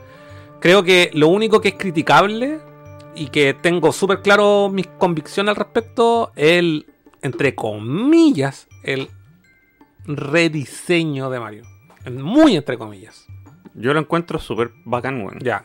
Creo 0.59 0.81
que 0.83 1.11
lo 1.13 1.27
único 1.27 1.61
que 1.61 1.69
es 1.69 1.75
criticable 1.75 2.59
y 3.15 3.27
que 3.27 3.53
tengo 3.53 3.91
súper 3.91 4.21
claro 4.21 4.69
mis 4.71 4.87
convicciones 4.87 5.49
al 5.51 5.55
respecto 5.55 6.31
es 6.35 6.59
el, 6.59 6.85
entre 7.21 7.55
comillas, 7.55 8.67
el 8.83 9.09
rediseño 10.05 11.29
de 11.29 11.39
Mario. 11.39 11.63
Muy 12.11 12.55
entre 12.55 12.77
comillas. 12.77 13.25
Yo 13.73 13.93
lo 13.93 13.99
encuentro 13.99 14.39
súper 14.39 14.71
bacán, 14.85 15.21
weón. 15.23 15.39
Ya. 15.39 15.63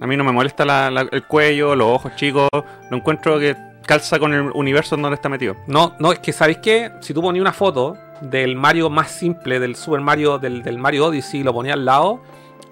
A 0.00 0.06
mí 0.06 0.16
no 0.16 0.22
me 0.24 0.32
molesta 0.32 0.64
la- 0.64 0.90
la- 0.90 1.08
el 1.10 1.24
cuello, 1.24 1.74
los 1.74 1.88
ojos 1.88 2.14
chicos. 2.16 2.48
Lo 2.90 2.96
encuentro 2.96 3.38
que 3.38 3.56
calza 3.86 4.18
con 4.18 4.34
el 4.34 4.50
universo 4.54 4.94
en 4.94 5.02
donde 5.02 5.14
está 5.16 5.28
metido. 5.28 5.56
No, 5.66 5.94
no, 5.98 6.12
es 6.12 6.18
que 6.18 6.32
sabéis 6.32 6.58
que 6.58 6.92
si 7.00 7.14
tú 7.14 7.22
ponías 7.22 7.40
una 7.40 7.52
foto 7.52 7.96
del 8.20 8.54
Mario 8.54 8.90
más 8.90 9.10
simple, 9.10 9.58
del 9.58 9.74
Super 9.76 10.00
Mario, 10.00 10.38
del, 10.38 10.62
del 10.62 10.78
Mario 10.78 11.06
Odyssey, 11.06 11.40
y 11.40 11.42
lo 11.42 11.52
ponías 11.54 11.74
al 11.74 11.84
lado, 11.86 12.20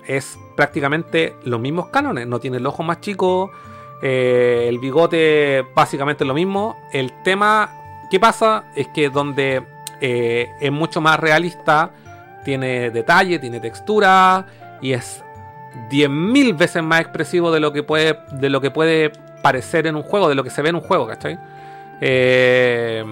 es 0.06 0.38
prácticamente 0.56 1.34
los 1.44 1.58
mismos 1.58 1.88
cánones. 1.88 2.26
No 2.26 2.38
tiene 2.38 2.58
el 2.58 2.66
ojo 2.66 2.82
más 2.82 3.00
chico, 3.00 3.50
eh, 4.02 4.66
el 4.68 4.78
bigote 4.78 5.64
básicamente 5.74 6.24
lo 6.24 6.35
mismo. 6.35 6.77
El 6.93 7.12
tema, 7.23 7.70
¿qué 8.10 8.18
pasa? 8.20 8.64
Es 8.74 8.89
que 8.89 9.09
donde 9.10 9.62
eh, 10.01 10.48
es 10.60 10.73
mucho 10.73 11.01
más 11.01 11.18
realista, 11.18 11.90
tiene 12.44 12.90
detalle, 12.90 13.39
tiene 13.39 13.60
textura 13.60 14.47
y 14.81 14.93
es 14.93 15.23
10.000 15.90 16.56
veces 16.56 16.82
más 16.82 17.01
expresivo 17.01 17.51
de 17.51 17.60
lo 17.60 17.73
que 17.73 17.82
puede 17.82 18.18
de 18.32 18.48
lo 18.51 18.60
que 18.60 18.70
puede 18.70 19.10
parecer 19.43 19.86
en 19.86 19.97
un 19.97 20.02
juego, 20.02 20.28
de 20.28 20.35
lo 20.35 20.44
que 20.44 20.51
se 20.51 20.62
ve 20.62 20.68
en 20.70 20.77
un 20.77 20.81
juego, 20.82 21.06
¿cachai? 21.06 21.39
Eh, 22.01 23.05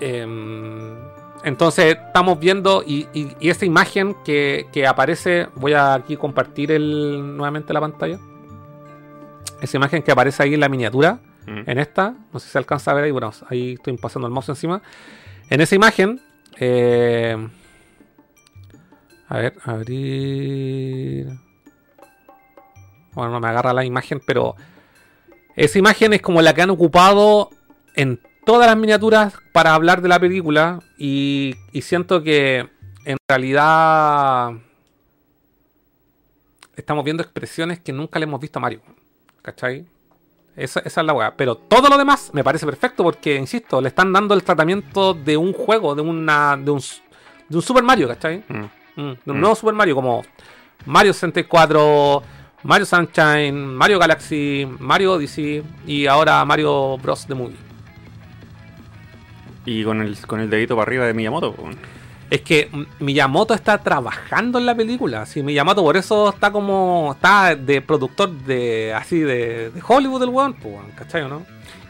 em, 0.00 0.96
entonces 1.44 1.96
estamos 2.06 2.38
viendo 2.38 2.82
y, 2.86 3.06
y- 3.12 3.36
y 3.38 3.50
esa 3.50 3.64
imagen 3.66 4.16
que, 4.24 4.66
que 4.72 4.86
aparece, 4.86 5.48
voy 5.54 5.72
a 5.74 5.94
aquí 5.94 6.16
compartir 6.16 6.72
el, 6.72 7.36
nuevamente 7.36 7.72
la 7.72 7.80
pantalla. 7.80 8.18
Esa 9.64 9.78
imagen 9.78 10.02
que 10.02 10.12
aparece 10.12 10.42
ahí 10.42 10.52
en 10.52 10.60
la 10.60 10.68
miniatura. 10.68 11.20
En 11.46 11.78
esta, 11.78 12.14
no 12.32 12.38
sé 12.38 12.46
si 12.46 12.52
se 12.52 12.58
alcanza 12.58 12.90
a 12.90 12.94
ver 12.94 13.04
ahí, 13.04 13.10
bueno, 13.10 13.30
ahí 13.48 13.72
estoy 13.74 13.96
pasando 13.96 14.26
el 14.26 14.32
mouse 14.32 14.50
encima. 14.50 14.82
En 15.48 15.62
esa 15.62 15.74
imagen, 15.74 16.20
eh, 16.58 17.48
a 19.26 19.38
ver, 19.38 19.54
abrir. 19.64 21.28
Bueno, 23.12 23.32
no 23.32 23.40
me 23.40 23.48
agarra 23.48 23.72
la 23.72 23.86
imagen, 23.86 24.20
pero 24.26 24.54
esa 25.56 25.78
imagen 25.78 26.12
es 26.12 26.20
como 26.20 26.42
la 26.42 26.52
que 26.52 26.60
han 26.60 26.70
ocupado 26.70 27.48
en 27.96 28.20
todas 28.44 28.66
las 28.66 28.76
miniaturas 28.76 29.34
para 29.52 29.74
hablar 29.74 30.02
de 30.02 30.08
la 30.08 30.20
película 30.20 30.80
y, 30.98 31.54
y 31.72 31.80
siento 31.80 32.22
que 32.22 32.68
en 33.06 33.16
realidad 33.28 34.52
estamos 36.76 37.02
viendo 37.02 37.22
expresiones 37.22 37.80
que 37.80 37.94
nunca 37.94 38.18
le 38.18 38.24
hemos 38.24 38.40
visto 38.40 38.58
a 38.58 38.62
Mario. 38.62 38.82
¿Cachai? 39.44 39.84
Esa, 40.56 40.80
esa 40.80 41.00
es 41.02 41.06
la 41.06 41.12
weá. 41.12 41.36
Pero 41.36 41.56
todo 41.56 41.88
lo 41.88 41.98
demás 41.98 42.30
me 42.32 42.42
parece 42.42 42.64
perfecto 42.64 43.02
porque, 43.02 43.36
insisto, 43.36 43.80
le 43.80 43.88
están 43.88 44.12
dando 44.12 44.34
el 44.34 44.42
tratamiento 44.42 45.12
de 45.14 45.36
un 45.36 45.52
juego, 45.52 45.94
de 45.94 46.02
una 46.02 46.56
de 46.56 46.70
un, 46.70 46.80
de 47.48 47.56
un 47.56 47.62
Super 47.62 47.82
Mario, 47.82 48.08
¿cachai? 48.08 48.42
Mm. 48.48 48.54
Mm, 49.00 49.14
de 49.24 49.30
un 49.32 49.36
Mm. 49.36 49.40
nuevo 49.40 49.54
Super 49.54 49.74
Mario 49.74 49.94
como 49.96 50.22
Mario 50.86 51.12
64, 51.12 52.22
Mario 52.62 52.86
Sunshine, 52.86 53.52
Mario 53.74 53.98
Galaxy, 53.98 54.66
Mario 54.78 55.12
Odyssey 55.14 55.62
y 55.86 56.06
ahora 56.06 56.42
Mario 56.44 56.96
Bros. 56.98 57.26
The 57.26 57.34
Movie. 57.34 57.56
Y 59.66 59.82
con 59.84 60.00
el, 60.02 60.16
con 60.26 60.40
el 60.40 60.48
dedito 60.50 60.76
para 60.76 60.86
arriba 60.88 61.04
de 61.06 61.14
Miyamoto. 61.14 61.54
Es 62.30 62.40
que 62.40 62.70
Miyamoto 63.00 63.54
está 63.54 63.78
trabajando 63.78 64.58
en 64.58 64.66
la 64.66 64.74
película. 64.74 65.26
Sí, 65.26 65.42
Miyamoto 65.42 65.82
por 65.82 65.96
eso 65.96 66.30
está 66.30 66.50
como. 66.50 67.12
Está 67.14 67.54
de 67.54 67.80
productor 67.82 68.30
de. 68.30 68.92
así 68.94 69.20
de, 69.20 69.70
de 69.70 69.82
Hollywood 69.86 70.22
el 70.22 70.30
weón, 70.30 70.54
pues, 70.54 70.74
¿cachai 70.96 71.22
o 71.22 71.28
no? 71.28 71.42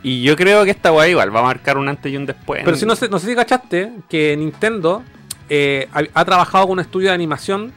Y 0.02 0.23
yo 0.23 0.36
creo 0.36 0.65
que 0.65 0.70
esta 0.70 0.93
weá 0.93 1.09
igual 1.09 1.35
va 1.35 1.40
a 1.40 1.44
marcar 1.44 1.78
un 1.78 1.89
antes 1.89 2.12
y 2.12 2.16
un 2.16 2.27
después. 2.27 2.62
Pero 2.65 2.77
si 2.77 2.85
no 2.85 2.94
sé, 2.94 3.09
no 3.09 3.19
sé 3.19 3.28
si 3.28 3.35
cachaste 3.35 3.90
que 4.09 4.36
Nintendo 4.36 5.02
eh, 5.48 5.89
ha, 5.94 6.02
ha 6.20 6.24
trabajado 6.24 6.65
con 6.66 6.73
un 6.74 6.81
estudio 6.81 7.09
de 7.09 7.15
animación 7.15 7.73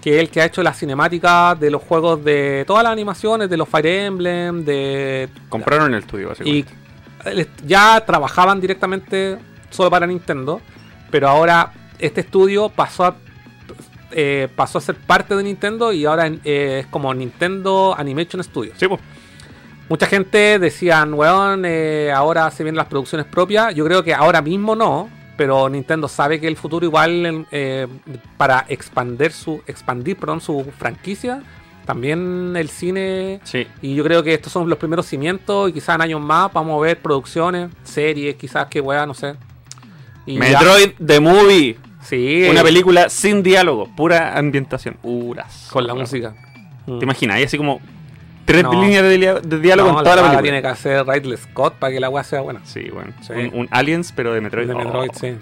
que 0.00 0.16
es 0.16 0.20
el 0.20 0.30
que 0.30 0.40
ha 0.42 0.44
hecho 0.44 0.62
la 0.62 0.74
cinemática 0.74 1.54
de 1.54 1.70
los 1.70 1.80
juegos 1.82 2.24
de 2.24 2.64
todas 2.66 2.82
las 2.82 2.92
animaciones, 2.92 3.48
de 3.48 3.56
los 3.56 3.68
Fire 3.68 3.86
Emblem, 3.86 4.64
de. 4.64 5.28
Compraron 5.48 5.94
el 5.94 6.00
estudio, 6.00 6.26
Y 6.44 6.62
básicamente. 6.62 6.72
eh, 7.42 7.46
ya 7.66 8.02
trabajaban 8.04 8.60
directamente 8.60 9.38
solo 9.70 9.90
para 9.90 10.06
Nintendo, 10.06 10.60
pero 11.10 11.28
ahora 11.28 11.72
este 12.02 12.20
estudio 12.22 12.68
pasó 12.68 13.04
a 13.06 13.16
eh, 14.14 14.48
pasó 14.54 14.76
a 14.76 14.80
ser 14.82 14.96
parte 14.96 15.34
de 15.34 15.42
Nintendo 15.42 15.90
y 15.92 16.04
ahora 16.04 16.26
eh, 16.26 16.80
es 16.80 16.86
como 16.88 17.14
Nintendo 17.14 17.94
Animation 17.96 18.44
Studios. 18.44 18.76
Sí, 18.78 18.86
pues. 18.86 19.00
Mucha 19.88 20.06
gente 20.06 20.58
decían, 20.58 21.14
weón, 21.14 21.64
eh, 21.66 22.10
ahora 22.14 22.50
se 22.50 22.62
vienen 22.62 22.76
las 22.76 22.86
producciones 22.88 23.26
propias. 23.26 23.74
Yo 23.74 23.84
creo 23.84 24.02
que 24.02 24.14
ahora 24.14 24.40
mismo 24.42 24.74
no, 24.76 25.08
pero 25.36 25.68
Nintendo 25.68 26.08
sabe 26.08 26.40
que 26.40 26.46
el 26.48 26.56
futuro 26.56 26.84
igual 26.86 27.46
eh, 27.50 27.86
para 28.36 28.64
expandir 28.68 29.32
su 29.32 29.62
expandir, 29.66 30.16
perdón, 30.16 30.40
su 30.40 30.64
franquicia, 30.78 31.42
también 31.84 32.54
el 32.56 32.68
cine 32.68 33.40
Sí. 33.44 33.66
y 33.82 33.94
yo 33.94 34.04
creo 34.04 34.22
que 34.22 34.32
estos 34.34 34.52
son 34.52 34.68
los 34.68 34.78
primeros 34.78 35.06
cimientos 35.06 35.68
y 35.70 35.72
quizás 35.72 35.96
en 35.96 36.02
años 36.02 36.20
más 36.20 36.52
vamos 36.52 36.78
a 36.78 36.82
ver 36.82 37.00
producciones, 37.00 37.70
series, 37.82 38.36
quizás 38.36 38.66
que 38.68 38.80
weá, 38.80 39.04
no 39.06 39.14
sé. 39.14 39.34
Y 40.26 40.34
ya- 40.34 40.40
Metroid 40.40 40.90
The 41.04 41.18
Movie. 41.20 41.78
Sí, 42.02 42.46
Una 42.50 42.62
película 42.62 43.08
sin 43.08 43.42
diálogo, 43.42 43.88
pura 43.96 44.36
ambientación. 44.38 44.94
Puras. 45.02 45.68
con 45.72 45.86
la 45.86 45.94
música. 45.94 46.34
Mm. 46.86 46.98
¿Te 46.98 47.04
imaginas? 47.04 47.36
Hay 47.36 47.44
así 47.44 47.56
como 47.56 47.80
tres 48.44 48.62
No. 48.64 48.72
líneas 48.72 49.02
de, 49.04 49.18
diálogo 49.60 49.92
No, 49.92 49.98
en 49.98 50.04
toda 50.04 50.16
la, 50.16 50.22
weá 50.22 50.30
película. 50.30 50.42
tiene 50.42 50.62
que 50.62 50.68
hacer 50.68 51.06
Ridley 51.06 51.36
Scott 51.36 51.74
para 51.74 51.92
que 51.92 52.00
la 52.00 52.08
weá 52.08 52.24
sea 52.24 52.40
buena. 52.40 52.60
Sí, 52.64 52.88
bueno. 52.92 53.12
Sí. 53.22 53.32
Un, 53.32 53.50
un 53.60 53.68
Aliens, 53.70 54.12
pero 54.14 54.34
de 54.34 54.40
Metroid. 54.40 54.66
De 54.66 54.74
Oh. 54.74 54.78
Metroid, 54.78 55.10
sí. 55.14 55.34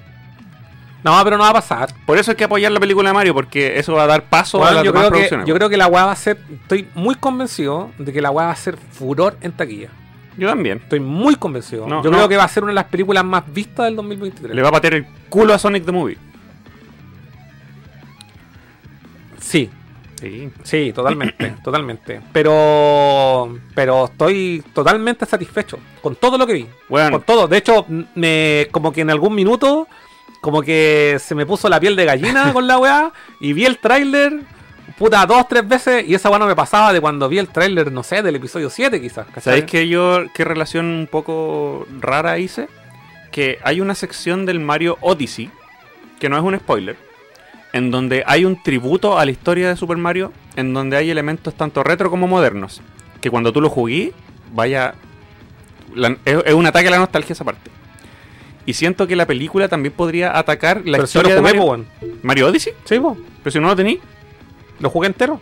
No, 1.03 1.19
pero 1.25 1.39
no 1.39 1.45
va 1.45 1.51
a 1.51 1.55
pasar. 1.55 1.89
Por 2.05 2.19
eso 2.19 2.31
hay 2.33 2.37
que 2.37 2.45
apoyar 2.45 2.71
la 2.73 2.79
película 2.79 3.09
de 3.09 3.15
Mario, 3.15 3.33
porque 3.33 3.79
eso 3.79 3.95
va 3.95 4.03
a 4.03 4.07
dar 4.07 4.25
paso 4.25 4.63
a 4.63 4.71
las 4.71 4.85
yo, 4.85 4.93
demás 4.93 5.09
creo 5.11 5.29
que, 5.31 5.49
yo 5.49 5.55
creo 5.55 5.71
que 5.71 5.79
la 5.79 5.87
weá 5.87 6.05
va 6.05 6.13
a 6.13 6.17
ser. 6.17 6.39
Estoy 6.53 6.87
muy 6.95 7.15
convencido 7.15 7.91
de 7.99 8.13
que 8.13 8.21
la 8.21 8.31
weá 8.31 8.47
va 8.47 8.53
a 8.53 8.57
ser 8.57 8.77
furor 8.77 9.39
en 9.41 9.53
taquilla. 9.53 9.89
Yo 10.37 10.49
también. 10.49 10.77
Estoy 10.79 11.01
muy 11.01 11.37
convencido. 11.37 11.87
No, 11.89 12.05
yo 12.05 12.11
creo 12.11 12.29
que 12.29 12.37
va 12.37 12.45
a 12.45 12.49
ser 12.49 12.65
una 12.65 12.73
de 12.73 12.75
las 12.77 12.85
películas 12.85 13.25
más 13.25 13.51
vistas 13.51 13.87
del 13.87 13.97
2023. 13.97 14.55
Le 14.55 14.61
va 14.63 14.69
a 14.69 14.73
patear 14.73 14.95
el 14.95 15.07
culo 15.31 15.55
a 15.55 15.59
Sonic 15.59 15.87
the 15.87 15.93
Movie. 15.93 16.19
Sí, 19.51 19.69
Sí. 20.21 20.51
Sí, 20.63 20.93
totalmente, 20.93 21.55
totalmente. 21.65 22.21
Pero, 22.33 23.59
pero 23.75 24.05
estoy 24.05 24.63
totalmente 24.75 25.25
satisfecho 25.25 25.79
con 26.03 26.17
todo 26.17 26.37
lo 26.37 26.47
que 26.47 26.53
vi. 26.53 26.67
Bueno. 26.89 27.13
Con 27.13 27.23
todo. 27.23 27.49
De 27.49 27.57
hecho, 27.57 27.87
me, 28.15 28.69
como 28.71 28.93
que 28.93 29.01
en 29.01 29.11
algún 29.11 29.35
minuto, 29.35 29.89
como 30.43 30.63
que 30.63 31.17
se 31.21 31.35
me 31.35 31.47
puso 31.47 31.69
la 31.69 31.81
piel 31.81 31.97
de 31.97 32.05
gallina 32.05 32.53
con 32.53 32.67
la 32.67 32.79
weá 32.79 33.13
y 33.41 33.55
vi 33.55 33.65
el 33.65 33.79
tráiler, 33.79 34.41
puta, 34.99 35.25
dos, 35.25 35.49
tres 35.49 35.67
veces 35.67 36.05
y 36.07 36.15
esa 36.15 36.29
weá 36.29 36.39
no 36.39 36.47
me 36.47 36.57
pasaba 36.57 36.93
de 36.93 37.01
cuando 37.01 37.29
vi 37.29 37.39
el 37.39 37.49
tráiler, 37.49 37.91
no 37.91 38.03
sé, 38.03 38.23
del 38.23 38.37
episodio 38.37 38.69
7 38.69 39.01
quizás. 39.01 39.27
¿Sabéis 39.41 39.65
que 39.65 39.89
yo 39.89 40.25
qué 40.35 40.45
relación 40.45 40.85
un 40.85 41.09
poco 41.11 41.87
rara 41.99 42.39
hice? 42.39 42.69
Que 43.33 43.59
hay 43.63 43.81
una 43.81 43.95
sección 43.95 44.45
del 44.45 44.61
Mario 44.61 44.99
Odyssey, 45.01 45.51
que 46.19 46.29
no 46.29 46.37
es 46.37 46.43
un 46.43 46.59
spoiler, 46.59 46.99
en 47.73 47.91
donde 47.91 48.23
hay 48.27 48.45
un 48.45 48.63
tributo 48.63 49.19
a 49.19 49.25
la 49.25 49.31
historia 49.31 49.69
de 49.69 49.77
Super 49.77 49.97
Mario, 49.97 50.33
en 50.57 50.75
donde 50.75 50.97
hay 50.97 51.11
elementos 51.11 51.55
tanto 51.55 51.83
retro 51.85 52.11
como 52.11 52.27
modernos, 52.27 52.81
que 53.21 53.31
cuando 53.31 53.53
tú 53.53 53.61
lo 53.61 53.69
jugué, 53.71 54.13
vaya... 54.53 54.95
la- 55.95 56.17
es, 56.25 56.39
es 56.47 56.55
un 56.55 56.67
ataque 56.67 56.89
a 56.89 56.91
la 56.93 56.99
nostalgia 56.99 57.33
esa 57.33 57.45
parte. 57.45 57.71
Y 58.67 58.75
siento 58.75 59.07
que 59.07 59.17
la 59.17 59.27
película 59.27 59.69
también 59.69 59.93
podría 59.95 60.39
atacar 60.39 60.83
la 60.85 60.99
Pero 60.99 61.07
si 61.07 61.19
historia 61.19 61.35
de 61.35 61.41
Mario. 61.43 61.61
po, 61.63 61.67
weón. 61.69 61.87
¿Mario 62.23 62.49
Odyssey? 62.49 62.73
Sí, 62.85 62.99
po. 63.01 63.17
Pero 63.43 63.51
si 63.53 63.59
no 63.59 63.69
lo 63.69 63.77
tení. 63.77 63.99
Lo 64.81 64.91
jugué 64.91 65.07
entero. 65.09 65.41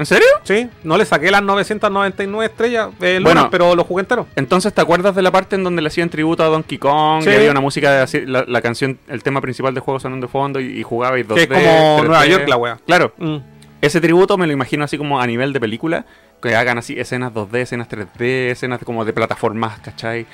¿En 0.00 0.06
serio? 0.06 0.26
Sí, 0.44 0.68
no 0.82 0.96
le 0.96 1.04
saqué 1.04 1.30
las 1.30 1.42
999 1.42 2.46
estrellas, 2.46 2.88
eh, 3.00 3.18
lunas, 3.20 3.34
Bueno. 3.34 3.48
pero 3.50 3.74
lo 3.76 3.84
jugué 3.84 4.00
entero. 4.00 4.26
Entonces, 4.34 4.72
¿te 4.74 4.80
acuerdas 4.80 5.14
de 5.14 5.22
la 5.22 5.30
parte 5.30 5.54
en 5.56 5.62
donde 5.64 5.82
le 5.82 5.88
hacían 5.88 6.08
tributo 6.08 6.42
a 6.42 6.46
Donkey 6.46 6.78
Kong? 6.78 7.22
Sí. 7.22 7.30
Y 7.30 7.34
había 7.34 7.50
una 7.52 7.60
música 7.60 7.92
de 7.92 8.00
así, 8.02 8.20
la, 8.26 8.44
la 8.48 8.60
canción, 8.62 8.98
el 9.08 9.22
tema 9.22 9.40
principal 9.40 9.72
del 9.74 9.82
juego 9.82 10.00
sonando 10.00 10.26
de 10.26 10.32
fondo 10.32 10.58
y, 10.58 10.78
y 10.80 10.82
jugabais 10.82 11.26
2D. 11.28 11.34
Que 11.34 11.42
es 11.42 11.48
como 11.48 11.98
3D. 12.00 12.06
Nueva 12.06 12.26
York 12.26 12.48
la 12.48 12.56
wea. 12.56 12.78
Claro, 12.86 13.12
Mm. 13.18 13.36
ese 13.82 14.00
tributo 14.00 14.36
me 14.38 14.46
lo 14.46 14.52
imagino 14.52 14.84
así 14.84 14.96
como 14.98 15.20
a 15.20 15.26
nivel 15.26 15.52
de 15.52 15.60
película, 15.60 16.04
que 16.42 16.54
hagan 16.56 16.78
así 16.78 16.98
escenas 16.98 17.32
2D, 17.34 17.60
escenas 17.60 17.88
3D, 17.88 18.50
escenas 18.50 18.80
como 18.84 19.04
de 19.04 19.12
plataformas, 19.12 19.78
¿cachai? 19.80 20.26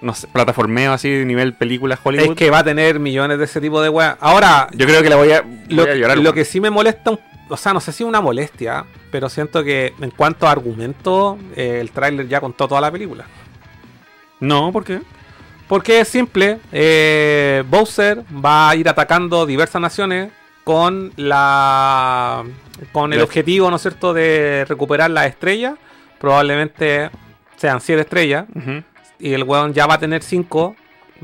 No 0.00 0.14
sé, 0.14 0.26
plataformeo 0.28 0.92
así 0.94 1.10
de 1.10 1.24
nivel 1.24 1.52
película 1.52 1.98
Hollywood. 2.02 2.30
Es 2.30 2.36
que 2.36 2.50
va 2.50 2.60
a 2.60 2.64
tener 2.64 2.98
millones 2.98 3.38
de 3.38 3.44
ese 3.44 3.60
tipo 3.60 3.80
de 3.82 3.88
weas. 3.90 4.16
Ahora, 4.20 4.66
Yo 4.72 4.86
creo 4.86 5.02
que 5.02 5.10
la 5.10 5.16
voy 5.16 5.30
a, 5.32 5.42
voy 5.42 5.58
lo, 5.68 5.82
a 5.84 5.94
llorar. 5.94 6.18
lo 6.18 6.32
que 6.32 6.44
sí 6.44 6.60
me 6.60 6.70
molesta, 6.70 7.10
un- 7.12 7.20
o 7.52 7.56
sea, 7.56 7.74
no 7.74 7.80
sé 7.80 7.92
si 7.92 8.02
una 8.02 8.20
molestia, 8.20 8.86
pero 9.10 9.28
siento 9.28 9.62
que 9.62 9.92
en 10.00 10.10
cuanto 10.10 10.46
a 10.46 10.50
argumento, 10.50 11.38
eh, 11.54 11.78
el 11.80 11.90
tráiler 11.90 12.26
ya 12.26 12.40
contó 12.40 12.66
toda 12.66 12.80
la 12.80 12.90
película. 12.90 13.26
No, 14.40 14.72
¿por 14.72 14.84
qué? 14.84 15.00
Porque 15.68 16.00
es 16.00 16.08
simple, 16.08 16.58
eh, 16.72 17.62
Bowser 17.68 18.24
va 18.44 18.70
a 18.70 18.76
ir 18.76 18.88
atacando 18.88 19.46
diversas 19.46 19.80
naciones 19.80 20.32
con 20.64 21.12
la 21.16 22.42
con 22.92 23.12
el 23.12 23.20
objetivo, 23.20 23.68
¿no 23.70 23.76
es 23.76 23.82
cierto?, 23.82 24.14
de 24.14 24.64
recuperar 24.68 25.10
las 25.10 25.26
estrellas. 25.26 25.74
Probablemente 26.18 27.10
sean 27.56 27.80
siete 27.80 28.02
estrellas. 28.02 28.46
Y 29.18 29.34
el 29.34 29.44
weón 29.44 29.72
ya 29.72 29.86
va 29.86 29.94
a 29.94 29.98
tener 29.98 30.22
5. 30.22 30.74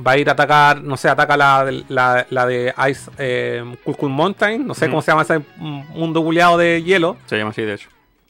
Va 0.07 0.13
a 0.13 0.19
ir 0.19 0.29
a 0.29 0.33
atacar, 0.33 0.81
no 0.83 0.97
sé, 0.97 1.09
ataca 1.09 1.37
la, 1.37 1.65
de- 1.65 1.85
la, 1.89 2.27
la 2.31 2.47
de 2.47 2.73
Ice 2.91 3.11
eh, 3.19 3.65
Cool 3.97 4.11
Mountain, 4.11 4.67
no 4.67 4.75
sé 4.75 4.89
cómo 4.89 5.03
se 5.03 5.11
llama 5.11 5.23
ese 5.23 5.41
mundo 5.57 6.23
buleado 6.23 6.57
de 6.59 6.83
hielo, 6.85 7.17
Se 7.27 7.37
llama 7.37 7.51
así, 7.51 7.63
de 7.63 7.75
hecho. 7.75 7.89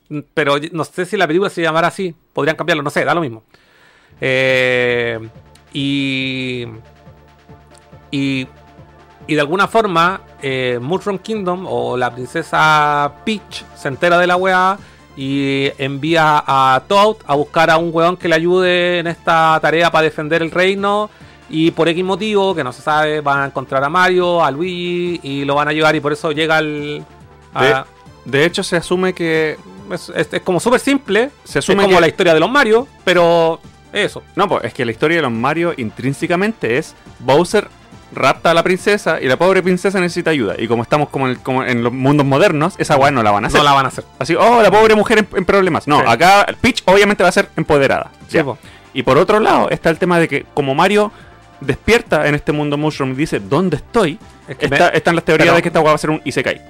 mm, 0.08 0.20
pero 0.32 0.54
no 0.72 0.84
sé 0.84 1.04
si 1.04 1.16
la 1.18 1.26
película 1.26 1.50
se 1.50 1.60
llamará 1.62 1.88
así, 1.88 2.14
podrían 2.32 2.56
cambiarlo, 2.56 2.82
no 2.82 2.90
sé, 2.90 3.04
da 3.04 3.14
lo 3.14 3.20
mismo. 3.20 3.42
Eh, 4.20 5.18
y, 5.72 6.66
y, 8.10 8.46
y 9.26 9.34
de 9.34 9.40
alguna 9.40 9.68
forma, 9.68 10.22
eh, 10.42 10.78
Mushroom 10.80 11.18
Kingdom 11.18 11.66
o 11.68 11.96
la 11.96 12.10
princesa 12.14 13.12
Peach 13.24 13.64
se 13.76 13.88
entera 13.88 14.18
de 14.18 14.26
la 14.26 14.36
weá 14.36 14.78
y 15.16 15.70
envía 15.78 16.42
a 16.46 16.82
Toad 16.86 17.16
a 17.26 17.34
buscar 17.34 17.70
a 17.70 17.76
un 17.76 17.90
weón 17.92 18.16
que 18.16 18.28
le 18.28 18.36
ayude 18.36 19.00
en 19.00 19.06
esta 19.08 19.58
tarea 19.60 19.90
para 19.90 20.02
defender 20.04 20.42
el 20.42 20.50
reino. 20.50 21.10
Y 21.50 21.70
por 21.70 21.88
X 21.88 22.04
motivo, 22.04 22.54
que 22.54 22.62
no 22.62 22.72
se 22.72 22.82
sabe, 22.82 23.20
van 23.22 23.40
a 23.40 23.44
encontrar 23.46 23.82
a 23.82 23.88
Mario, 23.88 24.44
a 24.44 24.50
Luigi 24.50 25.20
y 25.22 25.44
lo 25.44 25.54
van 25.54 25.68
a 25.68 25.72
llevar 25.72 25.96
y 25.96 26.00
por 26.00 26.12
eso 26.12 26.32
llega 26.32 26.58
al... 26.58 27.04
a- 27.54 27.86
De 28.24 28.44
hecho, 28.44 28.62
se 28.62 28.76
asume 28.76 29.14
que. 29.14 29.56
es, 29.90 30.12
es- 30.14 30.28
es 30.32 30.42
como 30.42 30.60
súper 30.60 30.80
simple, 30.80 31.30
Se 31.44 31.58
es 31.60 31.64
asume 31.64 31.84
como 31.84 31.96
que- 31.96 32.00
la 32.02 32.08
historia 32.08 32.34
de 32.34 32.40
los 32.40 32.50
Mario, 32.50 32.86
pero 33.04 33.60
eso. 33.92 34.22
No, 34.36 34.46
pues 34.48 34.64
es 34.64 34.74
que 34.74 34.84
la 34.84 34.90
historia 34.92 35.16
de 35.16 35.22
los 35.22 35.32
Mario 35.32 35.72
intrínsecamente 35.78 36.76
es 36.78 36.94
Bowser 37.20 37.68
rapta 38.14 38.50
a 38.50 38.54
la 38.54 38.62
princesa 38.62 39.20
y 39.20 39.26
la 39.26 39.36
pobre 39.38 39.62
princesa 39.62 40.00
necesita 40.00 40.30
ayuda. 40.30 40.54
Y 40.58 40.66
como 40.68 40.82
estamos 40.82 41.08
como 41.10 41.26
en, 41.26 41.32
el- 41.32 41.38
como 41.40 41.64
en 41.64 41.82
los 41.82 41.92
mundos 41.92 42.26
modernos, 42.26 42.74
esa 42.78 42.96
weá 42.96 43.10
no 43.10 43.22
la 43.22 43.30
van 43.30 43.44
a 43.44 43.46
hacer. 43.48 43.58
No 43.60 43.64
la 43.64 43.72
van 43.72 43.86
a 43.86 43.88
hacer. 43.88 44.04
Así, 44.18 44.34
oh, 44.34 44.60
la 44.62 44.70
pobre 44.70 44.94
mujer 44.94 45.18
en, 45.18 45.28
en 45.34 45.44
problemas. 45.46 45.86
No, 45.88 46.00
Sí. 46.00 46.04
acá 46.06 46.46
Peach 46.60 46.82
obviamente 46.84 47.22
va 47.22 47.30
a 47.30 47.32
ser 47.32 47.48
empoderada. 47.56 48.10
Sí, 48.28 48.42
po. 48.42 48.58
Y 48.94 49.02
por 49.02 49.16
otro 49.18 49.40
lado 49.40 49.68
está 49.70 49.90
el 49.90 49.98
tema 49.98 50.18
de 50.18 50.28
que 50.28 50.44
como 50.54 50.74
Mario 50.74 51.12
despierta 51.60 52.28
en 52.28 52.34
este 52.34 52.52
mundo 52.52 52.76
Mushroom 52.76 53.12
y 53.12 53.14
dice, 53.14 53.40
¿dónde 53.40 53.76
estoy? 53.76 54.18
Es 54.48 54.56
que 54.56 54.66
Está- 54.66 54.90
me- 54.90 54.96
están 54.96 55.14
las 55.14 55.24
teorías 55.24 55.46
pero- 55.46 55.56
de 55.56 55.62
que 55.62 55.68
esta 55.68 55.80
weá 55.80 55.90
va 55.90 55.94
a 55.94 55.98
ser 55.98 56.10
un 56.10 56.20
Isekai. 56.24 56.60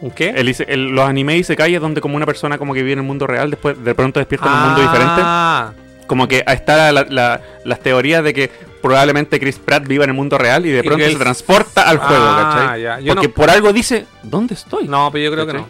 ¿Un 0.00 0.10
qué? 0.10 0.30
El 0.30 0.54
el- 0.68 0.88
los 0.90 1.08
anime 1.08 1.36
Isekai 1.38 1.74
es 1.74 1.80
donde 1.80 2.00
como 2.00 2.16
una 2.16 2.26
persona 2.26 2.58
como 2.58 2.74
que 2.74 2.80
vive 2.82 2.92
en 2.92 2.98
el 3.00 3.04
mundo 3.04 3.26
real, 3.26 3.50
después 3.50 3.82
de 3.82 3.94
pronto 3.94 4.20
despierta 4.20 4.46
en 4.48 4.52
un 4.52 4.60
mundo 4.60 4.82
diferente. 4.82 5.20
Ah, 5.24 5.72
Como 6.06 6.28
que 6.28 6.44
está 6.46 6.92
la- 6.92 7.06
la- 7.08 7.40
las 7.64 7.80
teorías 7.80 8.22
de 8.22 8.34
que 8.34 8.50
probablemente 8.82 9.40
Chris 9.40 9.58
Pratt 9.58 9.86
viva 9.86 10.04
en 10.04 10.10
el 10.10 10.16
mundo 10.16 10.36
real 10.36 10.66
y 10.66 10.70
de 10.70 10.84
pronto 10.84 11.02
se 11.06 11.14
transporta 11.16 11.88
al 11.88 11.96
juego, 11.96 12.24
Ah, 12.26 12.52
¿cachai? 12.68 12.82
ya. 12.82 12.98
Porque 13.14 13.28
no- 13.28 13.32
por 13.34 13.48
algo 13.48 13.72
dice, 13.72 14.04
¿dónde 14.22 14.52
estoy? 14.52 14.86
No, 14.86 15.10
pero 15.10 15.24
yo 15.24 15.32
creo 15.32 15.46
que 15.46 15.52
no. 15.54 15.68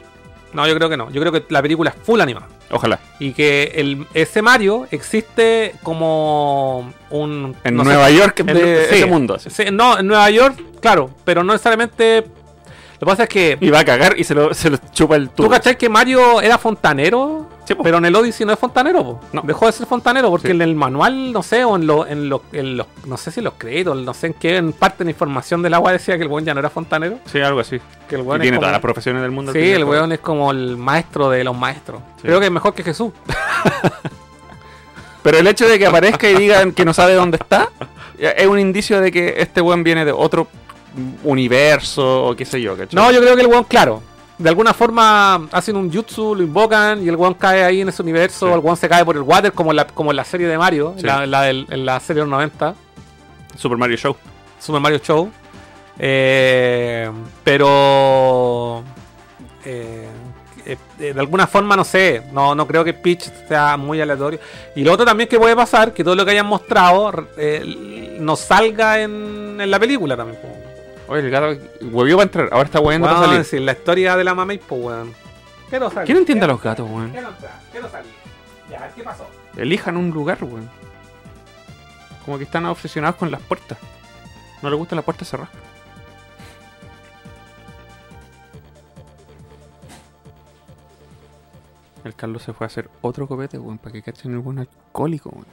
No, 0.54 0.66
yo 0.66 0.74
creo 0.76 0.88
que 0.88 0.96
no. 0.96 1.10
Yo 1.10 1.20
creo 1.20 1.32
que 1.32 1.44
la 1.48 1.60
película 1.60 1.90
es 1.90 1.96
full 2.02 2.20
animada. 2.20 2.48
Ojalá. 2.70 2.98
Y 3.18 3.32
que 3.32 3.72
el, 3.74 4.06
ese 4.14 4.40
Mario 4.40 4.86
existe 4.90 5.74
como 5.82 6.92
un... 7.10 7.54
En 7.64 7.76
no 7.76 7.84
sé, 7.84 7.90
Nueva 7.90 8.10
York 8.10 8.40
en- 8.40 8.46
de 8.46 8.86
sí. 8.88 8.94
ese 8.96 9.06
mundo. 9.06 9.38
Sí, 9.38 9.64
no, 9.72 9.98
en 9.98 10.06
Nueva 10.06 10.30
York, 10.30 10.56
claro, 10.80 11.10
pero 11.24 11.42
no 11.44 11.52
necesariamente... 11.52 12.24
Lo 13.04 13.10
que 13.10 13.12
pasa 13.12 13.22
es 13.24 13.28
que... 13.28 13.58
Y 13.60 13.68
va 13.68 13.80
a 13.80 13.84
cagar 13.84 14.14
y 14.18 14.24
se 14.24 14.34
lo, 14.34 14.54
se 14.54 14.70
lo 14.70 14.78
chupa 14.90 15.16
el 15.16 15.28
¿Tú 15.28 15.42
tubo. 15.42 15.50
cachai 15.50 15.76
que 15.76 15.90
Mario 15.90 16.40
era 16.40 16.56
fontanero? 16.56 17.50
Sí, 17.66 17.74
pero 17.82 17.98
en 17.98 18.06
el 18.06 18.16
Odyssey 18.16 18.46
no 18.46 18.54
es 18.54 18.58
fontanero, 18.58 19.04
po. 19.04 19.20
No. 19.34 19.42
Dejó 19.42 19.66
de 19.66 19.72
ser 19.72 19.86
fontanero 19.86 20.30
porque 20.30 20.48
Sí. 20.48 20.52
en 20.54 20.62
el 20.62 20.74
manual, 20.74 21.30
no 21.30 21.42
sé, 21.42 21.64
o 21.64 21.76
en, 21.76 21.86
lo, 21.86 22.06
en, 22.06 22.30
lo- 22.30 22.42
en 22.52 22.78
los, 22.78 22.86
no 23.04 23.18
sé 23.18 23.30
si 23.30 23.42
los 23.42 23.54
créditos, 23.58 23.94
no 23.98 24.14
sé 24.14 24.28
en 24.28 24.32
qué, 24.34 24.56
en 24.56 24.72
parte 24.72 24.98
de 24.98 25.04
la 25.04 25.10
información 25.10 25.60
del 25.60 25.74
agua 25.74 25.92
decía 25.92 26.16
que 26.16 26.22
el 26.22 26.28
buen 26.30 26.46
ya 26.46 26.54
no 26.54 26.60
era 26.60 26.70
fontanero. 26.70 27.18
Sí, 27.26 27.40
algo 27.42 27.60
así. 27.60 27.78
Que 28.08 28.14
el 28.16 28.22
Y 28.22 28.24
tiene 28.24 28.48
como- 28.52 28.60
todas 28.60 28.72
las 28.72 28.80
profesiones 28.80 29.20
del 29.20 29.32
mundo. 29.32 29.52
Sí, 29.52 29.70
el 29.72 29.84
weón 29.84 30.12
es 30.12 30.20
como 30.20 30.50
el 30.50 30.78
maestro 30.78 31.28
de 31.28 31.44
los 31.44 31.54
maestros. 31.54 32.00
Sí. 32.16 32.22
Creo 32.22 32.40
que 32.40 32.46
es 32.46 32.52
mejor 32.52 32.72
que 32.74 32.82
Jesús. 32.84 33.12
Pero 35.22 35.38
el 35.38 35.46
hecho 35.46 35.66
de 35.68 35.78
que 35.78 35.86
aparezca 35.86 36.28
y 36.28 36.34
digan 36.36 36.72
que 36.72 36.84
no 36.84 36.92
sabe 36.92 37.14
dónde 37.14 37.36
está, 37.40 37.68
es 38.18 38.46
un 38.46 38.58
indicio 38.58 39.00
de 39.00 39.10
que 39.10 39.34
este 39.38 39.60
weón 39.60 39.82
viene 39.82 40.04
de 40.04 40.12
otro 40.12 40.48
universo 41.24 42.26
o 42.26 42.36
qué 42.36 42.44
sé 42.44 42.60
yo, 42.60 42.76
¿cachai? 42.76 42.94
No, 42.94 43.10
yo 43.12 43.20
creo 43.20 43.34
que 43.36 43.42
el 43.42 43.48
weón, 43.48 43.64
claro. 43.64 44.02
De 44.36 44.48
alguna 44.48 44.74
forma 44.74 45.46
hacen 45.52 45.76
un 45.76 45.92
jutsu, 45.92 46.34
lo 46.34 46.42
invocan 46.42 47.04
y 47.04 47.08
el 47.08 47.14
weón 47.16 47.34
cae 47.34 47.62
ahí 47.62 47.80
en 47.82 47.88
ese 47.88 48.02
universo. 48.02 48.46
Sí. 48.48 48.52
El 48.52 48.58
weón 48.58 48.76
se 48.76 48.88
cae 48.88 49.04
por 49.04 49.14
el 49.16 49.22
water 49.22 49.52
como 49.52 49.70
en 49.70 49.76
la, 49.76 49.86
como 49.86 50.10
en 50.10 50.16
la 50.16 50.24
serie 50.24 50.46
de 50.48 50.58
Mario, 50.58 50.94
Sí. 50.96 51.04
la, 51.06 51.24
la 51.26 51.42
del- 51.42 51.66
en 51.70 51.86
la 51.86 52.00
serie 52.00 52.22
de 52.22 52.26
los 52.28 52.30
90. 52.30 52.74
Super 53.56 53.78
Mario 53.78 53.96
Show. 53.96 54.16
Super 54.58 54.80
Mario 54.80 54.98
Show. 54.98 55.30
Eh, 55.98 57.08
pero 57.44 58.82
eh, 59.64 60.08
eh, 60.66 60.76
eh, 60.98 61.12
de 61.12 61.20
alguna 61.20 61.46
forma 61.46 61.76
no 61.76 61.84
sé, 61.84 62.22
no, 62.32 62.54
no 62.56 62.66
creo 62.66 62.82
que 62.82 62.92
Peach 62.94 63.30
sea 63.46 63.76
muy 63.76 64.00
aleatorio. 64.00 64.40
Y 64.74 64.82
lo 64.82 64.92
otro 64.92 65.04
también 65.06 65.28
que 65.28 65.38
puede 65.38 65.54
pasar, 65.54 65.92
que 65.94 66.02
todo 66.02 66.16
lo 66.16 66.24
que 66.24 66.32
hayan 66.32 66.46
mostrado 66.46 67.12
eh, 67.36 68.16
nos 68.18 68.40
salga 68.40 69.00
en, 69.00 69.60
en 69.60 69.70
la 69.70 69.78
película 69.78 70.16
también. 70.16 70.38
Oye, 71.06 71.20
el 71.20 71.30
gato 71.30 71.60
volvió 71.82 72.16
para 72.16 72.24
entrar, 72.24 72.48
ahora 72.52 72.64
está 72.64 72.80
hueviendo 72.80 73.06
para 73.06 73.26
salir. 73.26 73.44
si 73.44 73.58
la 73.60 73.72
historia 73.72 74.16
de 74.16 74.24
la 74.24 74.34
mamá 74.34 74.54
pues 74.66 74.80
weón. 74.82 75.12
Quiero 75.68 75.90
salir. 75.90 76.06
¿Quién 76.06 76.18
entiende 76.18 76.44
a 76.44 76.48
los 76.48 76.62
gatos, 76.62 76.88
weón? 76.88 77.10
Quiero 77.10 77.28
entrar, 77.28 77.60
quiero 77.70 77.88
salir. 77.90 78.12
Ya, 78.70 78.88
¿qué 78.94 79.02
pasó? 79.02 79.26
Elijan 79.56 79.96
un 79.96 80.10
lugar, 80.10 80.42
weón. 80.42 80.70
Como 82.24 82.38
que 82.38 82.44
están 82.44 82.64
obsesionados 82.66 83.16
con 83.16 83.30
las 83.30 83.42
puertas. 83.42 83.78
No 84.62 84.70
les 84.70 84.78
gustan 84.78 84.96
las 84.96 85.04
puertas 85.04 85.28
cerradas. 85.28 85.52
El 92.02 92.14
Carlos 92.14 92.42
se 92.42 92.52
fue 92.52 92.66
a 92.66 92.68
hacer 92.68 92.90
otro 93.02 93.26
copete, 93.26 93.58
weón, 93.58 93.78
para 93.78 93.92
que 93.92 94.02
cachen 94.02 94.32
el 94.32 94.38
buen 94.38 94.58
alcohólico, 94.58 95.30
weón. 95.30 95.46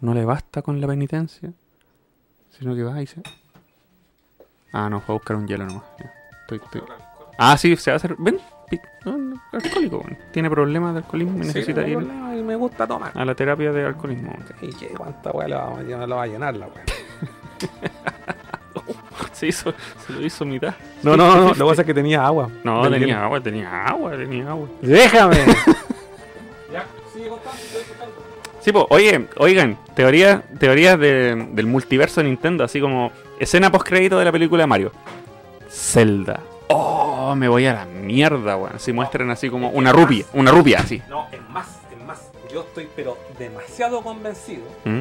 No 0.00 0.14
le 0.14 0.24
basta 0.24 0.62
con 0.62 0.80
la 0.80 0.86
penitencia, 0.86 1.52
sino 2.50 2.74
que 2.74 2.82
va 2.82 3.02
y 3.02 3.06
se. 3.06 3.22
Ah, 4.76 4.90
no, 4.90 5.00
fue 5.00 5.14
a 5.14 5.18
buscar 5.18 5.36
un 5.36 5.46
hielo 5.46 5.64
nomás. 5.66 5.84
Estoy- 6.42 6.60
estoy- 6.62 6.82
Ah, 7.38 7.56
sí, 7.56 7.74
se 7.76 7.90
va 7.90 7.94
a 7.94 7.96
hacer. 7.96 8.16
Ven, 8.18 8.38
no, 9.04 9.16
no, 9.16 9.40
alcohólico, 9.52 9.98
weón. 9.98 10.18
Tiene 10.32 10.50
problemas 10.50 10.94
de 10.94 10.98
alcoholismo 10.98 11.38
y 11.38 11.42
Sí, 11.42 11.46
necesita 11.48 11.80
no 11.82 11.86
ir 11.88 11.96
problema, 11.98 12.36
y 12.36 12.42
me 12.42 12.56
gusta 12.56 12.86
tomar. 12.86 13.12
a 13.14 13.24
la 13.24 13.34
terapia 13.34 13.72
de 13.72 13.86
alcoholismo. 13.86 14.30
weón. 14.32 14.44
¿Y 14.62 14.72
qué? 14.76 14.88
¿Cuánta 14.88 15.30
weá 15.30 15.48
lo 15.48 15.56
va, 15.56 15.78
a- 15.78 16.06
lo 16.06 16.16
va 16.16 16.22
a 16.22 16.26
llenar 16.26 16.56
la 16.56 16.66
weá? 16.66 16.84
Se 19.32 19.48
hizo, 19.48 19.72
se 20.06 20.12
lo 20.12 20.20
hizo 20.24 20.44
mitad. 20.44 20.74
No, 21.02 21.16
no, 21.16 21.34
no, 21.36 21.48
lo 21.48 21.54
que 21.54 21.64
pasa 21.64 21.82
es 21.82 21.86
que 21.86 21.94
tenía 21.94 22.24
agua. 22.24 22.48
No, 22.62 22.82
tenía 22.88 22.98
hielo. 23.06 23.18
agua, 23.20 23.40
tenía 23.40 23.84
agua, 23.86 24.10
tenía 24.16 24.48
agua. 24.50 24.68
Déjame. 24.80 25.36
ya, 26.72 26.84
sigue 27.12 27.28
contando, 27.28 27.52
sigue 27.60 27.84
contando. 27.88 28.23
Sí, 28.64 28.72
pues, 28.72 28.86
oye, 28.88 29.26
oigan, 29.36 29.76
teoría, 29.94 30.42
teorías 30.58 30.98
de- 30.98 31.48
del 31.52 31.66
multiverso 31.66 32.22
de 32.22 32.28
Nintendo, 32.28 32.64
así 32.64 32.80
como 32.80 33.12
escena 33.38 33.70
post 33.70 33.86
crédito 33.86 34.18
de 34.18 34.24
la 34.24 34.32
película 34.32 34.62
de 34.62 34.66
Mario. 34.66 34.92
Zelda. 35.68 36.40
Oh, 36.68 37.34
me 37.36 37.48
voy 37.48 37.66
a 37.66 37.74
la 37.74 37.84
mierda, 37.84 38.56
weón. 38.56 38.78
Si 38.80 38.92
muestran 38.92 39.30
así 39.30 39.50
como 39.50 39.68
una 39.70 39.92
rupia, 39.92 40.24
una 40.32 40.50
rupia 40.50 40.80
así. 40.80 41.02
No, 41.10 41.26
es 41.30 41.40
más, 41.50 41.66
es 41.92 42.06
más. 42.06 42.30
Yo 42.52 42.62
estoy 42.62 42.88
pero 42.96 43.18
demasiado 43.38 44.00
convencido 44.02 44.62
¿Mm? 44.84 45.00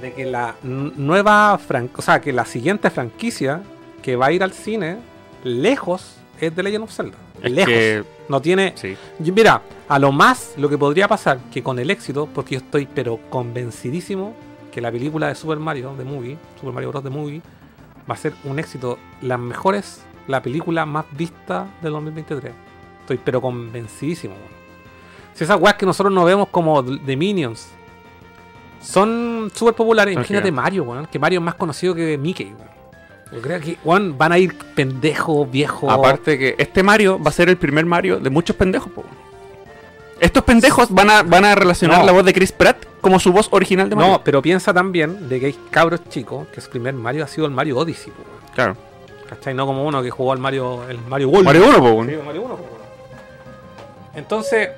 de 0.00 0.12
que 0.14 0.24
la 0.24 0.54
nueva 0.62 1.58
fran 1.58 1.90
o 1.96 2.00
sea, 2.02 2.20
que 2.20 2.32
la 2.32 2.44
siguiente 2.44 2.88
franquicia 2.90 3.60
que 4.02 4.16
va 4.16 4.26
a 4.26 4.32
ir 4.32 4.42
al 4.42 4.52
cine 4.52 4.96
lejos 5.44 6.16
es 6.40 6.54
de 6.56 6.62
Legend 6.62 6.84
of 6.84 6.92
Zelda. 6.92 7.16
Es 7.42 7.50
lejos. 7.52 7.70
que, 7.72 8.04
No 8.28 8.40
tiene. 8.40 8.74
sí. 8.76 8.96
Mira, 9.18 9.62
a 9.88 9.98
lo 9.98 10.12
más 10.12 10.54
lo 10.56 10.68
que 10.68 10.76
podría 10.76 11.08
pasar 11.08 11.38
que 11.50 11.62
con 11.62 11.78
el 11.78 11.90
éxito, 11.90 12.28
porque 12.32 12.56
yo 12.56 12.60
estoy 12.60 12.86
pero 12.86 13.18
convencidísimo 13.30 14.34
que 14.70 14.80
la 14.80 14.92
película 14.92 15.28
de 15.28 15.34
Super 15.34 15.58
Mario, 15.58 15.94
de 15.96 16.04
Movie, 16.04 16.36
Super 16.60 16.74
Mario 16.74 16.90
Bros. 16.90 17.04
de 17.04 17.10
Movie, 17.10 17.42
va 18.08 18.14
a 18.14 18.16
ser 18.16 18.34
un 18.44 18.58
éxito. 18.58 18.98
Las 19.22 19.38
mejores, 19.38 20.02
la 20.26 20.42
película 20.42 20.84
más 20.86 21.06
vista 21.12 21.66
del 21.82 21.92
2023. 21.92 22.52
Estoy 23.00 23.18
pero 23.24 23.40
convencidísimo. 23.40 24.34
Si 25.34 25.44
esas 25.44 25.60
weas 25.60 25.76
que 25.76 25.86
nosotros 25.86 26.12
no 26.12 26.24
vemos 26.24 26.48
como 26.48 26.82
de 26.82 27.16
Minions 27.16 27.68
son 28.82 29.50
súper 29.54 29.74
populares, 29.74 30.14
imagínate. 30.14 30.52
Mario, 30.52 30.84
weón, 30.84 31.06
que 31.06 31.18
Mario 31.18 31.40
es 31.40 31.44
más 31.44 31.54
conocido 31.54 31.94
que 31.94 32.18
Mickey, 32.18 32.52
weón. 32.52 32.77
Yo 33.32 33.42
creo 33.42 33.60
que, 33.60 33.76
weón, 33.84 34.16
van 34.16 34.32
a 34.32 34.38
ir 34.38 34.54
pendejos, 34.74 35.50
viejos. 35.50 35.92
Aparte 35.92 36.38
que 36.38 36.54
este 36.58 36.82
Mario 36.82 37.18
va 37.22 37.28
a 37.28 37.32
ser 37.32 37.48
el 37.48 37.56
primer 37.58 37.84
Mario 37.84 38.18
de 38.20 38.30
muchos 38.30 38.56
pendejos, 38.56 38.90
po. 38.92 39.04
Estos 40.20 40.42
pendejos 40.44 40.90
van 40.90 41.10
a, 41.10 41.22
van 41.22 41.44
a 41.44 41.54
relacionar 41.54 42.00
No. 42.00 42.06
la 42.06 42.12
voz 42.12 42.24
de 42.24 42.32
Chris 42.32 42.50
Pratt 42.52 42.76
como 43.00 43.20
su 43.20 43.32
voz 43.32 43.48
original 43.52 43.88
de 43.88 43.94
Mario. 43.96 44.12
No, 44.12 44.24
pero 44.24 44.42
piensa 44.42 44.72
también 44.74 45.28
de 45.28 45.38
que 45.38 45.46
hay 45.46 45.56
cabros 45.70 46.00
chicos 46.08 46.48
que 46.48 46.60
su 46.60 46.70
primer 46.70 46.94
Mario 46.94 47.22
ha 47.24 47.28
sido 47.28 47.46
el 47.46 47.52
Mario 47.52 47.78
Odyssey, 47.78 48.12
po. 48.12 48.22
Claro. 48.54 48.76
¿cachai? 49.28 49.54
No 49.54 49.66
como 49.66 49.84
uno 49.84 50.02
que 50.02 50.10
jugó 50.10 50.32
al 50.32 50.38
Mario, 50.38 50.88
el 50.88 50.98
Mario 51.02 51.28
World. 51.28 51.44
Mario 51.44 51.68
1, 51.68 51.78
po. 51.78 52.04
Sí, 52.04 52.12
Mario 52.24 52.42
1, 52.42 52.56
po. 52.56 52.78
Entonces, 54.14 54.70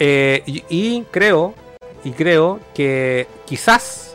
eh, 0.00 0.42
y, 0.44 0.64
y 0.68 1.02
creo, 1.10 1.54
y 2.04 2.10
creo 2.10 2.60
que 2.74 3.26
quizás, 3.46 4.14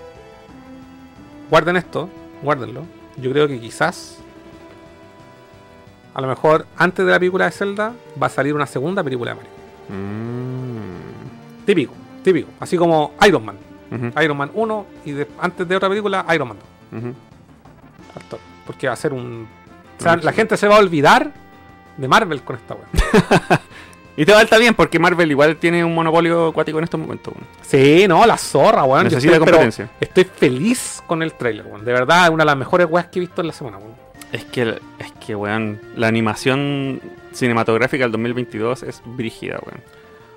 guarden 1.50 1.78
esto, 1.78 2.10
guárdenlo, 2.44 2.84
yo 3.18 3.32
creo 3.32 3.48
que 3.48 3.60
quizás, 3.60 4.20
a 6.14 6.22
lo 6.22 6.28
mejor 6.28 6.66
antes 6.78 7.06
de 7.06 7.12
la 7.12 7.20
película 7.20 7.46
de 7.46 7.52
Zelda 7.52 7.94
va 8.22 8.28
a 8.28 8.30
salir 8.30 8.54
una 8.54 8.66
segunda 8.66 9.04
película 9.04 9.32
de 9.32 9.36
Mario. 9.36 9.52
Mm. 9.90 11.66
Típico, 11.66 11.94
típico, 12.24 12.50
así 12.60 12.78
como 12.78 13.14
Iron 13.28 13.46
Man. 13.46 13.58
Iron 14.22 14.36
Man 14.38 14.52
1 14.54 14.86
y 15.06 15.12
de- 15.12 15.28
antes 15.40 15.66
de 15.68 15.76
otra 15.76 15.88
película 15.88 16.26
Iron 16.34 16.50
Man 16.50 16.58
2. 16.92 17.00
ujú. 17.02 17.14
al 18.16 18.24
toque, 18.30 18.44
Porque 18.66 18.88
va 18.88 18.94
a 18.94 18.98
ser 18.98 19.14
un... 19.14 19.48
O 20.00 20.04
sea, 20.04 20.18
la 20.18 20.34
gente 20.34 20.58
se 20.58 20.68
va 20.68 20.76
a 20.76 20.80
olvidar 20.80 21.32
de 21.96 22.08
Marvel 22.08 22.42
con 22.44 22.58
esta 22.58 22.76
weá. 22.76 22.88
Y 24.18 24.26
te 24.26 24.34
falta 24.34 24.58
bien 24.58 24.74
porque 24.74 24.98
Marvel 25.00 25.30
igual 25.30 25.56
tiene 25.58 25.86
un 25.86 25.94
monopolio 25.94 26.48
acuático 26.48 26.80
en 26.80 26.84
estos 26.86 27.00
momentos. 27.00 27.34
weón. 27.36 27.48
Sí, 27.62 28.08
no, 28.08 28.26
la 28.26 28.38
zorra, 28.38 28.84
weón. 28.84 29.04
Necesita 29.06 29.34
estoy, 29.34 29.48
competencia. 29.48 29.90
estoy 30.02 30.24
feliz 30.26 31.02
con 31.06 31.22
el 31.22 31.34
trailer, 31.34 31.66
weón. 31.68 31.86
De 31.86 31.94
verdad, 31.94 32.30
una 32.32 32.42
de 32.44 32.48
las 32.48 32.58
mejores 32.58 32.88
weas 32.90 33.08
que 33.08 33.20
he 33.20 33.22
visto 33.22 33.42
en 33.42 33.48
la 33.48 33.54
semana, 33.54 33.78
weón. 33.78 33.94
Es 34.32 34.44
que, 34.46 34.80
es 35.00 35.12
que, 35.26 35.36
weón, 35.36 35.80
la 35.96 36.08
animación 36.08 37.00
cinematográfica 37.32 38.04
del 38.06 38.12
2022 38.12 38.84
es 38.84 39.02
brígida, 39.06 39.60
weón. 39.64 39.82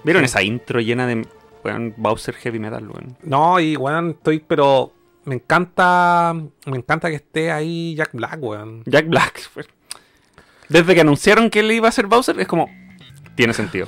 ¿Vieron 0.05 0.23
Sí. 0.23 0.27
esa 0.27 0.43
intro 0.43 0.81
llena 0.81 1.07
de, 1.07 1.27
weón, 1.65 1.95
Bowser 1.97 2.35
Heavy 2.35 2.59
Metal, 2.59 2.87
weón? 2.87 3.17
No, 3.23 3.59
y 3.59 3.77
weón, 3.77 4.11
estoy, 4.11 4.41
pero 4.47 4.93
me 5.25 5.37
encanta, 5.37 6.35
me 6.67 6.77
encanta 6.77 7.09
que 7.09 7.17
esté 7.17 7.51
ahí 7.51 7.95
Jack 7.97 8.11
Black, 8.13 8.39
weón. 8.43 8.83
Jack 8.85 9.09
Black, 9.09 9.51
weón. 9.57 9.69
Desde 10.69 10.95
que 10.95 11.01
anunciaron 11.01 11.51
que 11.51 11.61
él 11.61 11.73
iba 11.73 11.89
a 11.89 11.93
ser 11.93 12.07
Bowser, 12.07 12.39
es 12.39 12.47
como, 12.47 12.69
tiene 13.41 13.55
sentido. 13.55 13.87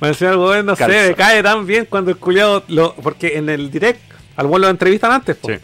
Me 0.00 0.08
decía 0.08 0.30
el 0.30 0.36
weón, 0.38 0.66
no 0.66 0.74
Calza. 0.74 0.98
sé, 0.98 1.08
me 1.10 1.14
cae 1.14 1.44
tan 1.44 1.64
bien 1.64 1.86
cuando 1.88 2.10
el 2.10 2.16
culiado 2.16 2.64
lo. 2.66 2.92
Porque 2.96 3.36
en 3.38 3.48
el 3.48 3.70
direct, 3.70 4.00
al 4.34 4.46
weón 4.46 4.62
lo 4.62 4.68
entrevistan 4.68 5.12
antes, 5.12 5.36
po. 5.36 5.48
Sí. 5.48 5.54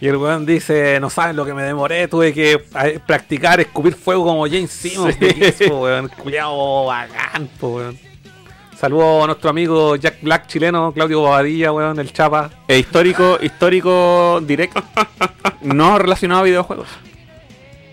Y 0.00 0.08
el 0.08 0.16
weón 0.16 0.44
dice, 0.44 0.98
no 0.98 1.08
saben 1.08 1.36
lo 1.36 1.44
que 1.44 1.54
me 1.54 1.62
demoré, 1.62 2.08
tuve 2.08 2.34
que 2.34 2.54
eh, 2.82 2.98
practicar 3.06 3.60
escupir 3.60 3.94
fuego 3.94 4.24
como 4.24 4.44
James 4.48 4.72
Simmons. 4.72 5.16
Sí. 5.56 5.68
po, 5.68 5.82
weón. 5.82 6.08
Culeado 6.08 6.86
bacán, 6.86 7.48
po, 7.60 7.68
weón. 7.76 7.96
Saludos 8.76 9.22
a 9.22 9.26
nuestro 9.28 9.50
amigo 9.50 9.94
Jack 9.94 10.16
Black 10.20 10.48
chileno, 10.48 10.90
Claudio 10.90 11.20
Bobadilla, 11.20 11.70
weón, 11.70 12.00
el 12.00 12.12
Chapa. 12.12 12.50
E 12.66 12.76
histórico, 12.76 13.38
histórico 13.40 14.40
direct 14.42 14.76
no 15.62 15.96
relacionado 16.00 16.40
a 16.40 16.44
videojuegos. 16.44 16.88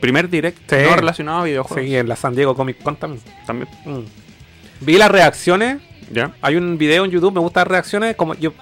Primer 0.01 0.29
direct 0.29 0.57
Sí. 0.69 0.75
no 0.83 0.95
relacionado 0.97 1.39
a 1.39 1.43
videojuegos. 1.45 1.85
Sí, 1.89 1.95
en 1.95 2.09
la 2.09 2.15
San 2.17 2.35
Diego 2.35 2.55
Comic 2.55 2.81
Con 2.83 2.95
también. 2.97 3.23
También. 3.45 3.69
Mm. 3.85 3.99
Vi 4.81 4.97
las 4.97 5.09
reacciones. 5.11 5.77
¿Ya? 6.11 6.33
Hay 6.41 6.57
un 6.57 6.77
video 6.77 7.05
en 7.05 7.11
YouTube, 7.11 7.33
me 7.33 7.39
gustan 7.39 7.61
las 7.61 7.67
reacciones. 7.69 8.15
Como 8.17 8.33
yo, 8.35 8.53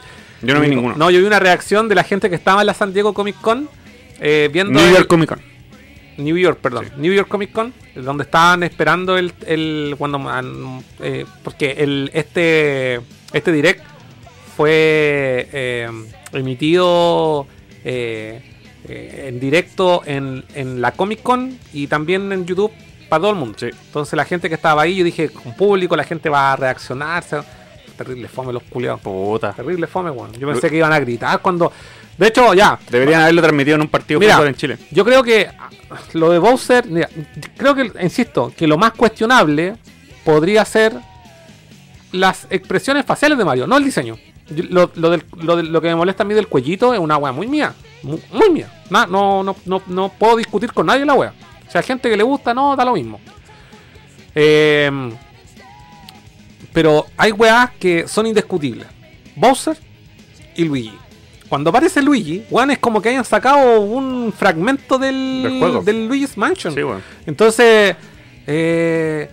Yo 0.44 0.54
no 0.54 0.62
vi 0.62 0.68
ninguno. 0.68 0.96
No, 0.96 1.10
yo 1.10 1.20
vi 1.20 1.26
una 1.26 1.40
reacción 1.40 1.88
de 1.90 1.96
la 1.96 2.04
gente 2.04 2.30
que 2.30 2.36
estaba 2.36 2.62
en 2.62 2.68
la 2.68 2.74
San 2.76 2.94
Diego 2.94 3.14
Comic 3.16 3.40
Con. 3.42 3.68
eh, 4.20 4.50
viendo 4.54 4.74
New 4.74 4.86
el- 4.88 4.94
York 4.96 5.08
Comic 5.08 5.30
Con. 5.30 5.42
New 6.18 6.36
York, 6.38 6.60
perdón. 6.62 6.86
New 6.98 7.14
York 7.14 7.30
Comic 7.30 7.54
Con, 7.54 7.74
donde 7.96 8.24
estaban 8.26 8.62
esperando 8.64 9.18
el, 9.18 9.32
el 9.48 9.96
cuando 9.98 10.20
eh, 11.02 11.26
porque 11.46 11.72
el 11.80 12.12
este 12.14 13.00
este 13.32 13.52
direct 13.54 13.82
fue 14.58 15.48
eh, 15.54 15.90
emitido 16.34 17.48
eh, 17.86 18.42
eh, 18.90 19.26
en 19.30 19.40
directo 19.40 20.02
en, 20.06 20.44
en 20.56 20.82
la 20.82 20.92
Comic 20.92 21.22
Con 21.22 21.58
y 21.74 21.88
también 21.88 22.32
en 22.32 22.46
YouTube 22.46 22.72
para 23.08 23.22
todo 23.22 23.32
el 23.32 23.38
mundo. 23.38 23.58
Sí. 23.60 23.68
Entonces 23.88 24.16
la 24.18 24.26
gente 24.26 24.50
que 24.50 24.56
estaba 24.56 24.82
ahí, 24.82 24.96
yo 24.98 25.04
dije, 25.04 25.30
con 25.30 25.54
público, 25.56 25.96
la 25.96 26.04
gente 26.04 26.30
va 26.30 26.54
a 26.54 26.56
reaccionar. 26.56 27.24
se- 27.24 27.38
Terrible 27.98 28.28
fome 28.30 28.54
los 28.54 28.64
culiados. 28.64 29.02
Puta. 29.02 29.52
Terrible 29.54 29.86
fome, 29.88 30.10
weón. 30.10 30.32
Yo 30.34 30.48
pensé 30.48 30.70
que 30.70 30.78
iban 30.78 30.94
a 30.94 31.00
gritar 31.00 31.40
cuando... 31.42 31.72
De 32.18 32.28
hecho, 32.28 32.54
ya, 32.54 32.78
Deberían 32.90 33.22
haberlo 33.22 33.42
transmitido 33.42 33.76
en 33.76 33.82
un 33.82 33.88
partido 33.88 34.20
Mira, 34.20 34.42
en 34.46 34.54
Chile. 34.56 34.78
yo 34.92 35.06
creo 35.06 35.24
que 35.24 35.48
ah, 35.48 35.70
lo 36.14 36.30
de 36.32 36.38
Bowser, 36.40 36.86
mira, 36.86 37.08
creo 37.56 37.74
que, 37.76 37.92
insisto, 38.02 38.52
que 38.58 38.68
lo 38.68 38.78
más 38.78 38.92
cuestionable 38.92 39.76
podría 40.26 40.66
ser 40.66 40.94
las 42.12 42.48
expresiones 42.50 43.06
faciales 43.06 43.38
de 43.38 43.46
Mario, 43.46 43.68
no 43.68 43.78
el 43.78 43.84
diseño. 43.84 44.18
Yo- 44.50 44.64
Lo, 44.70 44.92
lo 44.96 45.10
del- 45.12 45.24
lo 45.38 45.62
lo 45.62 45.82
que 45.82 45.88
me 45.90 45.96
molesta 45.96 46.24
a 46.24 46.26
mí 46.26 46.34
del 46.34 46.48
cuellito 46.48 46.94
es 46.94 47.00
una 47.00 47.18
wea 47.18 47.32
muy 47.32 47.48
mía, 47.48 47.74
muy, 48.04 48.22
muy 48.32 48.50
mía. 48.50 48.72
No, 48.90 49.44
no, 49.44 49.56
no, 49.66 49.82
no 49.88 50.10
puedo 50.10 50.38
discutir 50.38 50.72
con 50.74 50.86
nadie 50.88 51.06
la 51.06 51.14
wea. 51.14 51.34
O 51.68 51.72
sea, 51.72 51.82
gente 51.82 52.10
que 52.10 52.18
le 52.18 52.24
gusta, 52.24 52.54
no, 52.54 52.76
da 52.76 52.84
lo 52.86 52.94
mismo. 52.94 53.20
Eh, 54.36 54.90
pero 56.74 57.06
hay 57.18 57.32
weas 57.32 57.72
que 57.80 58.08
son 58.08 58.28
indiscutibles. 58.28 58.88
Bowser 59.36 59.78
y 60.56 60.66
Luigi. 60.66 60.98
Cuando 61.48 61.72
aparece 61.72 62.02
Luigi, 62.02 62.44
weón, 62.50 62.72
es 62.72 62.78
como 62.78 63.02
que 63.02 63.10
hayan 63.10 63.26
sacado 63.26 63.82
un 63.82 64.32
fragmento 64.38 65.00
del, 65.00 65.42
Del 65.44 65.60
juego. 65.60 65.82
del 65.82 66.08
Luigi's 66.08 66.38
Mansion. 66.38 66.74
Sí. 66.76 66.82
Entonces, 67.26 67.96
eh, 68.46 69.30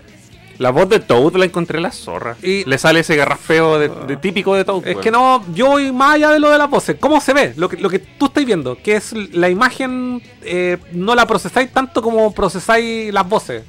La 0.59 0.71
voz 0.71 0.89
de 0.89 1.01
Toad 1.01 1.37
la 1.37 1.45
encontré 1.45 1.77
en 1.79 1.83
la 1.83 1.93
zorra. 1.93 2.37
Y- 2.43 2.65
Le 2.65 2.79
sale 2.79 3.01
ese 3.01 3.15
garrafeo 3.17 3.79
de, 3.79 3.89
de 3.89 4.17
típico 4.17 4.55
de 4.55 4.65
Toad. 4.65 4.87
es 4.87 4.97
que 4.99 5.11
no, 5.11 5.45
yo 5.55 5.67
voy 5.67 5.93
más 5.93 6.15
allá 6.15 6.31
de 6.31 6.39
lo 6.39 6.51
de 6.51 6.59
las 6.59 6.71
voces. 6.71 6.97
¿Cómo 6.99 7.21
se 7.21 7.33
ve? 7.35 7.53
Lo 7.57 7.69
que, 7.69 7.77
lo 7.77 7.91
que 7.91 7.99
tú 7.99 8.27
estás 8.27 8.45
viendo, 8.45 8.77
que 8.83 8.97
es 8.97 9.13
la 9.35 9.49
imagen, 9.51 10.23
eh, 10.43 10.79
no 10.93 11.15
la 11.15 11.27
procesáis 11.27 11.71
tanto 11.73 12.01
como 12.03 12.33
procesáis 12.33 13.13
las 13.13 13.29
voces. 13.29 13.65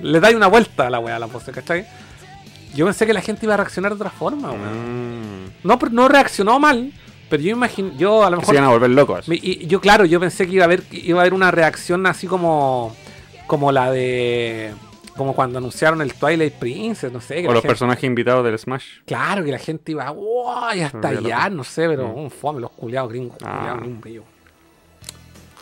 Le 0.00 0.20
dais 0.20 0.34
una 0.34 0.46
vuelta 0.48 0.86
a 0.86 0.90
la 0.90 0.98
weá 0.98 1.16
a 1.16 1.18
las 1.18 1.30
voces, 1.32 1.54
¿cachai? 1.54 1.86
Yo 2.74 2.86
pensé 2.86 3.06
que 3.06 3.12
la 3.12 3.20
gente 3.20 3.44
iba 3.44 3.54
a 3.54 3.58
reaccionar 3.58 3.92
de 3.92 3.96
otra 3.96 4.10
forma, 4.10 4.50
weón. 4.50 5.44
Mm. 5.44 5.50
No, 5.64 5.78
no 5.90 6.08
reaccionó 6.08 6.58
mal, 6.58 6.90
pero 7.28 7.42
yo 7.42 7.50
imagino, 7.50 7.92
yo 7.98 8.24
a 8.24 8.30
lo 8.30 8.38
mejor 8.38 8.54
se 8.54 8.58
iban 8.58 8.68
a 8.68 8.72
volver 8.72 8.90
locos. 8.90 9.26
Y 9.28 9.66
yo, 9.66 9.80
claro, 9.80 10.06
yo 10.06 10.18
pensé 10.18 10.46
que 10.46 10.54
iba 10.54 10.64
a 10.64 10.66
haber, 10.66 10.82
iba 10.90 11.18
a 11.18 11.22
haber 11.22 11.34
una 11.34 11.50
reacción 11.50 12.06
así 12.06 12.26
como, 12.26 12.96
como 13.46 13.70
la 13.72 13.90
de, 13.90 14.72
como 15.16 15.34
cuando 15.34 15.58
anunciaron 15.58 16.00
el 16.02 16.14
Twilight 16.14 16.54
Princess, 16.54 17.12
no 17.12 17.20
sé. 17.20 17.42
Que 17.42 17.48
O 17.48 17.52
los 17.52 17.56
gente- 17.62 17.68
personajes 17.68 18.04
invitados 18.04 18.44
del 18.44 18.58
Smash. 18.58 19.00
Claro, 19.06 19.44
que 19.44 19.52
la 19.52 19.58
gente 19.58 19.92
iba, 19.92 20.10
wow, 20.10 20.72
y 20.74 20.80
hasta 20.80 21.08
allá, 21.08 21.48
no 21.50 21.64
sé, 21.64 21.88
pero 21.88 22.08
Mm. 22.08 22.18
un 22.18 22.30
fome, 22.30 22.60
los 22.60 22.70
culiados 22.70 23.10
gringos, 23.10 23.36
Ah. 23.42 23.56
culiados, 23.58 23.82
un 23.86 24.00
brillo. 24.00 24.22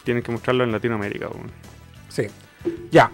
Tienen 0.05 0.22
que 0.22 0.32
mostrarlo 0.32 0.64
en 0.64 0.72
Latinoamérica. 0.72 1.28
Sí. 2.09 2.27
Ya. 2.90 3.10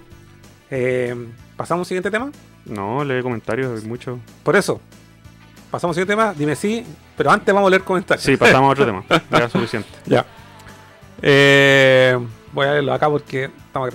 Eh, 0.71 1.15
¿Pasamos 1.57 1.85
al 1.85 1.89
siguiente 1.89 2.11
tema? 2.11 2.31
No, 2.65 3.05
lee 3.05 3.23
comentarios, 3.23 3.81
hay 3.83 3.89
mucho. 3.89 4.19
Por 4.43 4.57
eso. 4.57 4.81
Pasamos 5.71 5.97
al 5.97 6.03
siguiente 6.03 6.13
tema, 6.13 6.35
dime 6.35 6.55
sí, 6.55 6.85
pero 7.17 7.31
antes 7.31 7.53
vamos 7.55 7.69
a 7.69 7.71
leer 7.71 7.83
comentarios. 7.83 8.25
Sí, 8.25 8.37
pasamos 8.37 8.69
a 8.69 8.73
otro 8.73 8.87
tema. 8.87 9.05
Ya 9.31 9.49
suficiente. 9.49 9.89
Ya. 10.07 10.25
Eh, 11.23 12.19
voy 12.53 12.67
a 12.67 12.73
leerlo 12.73 12.93
acá 12.93 13.09
porque 13.09 13.45
estamos 13.67 13.91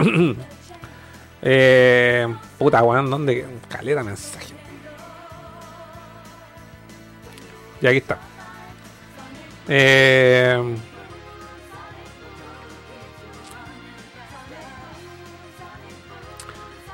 eh, 1.42 2.26
puta, 2.58 2.82
weón, 2.82 3.10
¿dónde? 3.10 3.46
Calera 3.68 4.02
mensaje. 4.02 4.54
Y 7.80 7.86
aquí 7.86 7.98
está. 7.98 8.18
Eh, 9.68 10.76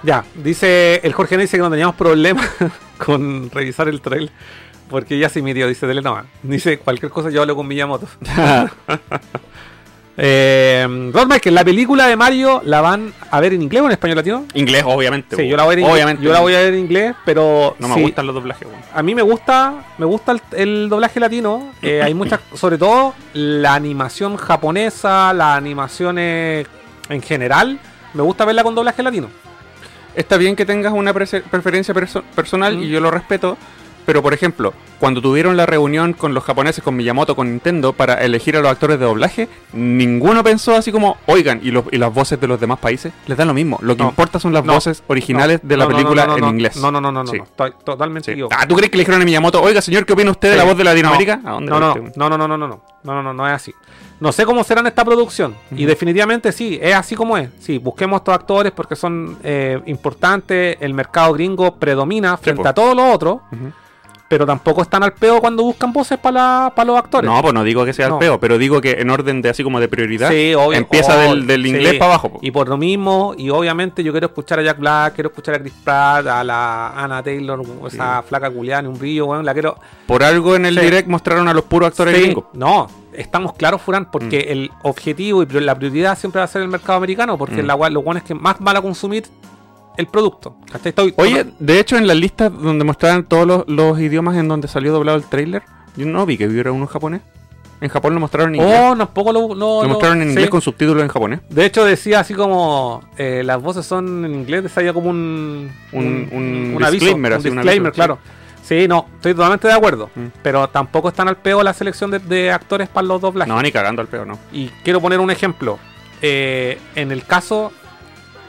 ya, 0.03 0.25
dice 0.35 1.01
el 1.03 1.13
Jorge 1.13 1.37
dice 1.39 1.57
que 1.57 1.63
no 1.63 1.71
teníamos 1.71 1.97
problemas 1.97 2.49
con 2.99 3.51
revisar 3.51 3.89
el 3.89 4.01
trail 4.01 4.31
porque 4.89 5.19
ya 5.19 5.29
se 5.29 5.43
midió, 5.43 5.67
dice 5.67 5.87
Telenova. 5.87 6.27
Dice 6.43 6.79
cualquier 6.79 7.11
cosa 7.11 7.31
yo 7.31 7.43
hablo 7.43 7.57
con 7.57 7.67
Miyamoto. 7.67 8.07
eh, 10.19 11.11
Rod 11.13 11.27
Michael, 11.27 11.55
la 11.55 11.65
película 11.65 12.07
de 12.07 12.17
Mario 12.17 12.63
la 12.65 12.81
van 12.81 13.13
a 13.31 13.41
ver 13.41 13.53
en 13.53 13.63
inglés 13.63 13.83
o 13.83 13.87
en 13.87 13.93
español 13.93 14.17
latino? 14.17 14.47
Inglés, 14.55 14.83
obviamente. 14.87 15.37
Sí, 15.37 15.47
yo 15.49 15.57
la 15.57 15.65
voy 15.65 15.75
a 15.75 15.77
ver 15.77 15.85
en 15.85 15.91
Obviamente. 15.91 16.23
Yo 16.23 16.33
la 16.33 16.41
voy 16.41 16.55
a 16.55 16.59
ver 16.61 16.75
en 16.75 16.81
inglés, 16.81 17.15
pero 17.25 17.77
No 17.79 17.89
me 17.89 17.95
sí, 17.97 18.03
gustan 18.03 18.27
los 18.27 18.35
doblajes, 18.35 18.67
a 18.95 19.03
mí 19.03 19.15
me 19.15 19.23
gusta, 19.23 19.85
me 19.99 20.07
gusta 20.07 20.33
el, 20.33 20.41
el 20.57 20.89
doblaje 20.89 21.21
latino. 21.21 21.73
Eh, 21.83 22.03
hay 22.03 22.15
muchas, 22.15 22.41
sobre 22.55 22.79
todo 22.79 23.15
la 23.35 23.75
animación 23.75 24.37
japonesa, 24.37 25.33
las 25.35 25.59
animaciones 25.59 26.67
en 27.09 27.23
general. 27.23 27.79
Me 28.15 28.23
gusta 28.23 28.45
verla 28.47 28.63
con 28.63 28.75
doblaje 28.75 29.03
latino. 29.03 29.29
Está 30.15 30.39
bien 30.39 30.57
que 30.57 30.65
tengas 30.65 30.95
una 30.95 31.13
preferencia 31.13 31.93
perso- 31.95 32.23
personal 32.35 32.79
Mm. 32.79 32.83
y 32.85 32.89
yo 32.89 33.01
lo 33.01 33.11
respeto, 33.11 33.59
pero 34.07 34.23
por 34.23 34.33
ejemplo, 34.33 34.73
cuando 34.99 35.21
tuvieron 35.21 35.57
la 35.57 35.67
reunión 35.67 36.13
con 36.15 36.33
los 36.33 36.43
japoneses, 36.45 36.83
con 36.83 36.97
Miyamoto, 36.97 37.37
con 37.37 37.51
Nintendo, 37.51 37.93
para 37.93 38.15
elegir 38.25 38.57
a 38.57 38.61
los 38.61 38.71
actores 38.71 38.99
de 38.99 39.05
doblaje, 39.05 39.49
ninguno 39.73 40.43
pensó 40.43 40.75
así 40.75 40.91
como, 40.93 41.19
oigan, 41.27 41.61
¿y, 41.63 41.71
los, 41.71 41.85
y 41.93 41.99
las 41.99 42.13
voces 42.15 42.41
de 42.41 42.47
los 42.47 42.59
demás 42.59 42.79
países? 42.79 43.13
Les 43.27 43.37
dan 43.37 43.49
lo 43.49 43.55
mismo. 43.55 43.79
Lo 43.83 43.97
que 43.97 44.03
No. 44.05 44.09
importa 44.11 44.39
son 44.39 44.53
las 44.53 44.65
No. 44.65 44.73
voces 44.75 45.03
originales 45.09 45.63
No, 45.63 45.69
de 45.69 45.77
la 45.77 45.87
película 45.89 46.27
en 46.39 46.45
inglés. 46.45 46.77
No, 46.77 46.91
no, 46.91 47.01
no, 47.01 47.13
no, 47.13 47.25
no, 47.25 47.31
Sí. 47.31 47.39
totalmente 47.85 48.35
Sí. 48.35 48.41
Ah, 48.51 48.67
¿tú 48.67 48.75
crees 48.77 48.91
que 48.91 48.97
le 48.97 49.03
dijeron 49.03 49.21
a 49.21 49.25
Miyamoto, 49.25 49.61
oiga 49.61 49.83
señor, 49.83 50.07
qué 50.07 50.13
opina 50.13 50.31
usted 50.31 50.51
de 50.51 50.57
la 50.57 50.65
voz 50.65 50.79
de 50.79 50.85
Latinoamérica? 50.85 51.37
No, 51.37 51.49
¿A 51.49 51.53
dónde 51.53 51.71
no, 51.71 51.81
no, 51.81 51.89
este, 52.07 52.19
no, 52.19 52.29
no, 52.31 52.39
no, 52.39 52.49
no, 52.49 52.57
no, 52.57 52.69
no, 52.69 52.83
no, 53.05 53.23
no, 53.23 53.33
no, 53.35 53.47
es 53.47 53.53
así. 53.53 53.75
No 54.19 54.33
sé 54.33 54.47
cómo 54.47 54.65
será 54.65 54.81
en 54.81 54.87
esta 54.87 55.05
producción. 55.05 55.55
Y 55.73 55.85
definitivamente 55.85 56.51
sí, 56.51 56.79
es 56.81 56.95
así 56.95 57.15
como 57.15 57.37
es. 57.37 57.51
Sí, 57.61 57.77
busquemos 57.77 58.21
estos 58.21 58.35
actores 58.35 58.73
porque 58.73 58.97
son 58.97 59.37
eh, 59.45 59.79
importantes. 59.87 60.79
El 60.81 60.95
mercado 60.95 61.35
gringo 61.35 61.75
predomina 61.77 62.37
frente 62.39 62.67
a 62.67 62.73
todos 62.73 62.97
los 62.97 63.15
otros. 63.15 63.41
Ujú. 63.53 63.73
Pero 64.29 64.45
tampoco 64.45 64.83
están 64.83 65.05
al 65.05 65.13
peo 65.13 65.41
cuando 65.41 65.63
buscan 65.63 65.93
voces 65.93 66.19
para 66.19 66.73
los 66.85 66.99
actores. 66.99 67.31
No, 67.31 67.41
pues 67.43 67.55
no 67.55 67.63
digo 67.63 67.85
que 67.85 67.93
sea 67.93 68.09
No. 68.09 68.15
el 68.15 68.19
peo, 68.19 68.41
pero 68.41 68.59
digo 68.59 68.81
que 68.81 68.93
en 68.99 69.09
orden 69.09 69.41
de 69.41 69.51
así 69.51 69.63
como 69.63 69.79
de 69.79 69.87
prioridad, 69.89 70.31
Sí, 70.31 70.53
obvio. 70.55 70.77
empieza 70.79 71.17
del, 71.17 71.47
del 71.47 71.63
sí. 71.63 71.69
inglés 71.69 71.95
para 71.95 72.07
abajo. 72.15 72.31
po. 72.33 72.39
Y 72.43 72.51
por 72.51 72.69
lo 72.69 72.77
mismo, 72.77 73.35
y 73.39 73.51
obviamente 73.51 74.03
yo 74.03 74.11
quiero 74.11 74.27
escuchar 74.27 74.59
a 74.59 74.63
Jack 74.63 74.79
Black, 74.81 75.15
quiero 75.15 75.29
escuchar 75.29 75.55
a 75.55 75.61
Chris 75.61 75.75
Pratt, 75.85 76.27
a 76.27 76.43
la 76.43 76.89
Anna 76.89 77.23
Taylor, 77.23 77.63
esa 77.87 78.23
flaca 78.23 78.51
culiana, 78.51 78.89
un 78.89 78.99
brillo, 78.99 79.27
weón, 79.27 79.45
la 79.47 79.53
quiero. 79.53 79.79
Por 80.09 80.25
algo 80.25 80.57
en 80.57 80.67
el 80.67 80.75
direct 80.75 81.09
mostraron 81.09 81.47
a 81.47 81.55
los 81.55 81.63
puros 81.65 81.89
actores 81.91 82.21
gringos. 82.21 82.47
No, 82.53 82.89
estamos 83.13 83.53
claros, 83.53 83.81
Furán, 83.81 84.11
porque 84.11 84.39
Mm. 84.49 84.53
el 84.53 84.71
objetivo 84.83 85.45
y 85.45 85.47
la 85.61 85.75
prioridad 85.77 86.19
siempre 86.19 86.41
va 86.41 86.47
a 86.47 86.49
ser 86.49 86.63
el 86.63 86.69
mercado 86.69 86.95
americano, 86.99 87.39
porque 87.39 87.63
Mm. 87.63 87.67
la, 87.67 87.77
gua- 87.77 87.91
lo 87.91 88.03
bueno 88.03 88.19
es 88.19 88.25
que 88.25 88.35
más 88.35 88.57
van 88.59 88.77
a 88.77 88.83
consumir 88.83 89.25
el 89.97 90.07
producto. 90.07 90.57
Estoy- 90.85 91.15
Oye, 91.17 91.47
de 91.59 91.81
hecho, 91.81 91.97
en 91.97 92.07
las 92.07 92.17
listas 92.17 92.53
donde 92.53 92.85
mostraban 92.85 93.25
todos 93.25 93.47
los, 93.47 93.65
los 93.69 93.99
idiomas 94.01 94.37
en 94.37 94.49
donde 94.49 94.69
salió 94.69 94.93
doblado 94.93 95.19
el 95.19 95.25
trailer, 95.25 95.63
yo 95.97 96.07
no 96.07 96.25
vi 96.27 96.37
que 96.37 96.47
hubiera 96.47 96.73
uno 96.73 96.87
japonés. 96.87 97.23
En 97.79 97.91
Japón 97.91 98.15
lo 98.15 98.21
mostraron 98.21 98.55
en 98.55 98.63
inglés. 98.63 98.81
oh, 98.83 98.97
tampoco 98.97 99.33
lo, 99.35 99.49
no, 99.55 99.83
lo 99.83 99.89
mostraron 99.89 100.23
en 100.23 100.29
sí. 100.29 100.33
inglés 100.33 100.49
con 100.49 100.63
subtítulos 100.63 101.03
en 101.03 101.09
japonés. 101.09 101.41
De 101.51 101.67
hecho, 101.67 101.85
decía 101.85 102.21
así 102.21 102.33
como 102.33 103.03
eh, 103.19 103.43
las 103.45 103.61
voces 103.61 103.85
son 103.85 104.25
en 104.25 104.35
inglés, 104.35 104.63
decía 104.63 104.95
como 104.95 105.11
un, 105.11 105.71
Un- 105.93 106.31
un 106.75 106.83
aviso, 106.83 107.05
disclaimer, 107.05 107.33
un 107.33 107.39
así, 107.39 107.49
un 107.49 107.55
disclaimer, 107.57 107.87
aviso, 107.89 107.93
claro. 107.95 108.19
Sí, 108.63 108.89
no, 108.89 109.07
estoy 109.17 109.35
totalmente 109.35 109.69
de 109.69 109.75
acuerdo. 109.75 110.09
Mm. 110.15 110.25
Pero 110.43 110.67
tampoco 110.71 111.09
están 111.11 111.29
al 111.29 111.37
peo 111.37 111.63
la 111.63 111.75
selección 111.75 112.11
de, 112.11 112.19
de 112.19 112.51
actores 112.51 112.89
para 112.89 113.07
los 113.07 113.21
doblajes. 113.21 113.53
No, 113.55 113.61
ni 113.61 113.71
cagando 113.71 114.01
al 114.01 114.09
peo, 114.09 114.25
no. 114.25 114.39
Y 114.53 114.69
quiero 114.83 115.01
poner 115.01 115.21
un 115.21 115.31
ejemplo. 115.31 115.79
Eh, 116.23 116.79
en 116.95 117.13
el 117.13 117.25
caso 117.25 117.73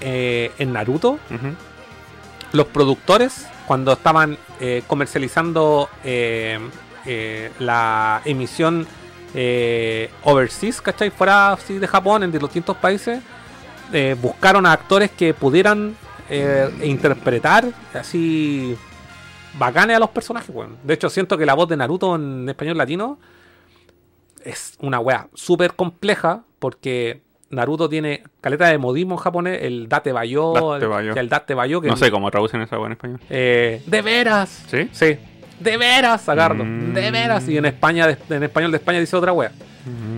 eh, 0.02 0.52
en 0.57 0.74
Naruto, 0.74 1.19
los 2.52 2.68
productores, 2.68 3.48
cuando 3.65 3.94
estaban 3.94 4.38
eh, 4.60 4.84
comercializando 4.88 5.90
eh, 6.03 6.60
la 7.60 8.22
emisión 8.26 8.88
overseas, 10.24 10.82
¿cachai? 10.82 11.10
Fuera 11.10 11.53
así 11.53 11.78
de 11.78 11.88
Japón, 11.88 12.24
en 12.24 12.32
distintos 12.32 12.76
países, 12.78 13.22
buscaron 14.22 14.65
a 14.65 14.72
actores 14.72 15.11
que 15.11 15.34
pudieran 15.34 15.95
interpretar 16.84 17.65
así 17.94 18.76
bacanes 19.57 19.98
a 19.98 19.99
los 19.99 20.10
personajes, 20.10 20.49
weón. 20.53 20.78
De 20.84 20.94
hecho, 20.94 21.10
siento 21.10 21.38
que 21.38 21.45
la 21.45 21.53
voz 21.53 21.69
de 21.69 21.78
Naruto 21.78 22.15
en 22.15 22.49
español 22.49 22.78
latino 22.78 23.19
es 24.44 24.76
una 24.80 24.99
wea 24.99 25.28
súper 25.34 25.76
compleja 25.76 26.44
porque 26.60 27.22
Naruto 27.49 27.88
tiene 27.88 28.24
caleta 28.41 28.68
de 28.68 28.78
modismo 28.78 29.15
en 29.15 29.19
japonés, 29.19 29.60
el 29.64 29.88
date 29.88 30.11
bayo, 30.11 30.53
Date 30.53 30.84
el, 30.86 30.90
bayo. 30.90 31.14
el 31.15 31.30
date 31.30 31.53
bayo, 31.53 31.80
que 31.82 31.88
No 31.88 31.95
sé 31.98 32.11
cómo 32.11 32.30
traducen 32.30 32.61
esa 32.61 32.78
weá 32.78 32.88
en 32.88 32.91
español. 32.94 33.19
eh, 33.30 33.82
de 33.86 34.02
veras. 34.02 34.65
¿Sí? 34.69 34.90
Sí. 34.91 35.18
De 35.60 35.78
veras, 35.78 36.22
sacarlo. 36.22 36.64
Mm. 36.65 36.94
De 36.94 37.10
veras. 37.11 37.48
Y 37.48 37.57
en 37.57 37.65
España, 37.65 38.06
de- 38.07 38.18
en 38.36 38.44
español 38.44 38.72
de 38.72 38.78
España 38.78 38.99
dice 38.99 39.15
otra 39.15 39.32
wea. 39.34 39.52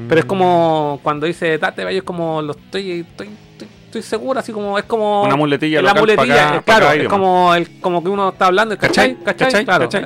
Pero 0.08 0.20
es 0.20 0.26
como 0.26 1.00
cuando 1.04 1.28
dice 1.28 1.60
date 1.60 1.84
bayo, 1.84 2.00
es 2.00 2.04
como 2.04 2.42
lo 2.42 2.54
estoy, 2.54 3.02
estoy, 3.02 3.30
estoy, 3.52 3.68
estoy 3.86 4.02
seguro, 4.02 4.40
así 4.40 4.52
como 4.52 4.80
es 4.80 4.86
como 4.86 5.22
Una 5.22 5.36
muletilla 5.36 5.84
la 5.84 5.94
muletilla, 5.94 6.50
acá- 6.50 6.62
claro, 6.64 6.92
es 6.92 7.08
como 7.08 7.54
el 7.54 7.80
como 7.80 8.04
que 8.04 8.10
uno 8.10 8.30
está 8.30 8.48
hablando, 8.48 8.76
¿cachai? 8.76 9.16
¿Cachai? 9.24 9.26
¿cachai? 9.26 9.66
¿Cachai? 9.66 9.66
Claro. 9.66 9.84
¿cachai? 9.88 10.04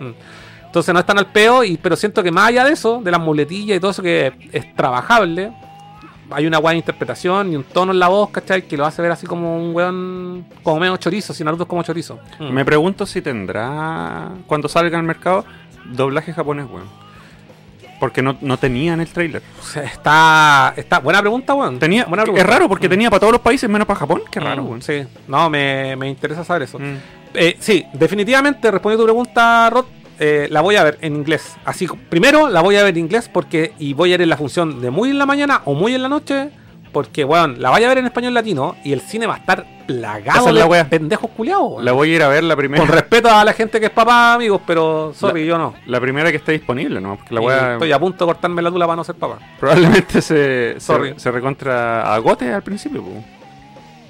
eh, 0.00 0.04
mm. 0.04 0.14
Entonces 0.66 0.92
no 0.92 0.98
están 0.98 1.18
al 1.18 1.26
peo, 1.30 1.62
y, 1.62 1.76
pero 1.76 1.94
siento 1.94 2.20
que 2.24 2.32
más 2.32 2.48
allá 2.48 2.64
de 2.64 2.72
eso, 2.72 3.00
de 3.04 3.12
las 3.12 3.20
muletillas 3.20 3.76
y 3.76 3.80
todo 3.80 3.92
eso 3.92 4.02
que 4.02 4.32
es 4.50 4.74
trabajable, 4.74 5.52
hay 6.30 6.46
una 6.46 6.58
buena 6.58 6.76
interpretación 6.78 7.52
y 7.52 7.56
un 7.56 7.64
tono 7.64 7.92
en 7.92 7.98
la 7.98 8.08
voz, 8.08 8.30
¿cachai? 8.30 8.62
Que 8.62 8.76
lo 8.76 8.84
hace 8.86 9.02
ver 9.02 9.10
así 9.12 9.26
como 9.26 9.56
un 9.56 9.74
weón, 9.74 10.46
como 10.62 10.80
medio 10.80 10.96
chorizo, 10.96 11.32
si 11.34 11.44
Naruto 11.44 11.64
es 11.64 11.68
como 11.68 11.82
chorizo. 11.82 12.18
Mm. 12.38 12.50
Me 12.50 12.64
pregunto 12.64 13.06
si 13.06 13.20
tendrá, 13.22 14.30
cuando 14.46 14.68
salga 14.68 14.98
al 14.98 15.04
mercado, 15.04 15.44
doblaje 15.84 16.32
japonés, 16.32 16.66
weón. 16.70 16.88
Porque 18.00 18.20
no, 18.22 18.36
no 18.40 18.56
tenía 18.58 18.92
en 18.94 19.00
el 19.00 19.06
trailer. 19.08 19.40
O 19.60 19.64
sea, 19.64 19.84
está, 19.84 20.74
está. 20.76 20.98
Buena 20.98 21.20
pregunta, 21.20 21.54
weón. 21.54 21.78
Tenía, 21.78 22.04
Buena 22.04 22.24
es 22.24 22.30
pregunta. 22.30 22.46
raro 22.52 22.68
porque 22.68 22.88
Mm. 22.88 22.90
tenía 22.90 23.10
para 23.10 23.20
todos 23.20 23.32
los 23.34 23.40
países 23.40 23.70
menos 23.70 23.86
para 23.86 24.00
Japón. 24.00 24.22
Qué 24.30 24.40
raro, 24.40 24.62
Mm, 24.62 24.66
weón. 24.68 24.82
Sí, 24.82 25.02
no, 25.28 25.48
me, 25.48 25.94
me 25.96 26.08
interesa 26.10 26.44
saber 26.44 26.62
eso. 26.62 26.78
Mm. 26.78 26.96
Eh, 27.34 27.56
sí, 27.58 27.84
definitivamente, 27.92 28.70
respondiendo 28.70 29.04
a 29.04 29.06
tu 29.06 29.12
pregunta, 29.12 29.70
Rod, 29.70 29.84
eh, 30.18 30.48
la 30.50 30.60
voy 30.60 30.76
a 30.76 30.84
ver 30.84 30.98
en 31.00 31.16
inglés. 31.16 31.56
Así, 31.64 31.86
primero 32.08 32.48
la 32.48 32.60
voy 32.62 32.76
a 32.76 32.82
ver 32.82 32.94
en 32.96 33.04
inglés 33.04 33.28
porque 33.32 33.72
y 33.78 33.94
voy 33.94 34.10
a 34.10 34.14
ver 34.14 34.22
en 34.22 34.28
la 34.30 34.36
función 34.36 34.80
de 34.80 34.90
muy 34.90 35.10
en 35.10 35.18
la 35.18 35.26
mañana 35.26 35.62
o 35.64 35.74
muy 35.74 35.94
en 35.94 36.02
la 36.02 36.08
noche. 36.08 36.50
Porque, 36.92 37.24
weón, 37.24 37.60
la 37.60 37.70
voy 37.70 37.82
a 37.82 37.88
ver 37.88 37.98
en 37.98 38.04
español 38.06 38.34
latino 38.34 38.76
y 38.84 38.92
el 38.92 39.00
cine 39.00 39.26
va 39.26 39.34
a 39.34 39.38
estar 39.38 39.66
plagado 39.84 40.46
es 40.46 40.54
la 40.54 40.62
de 40.62 40.66
wea. 40.68 40.88
pendejos 40.88 41.28
culiados. 41.32 41.82
La 41.82 41.90
voy 41.90 42.12
a 42.12 42.14
ir 42.14 42.22
a 42.22 42.28
ver 42.28 42.44
la 42.44 42.54
primera. 42.54 42.80
Con 42.84 42.92
respeto 42.92 43.28
a 43.28 43.44
la 43.44 43.52
gente 43.52 43.80
que 43.80 43.86
es 43.86 43.92
papá, 43.92 44.34
amigos, 44.34 44.60
pero 44.64 45.12
sorry, 45.12 45.44
yo 45.44 45.58
no. 45.58 45.74
La 45.86 46.00
primera 46.00 46.30
que 46.30 46.36
esté 46.36 46.52
disponible, 46.52 47.00
¿no? 47.00 47.16
Porque 47.16 47.34
la 47.34 47.40
wea 47.40 47.72
Estoy 47.72 47.90
a 47.90 47.98
punto 47.98 48.24
de 48.24 48.28
cortarme 48.32 48.62
la 48.62 48.70
tula 48.70 48.86
para 48.86 48.94
no 48.94 49.02
ser 49.02 49.16
papá. 49.16 49.40
probablemente 49.58 50.22
se, 50.22 50.76
Sorry. 50.78 51.14
se, 51.14 51.18
se 51.18 51.30
recontra 51.32 52.14
agote 52.14 52.52
al 52.52 52.62
principio, 52.62 53.02
po. 53.02 53.24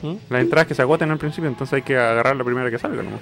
¿Mm? 0.06 0.16
Las 0.28 0.42
entradas 0.42 0.66
que 0.68 0.74
se 0.74 0.82
agoten 0.82 1.10
al 1.10 1.16
principio, 1.16 1.48
entonces 1.48 1.72
hay 1.72 1.82
que 1.82 1.96
agarrar 1.96 2.36
la 2.36 2.44
primera 2.44 2.70
que 2.70 2.78
salga, 2.78 3.02
¿no? 3.02 3.12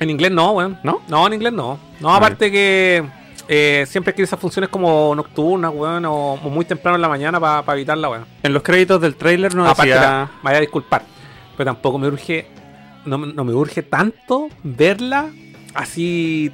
En 0.00 0.10
inglés 0.10 0.30
no, 0.30 0.52
weón. 0.52 0.78
¿No? 0.82 1.00
No, 1.08 1.26
en 1.26 1.32
inglés 1.34 1.52
no. 1.52 1.78
No, 2.00 2.14
aparte 2.14 2.50
que 2.52 3.04
eh, 3.48 3.84
siempre 3.88 4.12
quiere 4.14 4.24
esas 4.24 4.38
funciones 4.38 4.68
como 4.70 5.14
nocturnas, 5.14 5.72
weón, 5.74 6.04
o, 6.04 6.34
o 6.34 6.50
muy 6.50 6.64
temprano 6.64 6.96
en 6.96 7.02
la 7.02 7.08
mañana 7.08 7.40
para 7.40 7.72
evitarla, 7.76 8.08
weón. 8.10 8.24
En 8.42 8.52
los 8.52 8.62
créditos 8.62 9.00
del 9.00 9.16
trailer 9.16 9.54
no 9.54 9.66
aparte, 9.66 9.92
decía... 9.92 10.00
la- 10.08 10.30
me 10.36 10.44
vaya 10.44 10.58
a 10.58 10.60
disculpar, 10.60 11.02
pero 11.56 11.70
tampoco 11.72 11.98
me 11.98 12.06
urge, 12.08 12.46
no, 13.06 13.18
me- 13.18 13.32
no 13.32 13.44
me 13.44 13.54
urge 13.54 13.82
tanto 13.82 14.48
verla 14.62 15.30
así 15.74 16.52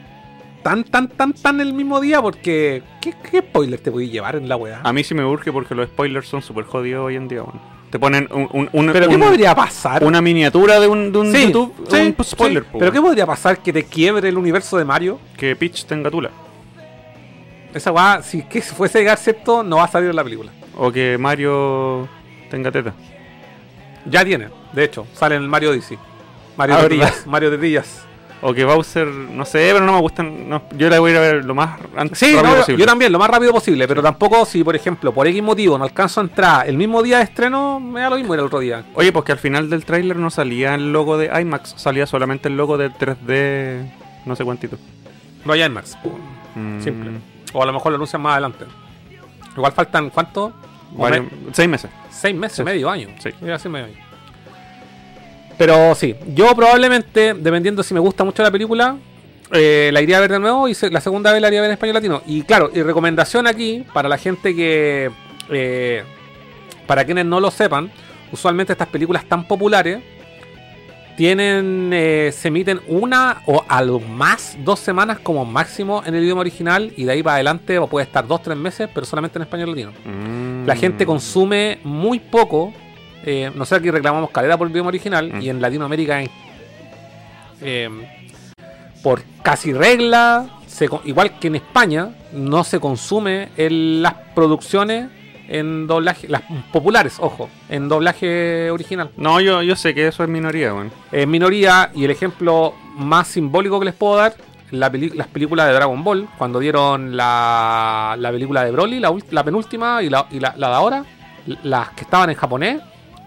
tan, 0.62 0.84
tan, 0.84 1.08
tan, 1.08 1.32
tan 1.34 1.60
el 1.60 1.74
mismo 1.74 2.00
día, 2.00 2.22
porque 2.22 2.82
¿qué, 3.02 3.14
qué 3.30 3.40
spoiler 3.40 3.78
te 3.80 3.90
voy 3.90 4.08
a 4.08 4.12
llevar 4.12 4.36
en 4.36 4.48
la 4.48 4.56
weá? 4.56 4.80
A 4.82 4.92
mí 4.92 5.04
sí 5.04 5.14
me 5.14 5.24
urge 5.24 5.52
porque 5.52 5.74
los 5.74 5.88
spoilers 5.88 6.26
son 6.28 6.40
súper 6.42 6.64
jodidos 6.64 7.04
hoy 7.06 7.16
en 7.16 7.28
día, 7.28 7.42
weón. 7.42 7.60
Te 7.94 7.98
ponen 8.00 8.26
un, 8.32 8.48
un- 8.52 8.68
un- 8.72 8.92
¿Pero 8.92 9.08
qué 9.08 9.16
podría 9.16 9.54
pasar? 9.54 10.02
una 10.02 10.20
miniatura 10.20 10.80
de 10.80 10.88
un, 10.88 11.12
de 11.12 11.18
un 11.20 11.30
Sí, 11.32 11.44
YouTube, 11.44 11.72
sí, 11.88 12.12
un 12.18 12.24
spoiler, 12.24 12.64
sí. 12.64 12.76
¿Pero 12.76 12.90
qué 12.90 13.00
podría 13.00 13.24
pasar 13.24 13.58
que 13.62 13.72
te 13.72 13.84
quiebre 13.84 14.28
el 14.30 14.36
universo 14.36 14.76
de 14.76 14.84
Mario? 14.84 15.20
Que 15.36 15.54
Peach 15.54 15.84
tenga 15.84 16.10
tula. 16.10 16.30
Esa 17.72 17.92
weá, 17.92 18.20
si 18.20 18.42
que 18.42 18.60
fuese 18.62 18.98
a 18.98 19.00
llegar 19.00 19.16
cierto, 19.18 19.62
no 19.62 19.76
va 19.76 19.84
a 19.84 19.88
salir 19.88 20.10
en 20.10 20.16
la 20.16 20.24
película. 20.24 20.50
O 20.76 20.90
que 20.90 21.16
Mario 21.18 22.08
tenga 22.50 22.72
teta. 22.72 22.94
Ya 24.06 24.24
tiene, 24.24 24.48
de 24.72 24.82
hecho, 24.82 25.06
sale 25.14 25.36
en 25.36 25.42
el 25.42 25.48
Mario 25.48 25.70
Odyssey. 25.70 25.96
Mario 26.56 26.74
Ah, 26.74 26.82
de 26.88 27.12
Mario 27.26 27.52
de 27.52 27.58
Trillas. 27.58 28.04
O 28.46 28.52
que 28.52 28.62
Bowser, 28.64 29.06
no 29.06 29.46
sé, 29.46 29.70
pero 29.72 29.86
no 29.86 29.94
me 29.94 30.00
gustan. 30.00 30.46
no, 30.48 30.64
yo 30.76 30.90
la 30.90 31.00
voy 31.00 31.10
a 31.10 31.14
ir 31.14 31.18
a 31.18 31.20
ver 31.22 31.44
lo 31.46 31.54
más 31.54 31.80
antes 31.96 32.18
Sí, 32.18 32.34
rápido 32.34 32.50
no, 32.52 32.58
posible. 32.60 32.80
yo 32.80 32.86
también, 32.86 33.10
lo 33.10 33.18
más 33.18 33.30
rápido 33.30 33.52
posible, 33.52 33.88
pero 33.88 34.02
tampoco 34.02 34.44
si, 34.44 34.62
por 34.62 34.76
ejemplo, 34.76 35.12
por 35.14 35.26
X 35.26 35.42
motivo 35.42 35.78
no 35.78 35.84
alcanzo 35.84 36.20
a 36.20 36.24
entrar 36.24 36.68
el 36.68 36.76
mismo 36.76 37.02
día 37.02 37.18
de 37.18 37.24
estreno, 37.24 37.80
me 37.80 38.00
da 38.02 38.10
lo 38.10 38.16
mismo 38.16 38.34
ir 38.34 38.40
el 38.40 38.46
otro 38.46 38.58
día. 38.58 38.84
Oye, 38.94 39.12
pues 39.12 39.24
que 39.24 39.32
al 39.32 39.38
final 39.38 39.70
del 39.70 39.86
tráiler 39.86 40.16
no 40.18 40.28
salía 40.28 40.74
el 40.74 40.92
logo 40.92 41.16
de 41.16 41.30
IMAX, 41.40 41.72
salía 41.78 42.06
solamente 42.06 42.48
el 42.48 42.56
logo 42.58 42.76
de 42.76 42.90
3D, 42.90 43.90
no 44.26 44.36
sé 44.36 44.44
cuántito. 44.44 44.76
No 45.46 45.54
hay 45.54 45.62
IMAX, 45.62 45.96
Mm, 46.54 46.80
simple. 46.82 47.10
O 47.54 47.62
a 47.62 47.66
lo 47.66 47.72
mejor 47.72 47.92
lo 47.92 47.96
anuncian 47.96 48.20
más 48.20 48.32
adelante. 48.32 48.66
Igual 49.56 49.72
faltan, 49.72 50.10
¿cuánto? 50.10 50.52
Seis 51.52 51.68
meses. 51.68 51.90
seis 52.10 52.34
meses, 52.36 52.58
Sí. 52.58 52.62
medio 52.62 52.88
año. 52.90 53.08
Sí. 53.18 53.30
Iba 53.40 53.50
a 53.50 53.52
decir 53.54 53.70
medio 53.70 53.86
año. 53.86 53.96
Pero 55.58 55.94
sí, 55.94 56.14
yo 56.34 56.54
probablemente, 56.54 57.34
dependiendo 57.34 57.82
si 57.82 57.94
me 57.94 58.00
gusta 58.00 58.24
mucho 58.24 58.42
la 58.42 58.50
película, 58.50 58.96
eh, 59.52 59.90
la 59.92 60.00
iría 60.02 60.16
a 60.18 60.20
ver 60.20 60.32
de 60.32 60.40
nuevo 60.40 60.66
y 60.68 60.74
se- 60.74 60.90
la 60.90 61.00
segunda 61.00 61.32
vez 61.32 61.40
la 61.40 61.48
iría 61.48 61.60
a 61.60 61.62
ver 61.62 61.70
en 61.70 61.74
español 61.74 61.94
latino. 61.94 62.22
Y 62.26 62.42
claro, 62.42 62.70
y 62.74 62.82
recomendación 62.82 63.46
aquí 63.46 63.84
para 63.92 64.08
la 64.08 64.18
gente 64.18 64.54
que, 64.54 65.10
eh, 65.50 66.02
para 66.86 67.04
quienes 67.04 67.24
no 67.26 67.38
lo 67.40 67.50
sepan, 67.50 67.90
usualmente 68.32 68.72
estas 68.72 68.88
películas 68.88 69.24
tan 69.26 69.46
populares 69.46 70.00
tienen, 71.16 71.90
eh, 71.92 72.32
se 72.36 72.48
emiten 72.48 72.80
una 72.88 73.42
o 73.46 73.64
a 73.68 73.82
lo 73.82 74.00
más 74.00 74.56
dos 74.64 74.80
semanas 74.80 75.20
como 75.20 75.44
máximo 75.44 76.02
en 76.04 76.16
el 76.16 76.24
idioma 76.24 76.40
original 76.40 76.92
y 76.96 77.04
de 77.04 77.12
ahí 77.12 77.22
para 77.22 77.34
adelante 77.36 77.78
o 77.78 77.86
puede 77.86 78.04
estar 78.06 78.26
dos, 78.26 78.42
tres 78.42 78.56
meses, 78.56 78.88
pero 78.92 79.06
solamente 79.06 79.38
en 79.38 79.42
español 79.42 79.68
latino. 79.70 79.92
Mm. 80.04 80.66
La 80.66 80.74
gente 80.74 81.06
consume 81.06 81.78
muy 81.84 82.18
poco. 82.18 82.72
Eh, 83.24 83.50
no 83.54 83.64
sé, 83.64 83.76
aquí 83.76 83.90
reclamamos 83.90 84.30
calidad 84.30 84.58
por 84.58 84.66
el 84.66 84.72
idioma 84.72 84.88
original. 84.88 85.32
Mm. 85.32 85.40
Y 85.42 85.48
en 85.50 85.60
Latinoamérica, 85.60 86.20
en- 86.22 86.30
eh, 87.62 87.88
por 89.02 89.22
casi 89.42 89.72
regla, 89.72 90.46
se 90.66 90.88
igual 91.04 91.38
que 91.38 91.48
en 91.48 91.56
España, 91.56 92.10
no 92.32 92.64
se 92.64 92.80
consume 92.80 93.48
el- 93.56 94.02
las 94.02 94.14
producciones 94.34 95.08
en 95.48 95.86
doblaje, 95.86 96.26
las 96.28 96.42
populares, 96.72 97.16
ojo, 97.20 97.50
en 97.68 97.88
doblaje 97.88 98.70
original. 98.70 99.10
No, 99.18 99.40
yo, 99.40 99.62
yo 99.62 99.76
sé 99.76 99.94
que 99.94 100.06
eso 100.08 100.22
es 100.24 100.28
minoría, 100.30 100.72
weón. 100.72 100.90
En 101.12 101.30
minoría, 101.30 101.90
y 101.94 102.04
el 102.04 102.10
ejemplo 102.10 102.74
más 102.96 103.28
simbólico 103.28 103.78
que 103.78 103.84
les 103.86 103.94
puedo 103.94 104.16
dar, 104.16 104.34
la 104.70 104.90
las 105.14 105.26
películas 105.28 105.66
de 105.68 105.74
Dragon 105.74 106.02
Ball, 106.02 106.26
cuando 106.38 106.58
dieron 106.58 107.14
la, 107.16 108.16
la 108.18 108.30
película 108.32 108.64
de 108.64 108.70
Broly, 108.72 108.98
la, 109.00 109.14
la 109.30 109.44
penúltima 109.44 110.02
y, 110.02 110.08
la, 110.08 110.26
y 110.30 110.40
la, 110.40 110.54
la 110.56 110.68
de 110.68 110.74
ahora, 110.74 111.04
las 111.62 111.90
que 111.90 112.02
estaban 112.04 112.30
en 112.30 112.36
japonés, 112.36 112.80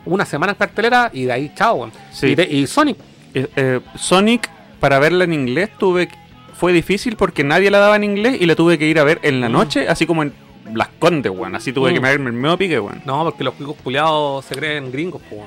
una 0.08 0.26
semana 0.26 0.54
en 0.54 0.58
cartelera 0.58 1.10
y 1.14 1.24
de 1.26 1.32
ahí 1.34 1.52
chao. 1.56 1.76
weón. 1.76 1.92
Sí. 2.12 2.28
Y, 2.28 2.36
de- 2.36 2.48
y 2.50 2.68
Sonic, 2.68 2.98
Eh, 3.34 3.48
eh, 3.56 3.80
Sonic, 3.96 4.50
para 4.80 4.98
verla 5.00 5.24
en 5.26 5.34
inglés, 5.34 5.70
tuve 5.78 6.10
fue 6.56 6.74
difícil 6.74 7.16
porque 7.18 7.44
nadie 7.44 7.70
la 7.70 7.78
daba 7.78 7.96
en 7.98 8.04
inglés 8.04 8.38
y 8.42 8.46
la 8.48 8.56
tuve 8.56 8.80
que 8.80 8.88
ir 8.88 8.98
a 9.00 9.04
ver 9.04 9.20
en 9.22 9.42
la 9.42 9.48
Mm. 9.50 9.52
noche, 9.52 9.88
así 9.88 10.08
como 10.08 10.24
en 10.24 10.34
Las 10.74 10.88
Condes, 11.00 11.32
weón. 11.32 11.54
Así 11.56 11.72
tuve 11.72 11.94
que 11.94 12.00
Mm. 12.00 12.04
verme 12.04 12.30
el 12.32 12.34
medio 12.36 12.58
pique, 12.58 12.80
weón. 12.80 13.02
no, 13.06 13.24
porque 13.26 13.44
los 13.44 13.54
cuicos 13.54 13.76
culiados 13.84 14.44
se 14.46 14.56
creen 14.56 14.92
gringos, 14.92 15.22
weón. 15.30 15.46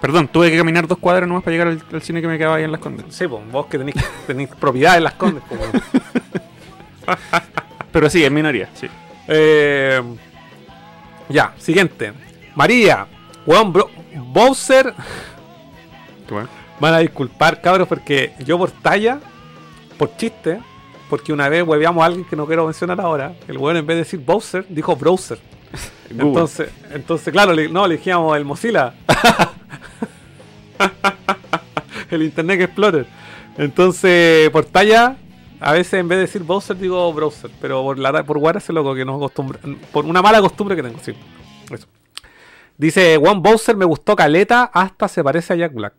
Perdón, 0.00 0.28
tuve 0.28 0.50
que 0.50 0.58
caminar 0.58 0.86
dos 0.86 0.98
cuadras 0.98 1.26
nomás 1.26 1.42
para 1.42 1.52
llegar 1.56 1.68
al, 1.68 1.82
al 1.90 2.02
cine 2.02 2.20
que 2.20 2.28
me 2.28 2.36
quedaba 2.36 2.56
ahí 2.56 2.64
en 2.64 2.70
Las 2.72 2.80
Condes. 2.82 3.06
Sí, 3.08 3.26
pues, 3.26 3.42
vos 3.50 3.66
que 3.66 3.78
tenéis, 3.78 3.96
tenéis 4.26 4.50
propiedad 4.60 4.98
en 4.98 5.04
las 5.04 5.14
condes, 5.14 5.42
weón. 5.50 5.82
Pero 7.92 8.10
sí, 8.10 8.22
es 8.24 8.30
minoría, 8.30 8.68
sí. 8.74 8.88
Eh, 9.28 10.02
ya, 11.28 11.54
siguiente. 11.56 12.12
María, 12.54 13.06
weón, 13.46 13.72
bro, 13.72 13.90
Bowser. 14.32 14.94
Bueno. 16.28 16.48
Van 16.80 16.94
a 16.94 16.98
disculpar, 16.98 17.60
cabros, 17.60 17.88
porque 17.88 18.32
yo 18.44 18.58
por 18.58 18.70
talla, 18.70 19.18
por 19.98 20.16
chiste, 20.16 20.60
porque 21.08 21.32
una 21.32 21.48
vez 21.48 21.66
hueveamos 21.66 22.02
a 22.02 22.06
alguien 22.06 22.24
que 22.24 22.36
no 22.36 22.46
quiero 22.46 22.64
mencionar 22.64 23.00
ahora, 23.00 23.34
el 23.48 23.58
weón 23.58 23.76
en 23.78 23.86
vez 23.86 23.96
de 23.96 24.04
decir 24.04 24.20
Bowser, 24.20 24.66
dijo 24.68 24.94
Browser. 24.96 25.38
Google. 26.10 26.28
Entonces, 26.28 26.70
entonces 26.92 27.32
claro, 27.32 27.52
le- 27.52 27.68
no, 27.68 27.86
le 27.86 27.96
dijimos 27.96 28.36
el 28.36 28.44
Mozilla. 28.44 28.94
el 32.10 32.22
Internet 32.22 32.60
Explorer. 32.60 33.06
Entonces, 33.58 34.50
por 34.50 34.64
talla, 34.66 35.16
a 35.60 35.72
veces 35.72 35.94
en 35.94 36.08
vez 36.08 36.18
de 36.18 36.22
decir 36.22 36.42
Bowser 36.42 36.76
digo 36.76 37.12
Browser, 37.12 37.50
pero 37.60 37.82
por 37.82 37.98
la 37.98 38.24
por 38.24 38.38
guardar 38.38 38.62
ese 38.62 38.72
loco 38.72 38.94
que 38.94 39.04
no 39.04 39.16
acostumbra, 39.16 39.58
por 39.92 40.04
una 40.04 40.22
mala 40.22 40.40
costumbre 40.40 40.76
que 40.76 40.82
tengo, 40.82 40.98
sí. 41.02 41.14
Eso. 41.70 41.86
Dice, 42.78 43.16
Juan 43.16 43.42
Bowser 43.42 43.76
me 43.76 43.84
gustó 43.84 44.14
caleta 44.16 44.64
hasta 44.72 45.08
se 45.08 45.24
parece 45.24 45.52
a 45.54 45.56
Jack 45.56 45.72
Black. 45.72 45.94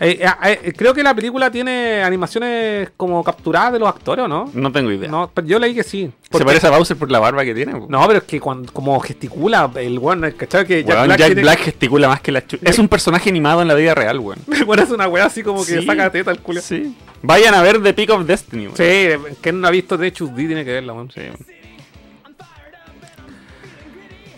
Eh, 0.00 0.20
eh, 0.22 0.60
eh, 0.62 0.72
creo 0.76 0.94
que 0.94 1.02
la 1.02 1.12
película 1.12 1.50
tiene 1.50 2.04
animaciones 2.04 2.90
como 2.96 3.24
capturadas 3.24 3.72
de 3.72 3.80
los 3.80 3.88
actores, 3.88 4.26
¿o 4.26 4.28
no? 4.28 4.48
No 4.54 4.70
tengo 4.70 4.92
idea. 4.92 5.08
No, 5.10 5.28
pero 5.34 5.44
yo 5.48 5.58
leí 5.58 5.74
que 5.74 5.82
sí. 5.82 6.08
Se 6.30 6.44
parece 6.44 6.68
a 6.68 6.70
Bowser 6.70 6.96
por 6.96 7.10
la 7.10 7.18
barba 7.18 7.44
que 7.44 7.52
tiene. 7.52 7.72
No, 7.88 8.06
pero 8.06 8.18
es 8.20 8.24
que 8.24 8.38
cuando, 8.40 8.72
como 8.72 8.98
gesticula 9.00 9.68
el 9.74 9.98
weón, 9.98 10.32
¿cachai? 10.36 10.64
Que 10.66 10.84
Jack 10.84 11.04
Black, 11.04 11.18
Jack 11.18 11.26
tiene- 11.28 11.42
Black 11.42 11.58
gesticula 11.58 12.06
más 12.06 12.20
que 12.20 12.30
la 12.30 12.46
chu- 12.46 12.60
Es 12.62 12.78
un 12.78 12.86
personaje 12.86 13.28
animado 13.28 13.60
en 13.60 13.66
la 13.66 13.74
vida 13.74 13.92
real, 13.96 14.20
weón. 14.20 14.38
weón 14.66 14.78
es 14.78 14.90
una 14.90 15.08
weá 15.08 15.24
así 15.24 15.42
como 15.42 15.64
que 15.66 15.80
Sí. 15.80 15.86
saca 15.86 16.10
teta 16.10 16.30
al 16.30 16.38
culo. 16.42 16.60
Sí. 16.60 16.96
Vayan 17.22 17.54
a 17.54 17.62
ver 17.62 17.82
The 17.82 17.92
Peak 17.92 18.10
of 18.10 18.24
Destiny, 18.24 18.66
weón. 18.68 18.76
Sí, 18.76 19.34
que 19.42 19.52
no 19.52 19.66
ha 19.66 19.70
visto 19.72 19.96
de 19.96 20.12
D 20.12 20.16
tiene 20.36 20.64
que 20.64 20.72
verla, 20.74 20.92
weón. 20.92 21.10
Sí. 21.10 21.22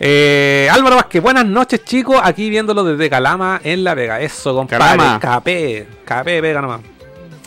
Eh, 0.03 0.67
Álvaro 0.71 0.95
Vázquez, 0.95 1.21
buenas 1.21 1.45
noches 1.45 1.85
chicos, 1.85 2.19
aquí 2.23 2.49
viéndolo 2.49 2.83
desde 2.83 3.07
Calama 3.07 3.61
en 3.63 3.83
La 3.83 3.93
Vega. 3.93 4.19
Eso, 4.19 4.55
compadre. 4.55 4.97
Calama. 4.97 5.19
KP, 5.19 5.85
KP 6.03 6.41
Vega 6.41 6.59
nomás. 6.59 6.81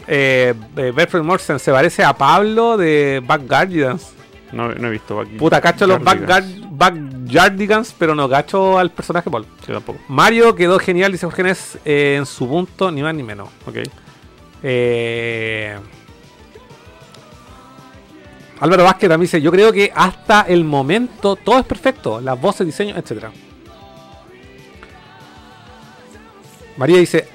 Eh, 0.06 0.54
eh, 0.76 0.92
Belfred 0.94 1.22
Morrison 1.24 1.58
se 1.58 1.72
parece 1.72 2.04
a 2.04 2.12
Pablo 2.12 2.76
de 2.76 3.20
Backyardigans. 3.26 4.12
No, 4.52 4.68
no 4.68 4.86
he 4.86 4.90
visto 4.92 5.16
Back- 5.16 5.36
Puta, 5.36 5.60
cacho 5.60 5.84
los 5.84 6.00
Backyardigans. 6.00 6.60
Backyard- 6.70 7.24
Backyardigans, 7.24 7.94
pero 7.98 8.14
no 8.14 8.28
cacho 8.28 8.78
al 8.78 8.92
personaje 8.92 9.28
Paul. 9.28 9.46
Yo 9.66 9.74
tampoco. 9.74 9.98
Mario 10.06 10.54
quedó 10.54 10.78
genial, 10.78 11.10
dice 11.10 11.26
Jorge 11.26 11.42
Nes, 11.42 11.78
eh, 11.84 12.14
en 12.18 12.24
su 12.26 12.48
punto, 12.48 12.88
ni 12.92 13.02
más 13.02 13.16
ni 13.16 13.24
menos. 13.24 13.48
Ok. 13.66 13.78
Eh, 14.62 15.76
Álvaro 18.60 18.84
Vázquez 18.84 19.08
también 19.08 19.26
dice, 19.26 19.40
yo 19.42 19.50
creo 19.50 19.72
que 19.72 19.92
hasta 19.94 20.42
el 20.42 20.64
momento 20.64 21.36
todo 21.36 21.58
es 21.58 21.64
perfecto, 21.66 22.20
las 22.20 22.40
voces, 22.40 22.66
diseño, 22.66 22.96
etcétera. 22.96 23.32
María 26.76 26.98
dice, 26.98 27.28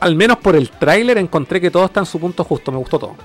al 0.00 0.14
menos 0.16 0.38
por 0.38 0.54
el 0.56 0.70
tráiler 0.70 1.18
encontré 1.18 1.60
que 1.60 1.70
todo 1.70 1.84
está 1.86 2.00
en 2.00 2.06
su 2.06 2.18
punto 2.20 2.44
justo, 2.44 2.70
me 2.72 2.78
gustó 2.78 2.98
todo. 2.98 3.16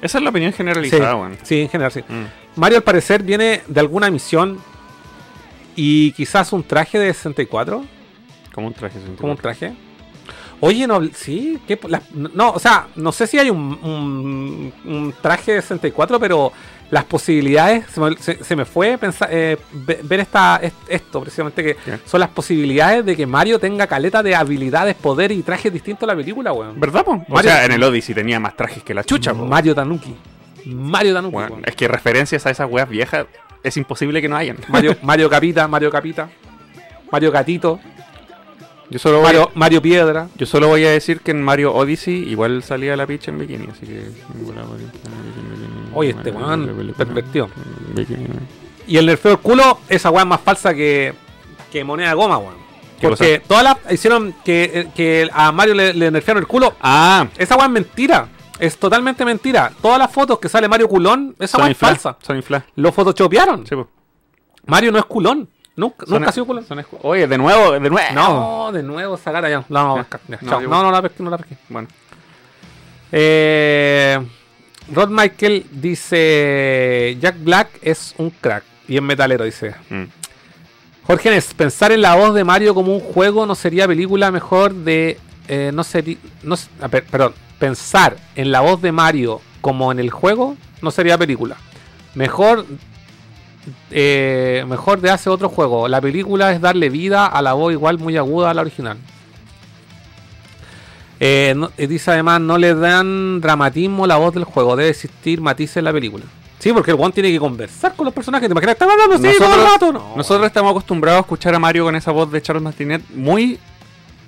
Esa 0.00 0.18
es 0.18 0.24
la 0.24 0.30
opinión 0.30 0.52
Sí, 0.52 0.58
generalizada, 0.58 1.16
weón. 1.16 1.36
sí, 1.42 1.60
en 1.62 1.68
general 1.68 1.90
sí. 1.92 2.00
Mm. 2.08 2.24
Mario 2.60 2.78
al 2.78 2.84
parecer 2.84 3.22
viene 3.22 3.62
de 3.66 3.80
alguna 3.80 4.10
misión 4.10 4.58
y 5.74 6.12
quizás 6.12 6.52
un 6.52 6.62
traje 6.62 6.98
de 6.98 7.12
64. 7.12 7.84
Como 8.52 8.66
un 8.68 8.74
traje. 8.74 8.98
sin 9.00 9.16
como 9.16 9.32
un 9.32 9.38
traje. 9.38 9.74
Oye, 10.60 10.86
no, 10.86 11.00
sí, 11.14 11.58
¿qué 11.68 11.78
no, 12.34 12.50
o 12.50 12.58
sea, 12.58 12.88
no 12.96 13.12
sé 13.12 13.26
si 13.26 13.38
hay 13.38 13.48
un, 13.50 13.78
un- 13.82 14.72
un 14.84 15.14
traje 15.20 15.52
de 15.54 15.62
64, 15.62 16.18
pero 16.18 16.52
las 16.90 17.04
posibilidades, 17.04 17.84
se 17.92 18.00
me, 18.00 18.16
se- 18.16 18.42
se 18.42 18.56
me 18.56 18.64
fue 18.64 18.98
pensar, 18.98 19.28
eh, 19.30 19.56
ve- 19.72 20.00
ver 20.02 20.20
esta, 20.20 20.58
est- 20.62 20.74
esto 20.88 21.20
precisamente, 21.20 21.62
que 21.62 21.74
¿Qué? 21.76 21.98
son 22.04 22.18
las 22.20 22.30
posibilidades 22.30 23.04
de 23.04 23.14
que 23.14 23.26
Mario 23.26 23.58
tenga 23.60 23.86
caleta 23.86 24.22
de 24.22 24.34
habilidades, 24.34 24.96
poder 24.96 25.30
y 25.32 25.42
trajes 25.42 25.72
distintos 25.72 26.08
a 26.08 26.12
la 26.12 26.16
película, 26.16 26.52
weón. 26.52 26.80
¿Verdad, 26.80 27.04
po? 27.04 27.24
O 27.28 27.42
sea, 27.42 27.64
en 27.64 27.72
el 27.72 27.82
Odyssey 27.82 28.14
tenía 28.14 28.40
más 28.40 28.56
trajes 28.56 28.82
que 28.82 28.94
la 28.94 29.04
chucha, 29.04 29.32
po. 29.34 29.44
Mario 29.44 29.74
Tanuki. 29.74 30.14
Mario 30.64 31.14
Tanuki, 31.14 31.36
weón. 31.36 31.62
es 31.64 31.76
que 31.76 31.86
referencias 31.88 32.44
a 32.46 32.50
esas 32.50 32.68
weas 32.68 32.88
viejas 32.88 33.26
es 33.62 33.76
imposible 33.76 34.20
que 34.20 34.28
no 34.28 34.36
hayan. 34.36 34.56
Mario, 34.68 34.96
Mario 35.02 35.28
Capita, 35.30 35.68
Mario 35.68 35.90
Capita, 35.90 36.28
Mario 37.12 37.30
Gatito, 37.30 37.78
Yo 38.90 38.98
solo, 38.98 39.16
voy, 39.18 39.24
Mario, 39.26 39.50
Mario 39.54 39.82
Piedra. 39.82 40.28
yo 40.36 40.46
solo 40.46 40.68
voy 40.68 40.84
a 40.84 40.90
decir 40.90 41.20
que 41.20 41.30
en 41.32 41.42
Mario 41.42 41.74
Odyssey 41.74 42.28
igual 42.30 42.62
salía 42.62 42.96
la 42.96 43.06
picha 43.06 43.30
en 43.30 43.38
bikini, 43.38 43.66
así 43.70 43.86
que... 43.86 44.10
Oye, 45.94 46.10
este 46.10 46.30
weón, 46.30 46.94
pervertido. 46.96 47.48
Y 48.86 48.96
el 48.96 49.06
nerfeo 49.06 49.32
del 49.32 49.40
culo, 49.40 49.78
esa 49.88 50.10
weá 50.10 50.22
es 50.22 50.28
más 50.28 50.40
falsa 50.40 50.74
que, 50.74 51.14
que 51.70 51.84
moneda 51.84 52.08
de 52.10 52.14
goma, 52.14 52.38
weón. 52.38 52.54
¿Qué 53.00 53.08
Porque 53.08 53.42
todas 53.46 53.62
las 53.62 53.76
hicieron 53.92 54.34
que, 54.44 54.88
que 54.94 55.28
a 55.32 55.52
Mario 55.52 55.74
le, 55.74 55.94
le 55.94 56.10
nerfearon 56.10 56.42
el 56.42 56.48
culo. 56.48 56.74
Ah, 56.80 57.26
Esa 57.36 57.54
weá 57.56 57.66
es 57.66 57.72
mentira. 57.72 58.28
Es 58.58 58.76
totalmente 58.76 59.24
mentira. 59.24 59.70
Todas 59.80 59.98
las 60.00 60.10
fotos 60.10 60.38
que 60.40 60.48
sale 60.48 60.66
Mario 60.66 60.88
culón, 60.88 61.36
esa 61.38 61.58
weá 61.58 61.66
es 61.68 61.70
infla. 61.72 61.88
falsa. 61.88 62.16
Son 62.22 62.36
infla. 62.36 62.64
Lo 62.74 62.90
photoshopearon. 62.90 63.66
Sí. 63.66 63.76
Mario 64.66 64.90
no 64.92 64.98
es 64.98 65.04
culón. 65.04 65.48
Nunca, 65.78 66.04
Son- 66.06 66.14
nunca 66.16 66.30
ha 66.30 66.32
sido 66.32 66.44
culón. 66.44 66.66
Oye, 67.02 67.26
de 67.28 67.38
nuevo, 67.38 67.72
de 67.72 67.80
nuevo. 67.88 67.98
No, 68.12 68.72
de 68.72 68.82
nuevo 68.82 69.14
esa 69.14 69.30
cara 69.32 69.48
ya. 69.48 69.64
No, 69.68 69.82
no, 69.96 69.96
Ya. 70.28 70.38
No, 70.42 70.60
no, 70.68 70.82
no, 70.82 70.90
la 70.90 71.00
pesqué, 71.02 71.22
no 71.22 71.30
la 71.30 71.38
pesqué. 71.38 71.56
Bueno, 71.68 71.86
Eh, 73.12 74.18
Rod 74.92 75.08
Michael 75.10 75.66
dice: 75.70 77.16
Jack 77.20 77.36
Black 77.42 77.68
es 77.82 78.14
un 78.18 78.30
crack. 78.30 78.64
Y 78.86 78.96
es 78.96 79.02
metalero, 79.02 79.44
dice. 79.44 79.74
mm. 79.90 80.04
Jorge 81.06 81.30
Nes, 81.30 81.54
pensar 81.54 81.90
en 81.92 82.02
la 82.02 82.14
voz 82.16 82.34
de 82.34 82.44
Mario 82.44 82.74
como 82.74 82.92
un 82.92 83.00
juego 83.00 83.46
no 83.46 83.54
sería 83.54 83.86
película 83.86 84.30
mejor 84.30 84.74
de. 84.74 85.18
eh, 85.48 85.70
no 85.72 85.84
sería. 85.84 86.16
No, 86.42 86.56
per- 86.90 87.04
perdón. 87.04 87.34
Pensar 87.58 88.16
en 88.36 88.52
la 88.52 88.60
voz 88.60 88.80
de 88.82 88.92
Mario 88.92 89.40
como 89.60 89.90
en 89.92 89.98
el 90.00 90.10
juego 90.10 90.56
no 90.82 90.90
sería 90.90 91.16
película. 91.18 91.56
Mejor. 92.14 92.66
Eh, 93.90 94.64
mejor 94.68 95.00
de 95.00 95.10
hace 95.10 95.30
otro 95.30 95.48
juego. 95.48 95.88
La 95.88 96.00
película 96.00 96.52
es 96.52 96.60
darle 96.60 96.88
vida 96.90 97.26
a 97.26 97.42
la 97.42 97.52
voz 97.54 97.72
igual 97.72 97.98
muy 97.98 98.16
aguda 98.16 98.50
a 98.50 98.54
la 98.54 98.62
original. 98.62 98.96
Eh, 101.20 101.52
no- 101.56 101.70
eh, 101.76 101.86
dice 101.86 102.12
además, 102.12 102.40
no 102.40 102.58
le 102.58 102.74
dan 102.74 103.40
dramatismo 103.40 104.04
a 104.04 104.06
la 104.06 104.16
voz 104.16 104.34
del 104.34 104.44
juego, 104.44 104.76
debe 104.76 104.90
existir 104.90 105.40
matices 105.40 105.78
en 105.78 105.84
la 105.84 105.92
película. 105.92 106.24
Sí, 106.60 106.72
porque 106.72 106.90
el 106.92 106.96
one 107.00 107.12
tiene 107.12 107.30
que 107.30 107.38
conversar 107.38 107.94
con 107.94 108.04
los 108.04 108.14
personajes. 108.14 108.48
¿Te 108.48 108.52
imaginas? 108.52 108.76
Hablando 108.80 109.14
así 109.28 109.38
todo 109.38 109.54
el 109.54 109.64
rato. 109.72 109.92
No. 109.92 110.12
nosotros 110.16 110.46
estamos 110.46 110.70
acostumbrados 110.72 111.18
a 111.18 111.20
escuchar 111.20 111.54
a 111.54 111.58
Mario 111.58 111.84
con 111.84 111.94
esa 111.94 112.10
voz 112.10 112.30
de 112.32 112.42
Charles 112.42 112.62
Martinet 112.62 113.02
muy 113.14 113.58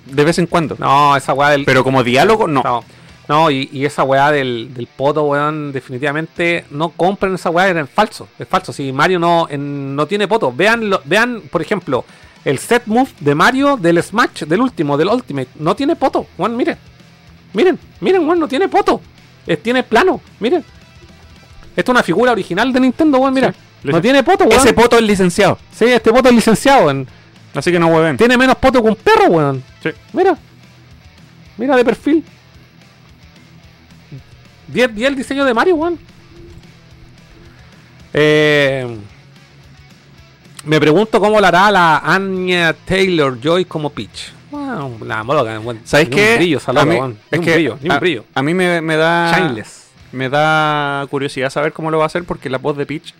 de 0.05 0.23
vez 0.23 0.37
en 0.39 0.47
cuando. 0.47 0.75
No, 0.79 1.15
esa 1.15 1.33
weá 1.33 1.49
del. 1.49 1.65
Pero 1.65 1.83
como 1.83 2.03
diálogo, 2.03 2.47
no. 2.47 2.61
No, 2.63 2.83
No, 3.31 3.49
y, 3.49 3.69
y 3.71 3.85
esa 3.85 4.03
weá 4.03 4.29
del, 4.29 4.73
del 4.73 4.87
poto, 4.87 5.23
weón, 5.23 5.71
definitivamente 5.71 6.65
no 6.69 6.89
compren 6.89 7.35
esa 7.35 7.49
weá, 7.49 7.69
es 7.69 7.89
falso. 7.89 8.27
Es 8.37 8.45
falso. 8.45 8.73
Si 8.73 8.91
Mario 8.91 9.19
no, 9.19 9.47
en- 9.49 9.95
no 9.95 10.05
tiene 10.05 10.27
poto, 10.27 10.51
vean, 10.53 10.89
lo- 10.89 11.01
vean, 11.05 11.41
por 11.49 11.61
ejemplo, 11.61 12.03
el 12.43 12.59
set 12.59 12.83
move 12.87 13.09
de 13.21 13.33
Mario 13.33 13.77
del 13.77 14.03
Smash, 14.03 14.43
del 14.43 14.59
último, 14.59 14.97
del 14.97 15.07
Ultimate, 15.07 15.47
no 15.59 15.73
tiene 15.77 15.95
poto. 15.95 16.27
Weón, 16.37 16.57
miren. 16.57 16.77
Miren, 17.53 17.79
miren, 18.01 18.27
weón, 18.27 18.37
no 18.37 18.49
tiene 18.49 18.67
poto. 18.67 18.99
Eh, 19.47 19.55
tiene 19.55 19.83
plano, 19.83 20.19
miren. 20.41 20.65
Esto 21.73 21.91
es 21.91 21.95
una 21.95 22.03
figura 22.03 22.33
original 22.33 22.73
de 22.73 22.81
Nintendo, 22.81 23.17
weón, 23.19 23.33
mira. 23.33 23.53
Sí. 23.53 23.57
No 23.91 24.01
tiene 24.01 24.23
poto, 24.23 24.43
weón. 24.43 24.59
Ese 24.59 24.73
poto 24.73 24.97
es 24.97 25.03
licenciado. 25.03 25.57
Sí, 25.71 25.85
este 25.85 26.11
poto 26.11 26.27
es 26.27 26.35
licenciado, 26.35 26.83
weón. 26.87 27.07
Así 27.55 27.71
que 27.71 27.79
no 27.79 27.87
hueven. 27.87 28.17
Tiene 28.17 28.37
menos 28.37 28.57
poto 28.57 28.81
que 28.83 28.89
un 28.89 28.95
perro, 28.97 29.27
weón. 29.27 29.63
Sí. 29.81 29.89
Mira. 30.11 30.37
Mira 31.57 31.77
de 31.77 31.85
perfil. 31.85 32.25
10 34.71 34.95
10 34.95 35.09
el 35.09 35.15
diseño 35.15 35.45
de 35.45 35.53
Mario, 35.53 35.75
weón. 35.75 35.99
Eh, 38.13 38.97
me 40.65 40.79
pregunto 40.79 41.19
cómo 41.19 41.39
lo 41.39 41.47
hará 41.47 41.71
la 41.71 41.97
Anya 41.99 42.73
Taylor 42.85 43.39
Joy 43.41 43.65
como 43.65 43.89
Peach. 43.89 44.31
Wow, 44.51 44.97
la 45.05 45.23
moloca, 45.23 45.59
weón. 45.59 45.79
¿Sabes 45.85 46.09
Ni 46.09 46.15
qué? 46.15 46.31
Un 46.33 46.37
brillo, 46.37 46.57
esa 46.57 46.71
A 46.71 46.73
loca, 46.73 46.85
mí- 46.85 46.95
weón. 46.95 47.11
Ni 47.11 47.17
es 47.31 47.39
un 47.39 47.45
que 47.45 47.53
brillo, 47.53 47.77
ni 47.81 47.85
un 47.89 47.91
a- 47.95 47.99
brillo. 47.99 48.25
A 48.33 48.41
mí 48.41 48.53
me, 48.53 48.81
me 48.81 48.95
da. 48.97 49.33
Shineless. 49.37 49.81
Me 50.11 50.27
da 50.29 51.07
curiosidad 51.09 51.49
saber 51.49 51.71
cómo 51.71 51.89
lo 51.89 51.97
va 51.97 52.03
a 52.03 52.07
hacer 52.07 52.25
porque 52.25 52.49
la 52.49 52.57
voz 52.57 52.75
de 52.75 52.85
Peach 52.85 53.13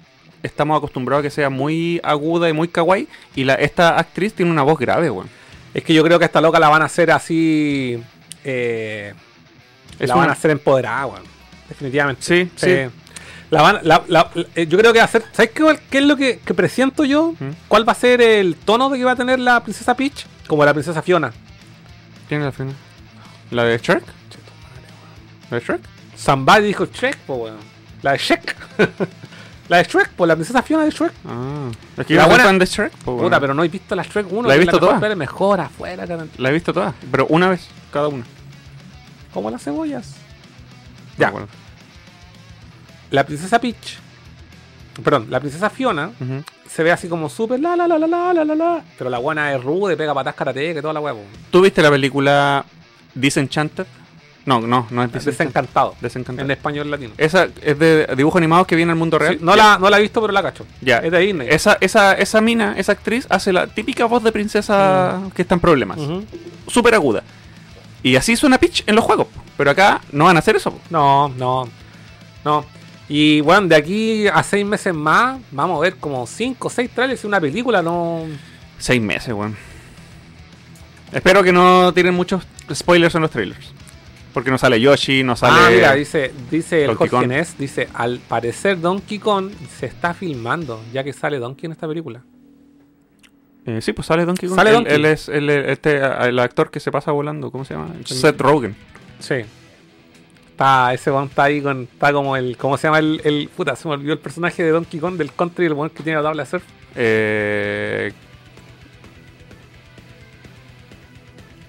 estamos 0.44 0.78
acostumbrados 0.78 1.22
a 1.22 1.24
que 1.24 1.30
sea 1.30 1.50
muy 1.50 2.02
aguda 2.04 2.50
y 2.50 2.54
muy 2.54 2.68
kawaii. 2.68 3.08
Y 3.36 3.46
la, 3.46 3.56
esta 3.56 3.98
actriz 3.98 4.34
tiene 4.34 4.52
una 4.52 4.64
voz 4.64 4.78
grave, 4.78 5.10
weón. 5.10 5.30
Es 5.74 5.84
que 5.86 5.94
yo 5.94 6.04
creo 6.04 6.20
que 6.20 6.26
a 6.26 6.28
esta 6.28 6.42
loca 6.42 6.60
la 6.60 6.68
van 6.68 6.82
a 6.82 6.86
hacer 6.86 7.12
así. 7.12 7.98
Eh, 8.44 9.14
Es 10.00 10.10
la 10.10 10.16
una- 10.16 10.24
van 10.24 10.30
a 10.32 10.34
hacer 10.34 10.52
empoderada, 10.52 11.06
weón. 11.06 11.31
Definitivamente. 11.72 12.22
Sí, 12.22 12.52
sí. 12.56 12.76
La 13.50 13.62
van, 13.62 13.80
la- 13.84 14.04
la- 14.08 14.30
la- 14.34 14.48
eh, 14.56 14.68
yo 14.68 14.78
creo 14.78 14.94
que 14.94 15.00
va 15.00 15.06
a 15.06 15.10
ser. 15.10 15.24
¿Sabes 15.32 15.52
qué, 15.52 15.80
qué 15.90 15.98
es 16.00 16.06
lo 16.06 16.16
que, 16.18 16.40
que 16.40 16.54
presiento 16.54 17.04
yo? 17.06 17.34
¿Mm? 17.40 17.50
¿Cuál 17.68 17.88
va 17.88 17.94
a 17.94 17.96
ser 17.96 18.22
el 18.22 18.56
tono 18.56 18.90
de 18.90 18.98
que 18.98 19.04
va 19.06 19.12
a 19.12 19.16
tener 19.16 19.40
la 19.40 19.62
princesa 19.62 19.96
Peach? 19.96 20.26
Como 20.48 20.64
la 20.66 20.74
princesa 20.74 21.02
Fiona. 21.02 21.32
¿Quién 22.30 22.42
es 22.42 22.46
la 22.46 22.52
final? 22.52 22.76
¿La 23.52 23.64
de 23.66 23.78
Shrek? 23.78 24.04
¿La 25.50 25.60
de 25.60 25.66
Shrek? 25.66 25.82
Somebody 26.16 26.62
dijo 26.68 26.86
Shrek, 26.86 27.18
po, 27.20 27.36
weón. 27.36 27.58
La 28.02 28.14
de 28.14 28.18
Shrek. 28.20 28.56
la 29.70 29.78
de 29.78 29.84
Shrek, 29.84 30.10
pues 30.12 30.28
la 30.30 30.36
princesa 30.36 30.62
Fiona 30.64 30.86
de 30.86 30.92
Shrek. 30.92 31.12
Ah. 31.28 31.70
Es 31.98 32.06
que 32.06 32.14
La 32.16 32.28
buena- 32.28 32.44
fan 32.46 32.58
de 32.60 32.66
Shrek. 32.66 32.94
Puta, 33.04 33.40
pero 33.40 33.54
no 33.54 33.64
he 33.66 33.68
visto 33.68 33.96
la 33.96 34.04
Shrek 34.04 34.32
1. 34.32 34.48
La 34.48 34.56
he 34.56 34.60
visto 34.60 34.78
mejor, 34.78 34.88
toda. 34.90 35.00
pero 35.02 35.16
mejor 35.18 35.60
afuera. 35.60 36.06
La 36.38 36.50
he 36.50 36.54
visto 36.54 36.72
toda, 36.74 36.94
pero 37.12 37.26
una 37.28 37.50
vez, 37.50 37.68
cada 37.92 38.08
una. 38.08 38.24
Como 39.34 39.50
las 39.52 39.62
cebollas. 39.64 40.14
Ya. 41.18 41.34
La 43.12 43.26
princesa 43.26 43.60
Peach. 43.60 43.98
Perdón, 45.04 45.28
la 45.30 45.40
princesa 45.40 45.70
Fiona 45.70 46.12
se 46.68 46.84
ve 46.84 46.92
así 46.92 47.08
como 47.08 47.30
súper 47.30 47.60
la 47.60 47.76
la 47.76 47.88
la 47.88 47.98
la 47.98 48.08
la 48.08 48.34
la 48.34 48.44
la 48.46 48.56
la. 48.56 48.82
Pero 48.98 49.10
la 49.10 49.20
buena 49.20 49.54
es 49.54 49.64
rude, 49.64 49.96
pega 49.96 50.14
patas 50.14 50.36
karate, 50.36 50.74
que 50.74 50.82
toda 50.82 50.94
la 50.94 51.00
huevo. 51.00 51.24
¿Tú 51.50 51.62
viste 51.62 51.82
la 51.82 51.90
película 51.90 52.66
Disenchanted? 53.14 53.86
No, 54.46 54.60
no, 54.60 54.88
no 54.90 55.04
es. 55.04 55.26
Desencantado. 55.26 55.96
Desencantado. 56.02 56.46
En 56.46 56.52
español 56.52 56.90
latino. 56.90 57.14
Esa 57.18 57.48
es 57.62 57.78
de 57.78 58.08
dibujos 58.18 58.38
animados 58.40 58.66
que 58.66 58.76
viene 58.76 58.92
al 58.92 58.98
mundo 58.98 59.20
real. 59.20 59.38
Sí, 59.38 59.40
no, 59.44 59.56
la, 59.56 59.78
no 59.78 59.90
la 59.90 60.00
he 60.00 60.02
visto, 60.02 60.20
pero 60.20 60.34
la 60.34 60.42
cacho. 60.42 60.66
Ya. 60.82 60.98
Es 60.98 61.12
de 61.12 61.20
Disney. 61.20 61.48
Esa, 61.50 61.78
esa, 61.80 62.14
esa 62.14 62.42
mina, 62.42 62.74
esa 62.78 62.94
actriz, 62.94 63.28
hace 63.30 63.54
la 63.54 63.68
típica 63.68 64.06
voz 64.06 64.24
de 64.24 64.32
princesa 64.32 65.22
que 65.36 65.44
está 65.44 65.56
en 65.56 65.62
problemas. 65.62 66.00
Ujú. 66.00 66.26
Súper 66.68 66.96
aguda. 66.96 67.24
Y 68.02 68.16
así 68.16 68.36
suena 68.36 68.58
Peach 68.58 68.84
en 68.88 68.96
los 68.96 69.06
juegos. 69.06 69.28
Pero 69.58 69.72
acá 69.72 70.02
no 70.12 70.26
van 70.26 70.38
a 70.38 70.40
hacer 70.40 70.56
eso. 70.56 70.80
No, 70.90 71.30
no, 71.30 71.68
no. 72.44 72.66
Y 73.14 73.42
bueno, 73.42 73.68
de 73.68 73.76
aquí 73.76 74.28
a 74.30 74.42
seis 74.42 74.66
meses 74.66 74.94
más, 74.94 75.38
vamos 75.52 75.78
a 75.78 75.82
ver 75.82 75.98
como 75.98 76.26
cinco 76.26 76.70
o 76.70 76.72
seis 76.72 76.90
trailers 76.90 77.22
y 77.22 77.28
una 77.28 77.42
película, 77.42 77.82
no. 77.82 78.24
Seis 78.78 79.02
meses, 79.02 79.34
weón. 79.34 79.58
Espero 81.12 81.44
que 81.44 81.52
no 81.52 81.94
tiren 81.94 82.14
muchos 82.16 82.48
spoilers 82.74 83.14
en 83.16 83.22
los 83.22 83.30
trailers. 83.32 83.74
Porque 84.34 84.50
no 84.50 84.58
sale 84.58 84.80
Yoshi, 84.80 85.24
no 85.24 85.36
sale. 85.36 85.60
Ah, 85.60 85.70
mira, 85.70 85.94
dice, 85.94 86.32
dice 86.50 86.86
el 86.86 86.96
Jorge. 86.96 87.28
Ness, 87.28 87.58
dice, 87.58 87.90
al 87.94 88.20
parecer 88.20 88.80
Donkey 88.80 89.20
Kong 89.20 89.50
se 89.78 89.88
está 89.88 90.14
filmando, 90.14 90.82
ya 90.94 91.04
que 91.04 91.12
sale 91.12 91.38
Donkey 91.38 91.66
en 91.66 91.74
esta 91.74 91.90
película. 91.90 92.24
Eh, 93.66 93.82
sí, 93.82 93.92
pues 93.92 94.08
sale 94.08 94.24
Donkey 94.24 94.48
Kong. 94.48 94.56
Sale 94.56 94.70
Él- 94.70 94.76
Donkey. 94.78 94.94
Él, 94.94 95.06
es 95.06 95.28
el, 95.28 95.50
este, 95.50 95.98
el 95.98 96.40
actor 96.40 96.72
que 96.72 96.80
se 96.80 96.94
pasa 96.94 97.12
volando. 97.12 97.52
¿Cómo 97.52 97.66
se 97.66 97.74
llama? 97.74 97.90
Seth 98.06 98.40
Rogen. 98.40 98.74
Sí. 99.20 99.36
Está, 100.62 100.94
ese 100.94 101.10
weón 101.10 101.26
está 101.26 101.46
ahí 101.46 101.60
con, 101.60 101.90
está 101.92 102.14
como 102.14 102.38
el, 102.38 102.56
¿cómo 102.56 102.78
se 102.78 102.86
llama 102.86 103.00
el, 103.00 103.20
el, 103.24 103.50
puta, 103.50 103.76
se 103.76 103.88
me 103.88 103.96
olvidó 103.96 104.14
el 104.14 104.20
personaje 104.20 104.62
de 104.62 104.70
Donkey 104.70 105.00
Kong 105.00 105.16
del 105.16 105.34
country, 105.34 105.66
el 105.66 105.74
weón 105.74 105.90
que 105.90 106.04
tiene 106.04 106.18
la 106.18 106.24
tabla 106.24 106.44
de 106.44 106.50
surf. 106.52 106.64
Eh, 106.96 108.14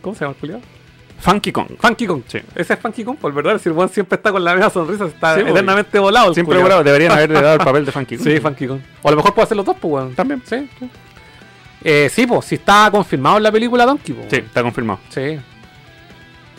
¿Cómo 0.03 0.15
se 0.15 0.27
llama 0.27 0.35
el 0.35 0.41
Julio? 0.41 0.61
Funky 1.21 1.53
Kong. 1.53 1.69
Funky 1.81 2.07
Kong. 2.07 2.23
Sí. 2.27 2.41
Ese 2.55 2.75
es 2.75 2.81
Funky 2.81 3.03
Kong, 3.03 3.17
por 3.17 3.33
verdad, 3.33 3.59
si 3.59 3.71
el 3.71 3.89
siempre 3.89 4.17
está 4.17 4.31
con 4.31 4.45
la 4.45 4.57
misma 4.57 4.69
sonrisa, 4.69 5.07
está 5.07 5.37
Sí, 5.37 5.41
pues, 5.41 5.53
eternamente 5.53 5.99
volado. 5.99 6.35
Siempre 6.35 6.57
culiao. 6.57 6.65
volado. 6.65 6.85
Deberían 6.85 7.13
haberle 7.13 7.41
dado 7.41 7.55
el 7.55 7.59
papel 7.65 7.87
de 7.87 7.93
Funky 7.93 8.19
Kong. 8.19 8.27
Sí, 8.27 8.41
Funky 8.41 8.67
Kong. 8.67 8.81
O 9.01 9.09
a 9.09 9.11
lo 9.13 9.17
mejor 9.17 9.33
puede 9.33 9.45
hacer 9.45 9.57
los 9.57 9.65
dos, 9.65 9.77
pues, 9.81 9.91
weón. 9.91 10.15
También. 10.15 10.43
Sí, 10.45 10.69
sí. 10.79 10.91
Eh, 11.83 12.11
sí, 12.13 12.27
pues, 12.27 12.45
si 12.45 12.57
está 12.57 12.91
confirmado 12.91 13.39
en 13.39 13.43
la 13.45 13.53
película 13.53 13.87
Donkey, 13.87 14.15
pues. 14.15 14.27
Sí, 14.29 14.37
está 14.37 14.63
confirmado. 14.63 15.01
Sí. 15.09 15.41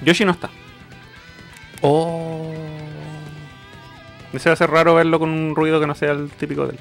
Yoshi 0.04 0.26
no 0.26 0.32
está. 0.32 0.50
Oh. 1.84 2.52
Ese 4.32 4.50
va 4.50 4.54
a 4.54 4.56
ser 4.56 4.72
raro 4.72 4.96
verlo 4.96 5.20
con 5.20 5.30
un 5.30 5.56
ruido 5.56 5.80
que 5.80 5.86
no 5.86 5.94
sea 5.94 6.12
el 6.12 6.30
típico 6.32 6.66
de 6.66 6.72
él. 6.72 6.80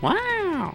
Wow. 0.00 0.72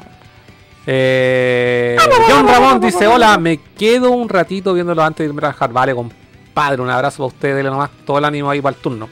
Eh, 0.88 1.96
John 2.28 2.48
Ramón 2.48 2.82
dice: 2.82 3.06
Hola, 3.08 3.38
me 3.38 3.60
quedo 3.78 4.10
un 4.10 4.28
ratito 4.28 4.74
viéndolo 4.74 5.04
antes 5.04 5.24
de 5.24 5.30
irme 5.30 5.40
a 5.40 5.42
trabajar. 5.42 5.72
Vale, 5.72 5.94
compadre, 5.94 6.82
un 6.82 6.90
abrazo 6.90 7.18
para 7.18 7.28
ustedes, 7.28 7.56
dele 7.58 7.70
nomás 7.70 7.92
todo 8.06 8.18
el 8.18 8.26
ánimo 8.26 8.50
ahí 8.50 8.62
para 8.62 8.76
el 8.76 8.82
turno. 8.82 9.08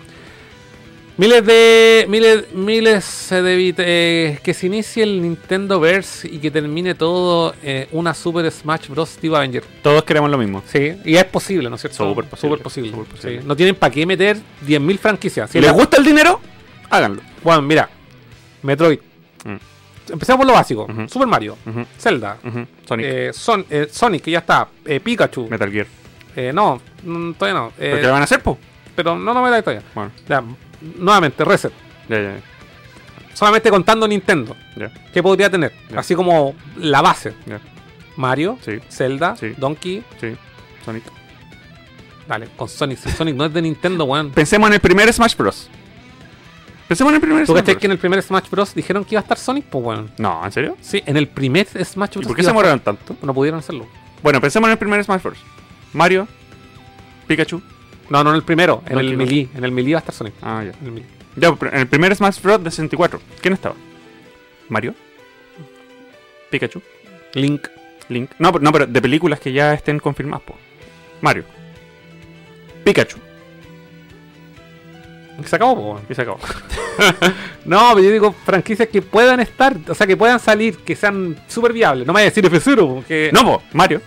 Miles 1.17 1.43
de. 1.45 2.05
Miles, 2.07 2.53
miles 2.53 3.27
de 3.31 3.73
eh, 3.79 4.39
que 4.43 4.53
se 4.53 4.67
inicie 4.67 5.01
el 5.03 5.19
Nintendo 5.21 5.79
Verse 5.79 6.27
y 6.31 6.37
que 6.37 6.51
termine 6.51 6.93
todo 6.93 7.55
eh, 7.63 7.87
una 7.91 8.13
Super 8.13 8.49
Smash 8.51 8.87
Bros. 8.89 9.09
Steve 9.09 9.35
Avenger. 9.35 9.63
Todos 9.81 10.03
queremos 10.03 10.29
lo 10.29 10.37
mismo. 10.37 10.61
Sí, 10.67 10.93
y 11.03 11.15
es 11.15 11.23
posible, 11.25 11.69
¿no 11.69 11.75
es 11.75 11.81
cierto? 11.81 12.07
Súper 12.07 12.25
posible, 12.25 12.49
Súper 12.51 12.63
posible. 12.63 12.91
súper 12.91 13.05
posible. 13.07 13.41
sí. 13.41 13.47
No 13.47 13.55
tienen 13.55 13.73
para 13.75 13.91
qué 13.91 14.05
meter 14.05 14.37
10.000 14.67 14.97
franquicias. 14.99 15.49
Si 15.49 15.59
les 15.59 15.71
gusta 15.73 15.97
el 15.97 16.03
dinero, 16.05 16.39
háganlo. 16.89 17.21
Bueno, 17.43 17.63
mira, 17.63 17.89
Metroid. 18.61 18.99
Mm. 19.43 20.13
Empecemos 20.13 20.37
por 20.37 20.47
lo 20.47 20.53
básico. 20.53 20.87
Super 21.07 21.27
Mario, 21.27 21.57
Zelda, 21.97 22.37
ujú. 22.45 22.65
Sonic. 22.87 23.05
eh, 23.09 23.31
Son- 23.33 23.65
eh, 23.69 23.87
Sonic, 23.91 24.21
que 24.23 24.31
ya 24.31 24.39
está, 24.39 24.67
eh, 24.85 24.99
Pikachu. 24.99 25.47
Metal 25.49 25.69
Gear. 25.71 25.87
Eh, 26.35 26.51
no, 26.53 26.79
mm, 27.03 27.31
todavía 27.33 27.59
no. 27.61 27.73
¿Pero 27.75 28.01
qué 28.01 28.07
van 28.07 28.21
a 28.21 28.25
hacer, 28.25 28.41
po? 28.41 28.57
pero 28.95 29.15
no, 29.15 29.31
no 29.33 29.43
me 29.43 29.49
da 29.51 29.61
todavía. 29.61 29.83
Bueno, 29.93 30.11
Ya, 30.29 30.43
nuevamente, 30.81 31.43
Reset. 31.45 31.71
ya, 32.09 32.21
ya. 32.21 32.35
Solamente 33.33 33.69
contando 33.69 34.07
Nintendo. 34.07 34.55
¿Qué 35.13 35.21
podría 35.21 35.49
tener? 35.49 35.71
Así 35.95 36.15
como 36.15 36.55
la 36.77 37.01
base. 37.01 37.33
Mario, 38.15 38.57
Sí. 38.65 38.79
Zelda, 38.89 39.35
Sí. 39.35 39.53
Donkey. 39.57 40.03
Sí, 40.19 40.35
Sonic. 40.83 41.03
Dale, 42.27 42.47
con 42.57 42.67
Sonic. 42.67 42.97
Si 42.97 43.11
Sonic 43.11 43.35
no 43.35 43.45
es 43.45 43.53
de 43.53 43.61
Nintendo, 43.61 44.05
weón. 44.05 44.31
Pensemos 44.31 44.67
en 44.69 44.73
el 44.73 44.79
primer 44.79 45.11
Smash 45.13 45.35
Bros. 45.37 45.69
Pensemos 46.87 47.11
en 47.11 47.15
el 47.15 47.21
primer 47.21 47.45
¿Tú 47.45 47.51
Smash 47.53 47.63
Bros. 47.63 47.77
que 47.77 47.85
en 47.85 47.91
el 47.91 47.97
primer 47.99 48.21
Smash 48.23 48.49
Bros. 48.49 48.73
dijeron 48.73 49.05
que 49.05 49.13
iba 49.15 49.19
a 49.19 49.21
estar 49.21 49.37
Sonic? 49.37 49.65
Pues 49.65 49.83
bueno. 49.83 50.07
No, 50.17 50.43
¿en 50.43 50.51
serio? 50.51 50.75
Sí, 50.81 51.03
en 51.05 51.15
el 51.17 51.27
primer 51.27 51.67
Smash 51.67 52.09
¿Y 52.13 52.17
Bros. 52.19 52.27
por 52.27 52.35
qué 52.35 52.43
se 52.43 52.49
a 52.49 52.53
moraron 52.53 52.79
tanto? 52.79 53.15
No 53.21 53.33
pudieron 53.35 53.59
hacerlo. 53.59 53.85
Bueno, 54.23 54.41
pensemos 54.41 54.67
en 54.67 54.71
el 54.71 54.77
primer 54.79 55.03
Smash 55.03 55.21
Bros. 55.21 55.37
Mario, 55.93 56.27
Pikachu. 57.27 57.61
No, 58.09 58.23
no 58.23 58.29
en 58.29 58.35
el 58.37 58.43
primero, 58.43 58.83
en 58.87 58.97
el. 58.97 59.17
Melee. 59.17 59.49
En 59.55 59.63
el 59.63 59.71
Melee 59.71 59.93
va 59.93 59.99
a 59.99 60.01
estar 60.01 60.15
Sonic. 60.15 60.33
Ah, 60.41 60.63
ya. 60.63 60.71
En 60.79 60.85
el 60.85 60.91
Melee. 60.91 61.07
Ya, 61.35 61.49
en 61.49 61.79
el 61.79 61.87
primer 61.87 62.15
Smash 62.15 62.41
Bros. 62.41 62.63
de 62.63 62.71
64, 62.71 63.19
¿quién 63.41 63.53
estaba? 63.53 63.75
¿Mario? 64.69 64.95
¿Pikachu? 66.49 66.81
Link. 67.33 67.67
¿Link? 68.09 68.31
No, 68.39 68.51
pero, 68.51 68.63
no, 68.63 68.71
pero 68.71 68.87
de 68.87 69.01
películas 69.01 69.39
que 69.39 69.51
ya 69.51 69.73
estén 69.73 69.99
confirmadas, 69.99 70.43
po. 70.45 70.55
Mario. 71.21 71.43
Pikachu. 72.83 73.17
Se 75.45 75.55
acabó, 75.55 75.75
po. 75.75 76.01
Y 76.09 76.15
se 76.15 76.21
acabó. 76.21 76.39
No, 77.65 77.91
pero 77.93 78.05
yo 78.05 78.11
digo 78.11 78.31
franquicias 78.45 78.87
que 78.87 79.01
puedan 79.01 79.41
estar, 79.41 79.75
o 79.89 79.93
sea, 79.93 80.07
que 80.07 80.15
puedan 80.15 80.39
salir, 80.39 80.77
que 80.77 80.95
sean 80.95 81.35
súper 81.49 81.73
viables. 81.73 82.07
No 82.07 82.13
me 82.13 82.19
vaya 82.19 82.27
a 82.27 82.31
decir 82.31 82.49
F0, 82.49 83.03
que, 83.03 83.29
No, 83.33 83.43
po, 83.43 83.63
Mario. 83.73 84.01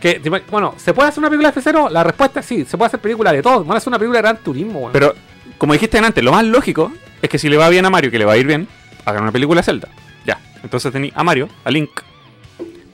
Que 0.00 0.20
bueno, 0.50 0.74
¿se 0.76 0.92
puede 0.94 1.08
hacer 1.08 1.20
una 1.20 1.28
película 1.30 1.50
de 1.52 1.60
F0? 1.60 1.90
La 1.90 2.02
respuesta 2.04 2.40
es 2.40 2.46
sí, 2.46 2.64
se 2.64 2.76
puede 2.76 2.88
hacer 2.88 3.00
película 3.00 3.32
de 3.32 3.42
todo. 3.42 3.64
Van 3.64 3.74
a 3.74 3.78
hacer 3.78 3.88
una 3.88 3.98
película 3.98 4.18
de 4.18 4.22
Gran 4.22 4.36
Turismo, 4.38 4.80
weón. 4.80 4.92
Pero, 4.92 5.14
como 5.58 5.72
dijiste 5.72 5.98
antes, 5.98 6.22
lo 6.22 6.32
más 6.32 6.44
lógico 6.44 6.92
es 7.22 7.28
que 7.28 7.38
si 7.38 7.48
le 7.48 7.56
va 7.56 7.68
bien 7.68 7.84
a 7.86 7.90
Mario, 7.90 8.10
que 8.10 8.18
le 8.18 8.24
va 8.24 8.32
a 8.32 8.36
ir 8.36 8.46
bien, 8.46 8.66
hagan 9.04 9.22
una 9.22 9.32
película 9.32 9.60
de 9.60 9.64
Zelda. 9.64 9.88
Ya. 10.26 10.38
Entonces 10.62 10.92
tení 10.92 11.12
a 11.14 11.22
Mario, 11.24 11.48
a 11.64 11.70
Link, 11.70 11.90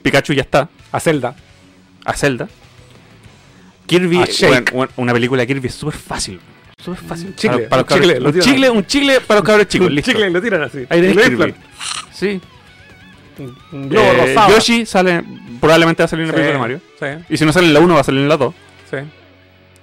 Pikachu 0.03 0.33
ya 0.35 0.43
está, 0.43 0.69
A 0.93 1.01
Zelda. 1.01 1.35
a 2.05 2.13
Zelda. 2.15 2.49
Kirby, 3.87 4.23
A 4.23 4.27
Shake. 4.27 4.49
bueno, 4.49 4.67
bueno, 4.73 4.93
una 4.97 5.13
película 5.13 5.41
de 5.43 5.47
Kirby 5.49 5.69
es 5.69 5.75
súper 5.75 5.95
fácil. 5.99 6.41
Súper 6.83 7.01
fácil. 7.05 7.35
Chicle, 7.35 7.59
Para- 7.69 7.85
para 7.85 7.97
un 7.97 8.03
chicle, 8.03 8.21
un 8.29 8.41
chicle, 8.41 8.67
ahí. 8.67 8.73
un 8.77 8.87
chicle 8.87 9.21
para 9.21 9.41
los 9.41 9.47
cabros 9.47 9.67
chicos. 9.69 9.89
Un 9.89 9.95
listo. 9.95 10.11
chicle 10.13 10.29
y 10.29 10.33
lo 10.33 10.41
tiran 10.41 10.63
así. 10.63 10.79
Ahí 10.89 11.01
tenés 11.01 11.29
Kirby. 11.29 11.55
Sí. 12.13 12.41
Un, 13.39 13.57
un 13.73 13.89
globo 13.89 14.07
Eh, 14.07 14.27
rosado. 14.27 14.55
Yoshi 14.55 14.85
sale, 14.87 15.23
probablemente 15.61 16.03
va 16.03 16.05
a 16.07 16.09
salir 16.09 16.25
en 16.25 16.31
una 16.31 16.39
Sí, 16.39 16.43
película 16.43 16.53
de 16.69 16.79
Mario. 16.79 16.81
Sí, 17.19 17.25
Y 17.35 17.37
si 17.37 17.45
no 17.45 17.53
sale 17.53 17.67
en 17.69 17.75
la 17.75 17.81
1, 17.81 17.95
va 17.95 18.01
a 18.01 18.05
salir 18.05 18.21
en 18.21 18.29
la 18.29 18.37
2. 18.37 18.55
sí. 18.91 18.97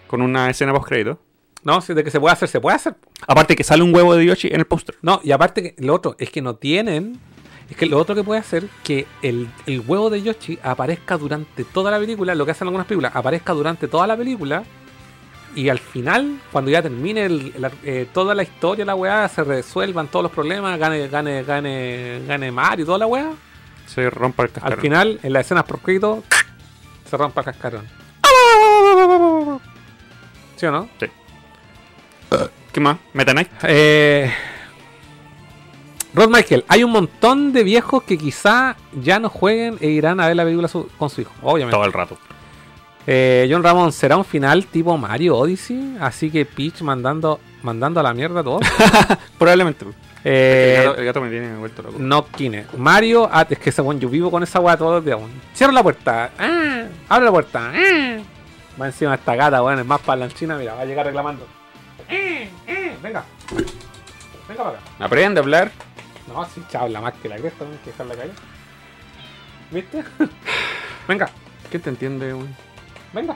Con 0.08 0.22
una 0.22 0.50
escena 0.50 0.72
post 0.74 0.88
crédito. 0.88 1.20
No, 1.64 1.82
si 1.82 1.94
de 1.94 2.02
que 2.02 2.12
se 2.12 2.20
puede 2.20 2.32
hacer, 2.32 2.48
se 2.48 2.62
puede 2.62 2.78
hacer. 2.78 2.96
Aparte 3.28 3.58
que 3.58 3.64
sale 3.66 3.84
un 3.84 3.94
huevo 3.94 4.16
de 4.16 4.26
Yoshi 4.26 4.48
en 4.48 4.62
el 4.62 4.66
póster. 4.66 4.96
No, 5.02 5.20
y 5.22 5.32
aparte 5.32 5.62
que 5.62 5.76
lo 5.84 5.94
otro 5.96 6.16
es 6.18 6.30
que 6.30 6.42
no 6.42 6.56
tienen. 6.56 7.20
Es 7.70 7.76
que 7.76 7.86
lo 7.88 7.98
otro 8.00 8.16
que 8.16 8.24
puede 8.24 8.40
hacer 8.40 8.70
que 8.86 9.06
el, 9.22 9.50
el 9.66 9.82
huevo 9.86 10.10
de 10.10 10.22
Yoshi 10.22 10.58
aparezca 10.64 11.18
durante 11.18 11.66
toda 11.66 11.92
la 11.92 12.00
película, 12.00 12.34
lo 12.36 12.46
que 12.46 12.52
hacen 12.52 12.68
algunas 12.70 12.88
películas, 12.88 13.12
aparezca 13.16 13.52
durante 13.52 13.90
toda 13.90 14.08
la 14.08 14.16
película 14.16 14.64
y 15.60 15.70
al 15.70 15.80
final, 15.80 16.40
cuando 16.52 16.70
ya 16.72 16.82
termine 16.82 17.26
el- 17.26 17.54
la- 17.58 17.72
eh, 17.84 18.08
toda 18.14 18.34
la 18.36 18.44
historia, 18.44 18.86
la 18.86 18.96
weá, 18.96 19.28
se 19.28 19.44
resuelvan 19.44 20.08
todos 20.08 20.24
los 20.24 20.32
problemas, 20.32 20.78
gane, 20.80 21.08
gane, 21.08 21.44
gane, 21.44 22.22
gane 22.28 22.52
Mario 22.52 22.84
y 22.84 22.86
toda 22.86 22.98
la 23.00 23.08
weá. 23.08 23.32
Se 23.88 24.10
rompa 24.10 24.44
el 24.44 24.52
cascarón. 24.52 24.74
Al 24.78 24.82
final, 24.82 25.20
en 25.24 25.34
las 25.34 25.46
escenas 25.46 25.64
por 25.64 25.80
crédito, 25.80 26.24
se 27.10 27.18
rompa 27.18 27.42
el 27.42 27.46
cascarón. 27.46 27.86
¿Sí 30.56 30.66
o 30.66 30.72
no? 30.72 30.90
¿Qué 32.72 32.80
más? 32.80 32.98
Meta 33.14 33.32
Knight. 33.32 33.50
Eh, 33.64 34.32
Rod 36.14 36.30
Michael, 36.30 36.66
hay 36.68 36.84
un 36.84 36.92
montón 36.92 37.54
de 37.54 37.64
viejos 37.64 38.04
que 38.04 38.18
quizá 38.18 38.76
ya 39.02 39.20
no 39.20 39.30
jueguen 39.30 39.78
e 39.82 39.88
irán 39.90 40.20
a 40.20 40.28
ver 40.28 40.36
la 40.36 40.44
película 40.44 40.68
su- 40.68 40.88
con 40.98 41.10
su 41.10 41.22
hijo, 41.22 41.32
obviamente. 41.42 41.76
Todo 41.76 41.86
el 41.86 41.94
rato. 41.94 42.18
Eh, 43.10 43.48
John 43.50 43.64
Ramón, 43.64 43.94
¿será 43.94 44.18
un 44.18 44.26
final 44.26 44.66
tipo 44.66 44.98
Mario 44.98 45.38
Odyssey? 45.38 45.96
Así 46.02 46.30
que 46.30 46.46
Peach 46.46 46.82
mandando, 46.82 47.40
mandando 47.64 48.02
a 48.02 48.04
la 48.04 48.14
mierda 48.14 48.44
todo. 48.44 48.60
Probablemente. 49.40 49.86
Eh, 50.26 50.76
el, 50.78 50.86
gato, 50.86 51.00
el 51.00 51.06
gato 51.06 51.22
me 51.22 51.30
tiene 51.30 51.56
vuelto 51.56 51.84
loco. 51.84 51.96
no 52.00 52.26
Kine. 52.28 52.66
Mario, 52.78 53.30
ah, 53.32 53.48
es 53.50 53.58
que 53.60 53.72
según 53.72 53.98
yo 54.02 54.10
vivo 54.10 54.30
con 54.30 54.44
esa 54.44 54.60
weá 54.60 54.76
todos 54.76 54.96
los 54.96 55.06
días. 55.06 55.18
Cierra 55.54 55.72
la 55.72 55.84
puerta. 55.84 56.32
Ah, 56.38 56.84
abre 57.08 57.26
la 57.26 57.32
puerta. 57.32 57.72
Ah. 57.74 58.18
Va 58.80 58.88
encima 58.88 59.12
de 59.12 59.18
esta 59.18 59.36
gata, 59.36 59.64
weón. 59.64 59.80
Es 59.80 59.86
más 59.86 60.02
parlanchina, 60.02 60.58
mira, 60.58 60.74
va 60.74 60.82
a 60.82 60.86
llegar 60.86 61.06
reclamando. 61.06 61.48
Eh, 62.10 62.50
eh, 62.68 62.98
venga. 63.02 63.24
Venga 64.50 64.64
para 64.64 64.78
acá. 64.78 64.88
Aprende 65.00 65.40
a 65.40 65.44
hablar. 65.44 65.72
No, 66.28 66.44
sí, 66.46 66.62
chao, 66.70 66.90
la 66.90 67.00
más 67.00 67.14
que 67.14 67.30
la 67.30 67.38
cresta, 67.38 67.64
hay 67.64 67.78
que 67.86 67.92
dejarla 67.92 68.16
caer. 68.16 68.32
¿Viste? 69.72 70.04
venga, 71.08 71.30
¿Qué 71.72 71.80
te 71.80 71.90
entiende, 71.90 72.34
weón? 72.34 72.67
Venga. 73.14 73.36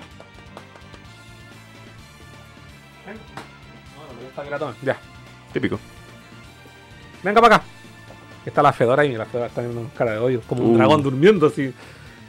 Venga. 3.06 3.19
No, 4.38 4.43
no 4.43 4.49
la 4.49 4.60
tomen. 4.60 4.76
Ya, 4.81 4.98
Típico. 5.53 5.80
venga 7.23 7.41
para 7.41 7.56
acá. 7.57 7.65
Está 8.45 8.61
la 8.64 8.73
Fedora 8.73 9.06
y 9.06 9.14
la 9.15 9.26
Fedora 9.26 9.48
está 9.48 9.64
en 9.64 9.88
cara 9.95 10.14
de 10.14 10.18
hoyo, 10.19 10.41
como 10.48 10.64
un 10.64 10.73
Uh. 10.73 10.77
dragón 10.77 11.03
durmiendo 11.03 11.48
así. 11.48 11.73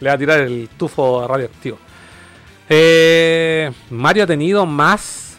Le 0.00 0.08
va 0.08 0.14
a 0.14 0.18
tirar 0.18 0.40
el 0.40 0.68
tufo 0.76 1.26
radioactivo. 1.26 1.78
Eh, 2.68 3.70
Mario 3.90 4.24
ha 4.24 4.26
tenido 4.26 4.66
más. 4.66 5.36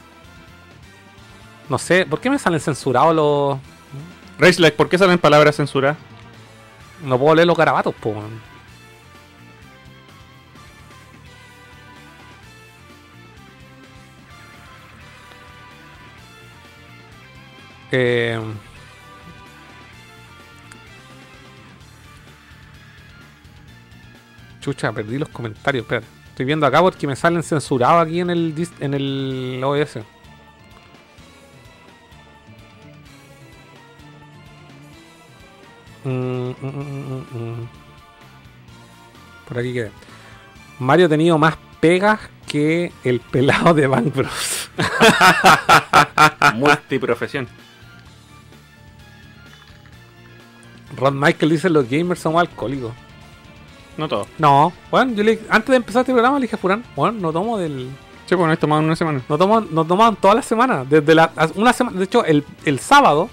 No 1.70 1.78
sé, 1.78 2.06
¿por 2.06 2.20
qué 2.20 2.30
me 2.30 2.40
salen 2.40 2.60
censurados 2.60 3.16
los. 3.16 3.58
Racelike, 4.40 4.76
¿por 4.76 4.90
qué 4.90 4.98
salen 4.98 5.20
palabras 5.20 5.56
censuradas? 5.56 5.98
No 7.04 7.20
puedo 7.20 7.36
leer 7.36 7.48
los 7.48 7.58
garabatos, 7.58 7.94
po. 7.96 8.16
Eh, 17.96 18.40
chucha, 24.60 24.92
perdí 24.92 25.20
los 25.20 25.30
comentarios. 25.30 25.84
Espera, 25.84 26.02
estoy 26.30 26.44
viendo 26.44 26.66
acá 26.66 26.82
porque 26.82 27.06
me 27.06 27.16
salen 27.16 27.44
censurados 27.44 28.04
aquí 28.04 28.20
en 28.20 28.32
el 28.32 28.68
en 28.80 29.64
OS. 29.64 30.00
Mm, 36.04 36.10
mm, 36.10 37.26
mm. 37.32 37.70
Por 39.48 39.60
aquí 39.60 39.72
quedé. 39.72 39.92
Mario 40.80 41.06
ha 41.06 41.10
tenido 41.10 41.38
más 41.38 41.58
pegas 41.80 42.20
que 42.48 42.92
el 43.04 43.20
pelado 43.20 43.76
de 43.76 43.86
Bang 43.86 44.12
Bros. 44.12 44.72
Multiprofesión. 46.56 47.48
Ron 50.98 51.20
Michael 51.20 51.52
dice 51.52 51.70
los 51.70 51.90
gamers 51.90 52.20
somos 52.20 52.42
alcohólicos. 52.42 52.92
No 53.98 54.08
todo. 54.08 54.26
No, 54.40 54.74
bueno, 54.90 55.14
yo 55.14 55.24
le, 55.24 55.40
antes 55.50 55.70
de 55.70 55.76
empezar 55.78 56.02
este 56.02 56.14
programa 56.14 56.40
le 56.40 56.44
dije 56.44 56.56
a 56.56 56.60
Furán, 56.60 56.84
bueno, 56.96 57.20
no 57.20 57.32
tomo 57.32 57.58
del. 57.58 57.90
Sí, 58.26 58.36
pues 58.36 58.48
no 58.48 58.52
he 58.54 58.58
tomado 58.58 58.80
en 58.82 58.86
una 58.88 58.96
semana. 58.96 59.22
No 59.30 59.38
tomo, 59.38 59.62
no 59.62 59.86
tomaban 59.86 60.16
todas 60.16 60.36
las 60.36 60.46
semanas. 60.46 60.90
Desde 60.90 61.14
la, 61.14 61.32
una 61.56 61.74
semana. 61.74 61.98
De 62.00 62.06
hecho, 62.06 62.24
el, 62.26 62.44
el 62.66 62.80
sábado. 62.80 63.30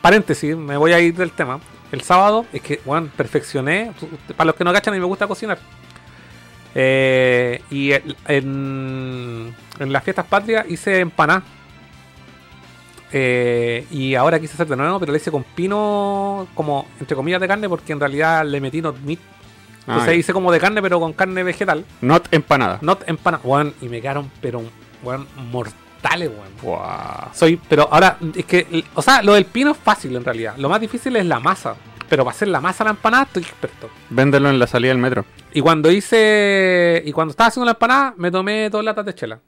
Paréntesis, 0.00 0.56
me 0.56 0.76
voy 0.76 0.92
a 0.92 1.00
ir 1.00 1.14
del 1.14 1.32
tema. 1.32 1.58
El 1.90 2.00
sábado 2.02 2.46
es 2.52 2.62
que, 2.62 2.80
bueno, 2.84 3.08
perfeccioné. 3.16 3.92
Para 4.36 4.46
los 4.46 4.54
que 4.54 4.62
no 4.64 4.72
cachan, 4.72 4.94
a 4.94 4.96
mí 4.96 5.00
me 5.00 5.06
gusta 5.06 5.26
cocinar. 5.26 5.58
Eh, 6.74 7.62
y 7.70 7.90
el- 7.92 8.16
en, 8.28 9.54
en 9.80 9.92
las 9.92 10.04
fiestas 10.04 10.26
patrias 10.26 10.66
hice 10.68 11.00
empaná. 11.00 11.42
Eh, 13.12 13.86
y 13.90 14.14
ahora 14.14 14.38
quise 14.38 14.54
hacer 14.54 14.66
de 14.66 14.76
nuevo, 14.76 15.00
pero 15.00 15.12
le 15.12 15.18
hice 15.18 15.30
con 15.30 15.42
pino, 15.42 16.46
como 16.54 16.86
entre 17.00 17.16
comillas 17.16 17.40
de 17.40 17.48
carne, 17.48 17.68
porque 17.68 17.92
en 17.92 18.00
realidad 18.00 18.44
le 18.44 18.60
metí 18.60 18.82
not 18.82 18.98
meat. 19.00 19.18
Entonces 19.80 20.08
Ah, 20.08 20.14
hice 20.14 20.32
como 20.34 20.52
de 20.52 20.60
carne, 20.60 20.82
pero 20.82 21.00
con 21.00 21.14
carne 21.14 21.42
vegetal. 21.42 21.84
Not 22.02 22.28
empanada. 22.30 22.78
Not 22.82 23.08
empanada. 23.08 23.42
Weón, 23.42 23.72
y 23.80 23.88
me 23.88 24.02
quedaron, 24.02 24.30
pero, 24.42 24.62
weón, 25.02 25.26
mortales. 25.50 26.30
Guau. 26.62 27.30
Soy, 27.32 27.58
pero 27.68 27.88
ahora, 27.90 28.18
es 28.36 28.44
que, 28.44 28.84
o 28.94 29.00
sea, 29.00 29.22
lo 29.22 29.32
del 29.32 29.46
pino 29.46 29.70
es 29.70 29.78
fácil 29.78 30.14
en 30.14 30.24
realidad. 30.24 30.54
Lo 30.58 30.68
más 30.68 30.80
difícil 30.80 31.16
es 31.16 31.24
la 31.24 31.40
masa. 31.40 31.74
Pero 32.08 32.24
para 32.24 32.34
hacer 32.34 32.48
la 32.48 32.60
masa 32.60 32.84
la 32.84 32.90
empanada 32.90 33.24
estoy 33.24 33.42
experto. 33.42 33.90
Véndelo 34.10 34.48
en 34.48 34.58
la 34.58 34.66
salida 34.66 34.90
del 34.90 34.98
metro. 34.98 35.24
Y 35.52 35.60
cuando 35.60 35.90
hice, 35.90 37.02
y 37.04 37.12
cuando 37.12 37.30
estaba 37.32 37.48
haciendo 37.48 37.66
la 37.66 37.72
empanada, 37.72 38.14
me 38.16 38.30
tomé 38.30 38.70
dos 38.70 38.84
latas 38.84 39.04
de 39.06 39.14
chela. 39.14 39.40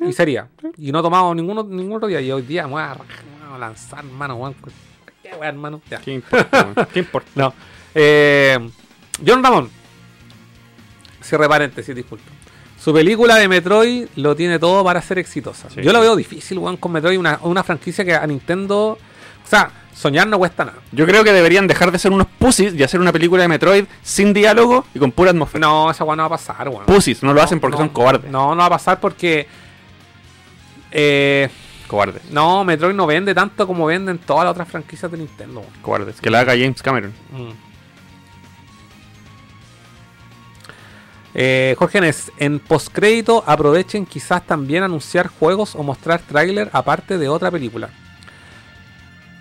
Y 0.00 0.12
sería. 0.12 0.48
Y 0.76 0.92
no 0.92 1.00
he 1.00 1.02
tomado 1.02 1.34
ninguno, 1.34 1.62
ningún 1.62 1.96
otro 1.96 2.08
día. 2.08 2.20
Y 2.20 2.30
hoy 2.32 2.42
día 2.42 2.64
me 2.66 2.72
voy 2.72 2.82
a, 2.82 2.94
me 2.94 3.46
voy 3.46 3.56
a 3.56 3.58
lanzar, 3.58 4.00
hermano, 4.04 4.36
weón. 4.36 4.54
¿Qué 5.22 5.30
weón, 5.30 5.44
hermano? 5.44 5.80
Ya. 5.88 5.98
¿Qué 6.00 6.12
importa? 6.14 6.88
¿Qué 6.92 6.98
importa? 6.98 7.30
No. 7.34 7.54
Eh, 7.94 8.58
John 9.24 9.42
Ramón. 9.42 9.70
Cierre 11.20 11.48
paréntesis, 11.48 11.94
disculpa. 11.94 12.24
Su 12.82 12.92
película 12.92 13.36
de 13.36 13.46
Metroid 13.46 14.08
lo 14.16 14.34
tiene 14.34 14.58
todo 14.58 14.82
para 14.82 15.00
ser 15.00 15.18
exitosa. 15.18 15.70
Sí. 15.70 15.82
Yo 15.82 15.92
lo 15.92 16.00
veo 16.00 16.16
difícil, 16.16 16.58
weón, 16.58 16.76
con 16.76 16.90
Metroid, 16.90 17.16
una, 17.16 17.38
una 17.42 17.62
franquicia 17.62 18.04
que 18.04 18.14
a 18.14 18.26
Nintendo. 18.26 18.98
O 19.44 19.48
sea, 19.48 19.70
soñar 19.94 20.26
no 20.26 20.38
cuesta 20.38 20.64
nada. 20.64 20.78
Yo 20.90 21.06
creo 21.06 21.22
que 21.22 21.32
deberían 21.32 21.68
dejar 21.68 21.92
de 21.92 21.98
ser 21.98 22.10
unos 22.10 22.26
pussies 22.26 22.74
y 22.74 22.82
hacer 22.82 23.00
una 23.00 23.12
película 23.12 23.42
de 23.42 23.48
Metroid 23.48 23.84
sin 24.02 24.32
diálogo 24.32 24.84
y 24.94 24.98
con 24.98 25.12
pura 25.12 25.30
atmósfera. 25.30 25.60
No, 25.64 25.90
esa 25.92 26.02
weón 26.02 26.16
no 26.16 26.22
va 26.24 26.26
a 26.26 26.38
pasar, 26.38 26.68
weón. 26.68 26.86
Pussies, 26.86 27.22
no 27.22 27.32
lo 27.32 27.40
hacen 27.40 27.60
porque 27.60 27.74
no, 27.74 27.78
son 27.78 27.88
cobardes. 27.90 28.30
No, 28.30 28.54
no 28.54 28.56
va 28.56 28.66
a 28.66 28.70
pasar 28.70 28.98
porque. 28.98 29.46
Eh, 30.92 31.48
Cobardes. 31.86 32.30
no, 32.30 32.64
Metroid 32.64 32.94
no 32.94 33.06
vende 33.06 33.34
tanto 33.34 33.66
como 33.66 33.86
venden 33.86 34.18
todas 34.18 34.44
las 34.44 34.52
otras 34.52 34.68
franquicias 34.68 35.10
de 35.10 35.18
Nintendo. 35.18 35.64
Cobardes. 35.82 36.20
Que 36.20 36.30
la 36.30 36.40
haga 36.40 36.52
James 36.52 36.82
Cameron. 36.82 37.12
Mm. 37.30 37.72
Eh, 41.34 41.74
Jorge 41.78 42.00
Nes, 42.00 42.30
en 42.36 42.58
postcrédito 42.58 43.42
aprovechen 43.46 44.04
quizás 44.04 44.46
también 44.46 44.82
anunciar 44.82 45.28
juegos 45.28 45.74
o 45.74 45.82
mostrar 45.82 46.20
tráiler 46.20 46.68
aparte 46.72 47.16
de 47.16 47.28
otra 47.28 47.50
película. 47.50 47.88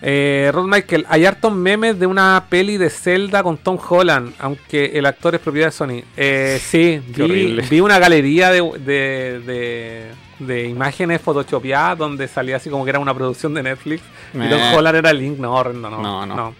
Eh, 0.02 0.50
Rod 0.54 0.66
Michael, 0.68 1.06
hay 1.10 1.26
hartos 1.26 1.54
memes 1.54 2.00
de 2.00 2.08
una 2.08 2.46
peli 2.50 2.78
de 2.78 2.90
Zelda 2.90 3.44
con 3.44 3.58
Tom 3.58 3.78
Holland, 3.88 4.34
aunque 4.40 4.98
el 4.98 5.06
actor 5.06 5.36
es 5.36 5.42
propiedad 5.42 5.68
de 5.68 5.72
Sony. 5.72 6.02
Eh, 6.18 6.60
sí, 6.62 7.00
vi, 7.08 7.60
vi 7.70 7.80
una 7.82 8.00
galería 8.00 8.50
de, 8.50 8.62
de, 8.80 9.40
de- 9.46 10.12
de 10.40 10.68
imágenes 10.68 11.22
photoshopeadas 11.22 11.96
donde 12.00 12.28
salía 12.28 12.56
así 12.56 12.68
como 12.68 12.84
que 12.84 12.90
era 12.90 12.98
una 12.98 13.14
producción 13.14 13.54
de 13.54 13.62
Netflix 13.62 14.02
y 14.34 14.38
Tom. 14.50 14.74
Holland 14.76 14.98
era 14.98 15.14
Link. 15.14 15.38
No, 15.38 15.54
horrendo, 15.54 15.88
no. 15.88 16.02
No, 16.02 16.26
no. 16.26 16.36
no. 16.36 16.56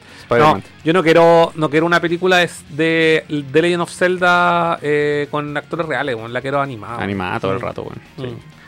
Yo 0.84 0.94
no 0.94 1.02
quiero, 1.02 1.52
no 1.56 1.68
quiero 1.68 1.88
una 1.88 2.00
película 2.00 2.38
de, 2.38 2.50
de, 2.70 3.26
de 3.28 3.62
Legend 3.64 3.82
of 3.82 3.92
Zelda 3.92 4.78
eh, 4.84 5.28
con 5.32 5.58
actores 5.58 5.88
reales, 5.88 6.16
weón, 6.16 6.32
la 6.32 6.42
quiero 6.42 6.62
animada. 6.62 7.02
Animada 7.04 7.40
todo 7.40 7.54
el 7.54 7.60
rato, 7.60 7.82
weón. 7.82 8.00
Sí. 8.18 8.36
Mm. 8.36 8.61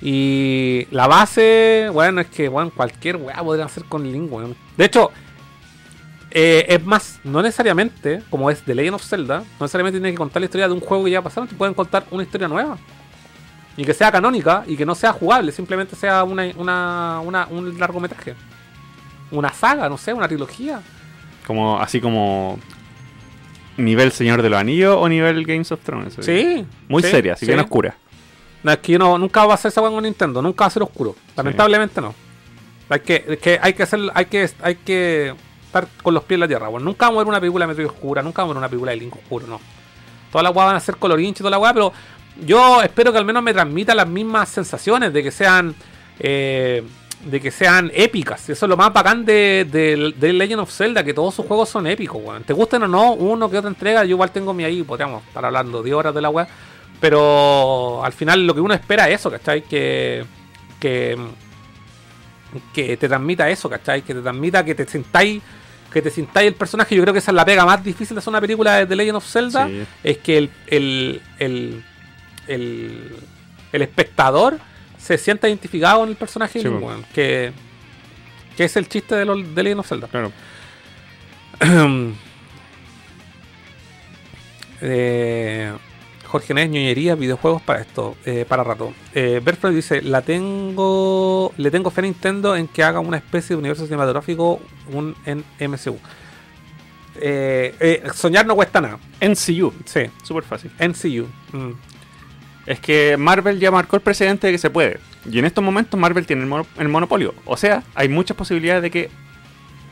Y 0.00 0.86
la 0.90 1.06
base, 1.08 1.88
bueno, 1.92 2.20
es 2.20 2.28
que 2.28 2.48
bueno, 2.48 2.70
cualquier 2.74 3.16
weá 3.16 3.42
podría 3.42 3.64
hacer 3.64 3.84
con 3.84 4.04
Link, 4.10 4.32
weón. 4.32 4.54
De 4.76 4.84
hecho, 4.84 5.10
eh, 6.30 6.66
es 6.68 6.84
más, 6.84 7.18
no 7.24 7.42
necesariamente, 7.42 8.22
como 8.30 8.50
es 8.50 8.62
The 8.62 8.74
Legend 8.74 8.94
of 8.94 9.04
Zelda, 9.04 9.38
no 9.38 9.44
necesariamente 9.64 9.98
tiene 9.98 10.12
que 10.12 10.18
contar 10.18 10.40
la 10.40 10.46
historia 10.46 10.68
de 10.68 10.74
un 10.74 10.80
juego 10.80 11.04
que 11.04 11.10
ya 11.10 11.22
pasaron, 11.22 11.48
te 11.48 11.54
pueden 11.56 11.74
contar 11.74 12.04
una 12.10 12.22
historia 12.22 12.46
nueva. 12.48 12.78
Y 13.76 13.84
que 13.84 13.94
sea 13.94 14.10
canónica 14.10 14.64
y 14.66 14.76
que 14.76 14.84
no 14.84 14.94
sea 14.94 15.12
jugable, 15.12 15.52
simplemente 15.52 15.94
sea 15.96 16.24
una, 16.24 16.44
una, 16.56 17.20
una- 17.24 17.46
un 17.46 17.78
largometraje. 17.78 18.34
Una 19.30 19.52
saga, 19.52 19.88
no 19.88 19.96
sé, 19.98 20.12
una 20.12 20.26
trilogía. 20.26 20.80
Como, 21.46 21.78
así 21.80 22.00
como. 22.00 22.58
Nivel 23.76 24.10
Señor 24.10 24.42
de 24.42 24.50
los 24.50 24.58
Anillos 24.58 24.96
o 24.98 25.08
nivel 25.08 25.44
Games 25.44 25.70
of 25.70 25.80
Thrones. 25.84 26.16
Sí. 26.20 26.66
Muy 26.88 27.02
sí, 27.04 27.10
seria, 27.10 27.34
así 27.34 27.46
sí. 27.46 27.52
bien 27.52 27.60
oscura. 27.60 27.94
No, 28.62 28.72
es 28.72 28.78
que 28.78 28.92
yo 28.92 28.98
no, 28.98 29.16
nunca 29.18 29.46
va 29.46 29.54
a 29.54 29.56
ser 29.56 29.68
esa 29.70 29.80
con 29.80 30.02
Nintendo, 30.02 30.42
nunca 30.42 30.64
va 30.64 30.66
a 30.68 30.70
ser 30.70 30.82
oscuro. 30.82 31.14
Lamentablemente 31.36 32.00
no. 32.00 32.14
Hay 32.88 33.00
que, 33.00 33.24
es 33.28 33.38
que 33.38 33.58
hay 33.62 33.72
que 33.74 33.82
hacer, 33.82 34.00
hay 34.14 34.26
que, 34.26 34.50
hay 34.62 34.74
que 34.76 35.34
estar 35.66 35.86
con 36.02 36.14
los 36.14 36.24
pies 36.24 36.36
en 36.36 36.40
la 36.40 36.48
tierra. 36.48 36.68
weón. 36.68 36.84
nunca 36.84 37.06
vamos 37.06 37.18
a 37.20 37.24
ver 37.24 37.28
una 37.28 37.40
película 37.40 37.64
de 37.64 37.68
Metroid 37.68 37.88
oscura, 37.88 38.22
nunca 38.22 38.42
vamos 38.42 38.52
a 38.52 38.54
ver 38.54 38.58
una 38.62 38.68
película 38.68 38.90
de 38.92 38.96
Link 38.96 39.14
oscuro, 39.14 39.46
no. 39.46 39.60
Todas 40.32 40.42
las 40.42 40.54
weas 40.54 40.66
van 40.66 40.76
a 40.76 40.80
ser 40.80 40.96
colorinche 40.96 41.38
y 41.38 41.42
toda 41.42 41.50
la 41.50 41.58
weá, 41.58 41.72
pero 41.72 41.92
yo 42.44 42.82
espero 42.82 43.12
que 43.12 43.18
al 43.18 43.24
menos 43.24 43.42
me 43.42 43.52
transmita 43.52 43.94
las 43.94 44.08
mismas 44.08 44.48
sensaciones 44.48 45.12
de 45.12 45.22
que 45.22 45.30
sean. 45.30 45.74
eh, 46.18 46.82
de 47.24 47.40
que 47.40 47.50
sean 47.50 47.90
épicas. 47.94 48.48
Eso 48.48 48.66
es 48.66 48.70
lo 48.70 48.76
más 48.76 48.92
bacán 48.92 49.24
de, 49.24 49.66
de- 49.68 50.14
de 50.16 50.32
Legend 50.32 50.60
of 50.60 50.70
Zelda, 50.72 51.02
que 51.02 51.12
todos 51.12 51.34
sus 51.34 51.44
juegos 51.46 51.68
son 51.68 51.86
épicos, 51.88 52.22
weón. 52.24 52.44
Te 52.44 52.52
gusten 52.52 52.84
o 52.84 52.88
no, 52.88 53.12
uno 53.14 53.50
que 53.50 53.58
otra 53.58 53.68
entrega, 53.68 54.04
yo 54.04 54.10
igual 54.10 54.30
tengo 54.30 54.54
mi 54.54 54.62
ahí, 54.62 54.84
podríamos 54.84 55.24
estar 55.26 55.44
hablando 55.44 55.82
de 55.82 55.92
horas 55.92 56.14
de 56.14 56.20
la 56.20 56.30
weá. 56.30 56.46
Pero 57.00 58.04
al 58.04 58.12
final 58.12 58.46
lo 58.46 58.54
que 58.54 58.60
uno 58.60 58.74
espera 58.74 59.08
es 59.08 59.20
eso, 59.20 59.30
¿cachai? 59.30 59.62
Que, 59.62 60.24
que, 60.80 61.16
que 62.74 62.96
te 62.96 63.08
transmita 63.08 63.48
eso, 63.48 63.70
¿cachai? 63.70 64.02
Que 64.02 64.14
te 64.14 64.20
transmita 64.20 64.64
que 64.64 64.74
te 64.74 64.86
sintáis 64.86 65.42
que 65.92 66.02
te 66.02 66.10
sintáis 66.10 66.48
el 66.48 66.54
personaje. 66.54 66.94
Yo 66.94 67.02
creo 67.02 67.14
que 67.14 67.20
esa 67.20 67.30
es 67.30 67.34
la 67.34 67.44
pega 67.44 67.64
más 67.64 67.82
difícil 67.82 68.14
de 68.14 68.18
hacer 68.18 68.30
una 68.30 68.40
película 68.40 68.76
de 68.76 68.86
The 68.86 68.96
Legend 68.96 69.16
of 69.16 69.26
Zelda. 69.26 69.66
Sí. 69.66 69.84
Es 70.04 70.18
que 70.18 70.38
el, 70.38 70.50
el, 70.66 71.22
el, 71.38 71.84
el, 72.46 73.16
el 73.72 73.82
espectador 73.82 74.58
se 74.98 75.16
sienta 75.16 75.48
identificado 75.48 76.00
con 76.00 76.10
el 76.10 76.16
personaje. 76.16 76.60
Sí, 76.60 76.68
que, 77.14 77.52
que 78.56 78.64
es 78.64 78.76
el 78.76 78.88
chiste 78.88 79.14
de, 79.14 79.24
los 79.24 79.54
de 79.54 79.62
Legend 79.62 79.80
of 79.80 79.88
Zelda. 79.88 80.08
Claro. 80.08 80.32
Eh, 84.80 85.72
Jorge 86.28 86.54
Nes, 86.54 86.68
ñoñería, 86.68 87.14
videojuegos 87.14 87.62
para 87.62 87.80
esto, 87.80 88.16
eh, 88.24 88.44
para 88.48 88.62
rato. 88.62 88.92
Eh, 89.14 89.40
dice, 89.74 90.02
la 90.02 90.22
tengo, 90.22 91.52
le 91.56 91.70
tengo 91.70 91.90
fe 91.90 92.02
a 92.02 92.04
Nintendo 92.04 92.54
en 92.54 92.68
que 92.68 92.82
haga 92.84 93.00
una 93.00 93.16
especie 93.16 93.54
de 93.54 93.58
universo 93.60 93.84
cinematográfico 93.86 94.60
un, 94.92 95.16
en 95.26 95.42
MCU. 95.70 95.98
Eh, 97.20 97.74
eh, 97.80 98.02
soñar 98.14 98.46
no 98.46 98.54
cuesta 98.54 98.80
nada. 98.80 98.98
NCU. 99.20 99.72
Sí, 99.84 100.02
Súper 100.22 100.44
fácil. 100.44 100.70
MCU. 100.78 101.26
Mm. 101.56 101.72
Es 102.66 102.80
que 102.80 103.16
Marvel 103.16 103.58
ya 103.58 103.70
marcó 103.70 103.96
el 103.96 104.02
precedente 104.02 104.46
de 104.46 104.52
que 104.52 104.58
se 104.58 104.70
puede. 104.70 105.00
Y 105.30 105.38
en 105.38 105.46
estos 105.46 105.64
momentos 105.64 105.98
Marvel 105.98 106.26
tiene 106.26 106.42
el, 106.42 106.48
mono- 106.48 106.66
el 106.78 106.88
monopolio. 106.88 107.34
O 107.46 107.56
sea, 107.56 107.82
hay 107.94 108.08
muchas 108.08 108.36
posibilidades 108.36 108.82
de 108.82 108.90
que 108.90 109.10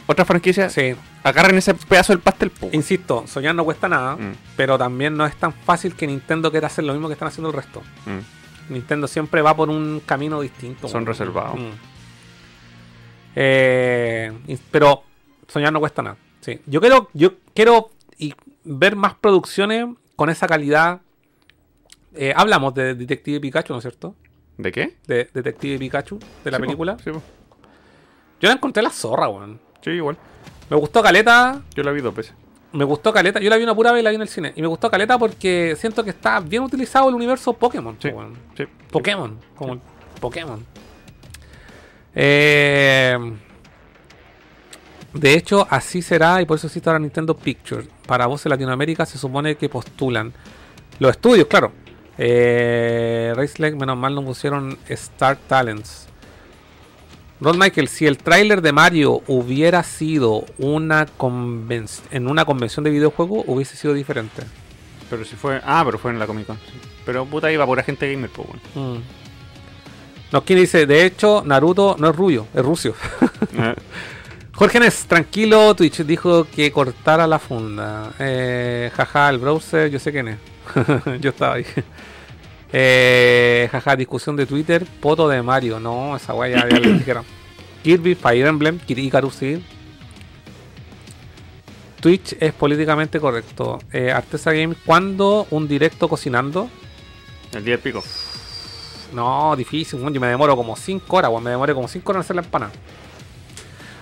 otras 0.06 0.26
franquicias 0.28 0.72
Sí, 0.72 0.94
agarren 1.24 1.56
ese 1.58 1.74
pedazo 1.74 2.12
del 2.12 2.20
pastel. 2.20 2.52
insisto, 2.72 3.24
soñar 3.26 3.54
no 3.54 3.64
cuesta 3.64 3.88
nada, 3.88 4.16
Mm. 4.16 4.34
pero 4.56 4.78
también 4.78 5.16
no 5.16 5.26
es 5.26 5.34
tan 5.36 5.52
fácil 5.52 5.94
que 5.94 6.06
Nintendo 6.06 6.50
quiera 6.50 6.68
hacer 6.68 6.84
lo 6.84 6.92
mismo 6.92 7.08
que 7.08 7.14
están 7.14 7.28
haciendo 7.28 7.50
el 7.50 7.56
resto. 7.56 7.82
Mm. 8.06 8.72
Nintendo 8.74 9.06
siempre 9.08 9.42
va 9.42 9.54
por 9.54 9.68
un 9.70 10.00
camino 10.04 10.40
distinto. 10.40 10.88
Son 10.88 11.06
reservados. 11.06 11.58
Mm. 11.58 11.70
Eh, 13.34 14.32
pero 14.70 15.02
soñar 15.48 15.72
no 15.72 15.80
cuesta 15.80 16.02
nada. 16.02 16.16
Sí. 16.40 16.60
Yo 16.66 16.80
quiero, 16.80 17.10
yo 17.12 17.34
quiero 17.54 17.90
y 18.18 18.34
ver 18.64 18.96
más 18.96 19.14
producciones 19.14 19.86
con 20.16 20.30
esa 20.30 20.46
calidad. 20.46 21.00
Eh, 22.14 22.32
hablamos 22.34 22.74
de 22.74 22.94
Detective 22.94 23.40
Pikachu, 23.40 23.72
¿no 23.72 23.78
es 23.78 23.82
cierto? 23.82 24.14
¿De 24.56 24.72
qué? 24.72 24.96
De 25.06 25.28
Detective 25.34 25.78
Pikachu, 25.78 26.18
de 26.44 26.50
la 26.50 26.56
Sí, 26.56 26.62
po. 26.62 26.66
película. 26.66 26.96
Sí, 27.04 27.10
po. 27.10 27.22
Yo 28.40 28.48
la 28.48 28.54
encontré 28.54 28.82
la 28.82 28.90
zorra, 28.90 29.28
weón. 29.28 29.60
Sí, 29.86 29.92
igual. 29.92 30.16
Me 30.68 30.76
gustó 30.76 31.00
Caleta. 31.00 31.62
Yo 31.76 31.84
la 31.84 31.92
vi 31.92 32.00
dos 32.00 32.12
veces. 32.12 32.34
Me 32.72 32.82
gustó 32.82 33.12
Caleta. 33.12 33.38
Yo 33.38 33.48
la 33.48 33.56
vi 33.56 33.62
una 33.62 33.72
pura 33.72 33.92
vez 33.92 34.00
y 34.00 34.02
la 34.02 34.10
vi 34.10 34.16
en 34.16 34.22
el 34.22 34.28
cine. 34.28 34.52
Y 34.56 34.60
me 34.60 34.66
gustó 34.66 34.90
Caleta 34.90 35.16
porque 35.16 35.76
siento 35.78 36.02
que 36.02 36.10
está 36.10 36.40
bien 36.40 36.64
utilizado 36.64 37.08
el 37.08 37.14
universo 37.14 37.52
Pokémon. 37.52 37.96
Sí. 38.02 38.10
Pokémon. 38.90 39.38
Como 39.54 39.80
Pokémon. 40.20 40.66
Eh, 42.16 43.16
de 45.12 45.34
hecho, 45.34 45.64
así 45.70 46.02
será 46.02 46.42
y 46.42 46.46
por 46.46 46.56
eso 46.56 46.66
existe 46.66 46.90
ahora 46.90 46.98
Nintendo 46.98 47.36
Pictures. 47.36 47.86
Para 48.08 48.26
vos 48.26 48.44
en 48.44 48.50
Latinoamérica 48.50 49.06
se 49.06 49.18
supone 49.18 49.54
que 49.54 49.68
postulan 49.68 50.32
los 50.98 51.12
estudios, 51.12 51.46
claro. 51.46 51.70
Eh, 52.18 53.32
Raceleg, 53.36 53.76
menos 53.76 53.96
mal 53.96 54.16
no 54.16 54.24
pusieron 54.24 54.76
Star 54.88 55.36
Talents. 55.36 56.08
Ron 57.40 57.58
Michael, 57.58 57.88
si 57.88 58.06
el 58.06 58.16
tráiler 58.18 58.62
de 58.62 58.72
Mario 58.72 59.22
hubiera 59.26 59.82
sido 59.82 60.46
una 60.58 61.06
en 62.10 62.28
una 62.28 62.44
convención 62.44 62.84
de 62.84 62.90
videojuegos, 62.90 63.44
hubiese 63.46 63.76
sido 63.76 63.92
diferente. 63.92 64.42
Pero 65.10 65.24
si 65.24 65.36
fue. 65.36 65.60
Ah, 65.64 65.82
pero 65.84 65.98
fue 65.98 66.10
en 66.10 66.18
la 66.18 66.26
Comic 66.26 66.46
Con. 66.46 66.58
Pero 67.04 67.26
puta 67.26 67.52
iba 67.52 67.66
por 67.66 67.78
agente 67.78 68.10
gamer, 68.10 68.30
pues 68.30 68.48
bueno. 68.48 68.96
Mm. 68.96 69.02
No, 70.32 70.44
quien 70.44 70.58
dice, 70.58 70.86
de 70.86 71.04
hecho, 71.04 71.42
Naruto 71.46 71.96
no 71.98 72.10
es 72.10 72.16
rubio, 72.16 72.46
es 72.54 72.64
rucio. 72.64 72.94
Eh, 73.58 73.74
Jorge 74.52 74.80
Nes, 74.80 75.06
tranquilo, 75.06 75.74
Twitch 75.74 76.02
dijo 76.02 76.44
que 76.44 76.72
cortara 76.72 77.26
la 77.26 77.38
funda. 77.38 78.12
Eh, 78.18 78.90
jaja, 78.94 79.28
el 79.28 79.38
browser, 79.38 79.90
yo 79.90 79.98
sé 79.98 80.12
quién 80.12 80.28
es. 80.28 80.38
yo 81.20 81.30
estaba 81.30 81.54
ahí. 81.54 81.66
Eh, 82.72 83.68
jaja, 83.70 83.96
discusión 83.96 84.36
de 84.36 84.46
Twitter, 84.46 84.84
poto 85.00 85.28
de 85.28 85.42
Mario. 85.42 85.80
No, 85.80 86.16
esa 86.16 86.34
weá 86.34 86.50
ya, 86.50 86.68
ya 86.68 86.78
le 86.78 86.92
dijeron. 86.98 87.24
Kirby, 87.82 88.14
Fire 88.14 88.46
Emblem, 88.46 88.80
Icarus, 88.86 89.34
sí. 89.34 89.64
Twitch 92.00 92.36
es 92.40 92.52
políticamente 92.52 93.20
correcto. 93.20 93.78
Eh, 93.92 94.10
Artesa 94.10 94.52
Game, 94.52 94.74
¿cuándo 94.84 95.46
un 95.50 95.68
directo 95.68 96.08
cocinando? 96.08 96.68
el 97.52 97.64
día 97.64 97.74
del 97.74 97.80
pico. 97.80 98.02
No, 99.12 99.54
difícil, 99.56 100.00
yo 100.00 100.20
me 100.20 100.26
demoro 100.26 100.56
como 100.56 100.76
5 100.76 101.16
horas, 101.16 101.30
weón, 101.30 101.44
me 101.44 101.50
demoré 101.50 101.74
como 101.74 101.88
5 101.88 102.10
horas 102.10 102.18
en 102.18 102.24
hacer 102.24 102.36
la 102.36 102.42
empanada. 102.42 102.72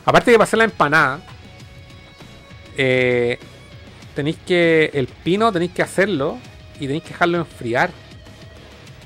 Aparte 0.05 0.31
de 0.31 0.43
hacer 0.43 0.59
la 0.59 0.65
empanada, 0.65 1.21
eh, 2.77 3.39
tenéis 4.15 4.37
que. 4.47 4.91
El 4.93 5.07
pino 5.07 5.51
tenéis 5.53 5.73
que 5.73 5.83
hacerlo 5.83 6.39
y 6.77 6.87
tenéis 6.87 7.05
que 7.05 7.11
dejarlo 7.11 7.39
enfriar. 7.39 7.91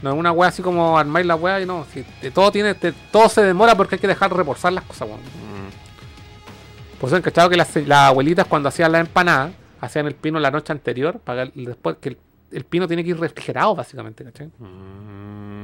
No 0.03 0.11
es 0.12 0.16
una 0.16 0.33
wea 0.33 0.49
así 0.49 0.62
como 0.62 0.97
armáis 0.99 1.27
la 1.27 1.35
wea 1.37 1.61
y 1.61 1.66
no. 1.66 1.85
si 1.93 2.05
te- 2.20 2.31
todo 2.31 2.53
tiene, 2.53 2.75
te- 2.75 2.93
todo 3.11 3.29
se 3.29 3.43
demora 3.43 3.75
porque 3.77 3.97
hay 3.97 4.01
que 4.01 4.07
dejar 4.09 4.33
reposar 4.35 4.73
las 4.73 4.85
cosas, 4.85 5.09
weón. 5.09 5.20
Mm. 5.20 6.99
Por 7.01 7.09
eso 7.11 7.23
cachado 7.23 7.49
que 7.51 7.57
las, 7.57 7.75
las 7.77 8.09
abuelitas 8.09 8.47
cuando 8.47 8.69
hacían 8.69 8.93
la 8.93 9.01
empanada, 9.01 9.51
hacían 9.81 10.07
el 10.07 10.15
pino 10.15 10.39
la 10.41 10.51
noche 10.51 10.73
anterior, 10.73 11.19
para 11.20 11.47
que 11.47 11.53
después 11.65 11.97
que 12.01 12.09
el, 12.11 12.19
el 12.53 12.65
pino 12.65 12.87
tiene 12.89 13.05
que 13.05 13.11
ir 13.11 13.19
refrigerado, 13.20 13.75
básicamente, 13.75 14.25
¿cachai? 14.25 14.49
Mm. 14.59 15.57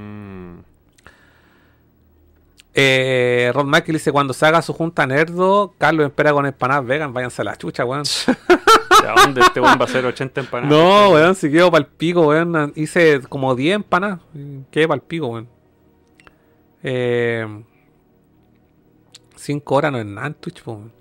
Eh, 2.74 3.52
Ron 3.54 3.70
Michael 3.70 3.92
dice: 3.94 4.10
Cuando 4.10 4.34
se 4.34 4.44
haga 4.44 4.60
su 4.60 4.72
junta 4.72 5.06
nerdo, 5.06 5.74
Carlos 5.78 6.06
espera 6.06 6.32
con 6.32 6.44
empanadas 6.44 6.84
vegan. 6.84 7.12
Váyanse 7.12 7.42
a 7.42 7.44
la 7.44 7.56
chucha, 7.56 7.84
weón. 7.84 8.02
¿De 9.02 9.22
dónde 9.22 9.40
este 9.42 9.60
weón 9.60 9.78
va 9.78 9.82
a 9.82 9.88
hacer 9.88 10.04
80 10.04 10.40
empanadas? 10.40 10.76
no, 10.76 11.10
weón, 11.10 11.34
si 11.34 11.50
quedo 11.50 11.70
pa'l 11.70 11.86
pico, 11.86 12.26
weón. 12.28 12.72
Hice 12.74 13.20
como 13.28 13.54
10 13.54 13.76
empanadas. 13.76 14.20
Quedé 14.72 14.88
pa'l 14.88 15.02
pico, 15.02 15.28
weón. 15.28 15.48
Eh, 16.82 17.46
5 19.36 19.74
horas 19.74 19.92
no 19.92 19.98
es 19.98 20.06
nada 20.06 20.26
en 20.26 20.34
Twitch, 20.34 20.66
weón. 20.66 20.92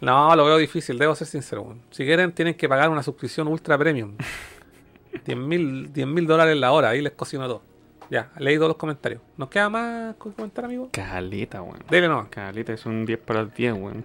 No, 0.00 0.36
lo 0.36 0.44
veo 0.44 0.58
difícil, 0.58 0.98
debo 0.98 1.14
ser 1.14 1.26
sincero, 1.26 1.62
weón. 1.62 1.82
Si 1.90 2.04
quieren, 2.04 2.32
tienen 2.32 2.54
que 2.54 2.68
pagar 2.68 2.90
una 2.90 3.02
suscripción 3.02 3.48
ultra 3.48 3.78
premium. 3.78 4.14
10 5.24 5.36
mil 5.38 6.26
dólares 6.26 6.56
la 6.56 6.72
hora, 6.72 6.90
ahí 6.90 7.00
les 7.00 7.12
cocino 7.12 7.46
todo. 7.46 7.67
Ya, 8.10 8.30
leí 8.38 8.56
todos 8.56 8.68
los 8.68 8.76
comentarios. 8.78 9.20
¿Nos 9.36 9.48
queda 9.50 9.68
más 9.68 10.14
que 10.14 10.30
comentar, 10.32 10.64
amigo? 10.64 10.88
Caleta, 10.92 11.60
weón. 11.62 11.78
Dele 11.90 12.08
no. 12.08 12.28
Caleta 12.30 12.72
es 12.72 12.86
un 12.86 13.04
10 13.04 13.18
para 13.18 13.40
el 13.40 13.50
10, 13.52 13.74
weón. 13.74 14.04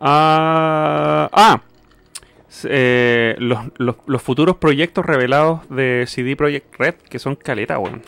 Ah, 0.00 1.28
ah. 1.32 1.60
Eh, 2.64 3.36
los, 3.38 3.60
los- 3.76 3.96
los 4.06 4.22
futuros 4.22 4.56
proyectos 4.56 5.04
revelados 5.04 5.68
de 5.68 6.04
CD 6.06 6.34
Projekt 6.36 6.74
Red, 6.78 6.94
que 7.08 7.18
son 7.18 7.36
caleta, 7.36 7.78
weón. 7.78 8.02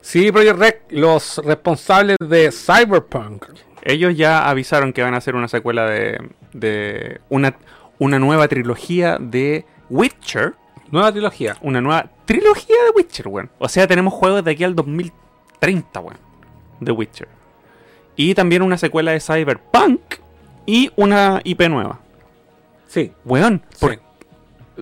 Sí, 0.00 0.30
Project 0.32 0.58
Rec, 0.58 0.82
los 0.90 1.38
responsables 1.44 2.16
de 2.20 2.50
Cyberpunk. 2.52 3.44
Ellos 3.82 4.16
ya 4.16 4.48
avisaron 4.48 4.92
que 4.92 5.02
van 5.02 5.14
a 5.14 5.18
hacer 5.18 5.34
una 5.34 5.48
secuela 5.48 5.86
de, 5.86 6.18
de 6.52 7.20
una, 7.28 7.56
una 7.98 8.18
nueva 8.18 8.48
trilogía 8.48 9.18
de 9.20 9.64
Witcher. 9.90 10.54
Nueva 10.90 11.12
trilogía. 11.12 11.56
Una 11.62 11.80
nueva 11.80 12.06
trilogía 12.24 12.76
de 12.84 12.90
Witcher, 12.96 13.28
weón. 13.28 13.50
O 13.58 13.68
sea, 13.68 13.86
tenemos 13.86 14.12
juegos 14.14 14.44
de 14.44 14.50
aquí 14.52 14.64
al 14.64 14.74
2030, 14.74 16.00
weón. 16.00 16.18
De 16.80 16.92
Witcher. 16.92 17.28
Y 18.16 18.34
también 18.34 18.62
una 18.62 18.78
secuela 18.78 19.12
de 19.12 19.20
Cyberpunk 19.20 20.00
y 20.66 20.90
una 20.96 21.40
IP 21.44 21.68
nueva. 21.68 22.00
Sí, 22.88 23.12
Weón, 23.24 23.62
por- 23.78 23.92
sí. 23.94 23.98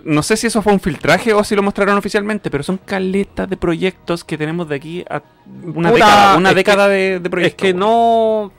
no 0.04 0.22
sé 0.22 0.36
si 0.36 0.46
eso 0.46 0.62
fue 0.62 0.72
un 0.72 0.78
filtraje 0.80 1.32
o 1.34 1.42
si 1.42 1.56
lo 1.56 1.62
mostraron 1.62 1.98
oficialmente, 1.98 2.50
pero 2.50 2.62
son 2.62 2.78
caletas 2.78 3.48
de 3.50 3.56
proyectos 3.56 4.22
que 4.22 4.38
tenemos 4.38 4.68
de 4.68 4.76
aquí 4.76 5.04
a 5.10 5.22
una 5.74 5.90
Puta, 5.90 6.06
década, 6.06 6.36
una 6.36 6.54
década 6.54 6.86
que- 6.86 6.92
de, 6.92 7.08
de 7.20 7.26
Es 7.26 7.30
proyectos. 7.30 7.62
que 7.62 7.66
weón. 7.72 7.78
no. 7.80 8.52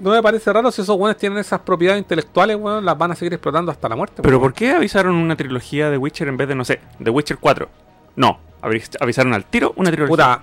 No 0.00 0.10
me 0.10 0.22
parece 0.22 0.52
raro 0.52 0.70
si 0.70 0.80
esos 0.82 0.96
buenos 0.96 1.16
tienen 1.16 1.38
esas 1.38 1.60
propiedades 1.60 2.00
intelectuales, 2.00 2.56
weón, 2.56 2.84
las 2.84 2.96
van 2.96 3.10
a 3.12 3.14
seguir 3.16 3.32
explotando 3.34 3.72
hasta 3.72 3.88
la 3.88 3.96
muerte. 3.96 4.22
Pero 4.22 4.36
weón. 4.38 4.50
¿por 4.50 4.54
qué 4.54 4.70
avisaron 4.72 5.14
una 5.16 5.34
trilogía 5.36 5.90
de 5.90 5.96
Witcher 5.98 6.28
en 6.28 6.36
vez 6.36 6.48
de, 6.48 6.54
no 6.54 6.64
sé, 6.64 6.80
de 6.98 7.10
Witcher 7.10 7.38
4? 7.38 7.68
No, 8.16 8.38
avis- 8.62 8.96
avisaron 9.00 9.34
al 9.34 9.44
tiro 9.44 9.72
una 9.76 9.90
trilogía. 9.90 10.10
Puta, 10.10 10.40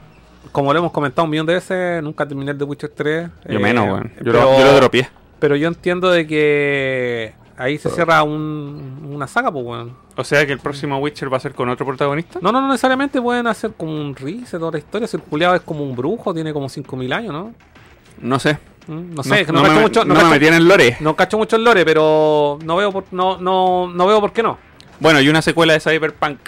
como 0.51 0.73
lo 0.73 0.79
hemos 0.79 0.91
comentado 0.91 1.23
un 1.25 1.31
millón 1.31 1.45
de 1.45 1.53
veces, 1.55 2.03
nunca 2.03 2.27
terminé 2.27 2.51
el 2.51 2.57
de 2.57 2.65
Witcher 2.65 2.89
3. 2.95 3.29
yo 3.47 3.57
eh, 3.57 3.59
menos, 3.59 3.85
weón. 3.85 4.11
Yo, 4.17 4.31
pero, 4.31 4.41
lo, 4.41 4.59
yo 4.59 4.65
lo 4.65 4.73
dropié. 4.75 5.09
pero 5.39 5.55
yo 5.55 5.67
entiendo 5.69 6.09
de 6.11 6.27
que 6.27 7.33
ahí 7.57 7.77
se 7.77 7.89
cierra 7.89 8.23
un- 8.23 9.09
una 9.09 9.27
saga, 9.27 9.51
pues, 9.51 9.65
weón. 9.65 9.93
O 10.17 10.23
sea 10.23 10.45
que 10.45 10.51
el 10.53 10.59
próximo 10.59 10.97
Witcher 10.99 11.31
va 11.31 11.37
a 11.37 11.39
ser 11.41 11.53
con 11.53 11.69
otro 11.69 11.85
protagonista. 11.85 12.39
No, 12.41 12.51
no, 12.51 12.59
no 12.61 12.67
necesariamente 12.67 13.21
pueden 13.21 13.47
hacer 13.47 13.71
como 13.77 13.91
un 13.93 14.15
reset 14.15 14.59
toda 14.59 14.73
la 14.73 14.77
historia. 14.79 15.07
Si 15.07 15.15
el 15.17 15.23
culiado 15.23 15.55
es 15.55 15.61
como 15.61 15.83
un 15.83 15.95
brujo, 15.95 16.33
tiene 16.33 16.51
como 16.53 16.67
5000 16.69 17.11
años, 17.13 17.31
¿no? 17.33 17.53
No 18.19 18.39
sé. 18.39 18.57
No 18.87 19.23
sé, 19.23 19.45
no, 19.45 19.53
no 19.53 19.61
cacho 19.63 19.73
me, 19.75 19.81
mucho. 19.81 20.05
no 20.05 20.13
No, 20.13 20.19
cacho- 20.29 20.59
lore. 20.59 20.97
no 20.99 21.15
cacho 21.15 21.37
mucho 21.37 21.55
el 21.55 21.63
lore, 21.63 21.83
pero 21.85 22.59
no 22.63 22.75
veo 22.75 22.91
por, 22.91 23.05
no, 23.11 23.37
no, 23.37 23.87
no 23.89 24.05
veo 24.07 24.21
por 24.21 24.31
qué 24.31 24.43
no. 24.43 24.57
Bueno, 24.99 25.19
y 25.21 25.27
una 25.29 25.41
secuela 25.41 25.73
de 25.73 25.79
Cyberpunk. 25.79 26.39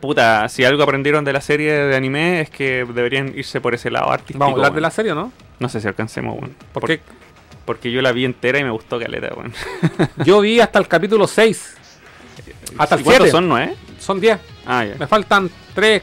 Puta, 0.00 0.48
si 0.50 0.64
algo 0.64 0.82
aprendieron 0.82 1.24
de 1.24 1.32
la 1.32 1.40
serie 1.40 1.72
de 1.72 1.96
anime 1.96 2.42
es 2.42 2.50
que 2.50 2.84
deberían 2.84 3.32
irse 3.34 3.60
por 3.62 3.74
ese 3.74 3.90
lado 3.90 4.10
artístico. 4.10 4.38
Vamos 4.38 4.54
a 4.54 4.58
hablar 4.58 4.74
de 4.74 4.80
la 4.82 4.90
serie, 4.90 5.14
¿no? 5.14 5.32
No 5.58 5.68
sé 5.70 5.80
si 5.80 5.88
alcancemos, 5.88 6.36
weón. 6.38 6.54
¿Por 6.74 6.84
qué? 6.86 7.00
Porque 7.64 7.90
yo 7.90 8.02
la 8.02 8.12
vi 8.12 8.26
entera 8.26 8.58
y 8.58 8.64
me 8.64 8.70
gustó 8.70 8.98
caleta, 8.98 9.28
weón. 9.34 9.54
Yo 10.26 10.40
vi 10.40 10.60
hasta 10.60 10.78
el 10.78 10.86
capítulo 10.86 11.26
6. 11.26 11.76
Hasta 12.76 12.96
el 12.96 13.00
¿Y 13.00 13.04
¿Cuántos 13.04 13.24
7. 13.24 13.30
son, 13.30 13.48
no 13.48 13.58
eh? 13.58 13.74
Son 13.98 14.20
10. 14.20 14.38
Ah, 14.66 14.84
ya. 14.84 14.96
Me 14.98 15.06
faltan 15.06 15.48
3, 15.74 16.02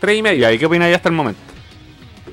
3 0.00 0.18
y 0.18 0.22
medio. 0.22 0.40
¿Y 0.40 0.44
ahí 0.44 0.58
qué 0.58 0.66
opináis 0.66 0.94
hasta 0.94 1.08
el 1.08 1.14
momento? 1.14 1.40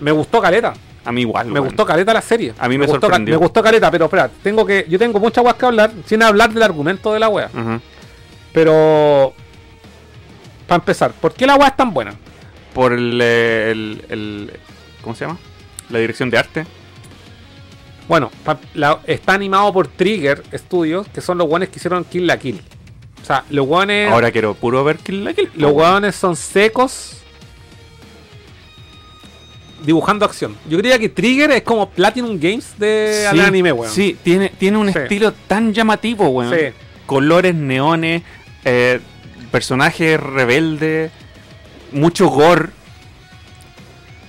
Me 0.02 0.11
gustó 0.11 0.41
Caleta. 0.41 0.73
A 1.06 1.11
mí 1.11 1.22
igual, 1.22 1.48
Me 1.48 1.60
gustó 1.60 1.86
Caleta 1.86 2.14
la 2.14 2.22
serie. 2.22 2.53
A 2.57 2.68
mí 2.68 2.77
me 2.77 2.86
gustó, 2.88 3.02
sorprendió. 3.02 3.36
Me 3.36 3.38
gustó 3.38 3.61
Caleta, 3.61 3.90
pero 3.91 4.06
espera, 4.06 4.30
tengo 4.44 4.65
que, 4.65 4.86
yo 4.90 4.98
tengo 4.99 5.19
muchas 5.19 5.44
weas 5.44 5.56
que 5.56 5.65
hablar 5.65 5.91
sin 6.06 6.23
hablar 6.23 6.52
del 6.52 6.64
argumento 6.64 7.14
de 7.14 7.19
la 7.19 7.30
wea. 7.30 7.49
Pero. 8.52 9.34
Para 10.68 10.80
empezar, 10.80 11.11
¿por 11.11 11.34
qué 11.34 11.45
la 11.45 11.56
wea 11.56 11.68
es 11.68 11.76
tan 11.76 11.94
buena? 11.94 12.15
Por 12.73 12.91
el, 12.94 13.19
eh, 13.22 13.69
el, 13.72 14.06
el- 14.10 14.52
¿Cómo 15.02 15.15
se 15.15 15.26
llama? 15.26 15.38
La 15.90 15.99
dirección 15.99 16.30
de 16.32 16.38
arte. 16.40 16.65
Bueno, 18.07 18.32
pa- 18.44 18.60
la- 18.73 18.99
está 19.06 19.34
animado 19.34 19.72
por 19.72 19.88
Trigger 19.88 20.44
Studios, 20.53 21.07
que 21.10 21.22
son 21.22 21.38
los 21.38 21.48
guanes 21.48 21.69
que 21.69 21.77
hicieron 21.77 22.03
Kill 22.03 22.26
la 22.26 22.38
Kill. 22.40 22.61
O 23.22 23.26
sea, 23.26 23.44
los 23.49 23.65
guanes. 23.68 24.11
Ahora 24.11 24.32
quiero 24.32 24.53
puro 24.56 24.84
ver 24.84 24.98
Kill 24.98 25.23
la 25.23 25.34
Kill. 25.34 25.52
Los 25.56 25.72
hueones 25.72 26.15
son 26.15 26.36
secos. 26.36 27.18
Dibujando 29.84 30.26
acción. 30.26 30.56
Yo 30.69 30.77
creía 30.77 30.97
que 30.97 31.10
Trigger 31.10 31.52
es 31.52 31.64
como 31.64 31.89
Platinum 31.89 32.39
Games 32.39 32.73
de 32.77 33.27
Sí, 33.31 33.39
anime, 33.39 33.72
weón. 33.72 33.91
Sí, 33.91 34.18
tiene, 34.23 34.49
tiene 34.49 34.77
un 34.77 34.91
Sí. 34.91 34.97
estilo 34.99 35.34
tan 35.34 35.73
llamativo, 35.73 36.30
weón. 36.30 36.53
Sí. 36.53 36.68
Colores, 37.06 37.53
neones, 37.53 38.23
eh, 38.64 38.99
personajes 39.52 40.19
rebeldes, 40.19 41.11
mucho 41.91 42.27
gore. 42.30 42.69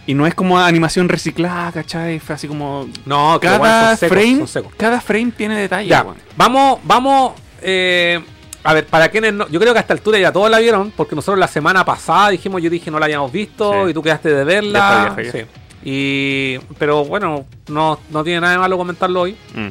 Y 0.09 0.15
no 0.15 0.27
es 0.27 0.35
como 0.35 0.59
animación 0.59 1.09
reciclada, 1.09 1.73
¿cachai? 1.73 2.19
Fue 2.21 2.35
así 2.37 2.47
como. 2.47 2.89
No, 3.07 3.39
Cada 3.41 3.97
son 3.97 3.97
secos, 3.99 4.51
frame, 4.53 4.69
cada 4.77 5.01
frame 5.01 5.33
tiene 5.37 5.59
detalle, 5.59 5.89
Ya, 5.89 6.03
weón. 6.03 6.17
vamos, 6.37 6.79
vamos. 6.85 7.33
eh, 7.63 8.21
a 8.67 8.75
ver, 8.75 8.87
para 8.87 9.09
quienes 9.09 9.33
no. 9.33 9.49
Yo 9.49 9.61
creo 9.61 9.73
que 9.73 9.79
a 9.79 9.83
esta 9.83 9.95
altura 9.95 10.19
ya 10.19 10.33
todos 10.33 10.51
la 10.51 10.59
vieron, 10.59 10.91
porque 10.91 11.15
nosotros 11.15 11.39
la 11.39 11.49
semana 11.49 11.85
pasada 11.85 12.31
dijimos, 12.31 12.61
yo 12.63 12.69
dije 12.69 12.91
no 12.91 12.99
la 12.99 13.07
habíamos 13.07 13.31
visto 13.31 13.85
Sí. 13.85 13.91
y 13.91 13.95
tú 13.95 14.03
quedaste 14.03 14.29
de 14.35 14.45
verla. 14.45 15.15
Ya 15.17 15.23
está 15.23 15.39
Sí. 15.39 15.45
Y, 15.85 16.59
pero 16.79 17.05
bueno, 17.05 17.47
no, 17.69 18.01
no 18.11 18.25
tiene 18.25 18.41
nada 18.41 18.55
de 18.55 18.59
malo 18.59 18.77
comentarlo 18.77 19.21
hoy. 19.21 19.37
Mm. 19.55 19.69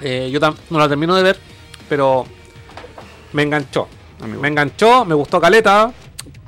Eh, 0.00 0.28
yo 0.32 0.40
no 0.70 0.78
la 0.78 0.88
termino 0.88 1.14
de 1.14 1.22
ver, 1.22 1.38
pero 1.88 2.26
me 3.32 3.42
enganchó. 3.44 3.86
Me 4.40 4.48
enganchó, 4.48 5.04
me 5.04 5.14
gustó 5.14 5.40
Caleta. 5.40 5.92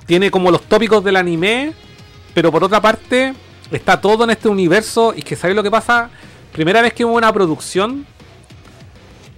Tiene 0.06 0.30
como 0.30 0.50
los 0.50 0.62
tópicos 0.62 1.04
del 1.04 1.16
anime, 1.16 1.72
pero 2.34 2.50
por 2.50 2.64
otra 2.64 2.80
parte, 2.80 3.34
está 3.70 4.00
todo 4.00 4.24
en 4.24 4.30
este 4.30 4.48
universo. 4.48 5.12
Y 5.16 5.22
que 5.22 5.36
¿sabes 5.36 5.54
lo 5.54 5.62
que 5.62 5.70
pasa? 5.70 6.10
Primera 6.52 6.82
vez 6.82 6.92
que 6.92 7.04
hubo 7.04 7.14
una 7.14 7.32
producción 7.32 8.04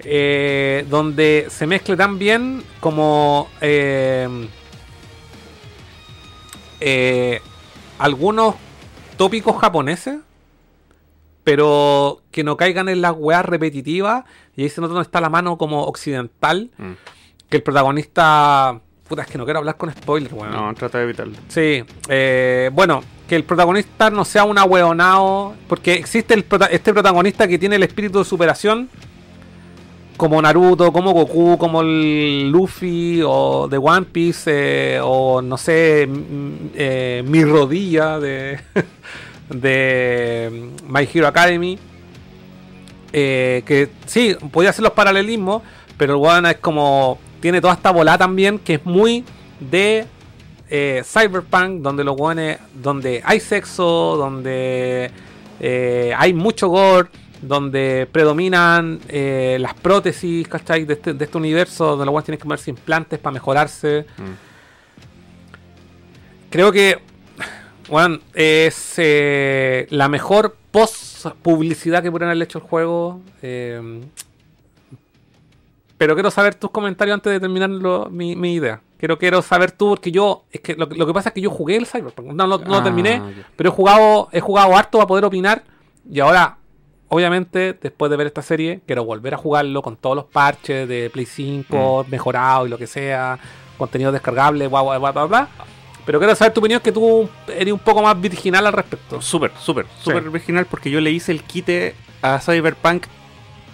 eh, 0.04 0.86
donde 0.88 1.46
se 1.50 1.66
mezcle 1.66 1.96
tan 1.96 2.18
bien 2.18 2.62
como 2.80 3.48
eh, 3.60 4.28
eh, 6.80 7.40
algunos 7.98 8.54
tópicos 9.16 9.56
japoneses, 9.58 10.16
pero 11.44 12.22
que 12.30 12.44
no 12.44 12.56
caigan 12.56 12.88
en 12.88 13.00
las 13.00 13.14
weas 13.16 13.44
repetitivas. 13.44 14.24
Y 14.56 14.62
ahí 14.62 14.68
se 14.68 14.80
nota 14.80 14.94
donde 14.94 15.06
está 15.06 15.20
la 15.20 15.30
mano 15.30 15.56
como 15.56 15.84
occidental. 15.84 16.70
Mm. 16.78 16.92
Que 17.48 17.56
el 17.58 17.62
protagonista. 17.62 18.80
Puta, 19.08 19.22
es 19.22 19.28
que 19.28 19.38
no 19.38 19.44
quiero 19.46 19.60
hablar 19.60 19.78
con 19.78 19.90
spoilers, 19.90 20.34
weón. 20.34 20.50
No, 20.52 20.74
trata 20.74 20.98
de 20.98 21.04
evitarlo. 21.04 21.32
Sí, 21.48 21.82
eh, 22.10 22.68
bueno, 22.74 23.02
que 23.26 23.36
el 23.36 23.44
protagonista 23.44 24.10
no 24.10 24.26
sea 24.26 24.44
un 24.44 24.58
ahueonao, 24.58 25.54
porque 25.66 25.94
existe 25.94 26.34
el 26.34 26.44
prota- 26.44 26.66
este 26.70 26.92
protagonista 26.92 27.48
que 27.48 27.58
tiene 27.58 27.76
el 27.76 27.84
espíritu 27.84 28.18
de 28.18 28.26
superación, 28.26 28.90
como 30.18 30.42
Naruto, 30.42 30.92
como 30.92 31.12
Goku, 31.12 31.56
como 31.56 31.80
el 31.80 32.50
Luffy, 32.50 33.22
o 33.24 33.68
de 33.68 33.78
One 33.78 34.04
Piece, 34.04 34.50
eh, 34.96 35.00
o 35.00 35.40
no 35.40 35.56
sé, 35.56 36.06
mm, 36.06 36.70
eh, 36.74 37.22
mi 37.24 37.44
rodilla 37.44 38.18
de, 38.18 38.60
de 39.48 40.70
My 40.86 41.08
Hero 41.10 41.28
Academy. 41.28 41.78
Eh, 43.12 43.62
que 43.64 43.88
sí, 44.06 44.36
podía 44.50 44.70
hacer 44.70 44.82
los 44.82 44.92
paralelismos, 44.92 45.62
pero 45.96 46.14
el 46.14 46.20
weón 46.20 46.44
es 46.46 46.56
como. 46.56 47.18
Tiene 47.40 47.60
toda 47.60 47.74
esta 47.74 47.92
bola 47.92 48.18
también 48.18 48.58
que 48.58 48.74
es 48.74 48.84
muy 48.84 49.24
de 49.60 50.04
Cyberpunk, 50.68 51.80
donde 51.80 52.02
los 52.02 52.18
weones. 52.18 52.58
Donde 52.74 53.22
hay 53.24 53.38
sexo, 53.38 54.16
donde 54.16 55.12
hay 55.60 56.34
mucho 56.34 56.68
gore, 56.68 57.08
donde 57.42 58.08
predominan 58.10 59.00
eh, 59.08 59.56
las 59.60 59.74
prótesis, 59.74 60.46
¿cachai? 60.48 60.84
De 60.84 60.94
este, 60.94 61.12
de 61.14 61.24
este 61.24 61.38
universo, 61.38 61.96
donde 61.96 62.06
los 62.12 62.24
tienen 62.24 62.38
que 62.38 62.44
ponerse 62.44 62.70
implantes 62.70 63.18
para 63.18 63.32
mejorarse. 63.34 64.06
Creo 66.50 66.72
que. 66.72 66.98
Bueno, 67.88 68.18
es 68.34 68.94
eh, 68.98 69.86
la 69.90 70.08
mejor 70.10 70.54
post 70.70 71.24
publicidad 71.42 72.02
que 72.02 72.10
pudieron 72.10 72.30
haber 72.30 72.42
hecho 72.42 72.58
el 72.58 72.64
juego. 72.64 73.20
eh, 73.42 74.02
pero 75.96 76.14
quiero 76.14 76.30
saber 76.30 76.54
tus 76.54 76.70
comentarios 76.70 77.14
antes 77.14 77.32
de 77.32 77.40
terminar 77.40 77.70
lo- 77.70 78.08
mi, 78.08 78.36
mi 78.36 78.54
idea. 78.54 78.80
Quiero, 78.98 79.18
quiero 79.18 79.42
saber 79.42 79.72
tú, 79.72 79.88
porque 79.88 80.12
yo. 80.12 80.44
Es 80.52 80.60
que 80.60 80.74
lo, 80.76 80.86
lo 80.86 81.06
que 81.06 81.12
pasa 81.12 81.30
es 81.30 81.34
que 81.34 81.40
yo 81.40 81.50
jugué 81.50 81.76
el 81.76 81.86
Cyberpunk. 81.86 82.26
No, 82.28 82.46
no, 82.46 82.58
no 82.58 82.64
lo 82.66 82.76
Ah, 82.76 82.84
terminé, 82.84 83.20
pero 83.56 83.70
he 83.70 83.72
jugado, 83.72 84.28
he 84.32 84.40
jugado 84.40 84.76
harto 84.76 84.98
para 84.98 85.08
poder 85.08 85.24
opinar. 85.24 85.64
Y 86.08 86.20
ahora, 86.20 86.57
obviamente, 87.08 87.76
después 87.80 88.10
de 88.10 88.16
ver 88.16 88.26
esta 88.26 88.42
serie, 88.42 88.80
quiero 88.86 89.04
volver 89.04 89.34
a 89.34 89.36
jugarlo 89.36 89.82
con 89.82 89.96
todos 89.96 90.16
los 90.16 90.24
parches 90.26 90.88
de 90.88 91.10
Play 91.10 91.26
5, 91.26 92.04
Mm. 92.06 92.10
mejorado 92.10 92.66
y 92.66 92.70
lo 92.70 92.78
que 92.78 92.86
sea, 92.86 93.38
contenido 93.76 94.12
descargable, 94.12 94.68
bla, 94.68 94.82
bla, 94.82 94.98
bla, 94.98 95.10
bla, 95.12 95.24
bla. 95.26 95.48
Pero 96.04 96.18
quiero 96.18 96.34
saber 96.34 96.54
tu 96.54 96.60
opinión, 96.60 96.80
que 96.80 96.90
tú 96.92 97.28
eres 97.48 97.72
un 97.72 97.78
poco 97.80 98.02
más 98.02 98.18
virginal 98.20 98.66
al 98.66 98.72
respecto. 98.72 99.20
Súper, 99.20 99.52
súper, 99.58 99.86
súper 100.02 100.22
Sí. 100.22 100.28
original 100.28 100.66
porque 100.66 100.90
yo 100.90 101.00
le 101.00 101.10
hice 101.10 101.32
el 101.32 101.42
quite 101.42 101.94
a 102.22 102.40
Cyberpunk 102.40 103.04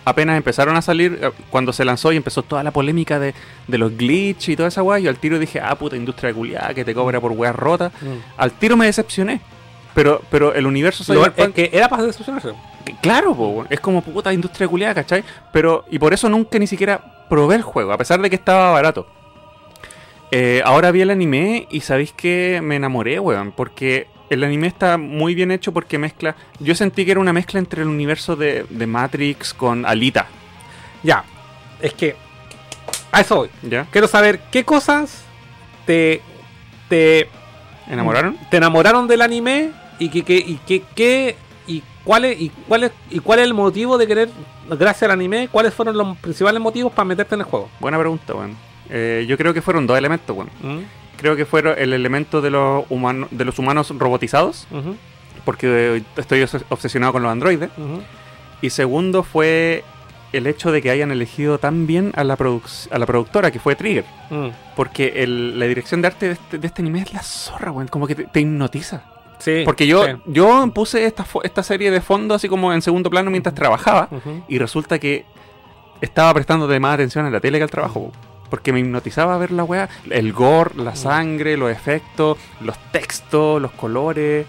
apenas 0.07 0.37
empezaron 0.37 0.77
a 0.77 0.83
salir, 0.83 1.19
eh, 1.23 1.31
cuando 1.49 1.73
se 1.73 1.83
lanzó 1.85 2.13
y 2.13 2.17
empezó 2.17 2.43
toda 2.43 2.63
la 2.63 2.73
polémica 2.73 3.19
de, 3.19 3.35
de 3.67 3.79
los 3.79 3.97
glitch 3.97 4.51
y 4.51 4.57
toda 4.57 4.69
esa 4.69 4.83
weá, 4.83 4.99
yo 4.99 5.09
al 5.09 5.17
tiro 5.17 5.39
dije, 5.39 5.61
ah, 5.61 5.75
puta 5.77 5.97
industria 5.97 6.35
culiada 6.35 6.75
que 6.75 6.85
te 6.85 6.93
cobra 6.95 7.21
por 7.23 7.33
weas 7.33 7.57
rotas. 7.57 7.91
Al 8.37 8.51
tiro 8.53 8.77
me 8.77 8.85
decepcioné. 8.87 9.41
Pero, 9.95 10.21
pero 10.29 10.53
el 10.53 10.67
universo 10.67 11.05
Lo- 11.15 11.21
Cyberpunk... 11.21 11.49
es 11.57 11.71
que 11.71 11.71
era 11.79 11.89
para 11.89 12.03
decepcionarse. 12.03 12.53
Claro, 13.01 13.35
po, 13.35 13.65
es 13.71 13.81
como 13.81 14.03
puta 14.03 14.33
industria 14.33 14.69
culiada, 14.69 14.95
¿cachai? 14.95 15.25
Pero, 15.53 15.85
y 15.91 15.99
por 15.99 16.13
eso 16.13 16.29
nunca 16.29 16.59
ni 16.59 16.67
siquiera 16.67 17.27
probé 17.29 17.57
el 17.57 17.63
juego, 17.63 17.93
a 17.93 17.99
pesar 17.99 18.21
de 18.21 18.29
que 18.31 18.37
estaba 18.37 18.71
barato. 18.73 19.07
Eh, 20.31 20.63
ahora 20.65 20.91
vi 20.91 21.01
el 21.01 21.11
anime 21.11 21.67
y 21.71 21.81
sabéis 21.81 22.13
que 22.13 22.61
me 22.63 22.77
enamoré, 22.77 23.21
weón, 23.21 23.53
porque 23.53 24.09
el 24.31 24.43
anime 24.43 24.67
está 24.67 24.99
muy 24.99 25.35
bien 25.35 25.51
hecho 25.51 25.73
porque 25.73 25.97
mezcla. 25.99 26.35
Yo 26.59 26.75
sentí 26.75 27.05
que 27.05 27.13
era 27.13 27.21
una 27.21 27.33
mezcla 27.33 27.59
entre 27.59 27.83
el 27.83 27.89
universo 27.89 28.35
de, 28.37 28.65
de 28.69 28.87
Matrix 28.87 29.55
con 29.55 29.87
Alita, 29.87 30.27
Ya, 31.03 31.25
es 31.81 31.95
que 31.95 32.17
a 33.13 33.21
eso 33.21 33.37
voy. 33.37 33.51
¿ya? 33.63 33.87
Quiero 33.91 34.09
saber 34.09 34.41
qué 34.51 34.65
cosas 34.65 35.25
te, 35.87 36.21
te, 36.89 37.29
¿Enamoraron? 37.89 38.37
te 38.51 38.57
enamoraron 38.57 39.07
del 39.07 39.23
anime 39.23 39.71
y 40.01 40.09
que- 40.09 40.35
y 40.37 40.57
que, 40.67 40.83
que- 40.97 41.37
y 41.67 41.83
cuál 42.05 42.25
es 42.27 42.41
y 42.41 42.51
cuál 42.69 42.85
es 42.85 42.93
y 43.11 43.19
cuál 43.21 43.39
es 43.41 43.47
el 43.47 43.55
motivo 43.55 43.97
de 43.99 44.07
querer 44.07 44.29
gracias 44.69 45.05
al 45.05 45.11
anime, 45.13 45.49
cuáles 45.51 45.73
fueron 45.75 45.97
los 45.97 46.17
principales 46.19 46.61
motivos 46.61 46.93
para 46.93 47.05
meterte 47.05 47.35
en 47.35 47.41
el 47.43 47.47
juego. 47.47 47.69
Buena 47.81 47.99
pregunta, 47.99 48.35
weón. 48.35 48.57
Eh, 48.91 49.25
yo 49.29 49.37
creo 49.39 49.55
que 49.55 49.63
fueron 49.63 49.87
dos 49.87 49.97
elementos, 49.99 50.37
weón. 50.37 50.51
¿Mm? 50.63 50.85
Creo 51.17 51.37
que 51.37 51.47
fueron 51.47 51.75
el 51.79 51.93
elemento 51.93 52.41
de 52.43 52.51
los, 52.51 52.85
humano- 52.91 53.29
de 53.31 53.45
los 53.45 53.59
humanos 53.59 53.93
robotizados, 53.97 54.67
porque 55.45 56.03
estoy 56.17 56.41
obses- 56.43 56.65
obsesionado 56.69 57.13
con 57.13 57.23
los 57.23 57.31
androides. 57.33 57.71
Y 58.61 58.71
segundo 58.71 59.23
fue 59.23 59.85
el 60.33 60.47
hecho 60.47 60.73
de 60.73 60.83
que 60.83 60.91
hayan 60.91 61.11
elegido 61.13 61.59
tan 61.59 61.87
bien 61.87 62.13
a 62.17 62.25
la, 62.25 62.35
a 62.91 62.99
la 62.99 63.07
productora, 63.07 63.51
que 63.53 63.61
fue 63.61 63.77
Trigger. 63.77 64.05
Mm. 64.31 64.49
Porque 64.75 65.23
el- 65.23 65.59
la 65.59 65.67
dirección 65.67 66.03
de 66.03 66.09
arte 66.09 66.27
de 66.27 66.33
este, 66.33 66.59
de 66.59 66.67
este 66.67 66.83
anime 66.83 67.03
es 67.03 67.13
la 67.13 67.23
zorra, 67.23 67.71
weón. 67.71 67.89
Como 67.89 68.07
que 68.07 68.15
te, 68.17 68.25
te 68.25 68.41
hipnotiza. 68.41 69.03
Sí. 69.39 69.63
Porque 69.65 69.87
yo, 69.87 70.05
sí. 70.05 70.13
yo 70.27 70.71
puse 70.75 71.05
esta, 71.07 71.27
esta 71.43 71.63
serie 71.63 71.91
de 71.91 72.01
fondo 72.01 72.35
así 72.35 72.49
como 72.49 72.73
en 72.73 72.83
segundo 72.83 73.11
plano 73.11 73.31
mientras 73.31 73.55
trabajaba. 73.55 74.09
Y 74.49 74.59
resulta 74.59 74.99
que 74.99 75.25
estaba 76.01 76.33
prestando 76.35 76.67
más 76.81 76.95
atención 76.95 77.27
a 77.27 77.31
la 77.31 77.41
tele 77.41 77.59
que 77.59 77.65
al 77.65 77.71
trabajo. 77.71 78.13
Porque 78.51 78.73
me 78.73 78.81
hipnotizaba 78.81 79.37
ver 79.39 79.51
la 79.51 79.65
weá. 79.65 79.89
El 80.11 80.33
gore, 80.33 80.73
la 80.77 80.95
sangre, 80.95 81.57
los 81.57 81.71
efectos, 81.71 82.39
los 82.61 82.77
textos, 82.93 83.61
los 83.61 83.73
colores. 83.73 84.47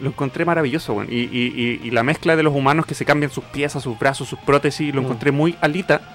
Lo 0.00 0.08
encontré 0.08 0.44
maravilloso, 0.44 0.94
weón. 0.94 1.08
Y, 1.10 1.20
y- 1.22 1.52
y- 1.54 1.80
y 1.86 1.90
la 1.90 2.02
mezcla 2.02 2.34
de 2.36 2.42
los 2.42 2.54
humanos 2.54 2.86
que 2.86 2.94
se 2.94 3.04
cambian 3.04 3.30
sus 3.30 3.44
piezas, 3.44 3.82
sus 3.82 3.98
brazos, 3.98 4.28
sus 4.28 4.38
prótesis, 4.40 4.94
lo 4.94 5.00
Mm. 5.00 5.04
encontré 5.04 5.30
muy 5.32 5.56
alita. 5.60 6.14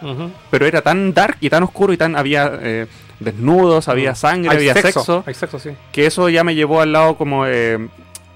Pero 0.51 0.65
era 0.65 0.81
tan 0.81 1.13
dark 1.13 1.37
y 1.39 1.49
tan 1.49 1.63
oscuro 1.63 1.93
y 1.93 1.97
tan. 1.97 2.15
Había 2.15 2.51
eh, 2.61 2.87
desnudos, 3.19 3.87
había 3.87 4.11
Mm. 4.11 4.15
sangre, 4.15 4.49
Hay 4.51 4.57
había 4.57 4.73
sexo. 4.73 5.23
Hay 5.25 5.33
sexo, 5.33 5.59
sí. 5.59 5.71
Que 5.91 6.05
eso 6.05 6.29
ya 6.29 6.43
me 6.43 6.55
llevó 6.55 6.81
al 6.81 6.91
lado 6.91 7.17
como 7.17 7.45
eh, 7.45 7.87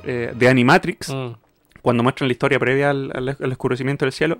eh, 0.03 0.33
de 0.35 0.47
Animatrix. 0.49 1.09
Mm. 1.09 1.33
Cuando 1.81 2.03
muestran 2.03 2.27
la 2.27 2.33
historia 2.33 2.59
previa 2.59 2.91
al, 2.91 3.11
al- 3.15 3.37
al 3.41 3.51
oscurecimiento 3.51 4.05
del 4.05 4.11
cielo 4.11 4.37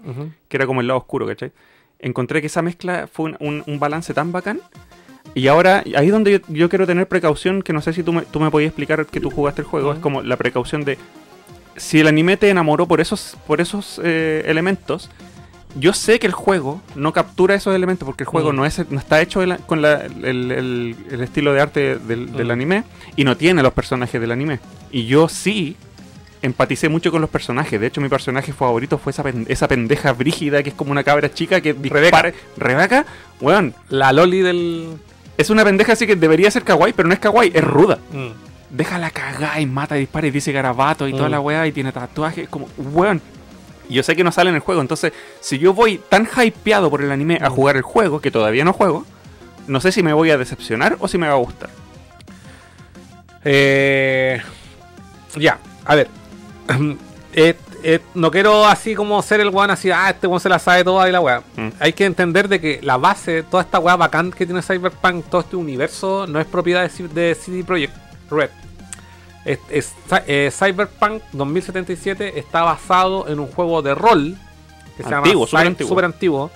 que 0.47 0.57
era 0.57 0.67
como 0.67 0.81
el 0.81 0.87
lado 0.87 0.99
oscuro, 0.99 1.25
¿cachai? 1.25 1.51
Encontré 1.99 2.39
que 2.41 2.47
esa 2.47 2.61
mezcla 2.61 3.07
fue 3.11 3.31
un, 3.31 3.37
un- 3.39 3.63
un 3.65 3.79
balance 3.79 4.13
tan 4.13 4.31
bacán. 4.31 4.59
Y 5.33 5.47
ahora, 5.47 5.83
ahí 5.95 6.07
es 6.07 6.11
donde 6.11 6.31
yo, 6.33 6.39
yo 6.49 6.69
quiero 6.69 6.85
tener 6.85 7.07
precaución, 7.07 7.61
que 7.61 7.73
no 7.73 7.81
sé 7.81 7.93
si 7.93 8.03
tú 8.03 8.11
me, 8.13 8.23
tú 8.23 8.39
me 8.39 8.51
podías 8.51 8.69
explicar 8.69 9.05
que 9.05 9.19
tú 9.19 9.29
jugaste 9.31 9.61
el 9.61 9.67
juego, 9.67 9.93
es 9.93 9.99
como 9.99 10.21
la 10.21 10.35
precaución 10.35 10.83
de, 10.83 10.97
si 11.77 11.99
el 11.99 12.07
anime 12.07 12.37
te 12.37 12.49
enamoró 12.49 12.85
por 12.87 13.01
esos, 13.01 13.37
por 13.47 13.61
esos 13.61 13.99
eh, 14.03 14.43
elementos, 14.47 15.09
yo 15.75 15.93
sé 15.93 16.19
que 16.19 16.27
el 16.27 16.33
juego 16.33 16.81
no 16.95 17.13
captura 17.13 17.55
esos 17.55 17.73
elementos, 17.75 18.05
porque 18.05 18.23
el 18.23 18.27
juego 18.29 18.51
Mm. 18.51 18.55
no, 18.55 18.65
es, 18.65 18.89
no 18.91 18.99
está 18.99 19.21
hecho 19.21 19.39
de 19.39 19.47
la- 19.47 19.57
con 19.57 19.81
la- 19.81 20.01
el, 20.05 20.51
el- 20.51 20.95
el 21.11 21.21
estilo 21.21 21.53
de 21.53 21.61
arte 21.61 21.97
del, 21.97 22.31
del 22.33 22.47
Mm. 22.47 22.51
anime, 22.51 22.83
y 23.15 23.23
no 23.23 23.37
tiene 23.37 23.63
los 23.63 23.73
personajes 23.73 24.19
del 24.19 24.31
anime. 24.31 24.59
Y 24.91 25.05
yo 25.05 25.29
sí 25.29 25.75
empaticé 26.41 26.89
mucho 26.89 27.11
con 27.11 27.21
los 27.21 27.29
personajes. 27.29 27.79
De 27.79 27.87
hecho, 27.87 28.01
mi 28.01 28.09
personaje 28.09 28.51
favorito 28.51 28.97
fue 28.97 29.11
esa, 29.11 29.23
pen- 29.23 29.45
esa 29.47 29.67
pendeja 29.67 30.11
brígida 30.13 30.63
que 30.63 30.69
es 30.69 30.75
como 30.75 30.91
una 30.91 31.03
cabra 31.03 31.31
chica 31.33 31.61
que 31.61 31.73
dispara. 31.73 32.33
Rebeca, 32.57 33.05
weón, 33.39 33.73
La 33.89 34.11
Loli 34.11 34.41
del. 34.41 34.87
es 35.37 35.49
una 35.51 35.63
pendeja 35.63 35.93
así 35.93 36.07
que 36.07 36.15
debería 36.15 36.49
ser 36.51 36.63
kawaii, 36.63 36.93
pero 36.93 37.07
no 37.07 37.13
es 37.13 37.19
kawaii, 37.19 37.51
es 37.53 37.63
ruda. 37.63 37.99
Mm. 38.11 38.75
Déjala 38.75 39.09
cagar 39.11 39.59
y 39.61 39.65
mata, 39.65 39.95
dispara 39.95 40.27
y 40.27 40.31
dice 40.31 40.51
garabato 40.51 41.07
y 41.07 41.11
toda 41.11 41.27
la 41.29 41.39
weá 41.41 41.67
y 41.67 41.71
tiene 41.73 41.91
tatuajes. 41.91 42.47
Como, 42.49 42.67
weón. 42.77 43.21
Y 43.91 43.95
Yo 43.95 44.03
sé 44.03 44.15
que 44.15 44.23
no 44.23 44.31
sale 44.31 44.49
en 44.49 44.55
el 44.55 44.61
juego, 44.61 44.79
entonces, 44.79 45.11
si 45.41 45.59
yo 45.59 45.73
voy 45.73 45.97
tan 45.97 46.25
hypeado 46.25 46.89
por 46.89 47.01
el 47.01 47.11
anime 47.11 47.39
a 47.41 47.49
jugar 47.49 47.75
el 47.75 47.81
juego, 47.81 48.21
que 48.21 48.31
todavía 48.31 48.63
no 48.63 48.71
juego, 48.71 49.05
no 49.67 49.81
sé 49.81 49.91
si 49.91 50.01
me 50.01 50.13
voy 50.13 50.31
a 50.31 50.37
decepcionar 50.37 50.95
o 50.99 51.09
si 51.09 51.17
me 51.17 51.27
va 51.27 51.33
a 51.33 51.37
gustar. 51.37 51.69
Eh, 53.43 54.41
ya, 55.35 55.59
a 55.85 55.95
ver. 55.95 56.07
Eh, 57.33 57.55
eh, 57.81 58.01
no 58.13 58.29
quiero 58.29 58.65
así 58.65 58.93
como 58.93 59.21
ser 59.21 59.39
el 59.39 59.47
weón 59.47 59.71
así, 59.71 59.89
ah, 59.89 60.09
este 60.09 60.27
weón 60.27 60.41
se 60.41 60.49
la 60.49 60.59
sabe 60.59 60.83
toda 60.83 61.07
y 61.07 61.13
la 61.13 61.21
weá. 61.21 61.41
Mm. 61.55 61.69
Hay 61.79 61.93
que 61.93 62.03
entender 62.03 62.49
de 62.49 62.59
que 62.59 62.81
la 62.83 62.97
base, 62.97 63.43
toda 63.43 63.63
esta 63.63 63.79
weá 63.79 63.95
bacán 63.95 64.31
que 64.31 64.45
tiene 64.45 64.61
Cyberpunk, 64.61 65.29
todo 65.29 65.39
este 65.39 65.55
universo, 65.55 66.27
no 66.27 66.41
es 66.41 66.45
propiedad 66.45 66.91
de 66.91 67.35
CD 67.35 67.63
Projekt 67.63 67.95
Red. 68.29 68.49
Es- 69.45 69.59
es- 69.69 69.93
eh, 70.27 70.51
Cyberpunk 70.51 71.23
2077 71.31 72.37
está 72.39 72.61
basado 72.63 73.27
en 73.27 73.39
un 73.39 73.47
juego 73.47 73.81
de 73.81 73.95
rol 73.95 74.37
que 74.97 75.03
se 75.03 75.13
Antiguo, 75.15 75.47
llama 75.47 75.75
súper 75.77 76.03
Cy- 76.03 76.05
antiguo. 76.05 76.51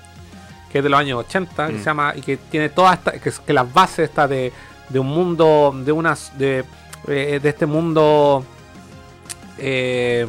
que 0.72 0.78
es 0.80 0.84
de 0.84 0.90
los 0.90 1.00
años 1.00 1.20
80, 1.26 1.68
que 1.68 1.74
Mm. 1.74 1.78
se 1.80 1.84
llama 1.86 2.14
y 2.16 2.22
que 2.22 2.38
tiene 2.38 2.70
todas 2.70 2.98
esta, 3.00 3.14
que, 3.14 3.32
que 3.46 3.54
las 3.54 3.74
bases 3.74 4.10
está 4.10 4.28
de, 4.28 4.52
de 4.90 5.00
un 5.00 5.08
mundo 5.08 5.74
de 5.84 5.92
unas 5.92 6.38
de, 6.38 6.64
eh, 7.08 7.40
de 7.42 7.50
este 7.50 7.66
mundo 7.66 8.44
eh, 9.58 10.28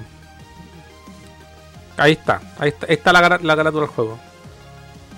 ahí 1.97 2.13
está. 2.13 2.41
Ahí 2.57 2.69
está, 2.69 2.87
ahí 2.87 2.93
está 2.95 3.13
la, 3.13 3.21
la 3.41 3.55
carátula 3.55 3.85
del 3.85 3.93
juego. 3.95 4.17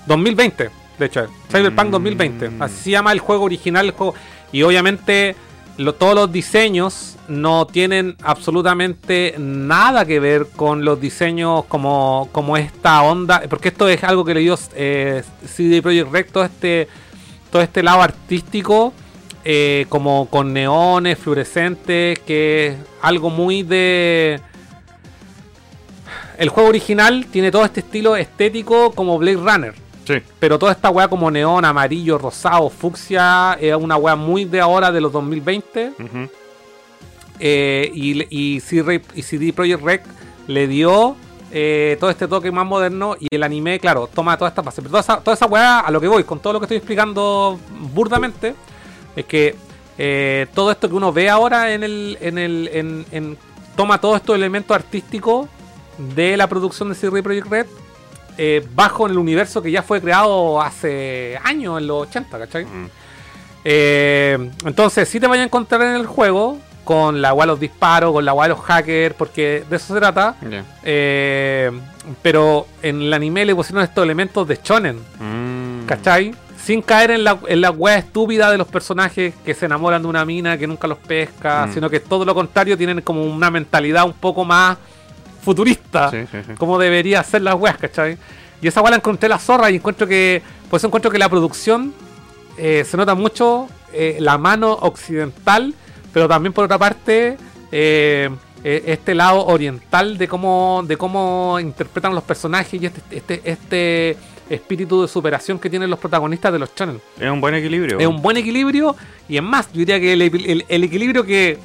2020, 0.07 0.69
de 0.99 1.05
hecho. 1.05 1.27
Cyberpunk 1.51 1.87
Mm. 1.87 1.91
2020. 1.91 2.51
Así 2.59 2.75
se 2.83 2.89
llama 2.91 3.11
el 3.11 3.19
juego 3.19 3.43
original. 3.45 3.85
el 3.87 3.91
juego. 3.91 4.13
Y 4.51 4.63
obviamente 4.63 5.35
lo- 5.77 5.93
todos 5.95 6.15
los 6.15 6.31
diseños 6.31 7.17
no 7.27 7.65
tienen 7.67 8.15
absolutamente 8.23 9.35
nada 9.37 10.05
que 10.05 10.19
ver 10.19 10.47
con 10.55 10.85
los 10.85 11.01
diseños 11.01 11.65
como, 11.65 12.29
como 12.31 12.55
esta 12.57 13.01
onda. 13.03 13.41
Porque 13.49 13.69
esto 13.69 13.87
es 13.89 14.03
algo 14.03 14.23
que 14.23 14.33
le 14.35 14.39
dio 14.41 14.57
eh, 14.75 15.23
CD 15.45 15.81
Projekt 15.81 16.11
Red, 16.11 16.25
todo 16.31 16.45
este, 16.45 16.87
todo 17.51 17.61
este 17.61 17.83
lado 17.83 18.01
artístico. 18.01 18.93
eh, 19.47 19.85
como 19.89 20.27
con 20.31 20.53
neones 20.53 21.19
fluorescentes, 21.19 22.17
que 22.19 22.67
es 22.67 22.75
algo 23.03 23.29
muy 23.29 23.61
de... 23.61 24.39
El 26.37 26.49
juego 26.49 26.69
original 26.69 27.27
tiene 27.31 27.51
todo 27.51 27.63
este 27.63 27.79
estilo 27.81 28.15
estético 28.15 28.91
como 28.93 29.17
Blade 29.19 29.37
Runner. 29.37 29.73
Sí. 30.05 30.21
Pero 30.39 30.57
toda 30.59 30.71
esta 30.71 30.89
weá 30.89 31.07
como 31.07 31.29
neón, 31.31 31.65
amarillo, 31.65 32.17
rosado, 32.17 32.69
fucsia, 32.69 33.57
es 33.59 33.75
una 33.75 33.97
weá 33.97 34.15
muy 34.15 34.45
de 34.45 34.61
ahora 34.61 34.91
de 34.91 35.01
los 35.01 35.11
2020. 35.11 35.93
Ujú. 35.99 36.29
Eh, 37.39 37.91
y, 37.93 38.55
y, 38.55 38.59
CD, 38.61 39.01
y 39.13 39.21
CD 39.21 39.51
Projekt 39.51 39.83
Red 39.83 40.01
le 40.47 40.67
dio 40.67 41.15
eh, 41.51 41.97
todo 41.99 42.09
este 42.09 42.27
toque 42.27 42.51
más 42.51 42.65
moderno 42.65 43.15
y 43.19 43.27
el 43.33 43.43
anime, 43.43 43.79
claro, 43.79 44.07
toma 44.13 44.37
toda 44.37 44.49
esta 44.49 44.61
base. 44.61 44.81
Pero 44.81 44.91
toda 44.91 45.01
esa, 45.01 45.17
toda 45.19 45.33
esa 45.35 45.45
weá, 45.47 45.79
a 45.79 45.91
lo 45.91 45.99
que 45.99 46.07
voy, 46.07 46.23
con 46.23 46.39
todo 46.39 46.53
lo 46.53 46.59
que 46.59 46.65
estoy 46.65 46.77
explicando 46.77 47.59
burdamente, 47.93 48.55
es 49.15 49.25
que 49.25 49.55
eh, 49.97 50.47
todo 50.53 50.71
esto 50.71 50.87
que 50.89 50.95
uno 50.95 51.11
ve 51.11 51.29
ahora 51.29 51.73
en 51.73 51.83
el. 51.83 52.17
En 52.21 52.37
el 52.37 52.69
en, 52.73 53.05
en- 53.11 53.37
toma 53.75 53.99
todos 53.99 54.15
estos 54.17 54.35
elementos 54.37 54.73
artísticos 54.73 55.49
de 56.15 56.37
la 56.37 56.47
producción 56.47 56.87
de 56.87 56.95
CD 56.95 57.21
Projekt 57.21 57.47
Red 57.47 57.65
eh, 58.37 58.65
bajo 58.73 59.05
en 59.05 59.11
el 59.13 59.17
universo 59.17 59.61
que 59.61 59.71
ya 59.71 59.81
fue 59.83 60.01
creado 60.01 60.61
hace 60.61 61.39
años, 61.43 61.79
en 61.79 61.87
los 61.87 62.07
80, 62.07 62.39
¿cachai? 62.39 62.65
Mm. 62.65 62.87
Eh, 63.63 64.51
entonces, 64.65 65.09
si 65.09 65.19
te 65.19 65.27
vayas 65.27 65.43
a 65.43 65.45
encontrar 65.45 65.81
en 65.81 65.95
el 65.95 66.05
juego 66.05 66.57
con 66.83 67.19
la 67.21 67.33
weá 67.33 67.45
de 67.45 67.51
los 67.53 67.59
disparos, 67.59 68.11
con 68.13 68.23
la 68.23 68.33
weá 68.33 68.47
de 68.47 68.53
los 68.53 68.63
hackers, 68.63 69.15
porque 69.15 69.63
de 69.67 69.75
eso 69.75 69.93
se 69.93 69.99
trata. 69.99 70.35
Eh, 70.83 71.71
pero 72.21 72.67
en 72.83 73.01
el 73.01 73.13
anime 73.13 73.43
le 73.45 73.55
pusieron 73.55 73.83
estos 73.83 74.03
elementos 74.03 74.47
de 74.47 74.59
shonen, 74.63 74.99
Mm. 75.19 75.85
¿cachai? 75.87 76.33
Sin 76.63 76.81
caer 76.81 77.11
en 77.11 77.23
la, 77.23 77.37
en 77.47 77.61
la 77.61 77.71
weá 77.71 77.97
estúpida 77.97 78.51
de 78.51 78.57
los 78.57 78.67
personajes 78.67 79.33
que 79.43 79.53
se 79.55 79.65
enamoran 79.65 80.01
de 80.03 80.07
una 80.07 80.25
mina 80.25 80.57
que 80.57 80.67
nunca 80.67 80.87
los 80.87 80.97
pesca, 80.99 81.65
Mm. 81.67 81.73
sino 81.73 81.89
que 81.89 81.99
todo 81.99 82.23
lo 82.25 82.35
contrario, 82.35 82.77
tienen 82.77 83.01
como 83.01 83.23
una 83.23 83.49
mentalidad 83.49 84.05
un 84.05 84.13
poco 84.13 84.45
más 84.45 84.77
futurista 85.45 86.11
Sí, 86.11 86.17
sí, 86.31 86.37
sí. 86.45 86.53
como 86.57 86.77
debería 86.77 87.23
ser 87.23 87.41
las 87.43 87.55
weas, 87.55 87.77
¿cachai? 87.77 88.17
Y 88.61 88.67
esa 88.67 88.81
wea 88.81 88.91
la 88.91 88.97
encontré 88.97 89.29
la 89.29 89.37
zorra 89.39 89.69
y 89.71 89.75
encuentro 89.75 90.07
que, 90.07 90.41
pues 90.69 90.83
encuentro 90.83 91.11
que 91.11 91.19
la 91.19 91.29
producción 91.29 91.93
eh, 92.57 92.83
se 92.89 92.97
nota 92.97 93.13
mucho 93.15 93.67
eh, 93.93 94.17
la 94.19 94.37
mano 94.37 94.73
occidental, 94.73 95.73
pero 96.11 96.27
también 96.27 96.51
por 96.53 96.65
otra 96.65 96.77
parte 96.77 97.37
eh, 97.71 98.29
este 98.63 99.13
lado 99.13 99.45
oriental 99.45 100.17
de 100.17 100.27
cómo, 100.27 100.83
de 100.87 100.97
cómo 100.97 101.59
interpretan 101.59 102.15
los 102.15 102.23
personajes 102.23 102.81
y 102.81 102.85
este, 102.87 103.01
este, 103.11 103.41
este 103.45 104.17
espíritu 104.49 105.03
de 105.03 105.07
superación 105.07 105.59
que 105.59 105.69
tienen 105.69 105.89
los 105.89 105.99
protagonistas 105.99 106.51
de 106.51 106.59
los 106.59 106.73
channels. 106.73 107.01
Es 107.19 107.29
un 107.29 107.41
buen 107.41 107.53
equilibrio. 107.55 107.99
Es 107.99 108.07
un 108.07 108.21
buen 108.21 108.37
equilibrio 108.37 108.95
y 109.29 109.37
es 109.37 109.43
más, 109.43 109.67
yo 109.71 109.79
diría 109.79 109.99
que 109.99 110.13
el, 110.13 110.21
el- 110.23 110.65
el 110.67 110.83
equilibrio 110.83 111.23
que, 111.25 111.59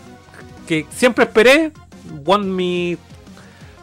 que 0.66 0.86
siempre 0.90 1.24
esperé, 1.24 1.72
one 2.26 2.44
mi 2.46 2.98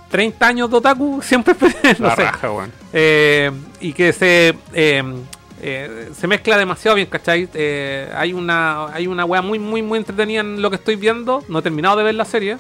30 0.10 0.48
años 0.48 0.70
de 0.70 0.78
otaku, 0.78 1.22
siempre 1.22 1.56
no 2.00 2.08
La 2.08 2.16
sé. 2.16 2.24
raja. 2.24 2.50
Eh, 2.94 3.52
y 3.82 3.94
que 3.94 4.14
se 4.14 4.56
eh, 4.74 5.04
eh, 5.62 6.10
se 6.18 6.28
mezcla 6.28 6.58
demasiado 6.58 6.96
bien, 6.96 7.08
¿cachai? 7.08 7.50
Hay 8.16 8.34
una 8.34 8.88
hay 8.88 9.08
una 9.08 9.26
wea 9.26 9.42
muy 9.42 9.60
muy 9.60 9.82
muy 9.82 10.00
entretenida 10.00 10.42
en 10.42 10.62
lo 10.62 10.70
que 10.70 10.78
estoy 10.78 10.96
viendo, 10.96 11.44
no 11.50 11.60
he 11.60 11.62
terminado 11.62 11.98
de 11.98 12.04
ver 12.04 12.16
la 12.16 12.26
serie. 12.26 12.58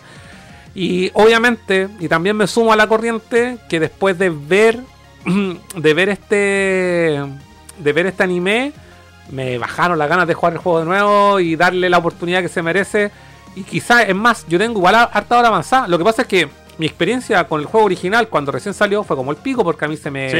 Y 0.75 1.09
obviamente, 1.13 1.89
y 1.99 2.07
también 2.07 2.35
me 2.37 2.45
sumo 2.45 2.71
a 2.71 2.75
la 2.75 2.87
corriente, 2.87 3.57
que 3.67 3.79
después 3.79 4.17
de 4.19 4.29
ver 4.29 4.79
de 5.75 5.93
ver 5.93 6.09
este 6.09 7.23
de 7.79 7.93
ver 7.93 8.07
este 8.07 8.23
anime, 8.23 8.73
me 9.31 9.57
bajaron 9.57 9.97
las 9.97 10.09
ganas 10.09 10.27
de 10.27 10.33
jugar 10.33 10.53
el 10.53 10.59
juego 10.59 10.79
de 10.79 10.85
nuevo 10.85 11.39
y 11.39 11.55
darle 11.55 11.89
la 11.89 11.97
oportunidad 11.97 12.41
que 12.41 12.49
se 12.49 12.61
merece. 12.61 13.11
Y 13.55 13.63
quizás, 13.63 14.05
es 14.07 14.15
más, 14.15 14.45
yo 14.47 14.59
tengo 14.59 14.77
igual 14.77 14.95
harta 14.95 15.37
hora 15.37 15.47
avanzada. 15.47 15.87
Lo 15.87 15.97
que 15.97 16.03
pasa 16.03 16.23
es 16.23 16.27
que 16.27 16.49
mi 16.77 16.85
experiencia 16.85 17.43
con 17.47 17.59
el 17.61 17.65
juego 17.67 17.85
original 17.85 18.27
cuando 18.29 18.51
recién 18.51 18.73
salió 18.73 19.03
fue 19.03 19.15
como 19.15 19.31
el 19.31 19.37
pico, 19.37 19.63
porque 19.63 19.85
a 19.85 19.87
mí 19.87 19.97
se 19.97 20.11
me, 20.11 20.29
Sí, 20.29 20.37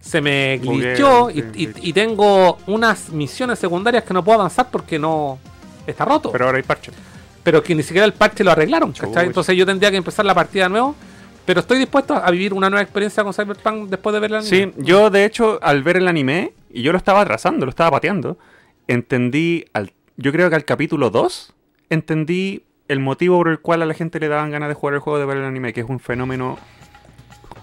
se 0.00 0.20
me 0.20 0.58
glitchó 0.58 1.30
y, 1.30 1.40
y- 1.54 1.66
sí. 1.66 1.72
y 1.82 1.92
tengo 1.92 2.58
unas 2.66 3.10
misiones 3.10 3.58
secundarias 3.58 4.04
que 4.04 4.14
no 4.14 4.22
puedo 4.24 4.38
avanzar 4.40 4.70
porque 4.70 4.98
no 4.98 5.38
está 5.86 6.04
roto. 6.04 6.30
Pero 6.30 6.32
Pero, 6.32 6.44
ahora 6.46 6.56
hay 6.58 6.62
parche. 6.64 6.92
que 7.64 7.74
ni 7.74 7.82
siquiera 7.82 8.04
el 8.04 8.12
parche 8.12 8.44
lo 8.44 8.50
arreglaron. 8.50 8.92
Entonces 9.16 9.56
yo 9.56 9.64
tendría 9.64 9.90
que 9.90 9.96
empezar 9.96 10.24
la 10.24 10.34
partida 10.34 10.64
de 10.64 10.70
nuevo. 10.70 10.94
Pero 11.46 11.60
estoy 11.60 11.78
dispuesto 11.78 12.14
a 12.14 12.30
vivir 12.30 12.52
una 12.52 12.68
nueva 12.68 12.82
experiencia 12.82 13.24
con 13.24 13.32
Cyberpunk 13.32 13.88
después 13.88 14.12
de 14.12 14.20
verla. 14.20 14.42
Sí, 14.42 14.70
yo 14.76 15.08
de 15.08 15.24
hecho 15.24 15.58
al 15.62 15.82
ver 15.82 15.96
el 15.96 16.06
anime, 16.06 16.52
y 16.70 16.82
yo 16.82 16.92
lo 16.92 16.98
estaba 16.98 17.22
atrasando, 17.22 17.64
lo 17.64 17.70
estaba 17.70 17.92
pateando, 17.92 18.36
entendí, 18.86 19.64
al, 19.72 19.92
yo 20.18 20.30
creo 20.32 20.50
que 20.50 20.56
al 20.56 20.64
capítulo 20.66 21.08
2, 21.08 21.54
entendí 21.90 22.64
el 22.88 23.00
motivo 23.00 23.38
por 23.38 23.48
el 23.48 23.60
cual 23.60 23.82
a 23.82 23.86
la 23.86 23.94
gente 23.94 24.18
le 24.18 24.28
daban 24.28 24.50
ganas 24.50 24.68
de 24.68 24.74
jugar 24.74 24.94
el 24.94 25.00
juego 25.00 25.18
de 25.18 25.26
ver 25.26 25.36
el 25.36 25.44
anime, 25.44 25.72
que 25.72 25.80
es 25.82 25.88
un 25.88 26.00
fenómeno 26.00 26.58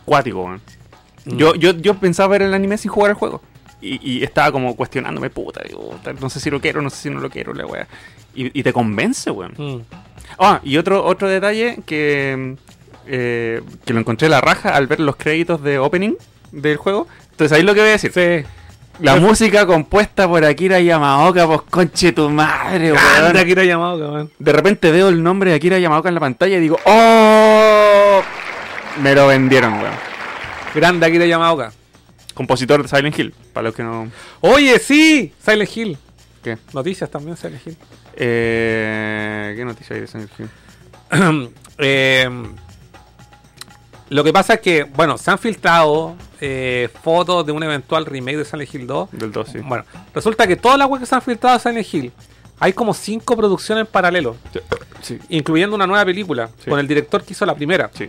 cuático. 0.06 0.48
Mm. 0.48 1.38
Yo, 1.38 1.56
yo, 1.56 1.72
yo 1.72 1.96
pensaba 1.96 2.30
ver 2.30 2.44
el 2.44 2.54
anime 2.54 2.78
sin 2.78 2.92
jugar 2.92 3.12
el 3.12 3.16
juego. 3.16 3.42
Y, 3.82 4.00
y 4.02 4.24
estaba 4.24 4.52
como 4.52 4.76
cuestionándome, 4.76 5.30
puta, 5.30 5.62
digo, 5.68 6.00
no 6.20 6.30
sé 6.30 6.40
si 6.40 6.50
lo 6.50 6.62
quiero, 6.62 6.82
no 6.82 6.90
sé 6.90 6.98
si 6.98 7.10
no 7.10 7.20
lo 7.20 7.30
quiero, 7.30 7.54
la 7.54 7.66
weá. 7.66 7.88
Y, 8.34 8.58
y 8.58 8.64
te 8.64 8.72
convence, 8.74 9.30
weón. 9.30 9.54
Mm. 9.58 9.82
Ah, 10.40 10.60
y 10.64 10.78
otro, 10.78 11.06
otro 11.06 11.28
detalle 11.28 11.80
que, 11.86 12.56
eh, 13.08 13.62
que 13.86 13.94
lo 13.94 14.00
encontré 14.00 14.30
la 14.30 14.42
raja 14.42 14.76
al 14.76 14.88
ver 14.88 15.00
los 15.00 15.16
créditos 15.16 15.62
de 15.62 15.78
opening 15.78 16.14
del 16.52 16.78
juego. 16.78 17.08
Entonces 17.32 17.58
ahí 17.58 17.64
lo 17.64 17.74
que 17.74 17.82
voy 17.82 17.90
a 17.90 17.94
decir. 17.94 18.12
Sí. 18.12 18.48
La 19.00 19.18
música 19.18 19.66
compuesta 19.66 20.28
por 20.28 20.44
Akira 20.46 20.80
Yamaoka, 20.80 21.46
pues 21.48 21.62
conche 21.70 22.14
tu 22.14 22.30
madre, 22.30 22.92
Grande 22.92 23.22
weón. 23.24 23.38
Akira 23.38 23.64
Yamaoka, 23.66 24.06
weón. 24.06 24.32
De 24.40 24.52
repente 24.54 24.92
veo 24.92 25.10
el 25.10 25.22
nombre 25.22 25.50
de 25.50 25.58
Akira 25.58 25.80
Yamaoka 25.80 26.10
en 26.10 26.16
la 26.16 26.22
pantalla 26.22 26.58
y 26.58 26.60
digo, 26.62 26.80
¡Oh! 26.86 28.22
Me 29.02 29.14
lo 29.14 29.28
vendieron, 29.28 29.74
weón. 29.74 29.94
Grande 30.74 31.06
Akira 31.06 31.26
Yamaoka. 31.26 31.74
Compositor 32.34 32.84
de 32.84 32.88
Silent 32.90 33.18
Hill, 33.18 33.34
para 33.54 33.66
los 33.66 33.76
que 33.76 33.84
no... 33.84 34.10
Oye, 34.42 34.80
sí, 34.80 35.34
Silent 35.44 35.78
Hill. 35.78 35.98
¿Qué? 36.44 36.58
Noticias 36.74 37.10
también, 37.10 37.36
Silent 37.38 37.66
Hill. 37.66 37.78
Eh, 38.16 39.54
¿Qué 39.58 39.66
noticia 39.66 39.96
hay 39.96 40.02
de 40.02 40.08
Silent 40.08 40.32
Hill? 40.40 40.50
Eh, 41.78 42.30
Lo 44.10 44.24
que 44.24 44.32
pasa 44.32 44.56
es 44.56 44.60
que, 44.62 44.84
bueno, 44.84 45.18
se 45.18 45.32
han 45.32 45.40
filtrado 45.40 46.16
eh, 46.40 46.90
fotos 47.04 47.46
de 47.46 47.52
un 47.52 47.64
eventual 47.64 48.06
remake 48.06 48.38
de 48.38 48.46
Silent 48.46 48.74
Hill 48.76 48.88
2. 48.88 49.10
Del 49.12 49.32
2, 49.32 49.48
sí. 49.52 49.60
Bueno, 49.60 49.84
resulta 50.14 50.46
que 50.46 50.56
todas 50.56 50.78
las 50.78 50.88
weas 50.88 51.00
que 51.02 51.06
se 51.08 51.16
han 51.16 51.22
filtrado 51.22 51.58
de 51.58 51.64
Silent 51.64 51.94
Hill, 51.94 52.12
hay 52.60 52.74
como 52.74 52.94
cinco 52.94 53.36
producciones 53.36 53.86
en 53.86 53.92
paralelo, 53.92 54.36
Sí. 55.02 55.20
incluyendo 55.30 55.76
una 55.76 55.88
nueva 55.88 56.06
película, 56.06 56.50
Sí. 56.64 56.70
con 56.70 56.80
el 56.80 56.88
director 56.88 57.24
que 57.24 57.34
hizo 57.34 57.46
la 57.46 57.56
primera. 57.56 57.90
Sí. 57.94 58.08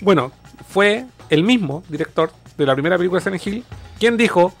Bueno, 0.00 0.32
fue 0.70 1.04
el 1.28 1.42
mismo 1.44 1.84
director 1.88 2.30
de 2.56 2.66
la 2.66 2.74
primera 2.74 2.96
película 2.96 3.20
de 3.20 3.24
Silent 3.24 3.46
Hill 3.46 3.64
quien 3.98 4.16
dijo 4.16 4.52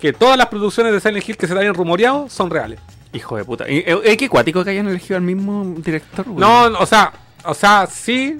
que 0.00 0.12
todas 0.12 0.36
las 0.36 0.48
producciones 0.48 0.92
de 0.92 1.00
Silent 1.00 1.28
Hill 1.28 1.36
que 1.36 1.46
se 1.46 1.52
habían 1.56 1.74
rumoreado 1.74 2.28
son 2.28 2.50
reales. 2.50 2.78
Hijo 3.12 3.36
de 3.36 3.44
puta. 3.44 3.64
Eh, 3.68 3.84
Es 4.04 4.16
que 4.16 4.28
cuático 4.28 4.62
que 4.64 4.70
hayan 4.70 4.86
elegido 4.88 5.16
al 5.16 5.22
mismo 5.22 5.64
director, 5.78 6.26
weón. 6.28 6.40
No, 6.40 6.78
o 6.78 6.86
sea, 6.86 7.12
o 7.44 7.54
sea, 7.54 7.86
sí. 7.90 8.36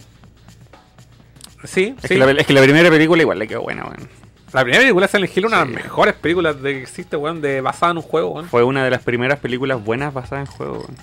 Sí, 1.65 1.95
Es, 1.97 2.03
sí. 2.03 2.09
que 2.09 2.19
la, 2.19 2.31
es 2.33 2.47
que 2.47 2.53
la 2.53 2.63
primera 2.63 2.89
película 2.91 3.23
igual 3.23 3.39
le 3.39 3.47
quedó 3.49 3.63
buena, 3.63 3.85
weón. 3.85 4.09
La 4.53 4.63
primera 4.63 4.81
película 4.83 5.07
de 5.07 5.13
Silent 5.13 5.37
Hill 5.37 5.45
es 5.45 5.49
una 5.51 5.61
de 5.61 5.67
Sí. 5.67 5.73
las 5.75 5.85
mejores 5.85 6.15
películas 6.15 6.61
de 6.63 6.73
que 6.75 6.83
existe, 6.83 7.17
weón, 7.17 7.41
de 7.41 7.61
basada 7.61 7.93
en 7.93 7.99
un 7.99 8.03
juego, 8.03 8.31
weón. 8.31 8.49
Fue 8.49 8.63
una 8.65 8.83
de 8.85 8.91
las 8.91 9.03
primeras 9.03 9.39
películas 9.39 9.83
buenas 9.85 10.13
basadas 10.13 10.49
en 10.49 10.55
juego, 10.57 10.73
weón. 10.79 10.97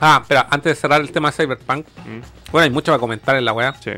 Ah, 0.00 0.18
espera, 0.22 0.46
antes 0.50 0.74
de 0.74 0.80
cerrar 0.80 1.00
el 1.00 1.12
tema 1.12 1.30
de 1.30 1.36
Cyberpunk, 1.36 1.86
Mm, 2.04 2.20
bueno, 2.50 2.64
hay 2.64 2.70
mucho 2.70 2.86
para 2.86 2.98
comentar 2.98 3.36
en 3.36 3.44
la 3.44 3.52
weá. 3.52 3.74
Sí. 3.80 3.92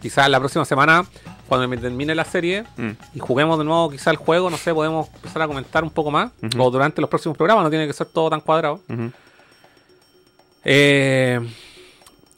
Quizás 0.00 0.28
la 0.28 0.40
próxima 0.40 0.64
semana, 0.64 1.04
cuando 1.48 1.68
me 1.68 1.76
termine 1.76 2.14
la 2.14 2.24
serie 2.24 2.64
Mm. 2.76 2.90
y 3.14 3.18
juguemos 3.20 3.56
de 3.58 3.64
nuevo 3.64 3.88
quizás 3.90 4.08
el 4.08 4.16
juego, 4.16 4.50
no 4.50 4.56
sé, 4.56 4.74
podemos 4.74 5.08
empezar 5.14 5.42
a 5.42 5.46
comentar 5.46 5.84
un 5.84 5.90
poco 5.90 6.10
más. 6.10 6.32
O 6.58 6.70
durante 6.72 7.00
los 7.00 7.08
próximos 7.08 7.36
programas, 7.38 7.62
no 7.62 7.70
tiene 7.70 7.86
que 7.86 7.92
ser 7.92 8.08
todo 8.08 8.28
tan 8.30 8.40
cuadrado. 8.40 8.80
Eh, 10.64 11.40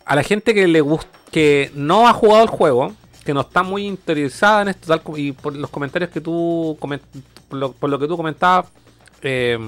a 0.05 0.17
la 0.17 0.23
gente 0.23 0.55
que 0.55 0.67
le 0.69 0.81
gusta, 0.81 1.09
que 1.35 1.73
no 1.75 2.07
ha 2.07 2.13
jugado 2.13 2.45
el 2.45 2.49
juego, 2.49 2.93
que 3.25 3.35
no 3.35 3.41
está 3.41 3.65
muy 3.65 3.87
interesada 3.87 4.63
en 4.63 4.69
esto, 4.69 4.87
tal 4.87 5.03
como- 5.03 5.19
y 5.19 5.33
por 5.33 5.57
los 5.57 5.69
comentarios 5.69 6.11
que 6.11 6.21
tú 6.21 6.77
por 6.81 7.59
lo, 7.59 7.73
por 7.73 7.91
lo 7.91 7.99
que 7.99 8.07
tú 8.07 8.17
comentabas 8.17 8.67
eh, 9.23 9.59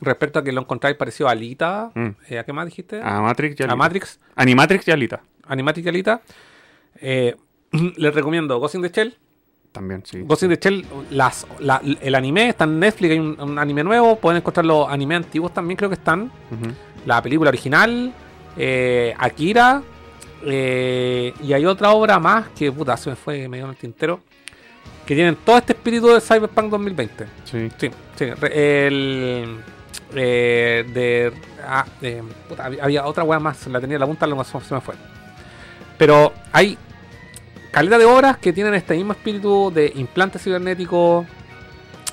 respecto 0.00 0.38
a 0.38 0.44
que 0.44 0.52
lo 0.52 0.60
encontráis 0.60 0.96
parecido 0.96 1.28
a 1.28 1.32
Alita, 1.32 1.90
Mm. 1.94 2.08
eh, 2.28 2.38
¿a 2.38 2.44
qué 2.44 2.52
más 2.52 2.66
dijiste? 2.66 3.00
A 3.02 3.20
Matrix 3.22 3.58
y 3.58 3.62
a 3.62 3.66
Alita. 3.66 3.76
Matrix, 3.76 4.20
Animatrix 4.34 4.88
y 4.88 4.90
Alita. 4.90 5.22
Animatic 5.46 5.84
y 5.86 5.88
Alita. 5.88 6.20
Eh, 7.00 7.34
les 7.96 8.14
recomiendo 8.14 8.58
Ghost 8.58 8.74
in 8.74 8.82
the 8.82 8.90
Shell. 8.90 9.16
También, 9.72 10.02
sí. 10.04 10.22
Ghost 10.22 10.42
in 10.42 10.50
the 10.50 10.58
Shell, 10.60 10.84
las, 11.10 11.46
la- 11.60 11.80
el 12.00 12.14
anime 12.14 12.48
está 12.50 12.64
en 12.64 12.78
Netflix, 12.80 13.12
hay 13.12 13.18
un, 13.18 13.40
un 13.40 13.58
anime 13.58 13.84
nuevo, 13.84 14.16
pueden 14.16 14.38
encontrar 14.38 14.66
los 14.66 14.88
animes 14.88 15.16
antiguos 15.18 15.54
también, 15.54 15.76
creo 15.76 15.88
que 15.88 15.94
están. 15.96 16.30
La 17.06 17.22
película 17.22 17.48
original, 17.48 18.12
eh, 18.56 19.14
Akira, 19.18 19.82
eh, 20.44 21.32
y 21.42 21.52
hay 21.52 21.64
otra 21.66 21.90
obra 21.90 22.18
más 22.18 22.48
que 22.50 22.70
puta, 22.70 22.96
se 22.96 23.10
me 23.10 23.16
fue 23.16 23.48
medio 23.48 23.64
en 23.64 23.70
el 23.70 23.76
tintero, 23.76 24.20
que 25.04 25.14
tienen 25.14 25.36
todo 25.36 25.58
este 25.58 25.72
espíritu 25.72 26.08
de 26.08 26.20
Cyberpunk 26.20 26.70
2020. 26.70 27.26
Sí. 27.44 27.70
Sí, 27.78 27.90
sí, 28.16 28.24
el 28.52 29.58
eh, 30.14 30.84
de, 30.92 31.32
ah, 31.66 31.84
eh, 32.00 32.22
puta, 32.48 32.66
había, 32.66 33.06
otra 33.06 33.24
wea 33.24 33.38
más, 33.38 33.66
la 33.66 33.80
tenía 33.80 33.96
en 33.96 34.00
la 34.00 34.06
punta, 34.06 34.26
lo 34.26 34.36
más 34.36 34.48
se 34.48 34.74
me 34.74 34.80
fue. 34.80 34.94
Pero 35.98 36.32
hay 36.52 36.78
calidad 37.70 37.98
de 37.98 38.04
obras 38.04 38.38
que 38.38 38.52
tienen 38.52 38.74
este 38.74 38.94
mismo 38.94 39.12
espíritu 39.12 39.72
de 39.74 39.92
implantes 39.96 40.42
cibernéticos, 40.42 41.26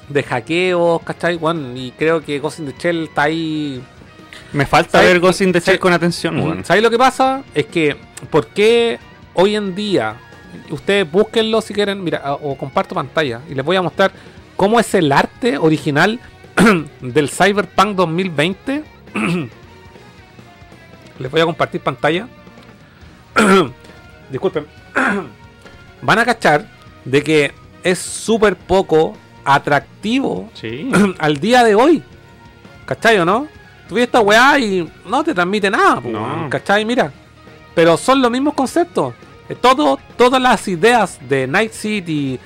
de 0.10 0.24
hackeos, 0.24 1.02
¿cachai? 1.04 1.38
Bueno, 1.38 1.76
y 1.76 1.91
creo 1.91 2.22
que 2.22 2.40
Ghost 2.40 2.60
in 2.60 2.66
the 2.66 2.76
Shell 2.78 3.04
está 3.04 3.24
ahí 3.24 3.82
Me 4.52 4.66
falta 4.66 5.00
¿Sabes? 5.00 5.08
ver 5.08 5.20
Ghost 5.20 5.41
in 5.41 5.52
the 5.54 5.60
Shell 5.60 5.80
con 5.80 5.94
atención, 5.94 6.38
weón. 6.40 6.66
¿Sabéis 6.66 6.84
lo 6.84 6.90
que 6.90 6.98
pasa? 6.98 7.44
Es 7.54 7.68
que, 7.68 7.95
¿por 8.30 8.48
qué 8.48 9.00
hoy 9.34 9.56
en 9.56 9.76
día, 9.76 10.16
ustedes 10.70 11.10
búsquenlo 11.12 11.62
si 11.62 11.74
quieren, 11.74 12.04
mira, 12.04 12.20
a- 12.20 12.34
o 12.34 12.56
comparto 12.58 12.94
pantalla 12.95 13.41
y 13.50 13.56
les 13.56 13.66
voy 13.66 13.76
a 13.76 13.82
mostrar 13.82 14.12
cómo 14.56 14.80
es 14.80 14.94
el 14.94 15.12
arte 15.12 15.58
original 15.58 16.20
del 17.02 17.30
Cyberpunk 17.30 17.95
2020? 17.95 18.84
les 21.20 21.32
voy 21.32 21.41
a 21.41 21.45
compartir 21.45 21.82
pantalla. 21.82 22.28
Disculpen. 24.30 24.66
Van 26.02 26.20
a 26.20 26.26
cachar 26.26 26.68
de 27.06 27.22
que 27.24 27.52
es 27.84 28.00
súper 28.00 28.56
poco 28.56 29.16
atractivo 29.45 30.50
Sí. 30.54 30.90
al 31.20 31.38
día 31.38 31.64
de 31.64 31.76
hoy. 31.76 32.04
¿Cachai 32.86 33.18
o 33.20 33.26
no? 33.26 33.48
Tú 33.88 33.95
ves 33.95 34.06
esta 34.06 34.22
weá 34.22 34.58
y 34.60 34.90
no 35.06 35.24
te 35.24 35.34
transmite 35.34 35.70
nada, 35.70 36.02
No. 36.04 36.48
¿cachai? 36.50 36.86
Mira. 36.86 37.12
Pero 37.76 37.98
son 37.98 38.22
los 38.22 38.30
mismos 38.32 38.54
conceptos. 38.54 39.14
Eh, 39.50 39.56
Todo, 39.56 40.00
todas 40.18 40.41
las 40.41 40.68
ideas 40.68 41.20
de 41.28 41.48
Night 41.48 41.72
City, 41.74 42.40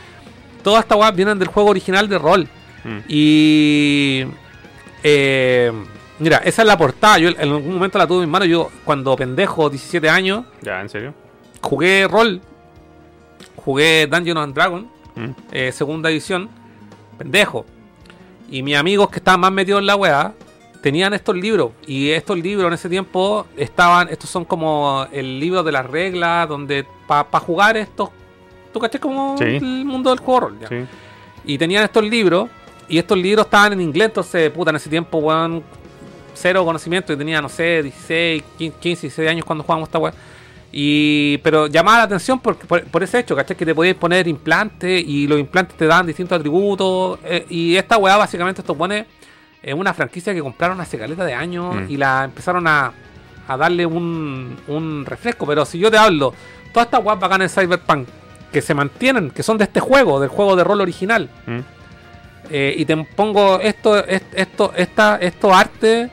toda 0.63 0.79
esta 0.79 0.95
weá 0.95 1.11
vienen 1.11 1.37
del 1.39 1.47
juego 1.49 1.69
original 1.69 2.07
de 2.09 2.17
rol. 2.17 2.47
Mm. 2.83 2.97
Y. 3.07 4.25
eh, 5.03 5.71
mira, 6.19 6.37
esa 6.37 6.61
es 6.61 6.67
la 6.67 6.77
portada. 6.77 7.17
Yo 7.19 7.29
en 7.29 7.39
algún 7.39 7.73
momento 7.73 7.97
la 7.97 8.07
tuve 8.07 8.23
en 8.23 8.29
mano. 8.29 8.45
Yo, 8.45 8.69
cuando 8.85 9.15
pendejo, 9.15 9.69
17 9.69 10.09
años, 10.09 10.45
Ya, 10.61 10.81
¿en 10.81 10.89
serio? 10.89 11.13
jugué 11.61 12.07
rol. 12.07 12.41
Jugué 13.55 14.07
Dungeons 14.07 14.39
and 14.39 14.53
Dragons 14.55 14.85
Mm. 15.15 15.31
eh, 15.51 15.71
segunda 15.71 16.09
edición, 16.11 16.47
pendejo. 17.17 17.65
Y 18.51 18.61
mis 18.61 18.77
amigos 18.77 19.09
que 19.09 19.17
estaban 19.17 19.39
más 19.41 19.51
metidos 19.51 19.79
en 19.81 19.87
la 19.87 19.95
weá 19.95 20.33
tenían 20.81 21.13
estos 21.13 21.35
libros. 21.35 21.71
Y 21.85 22.09
estos 22.11 22.37
libros 22.37 22.67
en 22.67 22.73
ese 22.73 22.89
tiempo 22.89 23.45
estaban, 23.57 24.09
estos 24.09 24.29
son 24.29 24.45
como 24.45 25.05
el 25.11 25.39
libro 25.39 25.63
de 25.63 25.71
las 25.71 25.85
reglas, 25.85 26.47
donde 26.49 26.85
para 27.07 27.39
jugar 27.39 27.77
estos, 27.77 28.09
tú 28.73 28.79
caché 28.79 28.99
como 28.99 29.37
Sí. 29.37 29.43
el 29.45 29.85
mundo 29.85 30.09
del 30.09 30.19
juego 30.19 30.39
rol. 30.41 30.57
Sí. 30.67 30.75
Y 31.45 31.57
tenían 31.57 31.83
estos 31.83 32.03
libros, 32.03 32.49
y 32.89 32.97
estos 32.97 33.17
libros 33.17 33.45
estaban 33.45 33.73
en 33.73 33.81
inglés, 33.81 34.07
entonces, 34.07 34.49
puta, 34.51 34.69
en 34.69 34.77
ese 34.77 34.89
tiempo, 34.89 35.17
weón, 35.19 35.63
cero 36.33 36.63
conocimiento. 36.65 37.11
Y 37.13 37.17
tenía, 37.17 37.41
no 37.41 37.49
sé, 37.49 37.83
16, 37.83 38.43
15, 38.57 38.79
16 39.07 39.29
años 39.29 39.45
cuando 39.45 39.63
jugábamos 39.63 39.87
esta 39.89 39.99
weá. 39.99 40.13
Y, 40.71 41.37
pero 41.39 41.67
llamaba 41.67 41.99
la 41.99 42.03
atención 42.03 42.39
por, 42.39 42.55
por, 42.57 42.83
por 42.83 43.01
ese 43.01 43.19
hecho, 43.19 43.35
¿cachai? 43.35 43.55
Que 43.55 43.65
te 43.65 43.73
podías 43.73 43.95
poner 43.95 44.27
implantes 44.27 45.01
y 45.07 45.25
los 45.25 45.39
implantes 45.39 45.75
te 45.77 45.85
dan 45.87 46.05
distintos 46.05 46.37
atributos. 46.37 47.19
eh, 47.23 47.45
y 47.49 47.75
esta 47.75 47.97
weá, 47.97 48.17
básicamente, 48.17 48.61
esto 48.61 48.75
pone 48.75 49.05
es 49.63 49.73
una 49.73 49.93
franquicia 49.93 50.33
que 50.33 50.41
compraron 50.41 50.79
hace 50.81 50.97
caleta 50.97 51.25
de 51.25 51.33
años 51.33 51.75
Mm. 51.75 51.85
y 51.89 51.97
la 51.97 52.23
empezaron 52.25 52.67
a, 52.67 52.91
a 53.47 53.57
darle 53.57 53.85
un, 53.85 54.55
un 54.67 55.05
refresco. 55.05 55.45
Pero 55.45 55.65
si 55.65 55.79
yo 55.79 55.89
te 55.91 55.97
hablo, 55.97 56.33
todas 56.73 56.87
estas 56.87 57.03
weas 57.03 57.19
bacanas 57.19 57.55
en 57.57 57.63
Cyberpunk 57.63 58.07
que 58.51 58.61
se 58.61 58.73
mantienen, 58.73 59.31
que 59.31 59.43
son 59.43 59.57
de 59.57 59.65
este 59.65 59.79
juego, 59.79 60.19
del 60.19 60.29
juego 60.29 60.55
de 60.55 60.63
rol 60.63 60.81
original. 60.81 61.29
Mm. 61.45 61.59
Eh, 62.49 62.75
y 62.77 62.85
te 62.85 62.95
pongo 62.95 63.59
esto, 63.59 63.97
est- 64.05 64.33
esto, 64.33 64.71
esta, 64.75 65.17
estos 65.17 65.51
artes, 65.53 66.09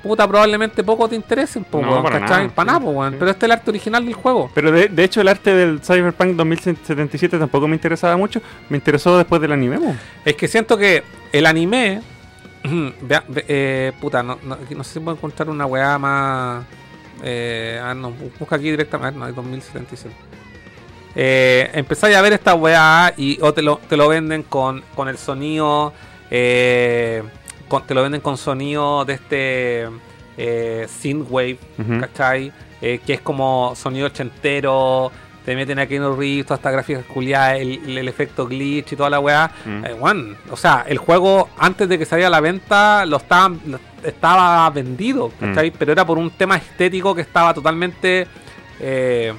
puta, 0.00 0.28
probablemente 0.28 0.84
poco 0.84 1.08
te 1.08 1.16
interesen, 1.16 1.64
po, 1.64 1.80
No, 1.82 2.02
para 2.04 2.20
nada, 2.20 2.48
Para 2.54 2.70
sí, 2.70 2.74
nada, 2.76 2.80
po, 2.80 2.90
weón. 2.90 3.12
sí. 3.12 3.16
Pero 3.18 3.30
este 3.32 3.46
es 3.46 3.48
el 3.48 3.52
arte 3.52 3.70
original 3.70 4.04
del 4.04 4.14
juego. 4.14 4.48
Pero 4.54 4.70
de, 4.70 4.86
de 4.88 5.02
hecho 5.04 5.20
el 5.20 5.26
arte 5.28 5.52
del 5.54 5.80
Cyberpunk 5.80 6.36
2077 6.36 7.36
tampoco 7.38 7.66
me 7.66 7.74
interesaba 7.74 8.16
mucho. 8.16 8.40
Me 8.68 8.76
interesó 8.76 9.18
después 9.18 9.40
del 9.42 9.50
anime. 9.52 9.78
Es 10.24 10.36
que 10.36 10.46
siento 10.46 10.76
que 10.78 11.02
el 11.32 11.46
anime. 11.46 12.00
Vea- 13.02 13.24
ve- 13.28 13.44
eh, 13.48 13.92
puta, 14.00 14.22
no, 14.22 14.38
no, 14.42 14.56
no 14.70 14.84
sé 14.84 14.94
si 14.94 15.00
puedo 15.00 15.16
encontrar 15.16 15.48
una 15.50 15.66
weá 15.66 15.98
más. 15.98 16.64
Eh, 17.22 17.80
ah, 17.82 17.94
no, 17.94 18.10
bu- 18.10 18.30
busca 18.38 18.56
aquí 18.56 18.70
directamente. 18.70 19.18
No, 19.18 19.24
hay 19.26 19.32
2077. 19.32 20.14
Eh, 21.14 21.70
empezáis 21.74 22.16
a 22.16 22.22
ver 22.22 22.32
esta 22.32 22.54
weá 22.54 23.12
y 23.16 23.38
o 23.42 23.52
te 23.52 23.60
lo, 23.62 23.76
te 23.88 23.96
lo 23.96 24.08
venden 24.08 24.42
con, 24.44 24.82
con 24.94 25.08
el 25.08 25.18
sonido. 25.18 25.92
eh, 26.30 27.22
con- 27.68 27.86
te 27.86 27.94
lo 27.94 28.02
venden 28.02 28.20
con 28.20 28.36
sonido 28.36 29.04
de 29.04 29.12
este. 29.14 29.88
Eh, 30.38 30.86
synthwave, 30.88 31.58
Ujú. 31.78 32.00
¿cachai? 32.00 32.50
Eh, 32.80 33.00
que 33.06 33.12
es 33.14 33.20
como 33.20 33.74
sonido 33.76 34.06
ochentero. 34.06 35.12
Te 35.44 35.56
meten 35.56 35.78
aquí 35.80 35.96
en 35.96 36.16
Reeves, 36.16 36.46
toda 36.46 36.56
esta 36.56 36.70
gráfica 36.70 37.00
culiada, 37.02 37.56
el, 37.56 37.98
el 37.98 38.06
efecto 38.08 38.46
glitch 38.46 38.92
y 38.92 38.96
toda 38.96 39.10
la 39.10 39.18
weá. 39.18 39.50
Mm. 39.64 39.84
Eh, 39.84 40.36
o 40.50 40.56
sea, 40.56 40.84
el 40.86 40.98
juego 40.98 41.48
antes 41.58 41.88
de 41.88 41.98
que 41.98 42.04
saliera 42.04 42.28
a 42.28 42.30
la 42.30 42.40
venta 42.40 43.04
lo 43.06 43.16
estaban, 43.16 43.60
lo- 43.66 43.80
estaba 44.04 44.70
vendido, 44.70 45.32
¿cachai? 45.40 45.70
Mm. 45.70 45.74
Pero 45.78 45.92
era 45.92 46.04
por 46.06 46.18
un 46.18 46.30
tema 46.30 46.56
estético 46.56 47.12
que 47.14 47.22
estaba 47.22 47.52
totalmente 47.54 48.26
eh, 48.80 49.32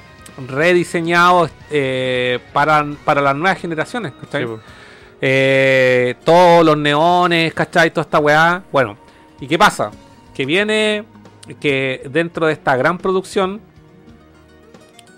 rediseñado 0.46 1.48
eh, 1.70 2.38
para, 2.52 2.84
para 3.04 3.20
las 3.22 3.34
nuevas 3.36 3.58
generaciones, 3.58 4.12
¿cachai? 4.20 4.44
Sí, 4.46 6.16
todos 6.24 6.64
los 6.66 6.76
neones, 6.76 7.54
¿cachai? 7.54 7.90
Toda 7.90 8.02
esta 8.02 8.18
weá. 8.18 8.62
Bueno, 8.70 8.96
¿y 9.40 9.46
qué 9.46 9.58
pasa? 9.58 9.90
Que 10.34 10.44
viene 10.44 11.04
que 11.60 12.02
dentro 12.10 12.46
de 12.46 12.52
esta 12.52 12.76
gran 12.76 12.98
producción 12.98 13.60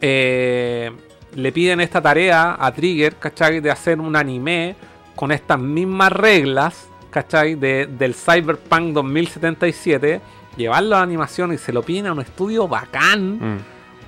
eh, 0.00 0.90
le 1.34 1.52
piden 1.52 1.80
esta 1.80 2.00
tarea 2.00 2.56
a 2.58 2.72
Trigger, 2.72 3.16
¿cachai? 3.16 3.60
De 3.60 3.70
hacer 3.70 4.00
un 4.00 4.16
anime 4.16 4.74
con 5.14 5.32
estas 5.32 5.58
mismas 5.58 6.12
reglas, 6.12 6.88
¿cachai? 7.10 7.54
De, 7.54 7.86
del 7.86 8.14
Cyberpunk 8.14 8.92
2077, 8.92 10.20
llevarlo 10.56 10.96
a 10.96 11.02
animación 11.02 11.52
y 11.52 11.58
se 11.58 11.72
lo 11.72 11.82
piden 11.82 12.06
a 12.06 12.12
un 12.12 12.20
estudio 12.20 12.66
bacán. 12.68 13.38
Mm. 13.38 13.58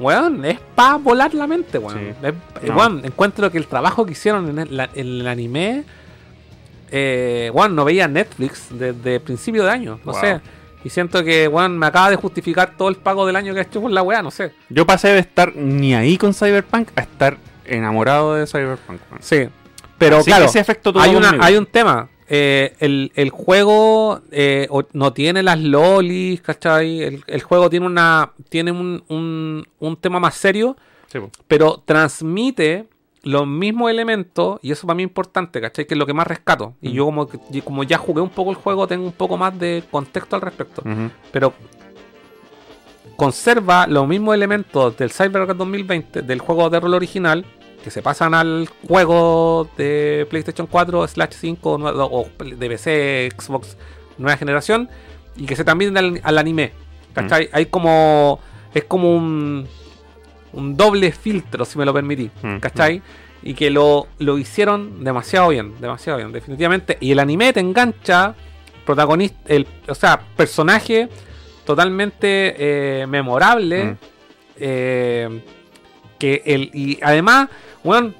weón, 0.00 0.44
es 0.44 0.60
para 0.76 0.94
volar 0.96 1.34
la 1.34 1.46
mente, 1.48 1.76
weón. 1.78 1.98
Sí. 1.98 2.04
Es- 2.22 2.34
eh, 2.62 2.66
No. 2.68 2.76
weón, 2.76 3.04
encuentro 3.04 3.50
que 3.50 3.58
el 3.58 3.66
trabajo 3.66 4.06
que 4.06 4.12
hicieron 4.12 4.48
en 4.48 4.58
el, 4.60 4.80
en 4.80 4.88
el 4.94 5.26
anime, 5.26 5.84
eh, 6.90 7.50
weón, 7.52 7.74
no 7.74 7.84
veía 7.84 8.06
Netflix 8.08 8.66
desde 8.70 9.20
principio 9.20 9.64
de 9.64 9.70
año, 9.70 9.98
no 10.04 10.12
Wow. 10.12 10.20
sé. 10.20 10.40
Y 10.84 10.90
siento 10.90 11.24
que, 11.24 11.48
weón, 11.48 11.76
me 11.78 11.86
acaba 11.86 12.10
de 12.10 12.16
justificar 12.16 12.76
todo 12.76 12.88
el 12.88 12.96
pago 12.96 13.26
del 13.26 13.36
año 13.36 13.52
que 13.52 13.60
he 13.60 13.62
hecho 13.64 13.80
por 13.80 13.90
la 13.90 14.02
weá, 14.02 14.22
no 14.22 14.30
sé. 14.30 14.52
Yo 14.68 14.86
pasé 14.86 15.08
de 15.08 15.18
estar 15.18 15.54
ni 15.56 15.94
ahí 15.94 16.16
con 16.16 16.32
Cyberpunk 16.34 16.90
a 16.96 17.02
estar 17.02 17.36
enamorado 17.64 18.34
de 18.34 18.46
Cyberpunk. 18.46 19.00
weón. 19.10 19.22
Sí. 19.22 19.48
Pero 19.98 20.18
Así 20.18 20.26
claro, 20.30 20.44
ese 20.44 20.60
efecto 20.60 20.92
tuvo 20.92 21.02
hay, 21.02 21.14
una, 21.16 21.36
hay 21.40 21.56
un 21.56 21.66
tema. 21.66 22.08
Eh, 22.28 22.74
el, 22.78 23.10
el 23.16 23.30
juego 23.30 24.20
eh, 24.30 24.68
no 24.92 25.12
tiene 25.12 25.42
las 25.42 25.58
lolis, 25.58 26.40
¿cachai? 26.42 27.02
El, 27.02 27.24
el 27.26 27.42
juego 27.42 27.68
tiene 27.70 27.86
una 27.86 28.32
tiene 28.48 28.70
un, 28.70 29.02
un, 29.08 29.66
un 29.78 29.96
tema 29.96 30.20
más 30.20 30.34
serio, 30.34 30.76
Sí, 31.10 31.18
pero 31.46 31.82
transmite 31.86 32.86
los 33.24 33.46
mismos 33.46 33.90
elementos, 33.90 34.58
y 34.62 34.70
eso 34.72 34.86
para 34.86 34.96
mí 34.96 35.02
es 35.02 35.08
importante, 35.08 35.60
¿cachai? 35.60 35.86
Que 35.86 35.94
es 35.94 35.98
lo 35.98 36.06
que 36.06 36.14
más 36.14 36.26
rescato. 36.26 36.74
Y 36.80 36.90
Mm. 36.90 36.92
yo 36.92 37.04
como, 37.06 37.28
como 37.64 37.82
ya 37.84 37.98
jugué 37.98 38.20
un 38.22 38.30
poco 38.30 38.50
el 38.50 38.56
juego, 38.56 38.86
tengo 38.86 39.04
un 39.04 39.12
poco 39.12 39.36
más 39.36 39.58
de 39.58 39.82
contexto 39.90 40.36
al 40.36 40.42
respecto. 40.42 40.82
Pero 41.32 41.52
conserva 43.16 43.86
los 43.86 44.06
mismos 44.06 44.34
elementos 44.34 44.96
del 44.96 45.10
Cyberpunk 45.10 45.56
2020, 45.56 46.22
del 46.22 46.38
juego 46.40 46.70
de 46.70 46.80
rol 46.80 46.94
original, 46.94 47.44
que 47.82 47.90
se 47.90 48.02
pasan 48.02 48.34
al 48.34 48.68
juego 48.86 49.68
de 49.76 50.26
PlayStation 50.30 50.66
4, 50.66 51.06
Slash 51.06 51.32
5 51.32 51.78
nue- 51.78 51.92
o 52.10 52.28
de 52.44 52.68
PC, 52.68 53.28
Xbox 53.36 53.76
nueva 54.18 54.36
generación, 54.36 54.88
y 55.36 55.46
que 55.46 55.56
se 55.56 55.64
también 55.64 55.96
al, 55.96 56.20
al 56.22 56.38
anime. 56.38 56.72
¿Cachai? 57.14 57.48
Hay 57.52 57.66
como. 57.66 58.38
Es 58.74 58.84
como 58.84 59.14
un. 59.16 59.66
Un 60.52 60.76
doble 60.76 61.12
filtro, 61.12 61.64
si 61.64 61.78
me 61.78 61.84
lo 61.84 61.92
permití. 61.92 62.30
Mm, 62.42 62.58
¿Cachai? 62.58 63.02
Y 63.42 63.54
que 63.54 63.70
lo, 63.70 64.08
lo 64.18 64.38
hicieron 64.38 65.04
demasiado 65.04 65.48
bien, 65.48 65.80
demasiado 65.80 66.18
bien, 66.18 66.32
definitivamente. 66.32 66.98
Y 67.00 67.12
el 67.12 67.18
anime 67.18 67.52
te 67.52 67.60
engancha, 67.60 68.34
protagonista, 68.84 69.38
el, 69.46 69.66
o 69.88 69.94
sea, 69.94 70.20
personaje 70.36 71.08
totalmente 71.64 72.54
eh, 73.02 73.06
memorable. 73.06 73.84
Mm. 73.84 73.96
eh, 74.56 75.40
que 76.18 76.42
el, 76.44 76.70
y 76.74 76.98
además, 77.02 77.48
bueno, 77.84 78.12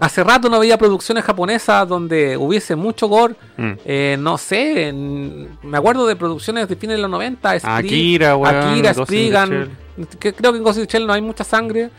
hace 0.00 0.24
rato 0.24 0.48
no 0.48 0.58
veía 0.58 0.76
producciones 0.78 1.22
japonesas 1.24 1.86
donde 1.86 2.36
hubiese 2.36 2.74
mucho 2.74 3.06
gore. 3.06 3.34
Mm. 3.56 3.70
Eh, 3.84 4.16
no 4.18 4.38
sé, 4.38 4.88
en- 4.88 5.58
me 5.62 5.78
acuerdo 5.78 6.06
de 6.06 6.16
producciones 6.16 6.68
de 6.68 6.74
fines 6.76 6.96
de 6.96 7.02
los 7.02 7.10
90. 7.10 7.54
Spree- 7.56 7.78
Akira, 7.86 8.36
weón, 8.36 8.54
Akira, 8.56 8.94
Spriggan. 8.94 9.78
Que 10.18 10.32
creo 10.32 10.52
que 10.52 10.58
en 10.58 10.64
Ghost 10.64 10.78
in 10.78 10.86
the 10.86 10.90
Shell 10.92 11.06
no 11.06 11.12
hay 11.12 11.20
mucha 11.20 11.44
sangre. 11.44 11.90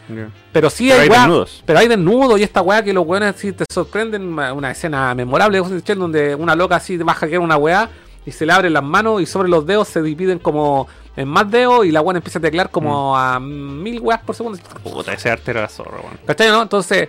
Pero 0.52 0.70
sí 0.72 0.88
Pero 0.90 0.96
hay, 1.02 1.02
hay 1.04 1.10
weá- 1.10 1.20
desnudos. 1.20 1.64
Pero 1.66 1.80
hay 1.80 1.88
desnudos 1.88 2.40
y 2.40 2.44
esta 2.44 2.62
weá 2.62 2.84
que 2.84 2.94
los 2.94 3.06
weones 3.06 3.36
sí 3.38 3.52
te 3.52 3.64
sorprenden. 3.72 4.24
Una 4.40 4.72
escena 4.72 5.14
memorable 5.14 5.58
de 5.58 5.62
Ghost 5.62 5.74
in 5.74 5.82
the 5.82 5.86
Shell 5.88 6.00
donde 6.00 6.34
una 6.36 6.56
loca 6.56 6.78
así 6.78 6.98
va 6.98 7.12
a 7.12 7.16
hackear 7.16 7.40
una 7.42 7.58
weá 7.58 7.90
y 8.26 8.32
se 8.32 8.46
le 8.46 8.54
abren 8.54 8.74
las 8.74 8.84
manos 8.84 9.22
y 9.22 9.26
sobre 9.28 9.50
los 9.50 9.66
dedos 9.66 9.88
se 9.88 10.02
dividen 10.02 10.40
como 10.40 10.88
en 11.16 11.28
más 11.28 11.52
dedos 11.52 11.86
y 11.86 11.92
la 11.92 12.02
weá 12.02 12.16
empieza 12.18 12.40
a 12.40 12.42
teclar 12.42 12.68
Mm. 12.68 12.72
como 12.72 13.16
a 13.16 13.40
mil 13.40 14.00
weas 14.00 14.22
por 14.22 14.36
segundo. 14.36 14.58
Puta, 14.84 15.14
ese 15.14 15.30
arte 15.30 15.52
era 15.52 15.62
la 15.62 15.70
zorra, 15.70 15.98
weón. 16.02 16.18
¿Cachai, 16.26 16.48
no? 16.50 16.62
Entonces, 16.64 17.08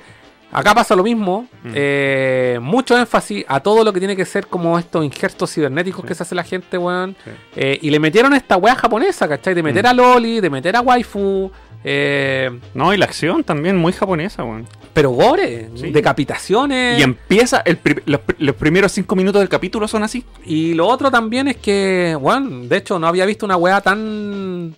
acá 0.53 0.75
pasa 0.75 0.95
lo 0.95 1.03
mismo. 1.03 1.47
Mm. 1.65 1.71
eh, 1.75 2.59
mucho 2.61 2.97
énfasis 2.99 3.45
a 3.49 3.61
todo 3.61 3.83
lo 3.85 3.93
que 3.93 3.99
tiene 4.01 4.15
que 4.17 4.25
ser 4.25 4.47
como 4.47 4.79
estos 4.79 5.05
injertos 5.05 5.53
cibernéticos 5.53 6.05
que 6.05 6.15
se 6.15 6.23
hace 6.23 6.35
la 6.35 6.45
gente, 6.45 6.77
weón. 6.79 7.17
Sí. 7.25 7.31
Eh, 7.57 7.79
y 7.83 7.91
le 7.91 7.99
metieron 7.99 8.35
esta 8.35 8.57
weá 8.57 8.75
japonesa, 8.75 9.27
¿cachai? 9.29 9.55
De 9.55 9.63
meter 9.63 9.85
Mm. 9.85 9.89
a 9.89 9.93
Loli, 9.95 10.41
de 10.41 10.51
meter 10.51 10.77
a 10.77 10.81
waifu. 10.81 11.51
eh, 11.85 12.49
No, 12.75 12.95
y 12.95 12.97
la 12.97 13.07
acción 13.07 13.43
también 13.43 13.77
muy 13.77 13.93
japonesa, 13.93 14.45
weón. 14.45 14.69
pero 14.93 15.11
gore, 15.11 15.69
Sí. 15.75 15.91
decapitaciones. 15.91 16.99
Y 16.99 17.03
empieza, 17.03 17.63
el 17.65 17.77
pri- 17.79 18.03
los, 18.07 18.21
pri- 18.21 18.37
los 18.39 18.55
primeros 18.55 18.93
cinco 18.93 19.17
minutos 19.17 19.41
del 19.41 19.49
capítulo 19.49 19.89
son 19.89 20.03
así. 20.05 20.25
Y 20.45 20.75
lo 20.75 20.87
otro 20.87 21.11
también 21.11 21.49
es 21.49 21.57
que, 21.57 22.17
bueno, 22.21 22.67
de 22.69 22.77
hecho 22.77 22.99
no 23.01 23.07
había 23.09 23.25
visto 23.27 23.47
una 23.47 23.57
weá 23.57 23.81
tan 23.81 24.69
Mm. 24.69 24.75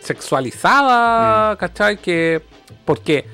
sexualizada, 0.00 1.56
¿cachai? 1.56 1.96
Que, 1.98 2.42
¿Por 2.84 3.00
qué? 3.00 3.24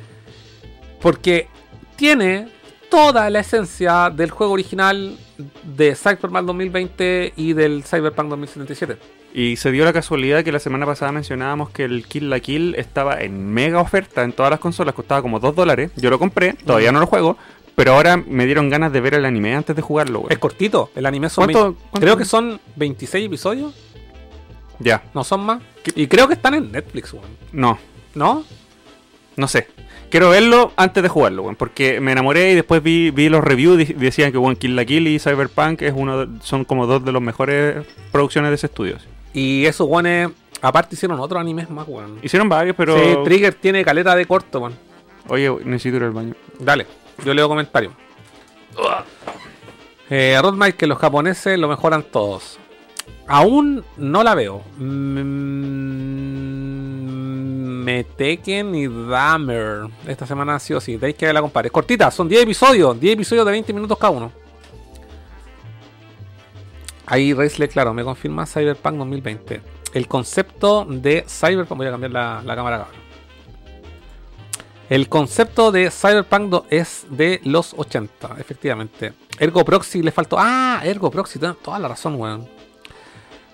Porque 1.00 1.48
tiene 1.96 2.48
toda 2.90 3.30
la 3.30 3.40
esencia 3.40 4.10
del 4.10 4.30
juego 4.30 4.52
original 4.52 5.16
de 5.64 5.94
Cyberpunk 5.94 6.44
2020 6.46 7.32
y 7.36 7.52
del 7.52 7.84
Cyberpunk 7.84 8.28
2077. 8.28 8.96
Y 9.32 9.56
se 9.56 9.70
dio 9.70 9.84
la 9.84 9.92
casualidad 9.92 10.42
que 10.42 10.50
la 10.50 10.58
semana 10.58 10.86
pasada 10.86 11.12
mencionábamos 11.12 11.70
que 11.70 11.84
el 11.84 12.04
Kill 12.06 12.28
la 12.30 12.40
Kill 12.40 12.74
estaba 12.74 13.20
en 13.20 13.46
mega 13.52 13.80
oferta 13.80 14.24
en 14.24 14.32
todas 14.32 14.50
las 14.50 14.58
consolas, 14.60 14.94
costaba 14.94 15.22
como 15.22 15.38
2 15.38 15.54
dólares. 15.54 15.92
Yo 15.96 16.10
lo 16.10 16.18
compré, 16.18 16.54
todavía 16.54 16.90
no 16.90 16.98
lo 16.98 17.06
juego, 17.06 17.36
pero 17.76 17.92
ahora 17.94 18.16
me 18.16 18.44
dieron 18.44 18.68
ganas 18.70 18.92
de 18.92 19.00
ver 19.00 19.14
el 19.14 19.24
anime 19.24 19.54
antes 19.54 19.76
de 19.76 19.82
jugarlo, 19.82 20.20
Es 20.22 20.30
weón. 20.30 20.40
cortito, 20.40 20.90
el 20.96 21.06
anime 21.06 21.30
son 21.30 21.44
¿Cuánto- 21.44 21.64
20 21.66 21.80
cuánto? 21.90 22.00
creo 22.04 22.16
que 22.16 22.24
son 22.24 22.60
26 22.76 23.26
episodios, 23.26 23.72
Ya, 24.80 25.02
no 25.14 25.22
son 25.22 25.44
más. 25.44 25.62
Y 25.94 26.06
creo 26.08 26.26
que 26.26 26.34
están 26.34 26.54
en 26.54 26.72
Netflix, 26.72 27.12
weón. 27.12 27.26
no, 27.52 27.78
¿no? 28.16 28.44
No 29.36 29.48
sé. 29.48 29.68
Quiero 30.10 30.30
verlo 30.30 30.72
antes 30.76 31.02
de 31.04 31.08
jugarlo, 31.08 31.42
weón, 31.42 31.54
porque 31.56 32.00
me 32.00 32.10
enamoré 32.12 32.50
y 32.52 32.54
después 32.56 32.82
vi, 32.82 33.10
vi 33.12 33.28
los 33.28 33.44
reviews 33.44 33.80
y 33.88 33.92
decían 33.94 34.32
que 34.32 34.38
weón, 34.38 34.56
Kill 34.56 34.74
la 34.74 34.84
Kill 34.84 35.06
y 35.06 35.18
Cyberpunk 35.20 35.82
es 35.82 35.92
uno 35.94 36.26
de- 36.26 36.42
son 36.42 36.64
como 36.64 36.86
dos 36.86 37.04
de 37.04 37.12
los 37.12 37.22
mejores 37.22 37.86
producciones 38.10 38.50
de 38.50 38.54
ese 38.56 38.66
estudio. 38.66 38.96
Y 39.32 39.66
esos 39.66 39.86
weones, 39.88 40.30
aparte 40.62 40.96
hicieron 40.96 41.20
otros 41.20 41.40
animes 41.40 41.70
más, 41.70 41.86
weón. 41.86 42.18
Hicieron 42.22 42.48
varios, 42.48 42.74
pero... 42.74 42.96
Sí, 42.98 43.14
Trigger 43.24 43.54
tiene 43.54 43.84
caleta 43.84 44.16
de 44.16 44.26
corto, 44.26 44.58
weón. 44.60 44.74
Oye, 45.28 45.48
necesito 45.64 45.98
ir 45.98 46.02
al 46.04 46.10
baño. 46.10 46.34
Dale, 46.58 46.86
yo 47.24 47.32
leo 47.32 47.46
comentarios. 47.48 47.92
Eh, 50.08 50.36
Rodmike, 50.42 50.76
que 50.76 50.86
los 50.88 50.98
japoneses 50.98 51.56
lo 51.56 51.68
mejoran 51.68 52.02
todos. 52.02 52.58
Aún 53.28 53.84
no 53.96 54.24
la 54.24 54.34
veo. 54.34 54.64
Mm, 54.76 56.59
Meteken 57.84 58.74
y 58.74 58.86
Damer. 58.86 59.88
Esta 60.06 60.26
semana 60.26 60.58
sí 60.58 60.72
o 60.74 60.80
sí. 60.80 60.96
Tenéis 60.96 61.16
que 61.16 61.26
verla, 61.26 61.40
compadre. 61.40 61.70
Cortita, 61.70 62.10
son 62.10 62.28
10 62.28 62.42
episodios. 62.42 62.98
10 62.98 63.14
episodios 63.14 63.46
de 63.46 63.52
20 63.52 63.72
minutos 63.72 63.98
cada 63.98 64.10
uno. 64.10 64.32
Ahí 67.06 67.34
Reisle, 67.34 67.68
claro, 67.68 67.92
me 67.92 68.04
confirma 68.04 68.46
Cyberpunk 68.46 68.96
2020. 68.96 69.60
El 69.94 70.06
concepto 70.06 70.84
de 70.88 71.24
Cyberpunk. 71.26 71.78
Voy 71.78 71.86
a 71.88 71.90
cambiar 71.90 72.12
la, 72.12 72.42
la 72.44 72.54
cámara 72.54 72.76
ahora. 72.76 72.90
El 74.88 75.08
concepto 75.08 75.70
de 75.70 75.90
Cyberpunk 75.90 76.64
es 76.68 77.06
de 77.10 77.40
los 77.44 77.74
80, 77.76 78.36
efectivamente. 78.38 79.12
Ergo 79.38 79.64
Proxy 79.64 80.02
le 80.02 80.10
faltó. 80.10 80.36
Ah, 80.38 80.80
Ergo 80.84 81.10
Proxy, 81.10 81.38
toda 81.38 81.78
la 81.78 81.88
razón, 81.88 82.16
weón. 82.16 82.59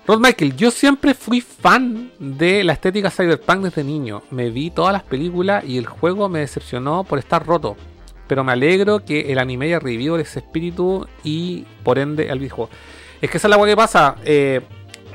Rod 0.07 0.21
Michael, 0.21 0.57
yo 0.57 0.71
siempre 0.71 1.15
fui 1.15 1.41
fan 1.41 2.13
de 2.21 2.63
la 2.63 2.75
estética 2.75 3.11
Cyberpunk 3.11 3.65
desde 3.65 3.83
niño. 3.83 4.23
Me 4.31 4.51
vi 4.51 4.71
todas 4.71 4.93
las 4.93 5.03
películas 5.03 5.65
y 5.65 5.79
el 5.79 5.87
juego 5.87 6.29
me 6.29 6.39
decepcionó 6.41 7.03
por 7.03 7.19
estar 7.19 7.45
roto. 7.45 7.77
Pero 8.29 8.45
me 8.45 8.53
alegro 8.53 9.05
que 9.05 9.33
el 9.33 9.39
anime 9.39 9.67
haya 9.67 9.79
revivido 9.81 10.17
ese 10.19 10.41
espíritu 10.41 11.07
y 11.25 11.65
por 11.83 11.99
ende 11.99 12.29
el 12.29 12.39
videojuego. 12.39 12.71
Es 13.21 13.31
que 13.31 13.39
esa 13.39 13.49
es 13.49 13.51
la 13.51 13.57
weá 13.57 13.73
que 13.73 13.77
pasa. 13.77 14.17
eh, 14.25 14.61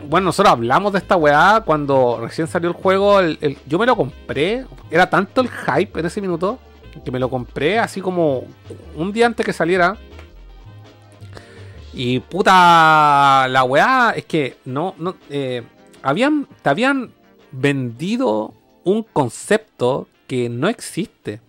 bueno, 0.09 0.25
nosotros 0.25 0.51
hablamos 0.51 0.91
de 0.93 0.97
esta 0.99 1.15
weá 1.15 1.61
cuando 1.65 2.17
recién 2.21 2.47
salió 2.47 2.69
el 2.69 2.75
juego. 2.75 3.19
el- 3.21 3.57
yo 3.67 3.79
me 3.79 3.85
lo 3.85 3.95
compré. 3.95 4.65
Era 4.89 5.09
tanto 5.09 5.39
el 5.41 5.49
hype 5.49 5.99
en 6.01 6.05
ese 6.05 6.19
minuto 6.19 6.59
que 7.05 7.11
me 7.11 7.19
lo 7.19 7.29
compré 7.29 7.79
así 7.79 8.01
como 8.01 8.43
un 8.97 9.13
día 9.13 9.25
antes 9.27 9.45
que 9.45 9.53
saliera. 9.53 9.95
Y 11.93 12.19
puta, 12.19 13.47
la 13.49 13.63
weá 13.63 14.13
es 14.15 14.25
que 14.25 14.57
no, 14.65 14.95
no, 14.97 15.15
eh, 15.29 15.63
habían, 16.01 16.47
te 16.61 16.69
habían 16.69 17.11
vendido 17.51 18.53
un 18.83 19.03
concepto 19.03 20.07
que 20.27 20.47
no 20.47 20.69
existe. 20.69 21.41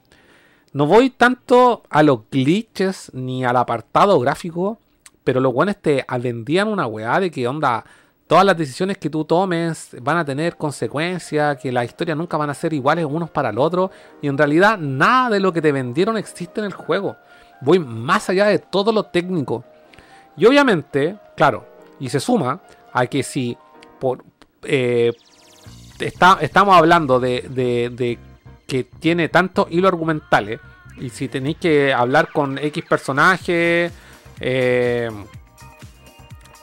No 0.73 0.86
voy 0.86 1.10
tanto 1.10 1.82
a 1.90 2.02
los 2.02 2.20
glitches 2.31 3.12
ni 3.14 3.44
al 3.44 3.56
apartado 3.56 4.19
gráfico, 4.19 4.78
pero 5.23 5.40
los 5.40 5.52
buenos 5.52 5.77
te 5.77 6.05
vendían 6.20 6.69
una 6.69 6.86
weá 6.86 7.20
de 7.20 7.31
que 7.31 7.47
onda, 7.47 7.85
todas 8.27 8.44
las 8.44 8.56
decisiones 8.56 8.98
que 8.98 9.10
tú 9.10 9.24
tomes 9.24 9.94
van 10.01 10.16
a 10.16 10.24
tener 10.24 10.56
consecuencias, 10.56 11.59
que 11.59 11.70
las 11.70 11.85
historias 11.85 12.16
nunca 12.16 12.36
van 12.36 12.51
a 12.51 12.55
ser 12.55 12.73
iguales 12.73 13.05
unos 13.05 13.31
para 13.31 13.51
el 13.51 13.59
otro, 13.59 13.90
y 14.20 14.28
en 14.28 14.39
realidad 14.39 14.78
nada 14.78 15.31
de 15.31 15.40
lo 15.40 15.52
que 15.52 15.62
te 15.62 15.70
vendieron 15.70 16.16
existe 16.16 16.60
en 16.60 16.66
el 16.66 16.73
juego. 16.73 17.16
Voy 17.60 17.78
más 17.78 18.28
allá 18.28 18.47
de 18.47 18.59
todo 18.59 18.90
lo 18.90 19.05
técnico. 19.05 19.64
Y 20.37 20.47
obviamente, 20.47 21.17
claro, 21.37 21.67
y 22.01 22.09
se 22.09 22.21
suma 22.21 22.61
a 22.93 23.07
que 23.07 23.23
si 23.23 23.57
por, 24.01 24.25
eh, 24.65 25.13
está- 25.99 26.39
estamos 26.41 26.77
hablando 26.77 27.21
de, 27.21 27.43
de- 27.49 28.19
que 28.67 28.85
tiene 28.85 29.29
tantos 29.29 29.67
hilos 29.71 29.93
argumentales, 29.93 30.61
y 30.99 31.11
si 31.11 31.29
tenéis 31.29 31.57
que 31.59 31.93
hablar 31.93 32.31
con 32.33 32.59
X 32.59 32.85
personaje 32.89 33.91
eh, 34.41 35.11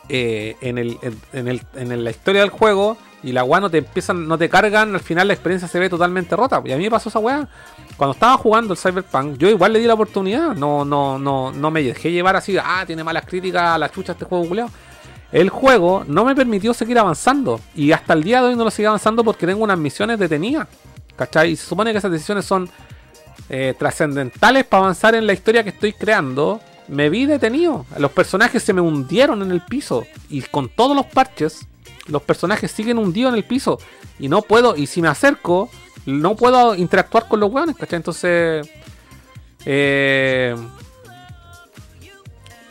eh, 0.09 0.55
en, 0.61 0.77
el, 0.77 0.97
en 1.33 1.47
el- 1.47 1.61
en 1.75 2.03
la 2.03 2.09
historia 2.09 2.41
del 2.41 2.49
juego, 2.49 2.97
Y 3.21 3.33
la 3.33 3.43
weá 3.43 3.59
no 3.59 3.69
te 3.69 3.79
empiezan, 3.79 4.29
no 4.29 4.37
te 4.37 4.47
cargan, 4.47 4.93
al 4.95 5.01
final 5.01 5.27
la 5.27 5.33
experiencia 5.33 5.67
se 5.67 5.77
ve 5.77 5.89
totalmente 5.89 6.37
rota. 6.37 6.61
Y 6.63 6.71
a 6.71 6.77
mí 6.77 6.83
me 6.85 6.89
pasó 6.89 7.09
esa 7.09 7.19
weá. 7.19 7.49
Cuando 7.99 8.13
estaba 8.13 8.37
jugando 8.37 8.73
el 8.73 8.79
Cyberpunk, 8.79 9.37
yo 9.37 9.49
igual 9.49 9.73
le 9.73 9.79
di 9.79 9.85
la 9.85 9.95
oportunidad. 9.95 10.55
No, 10.55 10.85
no, 10.85 11.19
no, 11.19 11.51
no 11.51 11.69
me 11.69 11.83
dejé 11.83 12.13
llevar 12.13 12.37
así, 12.37 12.57
ah, 12.57 12.85
tiene 12.87 13.03
malas 13.03 13.25
críticas 13.25 13.75
a 13.75 13.77
la 13.77 13.91
chucha 13.91 14.13
este 14.13 14.23
juego 14.23 14.47
culeado. 14.47 14.69
El 15.33 15.49
juego 15.49 16.05
no 16.07 16.23
me 16.23 16.33
permitió 16.33 16.73
seguir 16.73 16.97
avanzando. 16.97 17.59
Y 17.75 17.91
hasta 17.91 18.13
el 18.13 18.23
día 18.23 18.41
de 18.41 18.47
hoy 18.47 18.55
no 18.55 18.63
lo 18.63 18.71
sigo 18.71 18.87
avanzando 18.87 19.21
porque 19.25 19.45
tengo 19.45 19.61
unas 19.65 19.77
misiones 19.77 20.17
detenidas. 20.17 20.69
¿Cachai? 21.17 21.51
Y 21.51 21.55
se 21.57 21.65
supone 21.65 21.91
que 21.91 21.97
esas 21.97 22.09
decisiones 22.09 22.45
son 22.45 22.69
eh, 23.49 23.75
trascendentales 23.77 24.63
para 24.63 24.83
avanzar 24.83 25.13
en 25.15 25.27
la 25.27 25.33
historia 25.33 25.65
que 25.65 25.71
estoy 25.71 25.91
creando. 25.91 26.61
Me 26.87 27.09
vi 27.09 27.25
detenido. 27.25 27.85
Los 27.97 28.13
personajes 28.13 28.63
se 28.63 28.71
me 28.71 28.79
hundieron 28.79 29.41
en 29.41 29.51
el 29.51 29.59
piso. 29.59 30.05
Y 30.29 30.41
con 30.43 30.69
todos 30.69 30.95
los 30.95 31.07
parches, 31.07 31.67
los 32.07 32.21
personajes 32.21 32.71
siguen 32.71 32.97
hundidos 32.97 33.33
en 33.33 33.39
el 33.39 33.43
piso. 33.43 33.77
Y 34.19 34.29
no 34.29 34.41
puedo, 34.41 34.77
y 34.77 34.87
si 34.87 35.01
me 35.01 35.09
acerco, 35.09 35.69
no 36.05 36.35
puedo 36.35 36.75
interactuar 36.75 37.27
con 37.27 37.39
los 37.39 37.51
weones, 37.51 37.75
¿cachai? 37.75 37.97
Entonces. 37.97 38.67
eh, 39.65 40.55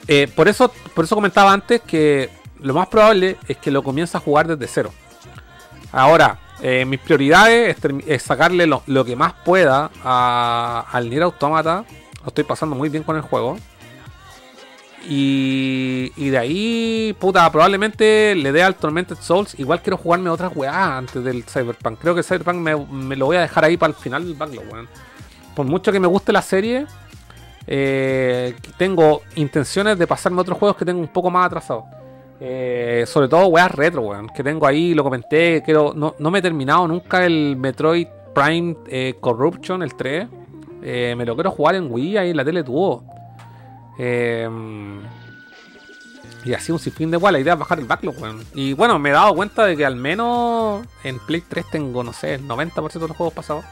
eh, 0.07 0.27
por 0.35 0.49
eso, 0.49 0.73
por 0.95 1.05
eso 1.05 1.15
comentaba 1.15 1.53
antes 1.53 1.83
que 1.83 2.31
lo 2.61 2.75
más 2.75 2.89
probable 2.89 3.37
es 3.47 3.57
que 3.59 3.71
lo 3.71 3.83
comience 3.83 4.17
a 4.17 4.21
jugar 4.21 4.47
desde 4.47 4.67
cero. 4.67 4.91
Ahora, 5.93 6.39
eh, 6.63 6.85
mis 6.85 6.99
prioridades 7.01 7.77
es, 8.07 8.23
sacarle 8.23 8.67
lo, 8.67 8.83
lo 8.87 9.05
que 9.05 9.17
más 9.17 9.35
pueda 9.45 9.91
a- 10.03 10.87
al 10.91 11.09
Nier 11.11 11.23
Automata. 11.23 11.85
Lo 12.23 12.29
estoy 12.29 12.45
pasando 12.45 12.75
muy 12.75 12.89
bien 12.89 13.03
con 13.05 13.17
el 13.17 13.23
juego. 13.23 13.59
Y, 15.07 16.13
y 16.17 16.31
de 16.31 16.39
ahí, 16.39 17.17
puta, 17.19 17.51
probablemente 17.51 18.35
le 18.35 18.53
dé 18.53 18.63
al 18.63 18.75
Tormented 18.75 19.17
Souls. 19.17 19.59
Igual 19.59 19.81
quiero 19.83 19.97
jugarme 19.97 20.31
otras 20.31 20.55
weas 20.55 20.75
antes 20.75 21.23
del 21.23 21.45
Cyberpunk. 21.45 21.99
Creo 21.99 22.15
que 22.15 22.23
Cyberpunk 22.23 22.57
me, 22.57 23.17
lo 23.17 23.27
voy 23.27 23.37
a 23.37 23.41
dejar 23.43 23.65
ahí 23.65 23.77
para 23.77 23.93
el 23.93 23.99
final 23.99 24.25
del 24.25 24.35
backlog, 24.35 24.65
weón. 24.73 24.89
Por 25.55 25.67
mucho 25.67 25.93
que 25.93 26.01
me 26.01 26.07
guste 26.07 26.33
la 26.33 26.43
serie, 26.43 26.87
eh, 27.67 28.55
tengo 28.77 29.23
intenciones 29.37 29.99
de 29.99 30.07
pasarme 30.07 30.41
otros 30.41 30.59
juegos 30.59 30.77
que 30.77 30.85
tengo 30.85 31.01
un 31.01 31.09
poco 31.09 31.31
más 31.31 31.47
atrasados. 31.47 31.85
Eh, 32.41 33.05
sobre 33.07 33.29
todo 33.29 33.47
weas 33.47 33.71
retro, 33.71 34.03
weón. 34.03 34.29
Que 34.29 34.43
tengo 34.43 34.67
ahí, 34.67 34.95
lo 34.95 35.05
comenté. 35.05 35.63
Quiero, 35.65 35.93
no, 35.95 36.15
no 36.19 36.31
me 36.31 36.41
he 36.41 36.43
terminado 36.43 36.87
nunca 36.87 37.25
el 37.25 37.57
Metroid 37.57 38.09
Prime 38.35 38.77
eh, 38.89 39.15
Corruption, 39.21 39.83
el 39.83 39.95
3. 39.95 40.29
Eh, 40.83 41.15
me 41.17 41.25
lo 41.27 41.35
quiero 41.35 41.51
jugar 41.51 41.75
en 41.75 41.91
Wii, 41.91 42.17
ahí 42.19 42.31
en 42.31 42.37
la 42.37 42.45
tele 42.45 42.63
tuvo. 42.63 43.05
Eh, 43.99 44.49
y 46.45 46.55
así 46.55 46.73
un 46.73 46.79
sinfín 46.79 47.11
de 47.11 47.17
weas. 47.17 47.33
La 47.33 47.41
idea 47.41 47.53
es 47.55 47.59
bajar 47.59 47.79
el 47.79 47.87
backlog, 47.87 48.21
weón. 48.21 48.45
Y 48.55 48.73
bueno, 48.73 48.99
me 48.99 49.11
he 49.11 49.13
dado 49.13 49.35
cuenta 49.35 49.67
de 49.67 49.77
que 49.77 49.85
al 49.85 49.97
menos 49.97 50.87
en 51.05 51.19
Play 51.19 51.43
3 51.47 51.67
tengo, 51.71 52.03
no 52.03 52.13
sé, 52.13 52.35
el 52.35 52.49
90% 52.49 52.93
de 52.93 53.09
los 53.09 53.17
juegos 53.17 53.35
pasados. 53.35 53.65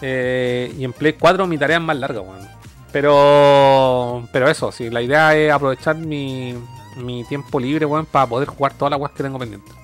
Eh, 0.00 0.74
y 0.78 0.84
en 0.84 0.92
Play 0.92 1.14
4 1.14 1.46
mi 1.46 1.58
tarea 1.58 1.76
es 1.76 1.82
más 1.82 1.96
larga, 1.98 2.20
weón. 2.20 2.48
Pero, 2.92 4.26
pero 4.32 4.48
eso, 4.48 4.72
sí, 4.72 4.90
la 4.90 5.02
idea 5.02 5.36
es 5.36 5.52
aprovechar 5.52 5.96
mi, 5.96 6.54
mi 6.96 7.24
tiempo 7.24 7.60
libre, 7.60 7.86
weón, 7.86 8.06
para 8.06 8.26
poder 8.26 8.48
jugar 8.48 8.72
todas 8.74 8.90
las 8.90 9.00
weas 9.00 9.12
que 9.12 9.22
tengo 9.22 9.38
pendientes. 9.38 9.74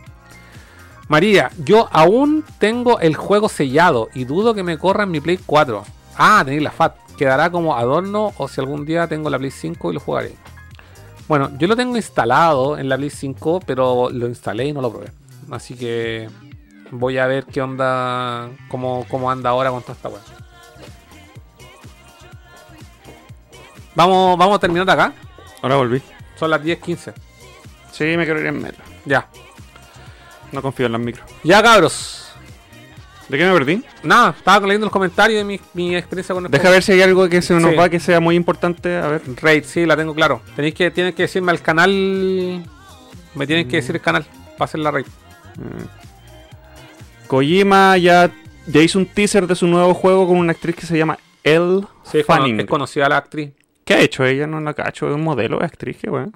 María, 1.08 1.50
yo 1.58 1.88
aún 1.92 2.44
tengo 2.58 2.98
el 2.98 3.14
juego 3.14 3.48
sellado 3.48 4.08
y 4.14 4.24
dudo 4.24 4.54
que 4.54 4.64
me 4.64 4.78
corra 4.78 5.04
en 5.04 5.10
mi 5.10 5.20
Play 5.20 5.38
4. 5.44 5.84
Ah, 6.16 6.42
tenéis 6.44 6.62
la 6.62 6.72
FAT. 6.72 7.05
Quedará 7.16 7.50
como 7.50 7.76
adorno 7.76 8.32
o 8.36 8.48
si 8.48 8.60
algún 8.60 8.84
día 8.84 9.06
tengo 9.08 9.30
la 9.30 9.38
Play 9.38 9.50
5 9.50 9.90
y 9.90 9.94
lo 9.94 10.00
jugaré. 10.00 10.34
Bueno, 11.28 11.50
yo 11.58 11.66
lo 11.66 11.76
tengo 11.76 11.96
instalado 11.96 12.78
en 12.78 12.88
la 12.88 12.96
Play 12.96 13.10
5, 13.10 13.60
pero 13.66 14.10
lo 14.10 14.28
instalé 14.28 14.66
y 14.66 14.72
no 14.72 14.80
lo 14.80 14.90
probé. 14.90 15.10
Así 15.50 15.74
que 15.74 16.28
voy 16.90 17.18
a 17.18 17.26
ver 17.26 17.46
qué 17.46 17.62
onda, 17.62 18.50
cómo, 18.68 19.06
cómo 19.08 19.30
anda 19.30 19.50
ahora 19.50 19.70
con 19.70 19.82
toda 19.82 19.94
esta 19.94 20.08
wea. 20.08 20.20
Vamos, 23.94 24.38
vamos 24.38 24.56
a 24.56 24.58
terminar 24.58 24.88
acá. 24.90 25.14
Ahora 25.62 25.76
volví. 25.76 26.02
Son 26.38 26.50
las 26.50 26.62
10.15. 26.62 27.14
Sí, 27.92 28.04
me 28.16 28.24
quiero 28.24 28.40
ir 28.40 28.46
en 28.46 28.60
metro. 28.60 28.84
Ya. 29.06 29.26
No 30.52 30.60
confío 30.60 30.86
en 30.86 30.92
las 30.92 31.00
micros. 31.00 31.28
Ya, 31.42 31.62
cabros. 31.62 32.25
¿De 33.28 33.36
qué 33.38 33.44
me 33.44 33.52
perdí? 33.52 33.82
Nada, 34.04 34.34
estaba 34.38 34.64
leyendo 34.66 34.86
los 34.86 34.92
comentarios 34.92 35.38
de 35.38 35.44
mi, 35.44 35.60
mi 35.74 35.96
experiencia 35.96 36.32
con 36.34 36.44
el 36.44 36.50
Deja 36.50 36.70
ver 36.70 36.82
si 36.82 36.92
hay 36.92 37.02
algo 37.02 37.28
que 37.28 37.42
se 37.42 37.54
nos 37.54 37.70
Sí. 37.70 37.76
va 37.76 37.88
que 37.88 37.98
sea 37.98 38.20
muy 38.20 38.36
importante. 38.36 38.96
A 38.96 39.08
ver. 39.08 39.22
Raid, 39.42 39.64
sí, 39.64 39.84
la 39.84 39.96
tengo 39.96 40.14
claro. 40.14 40.42
Tenéis 40.54 40.74
que, 40.74 40.90
tienen 40.92 41.12
que 41.12 41.22
decirme 41.22 41.50
al 41.50 41.60
canal. 41.60 41.90
Me 43.34 43.46
tienen 43.46 43.66
que 43.68 43.76
decir 43.76 43.96
el 43.96 44.00
canal 44.00 44.24
para 44.56 44.64
hacer 44.66 44.80
la 44.80 44.90
raid. 44.92 45.06
Kojima 47.26 47.96
ya, 47.98 48.30
ya 48.66 48.80
hizo 48.80 48.98
un 48.98 49.06
teaser 49.06 49.46
de 49.46 49.54
su 49.56 49.66
nuevo 49.66 49.92
juego 49.94 50.26
con 50.28 50.36
una 50.38 50.52
actriz 50.52 50.76
que 50.76 50.86
se 50.86 50.96
llama 50.96 51.18
Elle 51.42 51.82
Sí, 52.04 52.18
es, 52.18 52.26
Fanning. 52.26 52.60
es 52.60 52.66
conocida 52.66 53.08
la 53.08 53.16
actriz. 53.16 53.50
¿Qué 53.84 53.94
ha 53.94 54.00
hecho 54.00 54.24
ella? 54.24 54.46
No 54.46 54.60
la 54.60 54.74
cacho. 54.74 55.08
Es 55.08 55.14
un 55.14 55.22
modelo, 55.24 55.58
es 55.58 55.64
actriz, 55.64 55.96
qué 56.00 56.08
bueno. 56.10 56.32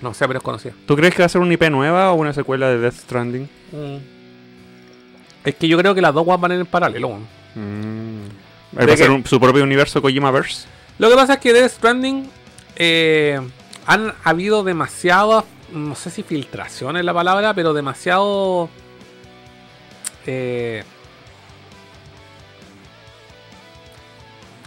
No 0.00 0.14
sé, 0.14 0.26
pero 0.28 0.38
es 0.38 0.44
conocida. 0.44 0.72
¿Tú 0.86 0.94
crees 0.94 1.12
que 1.14 1.22
va 1.22 1.26
a 1.26 1.28
ser 1.28 1.40
una 1.40 1.52
IP 1.54 1.68
nueva 1.70 2.12
o 2.12 2.14
una 2.14 2.32
secuela 2.32 2.68
de 2.68 2.78
Death 2.78 2.94
Stranding? 2.94 3.48
Es 5.48 5.54
que 5.54 5.66
yo 5.68 5.78
creo 5.78 5.94
que 5.94 6.00
las 6.02 6.12
dos 6.14 6.26
van 6.26 6.52
en 6.52 6.66
paralelo. 6.66 7.08
weón. 7.08 7.26
¿Va 8.76 8.82
a 8.82 8.86
¿De 8.86 8.96
ser 8.96 9.10
un- 9.10 9.24
su 9.26 9.40
propio 9.40 9.62
universo 9.64 10.02
Kojima-verse? 10.02 10.66
Lo 10.98 11.08
que 11.08 11.16
pasa 11.16 11.34
es 11.34 11.38
que 11.40 11.52
Death 11.52 11.70
Stranding 11.72 12.28
eh, 12.76 13.40
han 13.86 14.12
habido 14.24 14.62
demasiadas, 14.62 15.44
no 15.72 15.94
sé 15.94 16.10
si 16.10 16.22
filtración 16.22 16.96
es 16.96 17.04
la 17.04 17.14
palabra, 17.14 17.54
pero 17.54 17.72
demasiado... 17.72 18.68
Eh, 20.26 20.84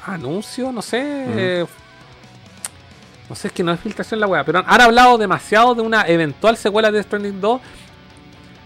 anuncio, 0.05 0.71
no 0.71 0.81
sé. 0.81 0.99
eh, 1.03 1.65
no 3.29 3.35
sé, 3.35 3.47
es 3.47 3.53
que 3.53 3.63
no 3.63 3.71
es 3.71 3.79
filtración 3.79 4.19
la 4.19 4.27
weá, 4.27 4.43
pero 4.43 4.63
han 4.65 4.81
hablado 4.81 5.17
demasiado 5.17 5.75
de 5.75 5.81
una 5.81 6.07
eventual 6.07 6.57
secuela 6.57 6.89
de 6.91 6.97
Death 6.97 7.07
Stranding 7.07 7.39
2. 7.39 7.61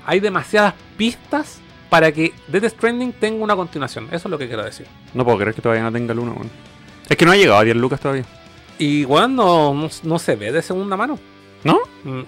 Hay 0.07 0.19
demasiadas 0.19 0.73
pistas 0.97 1.59
para 1.95 2.11
que 2.11 2.33
Death 2.49 2.71
Stranding 2.71 3.13
tenga 3.13 3.41
una 3.41 3.55
continuación. 3.55 4.07
Eso 4.07 4.27
es 4.27 4.29
lo 4.29 4.37
que 4.37 4.47
quiero 4.47 4.65
decir. 4.65 4.85
No 5.13 5.23
puedo 5.23 5.37
creer 5.37 5.55
que 5.55 5.61
todavía 5.61 5.81
no 5.81 5.93
tenga 5.93 6.11
el 6.11 6.19
1, 6.19 6.31
weón. 6.33 6.49
Es 7.07 7.15
que 7.15 7.23
no 7.25 7.31
ha 7.31 7.37
llegado 7.37 7.57
a 7.57 7.63
10 7.63 7.77
lucas 7.77 8.01
todavía. 8.01 8.25
Y 8.77 9.05
bueno, 9.05 9.29
no, 9.29 9.73
no, 9.73 9.89
no 10.03 10.19
se 10.19 10.35
ve 10.35 10.51
de 10.51 10.61
segunda 10.61 10.97
mano. 10.97 11.17
¿No? 11.63 11.79
Mm. 12.03 12.23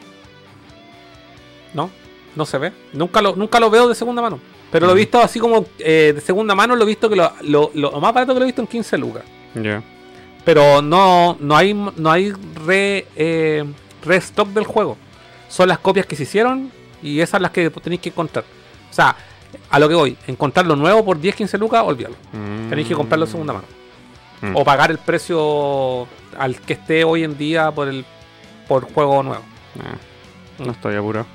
No, 1.74 1.90
no 2.34 2.46
se 2.46 2.58
ve. 2.58 2.72
Nunca 2.94 3.22
lo, 3.22 3.36
nunca 3.36 3.60
lo 3.60 3.70
veo 3.70 3.90
de 3.90 3.96
segunda 3.96 4.22
mano. 4.22 4.40
Pero 4.72 4.86
lo 4.88 4.94
he 4.94 4.96
visto 4.96 5.20
así 5.20 5.38
como 5.38 5.66
eh, 5.80 6.14
de 6.16 6.22
segunda 6.22 6.56
mano, 6.56 6.74
lo 6.74 6.84
he 6.84 6.88
visto 6.88 7.10
que 7.10 7.18
lo, 7.18 7.30
lo- 7.42 7.72
lo 7.74 7.92
más 8.00 8.14
barato 8.14 8.34
que 8.34 8.40
lo 8.40 8.46
he 8.46 8.48
visto 8.48 8.62
en 8.62 8.68
15 8.68 8.98
lucas. 8.98 9.24
Ya. 9.54 9.84
Pero 10.46 10.82
no, 10.82 11.36
no 11.42 11.58
hay, 11.58 11.74
no 11.74 12.10
hay 12.10 12.32
re, 12.66 13.06
eh, 13.18 13.66
restock 14.06 14.48
del 14.50 14.64
juego. 14.64 14.96
Son 15.50 15.68
las 15.68 15.80
copias 15.80 16.06
que 16.06 16.16
se 16.16 16.24
hicieron 16.24 16.72
y 17.04 17.20
esas 17.20 17.42
las 17.42 17.52
que 17.52 17.70
tenéis 17.70 18.00
que 18.02 18.10
encontrar. 18.10 18.46
O 18.90 18.94
sea, 18.94 19.14
a 19.70 19.80
lo 19.80 19.88
que 19.90 19.96
voy, 19.96 20.18
encontrar 20.28 20.66
lo 20.66 20.76
nuevo 20.76 21.04
por 21.06 21.20
10, 21.20 21.36
15 21.36 21.58
lucas, 21.58 21.84
olvídalo. 21.86 22.16
Tenéis 22.70 22.88
que 22.88 22.94
comprarlo 22.96 23.26
de 23.26 23.32
segunda 23.32 23.54
mano. 23.54 23.66
Mm. 24.42 24.56
O 24.56 24.64
pagar 24.64 24.92
el 24.92 24.98
precio 25.00 26.08
al 26.38 26.56
que 26.62 26.74
esté 26.74 27.04
hoy 27.04 27.24
en 27.24 27.38
día 27.38 27.72
por 27.72 27.88
el 27.88 28.06
por 28.68 28.92
juego 28.94 29.24
nuevo. 29.24 29.44
Nah, 29.76 30.66
no 30.66 30.72
estoy 30.72 30.96
apurado. 30.96 31.26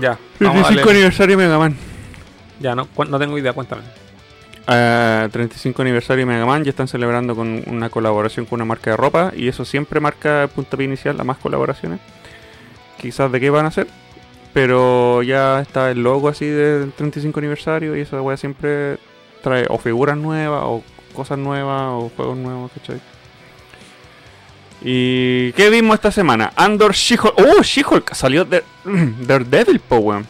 Ya, 0.00 0.18
vamos 0.40 0.64
a 0.64 0.68
35 0.68 0.74
darle- 0.80 0.90
aniversario 0.90 1.36
de 1.36 1.44
Mega 1.44 1.58
Man. 1.58 1.76
Ya, 2.60 2.74
no, 2.74 2.88
no 3.08 3.18
tengo 3.18 3.38
idea, 3.38 3.52
cuéntame. 3.52 3.82
Ah, 4.68 5.28
35 5.30 5.80
aniversario 5.82 6.26
de 6.26 6.32
Mega 6.32 6.44
Man, 6.44 6.64
ya 6.64 6.70
están 6.70 6.88
celebrando 6.88 7.36
con 7.36 7.62
una 7.66 7.88
colaboración 7.88 8.46
con 8.46 8.56
una 8.56 8.64
marca 8.64 8.90
de 8.90 8.96
ropa 8.96 9.32
y 9.36 9.46
eso 9.46 9.64
siempre 9.64 10.00
marca 10.00 10.42
el 10.44 10.48
puntapié 10.48 10.86
inicial 10.86 11.20
a 11.20 11.24
más 11.24 11.38
colaboraciones. 11.38 12.00
Quizás 13.00 13.30
de 13.30 13.38
qué 13.38 13.50
van 13.50 13.66
a 13.66 13.70
ser, 13.70 13.86
pero 14.52 15.22
ya 15.22 15.60
está 15.60 15.90
el 15.90 16.02
logo 16.02 16.28
así 16.28 16.46
del 16.46 16.92
35 16.92 17.38
aniversario 17.38 17.96
y 17.96 18.00
esa 18.00 18.20
wea 18.20 18.36
siempre 18.36 18.98
trae 19.42 19.66
o 19.68 19.78
figuras 19.78 20.16
nuevas 20.16 20.62
o 20.64 20.82
cosas 21.12 21.38
nuevas 21.38 21.82
o 21.92 22.10
juegos 22.16 22.36
nuevos, 22.36 22.72
¿cachai? 22.72 23.00
¿Y 24.82 25.52
qué 25.52 25.70
vimos 25.70 25.94
esta 25.94 26.10
semana? 26.10 26.52
Andor 26.56 26.92
She-Hulk. 26.92 27.34
¡Oh, 27.38 27.62
She-Hulk! 27.62 28.14
Salió 28.14 28.44
de 28.44 28.62
Daredevil, 29.20 29.80
po, 29.80 29.96
weón. 29.98 30.26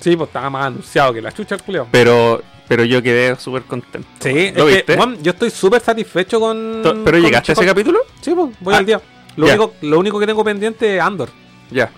Sí, 0.00 0.16
pues 0.16 0.28
estaba 0.28 0.48
más 0.50 0.66
anunciado 0.66 1.12
que 1.12 1.20
la 1.20 1.32
chucha 1.32 1.56
el 1.56 1.62
culeo. 1.62 1.88
Pero, 1.90 2.42
pero 2.68 2.84
yo 2.84 3.02
quedé 3.02 3.36
súper 3.36 3.62
contento. 3.62 4.08
Sí, 4.20 4.30
es 4.30 4.56
¿Lo 4.56 4.66
que, 4.66 4.74
viste? 4.74 4.98
yo 5.22 5.32
estoy 5.32 5.50
súper 5.50 5.80
satisfecho 5.80 6.40
con. 6.40 6.80
¿Pero 6.82 7.02
con 7.04 7.22
llegaste 7.22 7.52
a 7.52 7.54
ese 7.54 7.66
capítulo? 7.66 8.00
Sí, 8.20 8.32
pues, 8.34 8.50
voy 8.60 8.74
Ah, 8.74 8.78
al 8.78 8.86
día. 8.86 9.00
Lo, 9.36 9.46
único, 9.46 9.74
lo 9.82 9.98
único 9.98 10.18
que 10.20 10.26
tengo 10.26 10.44
pendiente 10.44 10.96
es 10.96 11.02
Andor. 11.02 11.30
Ya. 11.70 11.90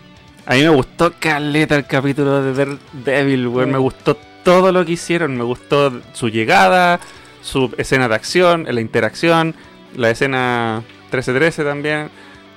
A 0.47 0.55
mí 0.55 0.63
me 0.63 0.69
gustó 0.69 1.13
caleta 1.19 1.75
el 1.77 1.87
capítulo 1.87 2.43
de 2.43 2.79
Daredevil, 3.05 3.49
weón. 3.49 3.71
Mm. 3.71 3.73
Me 3.73 3.79
gustó 3.79 4.17
todo 4.45 4.73
lo 4.73 4.85
que 4.85 4.93
hicieron. 4.93 5.37
Me 5.37 5.43
gustó 5.45 6.01
su 6.13 6.29
llegada, 6.29 7.01
su 7.43 7.73
escena 7.79 8.09
de 8.09 8.15
acción, 8.15 8.67
la 8.71 8.81
interacción, 8.81 9.55
la 9.97 10.11
escena 10.11 10.83
1313 11.11 11.65
también. 11.65 12.11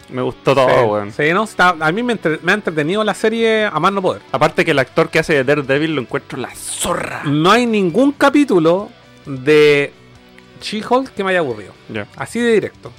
Me 0.09 0.21
gustó 0.21 0.55
todo, 0.55 0.69
Sí, 0.69 0.85
weón. 0.85 1.11
sí, 1.11 1.33
no, 1.33 1.43
está- 1.43 1.75
a 1.79 1.91
mí 1.91 2.01
me, 2.01 2.13
entre- 2.13 2.39
me 2.41 2.51
ha 2.53 2.55
entretenido 2.55 3.03
la 3.03 3.13
serie 3.13 3.65
a 3.65 3.77
más 3.79 3.91
no 3.91 4.01
poder. 4.01 4.21
Aparte 4.31 4.63
que 4.63 4.71
el 4.71 4.79
actor 4.79 5.09
que 5.09 5.19
hace 5.19 5.33
de 5.33 5.43
Daredevil 5.43 5.95
lo 5.95 6.01
encuentro 6.01 6.37
la 6.39 6.49
zorra. 6.55 7.23
No 7.25 7.51
hay 7.51 7.65
ningún 7.65 8.13
capítulo 8.13 8.89
de 9.25 9.91
She-Hulk 10.61 11.13
que 11.13 11.23
me 11.25 11.31
haya 11.31 11.39
aburrido. 11.39 11.73
Así 12.15 12.39
de 12.39 12.53
directo. 12.53 12.91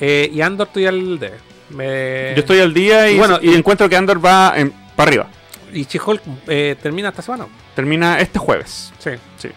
Eh, 0.00 0.30
y 0.32 0.40
Andor 0.40 0.68
estoy 0.68 0.86
al 0.86 1.18
de. 1.18 1.32
Me- 1.70 2.32
Yo 2.34 2.40
estoy 2.40 2.60
al 2.60 2.72
día 2.72 3.10
y, 3.10 3.16
Y 3.16 3.18
bueno, 3.18 3.38
y 3.42 3.54
encuentro 3.54 3.88
que 3.88 3.96
Andor 3.96 4.24
va 4.24 4.54
para 4.96 5.08
arriba. 5.10 5.26
Y 5.72 5.84
She-Hulk 5.84 6.22
eh, 6.46 6.76
termina 6.82 7.10
esta 7.10 7.20
semana. 7.22 7.46
Termina 7.74 8.18
este 8.20 8.38
jueves. 8.38 8.92
Sí. 8.98 9.10
Sí. 9.36 9.48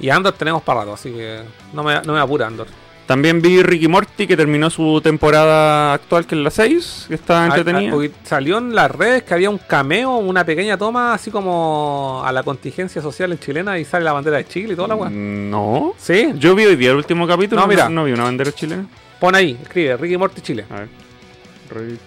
Y 0.00 0.10
Andor 0.10 0.34
tenemos 0.34 0.62
para 0.62 0.80
rato, 0.80 0.94
así 0.94 1.10
que 1.12 1.40
no 1.72 1.82
me, 1.82 2.00
no 2.02 2.12
me 2.12 2.20
apura 2.20 2.46
Andor. 2.46 2.66
También 3.10 3.42
vi 3.42 3.60
Ricky 3.60 3.88
Morty 3.88 4.24
que 4.28 4.36
terminó 4.36 4.70
su 4.70 5.00
temporada 5.02 5.94
actual, 5.94 6.26
que 6.28 6.36
es 6.36 6.40
la 6.42 6.50
6, 6.52 7.06
que 7.08 7.14
está 7.16 7.42
Ah, 7.42 7.46
entretenida. 7.48 7.92
ah, 7.92 8.08
salió 8.22 8.58
en 8.58 8.72
las 8.72 8.88
redes 8.88 9.24
que 9.24 9.34
había 9.34 9.50
un 9.50 9.58
cameo, 9.58 10.18
una 10.18 10.44
pequeña 10.44 10.78
toma, 10.78 11.12
así 11.12 11.28
como 11.32 12.22
a 12.24 12.30
la 12.30 12.44
contingencia 12.44 13.02
social 13.02 13.32
en 13.32 13.40
chilena 13.40 13.76
y 13.80 13.84
sale 13.84 14.04
la 14.04 14.12
bandera 14.12 14.36
de 14.36 14.46
Chile 14.46 14.74
y 14.74 14.76
toda 14.76 14.86
la 14.86 14.94
weá. 14.94 15.10
No. 15.10 15.92
¿Sí? 15.98 16.32
Yo 16.36 16.54
vi 16.54 16.66
hoy 16.66 16.76
día 16.76 16.92
el 16.92 16.98
último 16.98 17.26
capítulo. 17.26 17.60
No, 17.60 17.66
mira. 17.66 17.88
No, 17.88 18.04
vi 18.04 18.12
una 18.12 18.22
bandera 18.22 18.52
chilena. 18.52 18.86
Pon 19.18 19.34
ahí, 19.34 19.58
escribe 19.60 19.96
Ricky 19.96 20.16
Morty 20.16 20.40
Chile. 20.40 20.64
A 20.70 20.74
ver. 20.76 20.88
Rick. 21.70 22.00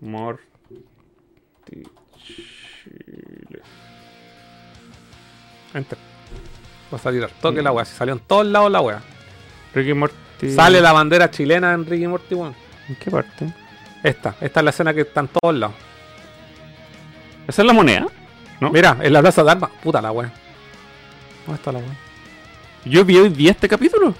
Morty. 0.00 0.42
Chile. 2.24 3.60
Enter. 5.74 5.98
Va 6.92 6.96
a 6.96 7.00
salir 7.00 7.22
al 7.22 7.30
toque 7.30 7.62
la 7.62 7.72
weá. 7.72 7.84
Si 7.84 7.94
salió 7.94 8.14
en 8.14 8.20
todos 8.20 8.46
lados 8.46 8.70
la 8.70 8.80
weá. 8.80 9.02
Ricky 9.74 9.94
Morty. 9.94 10.50
Sale 10.54 10.80
la 10.80 10.92
bandera 10.92 11.30
chilena 11.30 11.72
en 11.72 11.86
Ricky 11.86 12.06
Morty, 12.06 12.34
weón. 12.34 12.54
¿En 12.88 12.96
qué 12.96 13.10
parte? 13.10 13.52
Esta, 14.02 14.34
esta 14.40 14.60
es 14.60 14.64
la 14.64 14.70
escena 14.70 14.94
que 14.94 15.02
está 15.02 15.20
en 15.20 15.28
todos 15.28 15.54
lados. 15.54 15.76
¿Esa 17.46 17.62
es 17.62 17.66
la 17.66 17.72
moneda? 17.72 18.06
¿No? 18.60 18.70
Mira, 18.70 18.96
en 19.00 19.12
la 19.12 19.20
plaza 19.20 19.44
de 19.44 19.50
armas. 19.50 19.70
Puta 19.82 20.00
la 20.00 20.10
weá. 20.10 20.32
¿Dónde 21.46 21.58
está 21.58 21.72
la 21.72 21.78
weá? 21.78 21.96
Yo 22.84 23.04
vi 23.04 23.18
hoy 23.18 23.28
día 23.28 23.50
este 23.52 23.68
capítulo. 23.68 24.14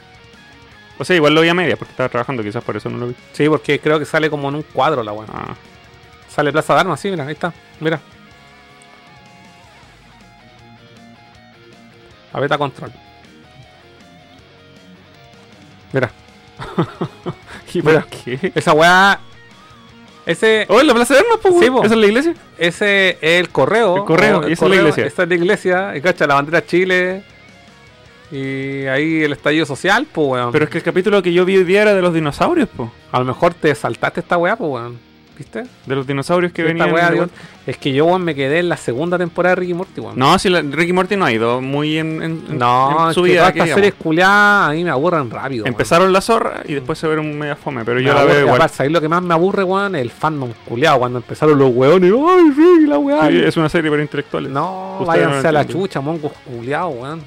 O 0.98 1.04
sea, 1.04 1.16
igual 1.16 1.34
lo 1.34 1.40
vi 1.40 1.48
a 1.48 1.54
media 1.54 1.76
porque 1.76 1.92
estaba 1.92 2.08
trabajando, 2.10 2.42
quizás 2.42 2.62
por 2.62 2.76
eso 2.76 2.90
no 2.90 2.98
lo 2.98 3.06
vi. 3.08 3.14
Sí, 3.32 3.48
porque 3.48 3.80
creo 3.80 3.98
que 3.98 4.04
sale 4.04 4.28
como 4.28 4.48
en 4.50 4.56
un 4.56 4.62
cuadro 4.62 5.02
la 5.02 5.12
weá. 5.12 5.26
Ah. 5.32 5.54
Sale 6.28 6.52
Plaza 6.52 6.74
de 6.74 6.80
Armas, 6.80 7.00
sí, 7.00 7.10
mira, 7.10 7.24
ahí 7.26 7.32
está. 7.32 7.52
Mira. 7.80 8.00
A 12.32 12.40
beta 12.40 12.58
control. 12.58 12.92
Mira. 15.92 16.10
¿Y 17.74 17.82
Mira. 17.82 18.06
qué? 18.24 18.52
Esa 18.54 18.72
weá. 18.72 19.18
Ese. 20.26 20.66
Oh, 20.68 20.80
en 20.80 20.86
la 20.86 20.94
plaza 20.94 21.14
de 21.14 21.20
armas, 21.20 21.38
pues, 21.42 21.54
Sí, 21.60 21.70
po. 21.70 21.84
¿Esa 21.84 21.94
es 21.94 22.00
la 22.00 22.06
iglesia? 22.06 22.34
Ese 22.58 23.10
es 23.20 23.40
el 23.40 23.48
correo. 23.48 23.96
El 23.96 24.04
correo, 24.04 24.48
y 24.48 24.52
esa 24.52 24.64
es 24.66 24.70
la 24.70 24.76
iglesia. 24.76 25.06
Esta 25.06 25.22
es 25.24 25.28
la 25.28 25.34
iglesia. 25.34 25.96
Y 25.96 26.00
cacha, 26.00 26.26
la 26.26 26.34
bandera 26.34 26.64
Chile. 26.64 27.22
Y 28.30 28.86
ahí 28.86 29.24
el 29.24 29.32
estallido 29.32 29.66
social, 29.66 30.06
pues 30.12 30.28
weón. 30.28 30.52
Pero 30.52 30.64
es 30.64 30.70
que 30.70 30.78
el 30.78 30.84
capítulo 30.84 31.20
que 31.22 31.32
yo 31.32 31.44
vi 31.44 31.56
hoy 31.56 31.64
día 31.64 31.82
era 31.82 31.94
de 31.94 32.02
los 32.02 32.14
dinosaurios, 32.14 32.68
pues. 32.76 32.88
A 33.10 33.18
lo 33.18 33.24
mejor 33.24 33.54
te 33.54 33.74
saltaste 33.74 34.20
esta 34.20 34.36
weá, 34.36 34.54
pues 34.56 34.70
weón. 34.70 35.09
¿Viste? 35.40 35.64
De 35.86 35.94
los 35.96 36.06
dinosaurios 36.06 36.52
que 36.52 36.60
Esta 36.70 36.84
venían. 36.84 37.30
es 37.66 37.78
que 37.78 37.94
yo 37.94 38.04
weón, 38.04 38.22
me 38.22 38.34
quedé 38.34 38.58
en 38.58 38.68
la 38.68 38.76
segunda 38.76 39.16
temporada 39.16 39.54
de 39.54 39.60
Ricky 39.62 39.72
Morty, 39.72 39.98
weón. 39.98 40.18
No, 40.18 40.38
si 40.38 40.50
la, 40.50 40.60
Ricky 40.60 40.92
Morty 40.92 41.16
no 41.16 41.24
ha 41.24 41.32
ido 41.32 41.62
muy 41.62 41.96
en, 41.96 42.22
en, 42.22 42.44
en- 42.50 42.58
No, 42.58 43.04
en 43.04 43.08
es 43.08 43.14
su 43.14 43.22
vida. 43.22 43.38
todas 43.40 43.52
que 43.54 43.58
estas 43.60 43.74
series 43.74 43.94
culiadas 43.94 44.68
a 44.68 44.72
mí 44.74 44.84
me 44.84 44.90
aburren 44.90 45.30
rápido. 45.30 45.64
weón. 45.64 45.72
Empezaron 45.72 46.12
la 46.12 46.20
zorra 46.20 46.60
y 46.68 46.74
después 46.74 46.98
se 46.98 47.06
vieron 47.06 47.38
media 47.38 47.56
fome, 47.56 47.86
pero 47.86 47.96
Me 48.00 48.02
yo 48.02 48.12
la 48.12 48.20
aburre, 48.20 48.34
veo 48.34 48.42
igual. 48.42 48.56
aparte, 48.56 48.76
¿sabes 48.76 48.92
lo 48.92 49.00
que 49.00 49.08
más 49.08 49.22
me 49.22 49.32
aburre, 49.32 49.64
weón? 49.64 49.94
El 49.96 50.10
fandom 50.10 50.52
culiado. 50.66 50.98
Cuando 50.98 51.20
empezaron 51.20 51.58
los 51.58 51.70
weones, 51.74 52.12
¡ay, 52.12 52.52
sí, 52.54 52.86
la 52.86 52.98
weá! 52.98 53.28
Sí, 53.30 53.38
es 53.42 53.56
una 53.56 53.70
serie 53.70 53.90
para 53.90 54.02
intelectuales. 54.02 54.52
No, 54.52 54.98
Ustedes 55.00 55.06
váyanse 55.08 55.42
no 55.44 55.48
a 55.48 55.52
la 55.52 55.66
chucha, 55.66 56.00
mongos 56.02 56.32
culiados, 56.44 56.94
weón. 56.94 57.22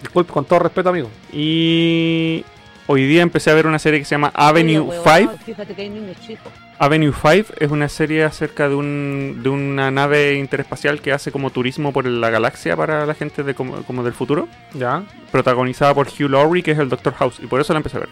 Disculpe, 0.00 0.32
con 0.32 0.46
todo 0.46 0.60
respeto, 0.60 0.88
amigo. 0.88 1.10
Y 1.30 2.42
hoy 2.86 3.06
día 3.06 3.20
empecé 3.20 3.50
a 3.50 3.54
ver 3.54 3.66
una 3.66 3.78
serie 3.78 3.98
que 3.98 4.06
se 4.06 4.14
llama 4.14 4.30
Avenue 4.34 4.90
5. 5.04 5.32
Fíjate 5.44 5.74
que 5.74 5.82
hay 5.82 5.90
niños 5.90 6.16
chicos. 6.26 6.50
Avenue 6.78 7.12
5 7.12 7.54
es 7.58 7.70
una 7.70 7.88
serie 7.88 8.24
acerca 8.24 8.68
de, 8.68 8.74
un, 8.74 9.40
de 9.42 9.48
una 9.48 9.90
nave 9.90 10.34
interespacial 10.34 11.00
que 11.00 11.12
hace 11.12 11.30
como 11.30 11.50
turismo 11.50 11.92
por 11.92 12.04
la 12.06 12.30
galaxia 12.30 12.76
para 12.76 13.06
la 13.06 13.14
gente 13.14 13.42
de 13.44 13.54
como, 13.54 13.82
como 13.84 14.02
del 14.02 14.12
futuro. 14.12 14.48
Ya. 14.72 15.04
Protagonizada 15.30 15.94
por 15.94 16.08
Hugh 16.08 16.28
Laurie, 16.30 16.62
que 16.62 16.72
es 16.72 16.78
el 16.78 16.88
Doctor 16.88 17.14
House. 17.14 17.38
Y 17.40 17.46
por 17.46 17.60
eso 17.60 17.72
la 17.72 17.78
empecé 17.78 17.96
a 17.98 18.00
ver. 18.00 18.08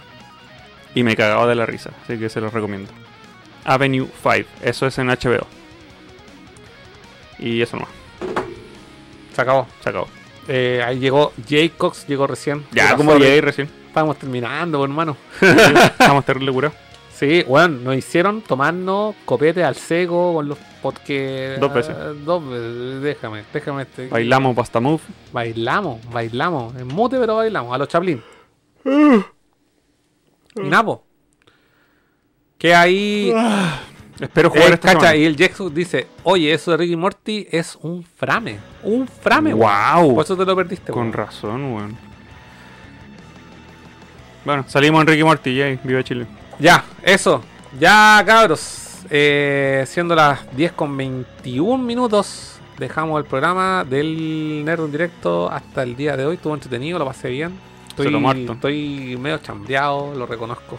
Y 0.94 1.02
me 1.02 1.16
cagaba 1.16 1.46
de 1.46 1.54
la 1.54 1.66
risa, 1.66 1.90
así 2.04 2.18
que 2.18 2.28
se 2.28 2.40
los 2.40 2.52
recomiendo. 2.52 2.90
Avenue 3.64 4.06
5, 4.22 4.48
eso 4.62 4.86
es 4.86 4.98
en 4.98 5.08
HBO. 5.08 5.46
Y 7.38 7.60
eso 7.62 7.76
nomás, 7.76 7.90
Se 9.34 9.40
acabó. 9.40 9.66
se 9.82 9.88
acabó. 9.88 10.08
Eh, 10.46 10.82
ahí 10.84 10.98
llegó 10.98 11.32
Jaycox, 11.48 12.06
llegó 12.06 12.26
recién. 12.26 12.64
Ya, 12.72 12.96
como 12.96 13.16
llegué 13.16 13.40
recién. 13.40 13.68
Estábamos 13.88 14.18
terminando, 14.18 14.82
hermano. 14.84 15.16
Estamos 15.40 16.24
terrible 16.24 16.52
curados. 16.52 16.76
Sí, 17.22 17.44
bueno, 17.46 17.78
nos 17.84 17.94
hicieron 17.94 18.40
tomarnos 18.40 19.14
copete 19.24 19.62
al 19.62 19.76
seco 19.76 20.34
con 20.34 20.48
los 20.48 20.58
porque 20.82 21.56
Dos 21.60 21.72
veces. 21.72 21.94
dos 22.24 22.44
veces. 22.44 23.00
Déjame, 23.00 23.44
déjame. 23.52 23.82
Este, 23.82 24.08
Bailamos 24.08 24.56
Basta 24.56 24.80
Move. 24.80 25.00
Bailamos, 25.32 26.00
bailamos. 26.10 26.74
En 26.74 26.88
mute, 26.88 27.20
pero 27.20 27.36
bailamos. 27.36 27.72
A 27.72 27.78
los 27.78 27.86
Chaplin. 27.86 28.20
y 30.56 30.60
Napo. 30.68 31.04
Que 32.58 32.74
ahí. 32.74 33.32
Espero 34.18 34.50
jugar 34.50 34.70
Eh, 34.70 34.74
esta 34.74 34.88
cacha, 34.88 35.00
semana. 35.00 35.16
y 35.16 35.24
el 35.24 35.36
Jexus 35.36 35.72
dice: 35.72 36.08
Oye, 36.24 36.52
eso 36.52 36.72
de 36.72 36.76
Ricky 36.78 36.96
Morty 36.96 37.46
es 37.52 37.78
un 37.82 38.02
frame. 38.02 38.58
Un 38.82 39.06
frame, 39.06 39.54
weón. 39.54 40.00
Wow. 40.00 40.14
Por 40.16 40.24
eso 40.24 40.36
te 40.36 40.44
lo 40.44 40.56
perdiste, 40.56 40.90
Con 40.90 41.02
weón. 41.02 41.12
razón, 41.12 41.72
weón. 41.74 41.96
Bueno, 44.44 44.64
salimos 44.66 45.02
en 45.02 45.06
Ricky 45.06 45.22
Morty, 45.22 45.54
yay, 45.54 45.78
viva 45.84 46.02
Chile. 46.02 46.26
Ya, 46.58 46.84
eso. 47.02 47.42
Ya, 47.78 48.22
cabros. 48.26 48.78
Eh, 49.10 49.84
siendo 49.86 50.14
las 50.14 50.54
10 50.56 50.72
con 50.72 50.96
21 50.96 51.82
minutos, 51.82 52.60
dejamos 52.78 53.18
el 53.20 53.26
programa 53.26 53.84
del 53.84 54.64
Nerd 54.64 54.84
en 54.84 54.92
directo 54.92 55.50
hasta 55.50 55.82
el 55.82 55.96
día 55.96 56.16
de 56.16 56.24
hoy. 56.24 56.36
Estuvo 56.36 56.54
entretenido, 56.54 56.98
lo 56.98 57.06
pasé 57.06 57.28
bien. 57.30 57.58
Estoy, 57.88 58.06
Se 58.06 58.10
lo 58.10 58.20
muerto. 58.20 58.52
estoy 58.52 59.16
medio 59.20 59.38
chambreado, 59.38 60.14
lo 60.14 60.24
reconozco. 60.26 60.78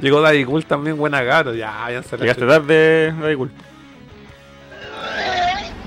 Llegó 0.00 0.20
Daddy 0.20 0.44
Cool 0.44 0.66
también, 0.66 0.96
buena 0.98 1.22
gato. 1.22 1.54
Ya, 1.54 1.70
váyanse 1.80 2.14
a 2.14 2.18
la 2.18 2.22
Llegaste 2.24 2.46
tarde, 2.46 3.12
da 3.12 3.32
igual. 3.32 3.50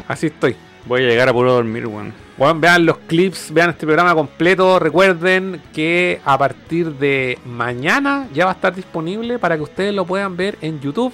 Así 0.07 0.27
estoy. 0.27 0.55
Voy 0.85 1.03
a 1.03 1.07
llegar 1.07 1.29
a 1.29 1.33
puro 1.33 1.53
dormir, 1.53 1.85
weón. 1.85 1.95
Bueno, 1.95 2.13
vean 2.59 2.85
los 2.85 2.97
clips, 2.99 3.53
vean 3.53 3.71
este 3.71 3.85
programa 3.85 4.15
completo. 4.15 4.79
Recuerden 4.79 5.61
que 5.73 6.21
a 6.23 6.37
partir 6.37 6.93
de 6.95 7.37
mañana 7.45 8.27
ya 8.33 8.45
va 8.45 8.51
a 8.51 8.53
estar 8.53 8.73
disponible 8.73 9.39
para 9.39 9.57
que 9.57 9.63
ustedes 9.63 9.93
lo 9.93 10.05
puedan 10.05 10.37
ver 10.37 10.57
en 10.61 10.79
YouTube. 10.79 11.13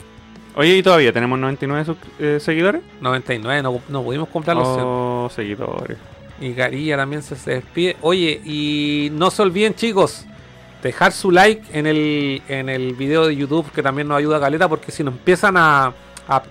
Oye, 0.55 0.77
¿y 0.77 0.83
todavía 0.83 1.11
tenemos 1.11 1.37
99 1.39 1.83
sus- 1.85 1.97
eh, 2.19 2.39
seguidores? 2.39 2.81
99, 3.01 3.61
no, 3.63 3.81
no 3.89 4.03
pudimos 4.03 4.29
comprar 4.29 4.55
los 4.55 4.67
100. 4.75 4.85
Oh, 4.87 5.29
seguidores. 5.33 5.97
Y 6.39 6.53
Garilla 6.53 6.95
también 6.97 7.23
se, 7.23 7.35
se 7.35 7.51
despide. 7.55 7.97
Oye, 8.01 8.39
y 8.45 9.09
no 9.13 9.31
se 9.31 9.41
olviden, 9.41 9.73
chicos, 9.73 10.25
dejar 10.83 11.11
su 11.11 11.31
like 11.31 11.63
en 11.77 11.87
el, 11.87 12.41
en 12.47 12.69
el 12.69 12.93
video 12.93 13.25
de 13.27 13.35
YouTube, 13.35 13.69
que 13.71 13.81
también 13.81 14.07
nos 14.07 14.17
ayuda 14.17 14.37
a 14.37 14.39
Caleta, 14.41 14.69
porque 14.69 14.91
si 14.91 15.03
nos 15.03 15.13
empiezan 15.13 15.57
a, 15.57 15.91
a- 16.27 16.43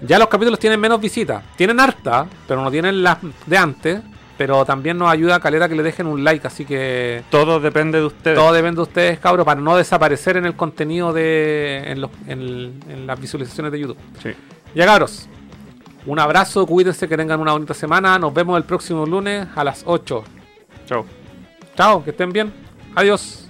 Ya 0.00 0.18
los 0.18 0.28
capítulos 0.28 0.58
tienen 0.58 0.80
menos 0.80 1.00
visitas. 1.00 1.42
Tienen 1.56 1.78
harta, 1.80 2.26
pero 2.48 2.62
no 2.62 2.70
tienen 2.70 3.02
las 3.02 3.18
de 3.46 3.56
antes. 3.58 4.00
Pero 4.38 4.64
también 4.64 4.96
nos 4.98 5.10
ayuda 5.10 5.36
a 5.36 5.40
Caleta 5.40 5.68
que 5.68 5.74
le 5.74 5.82
dejen 5.82 6.06
un 6.06 6.24
like, 6.24 6.46
así 6.46 6.64
que 6.64 7.22
Todo 7.30 7.60
depende 7.60 7.98
de 7.98 8.06
ustedes. 8.06 8.36
todo 8.36 8.52
depende 8.52 8.76
de 8.76 8.82
ustedes, 8.82 9.18
cabros, 9.18 9.44
para 9.44 9.60
no 9.60 9.76
desaparecer 9.76 10.36
en 10.38 10.46
el 10.46 10.56
contenido 10.56 11.12
de. 11.12 11.82
en, 11.86 12.00
los- 12.00 12.10
en 12.26 12.80
en 12.88 13.06
las 13.06 13.20
visualizaciones 13.20 13.70
de 13.72 13.80
YouTube. 13.80 13.98
Sí. 14.22 14.30
Ya 14.74 14.86
cabros, 14.86 15.28
un 16.06 16.18
abrazo, 16.18 16.66
cuídense, 16.66 17.06
que 17.06 17.16
tengan 17.16 17.38
una 17.40 17.52
bonita 17.52 17.74
semana. 17.74 18.18
Nos 18.18 18.32
vemos 18.32 18.56
el 18.56 18.64
próximo 18.64 19.04
lunes 19.06 19.46
a 19.54 19.62
las 19.62 19.82
8. 19.86 20.24
Chao. 20.86 21.04
Chao, 21.76 22.02
que 22.02 22.10
estén 22.10 22.32
bien. 22.32 22.52
Adiós. 22.94 23.41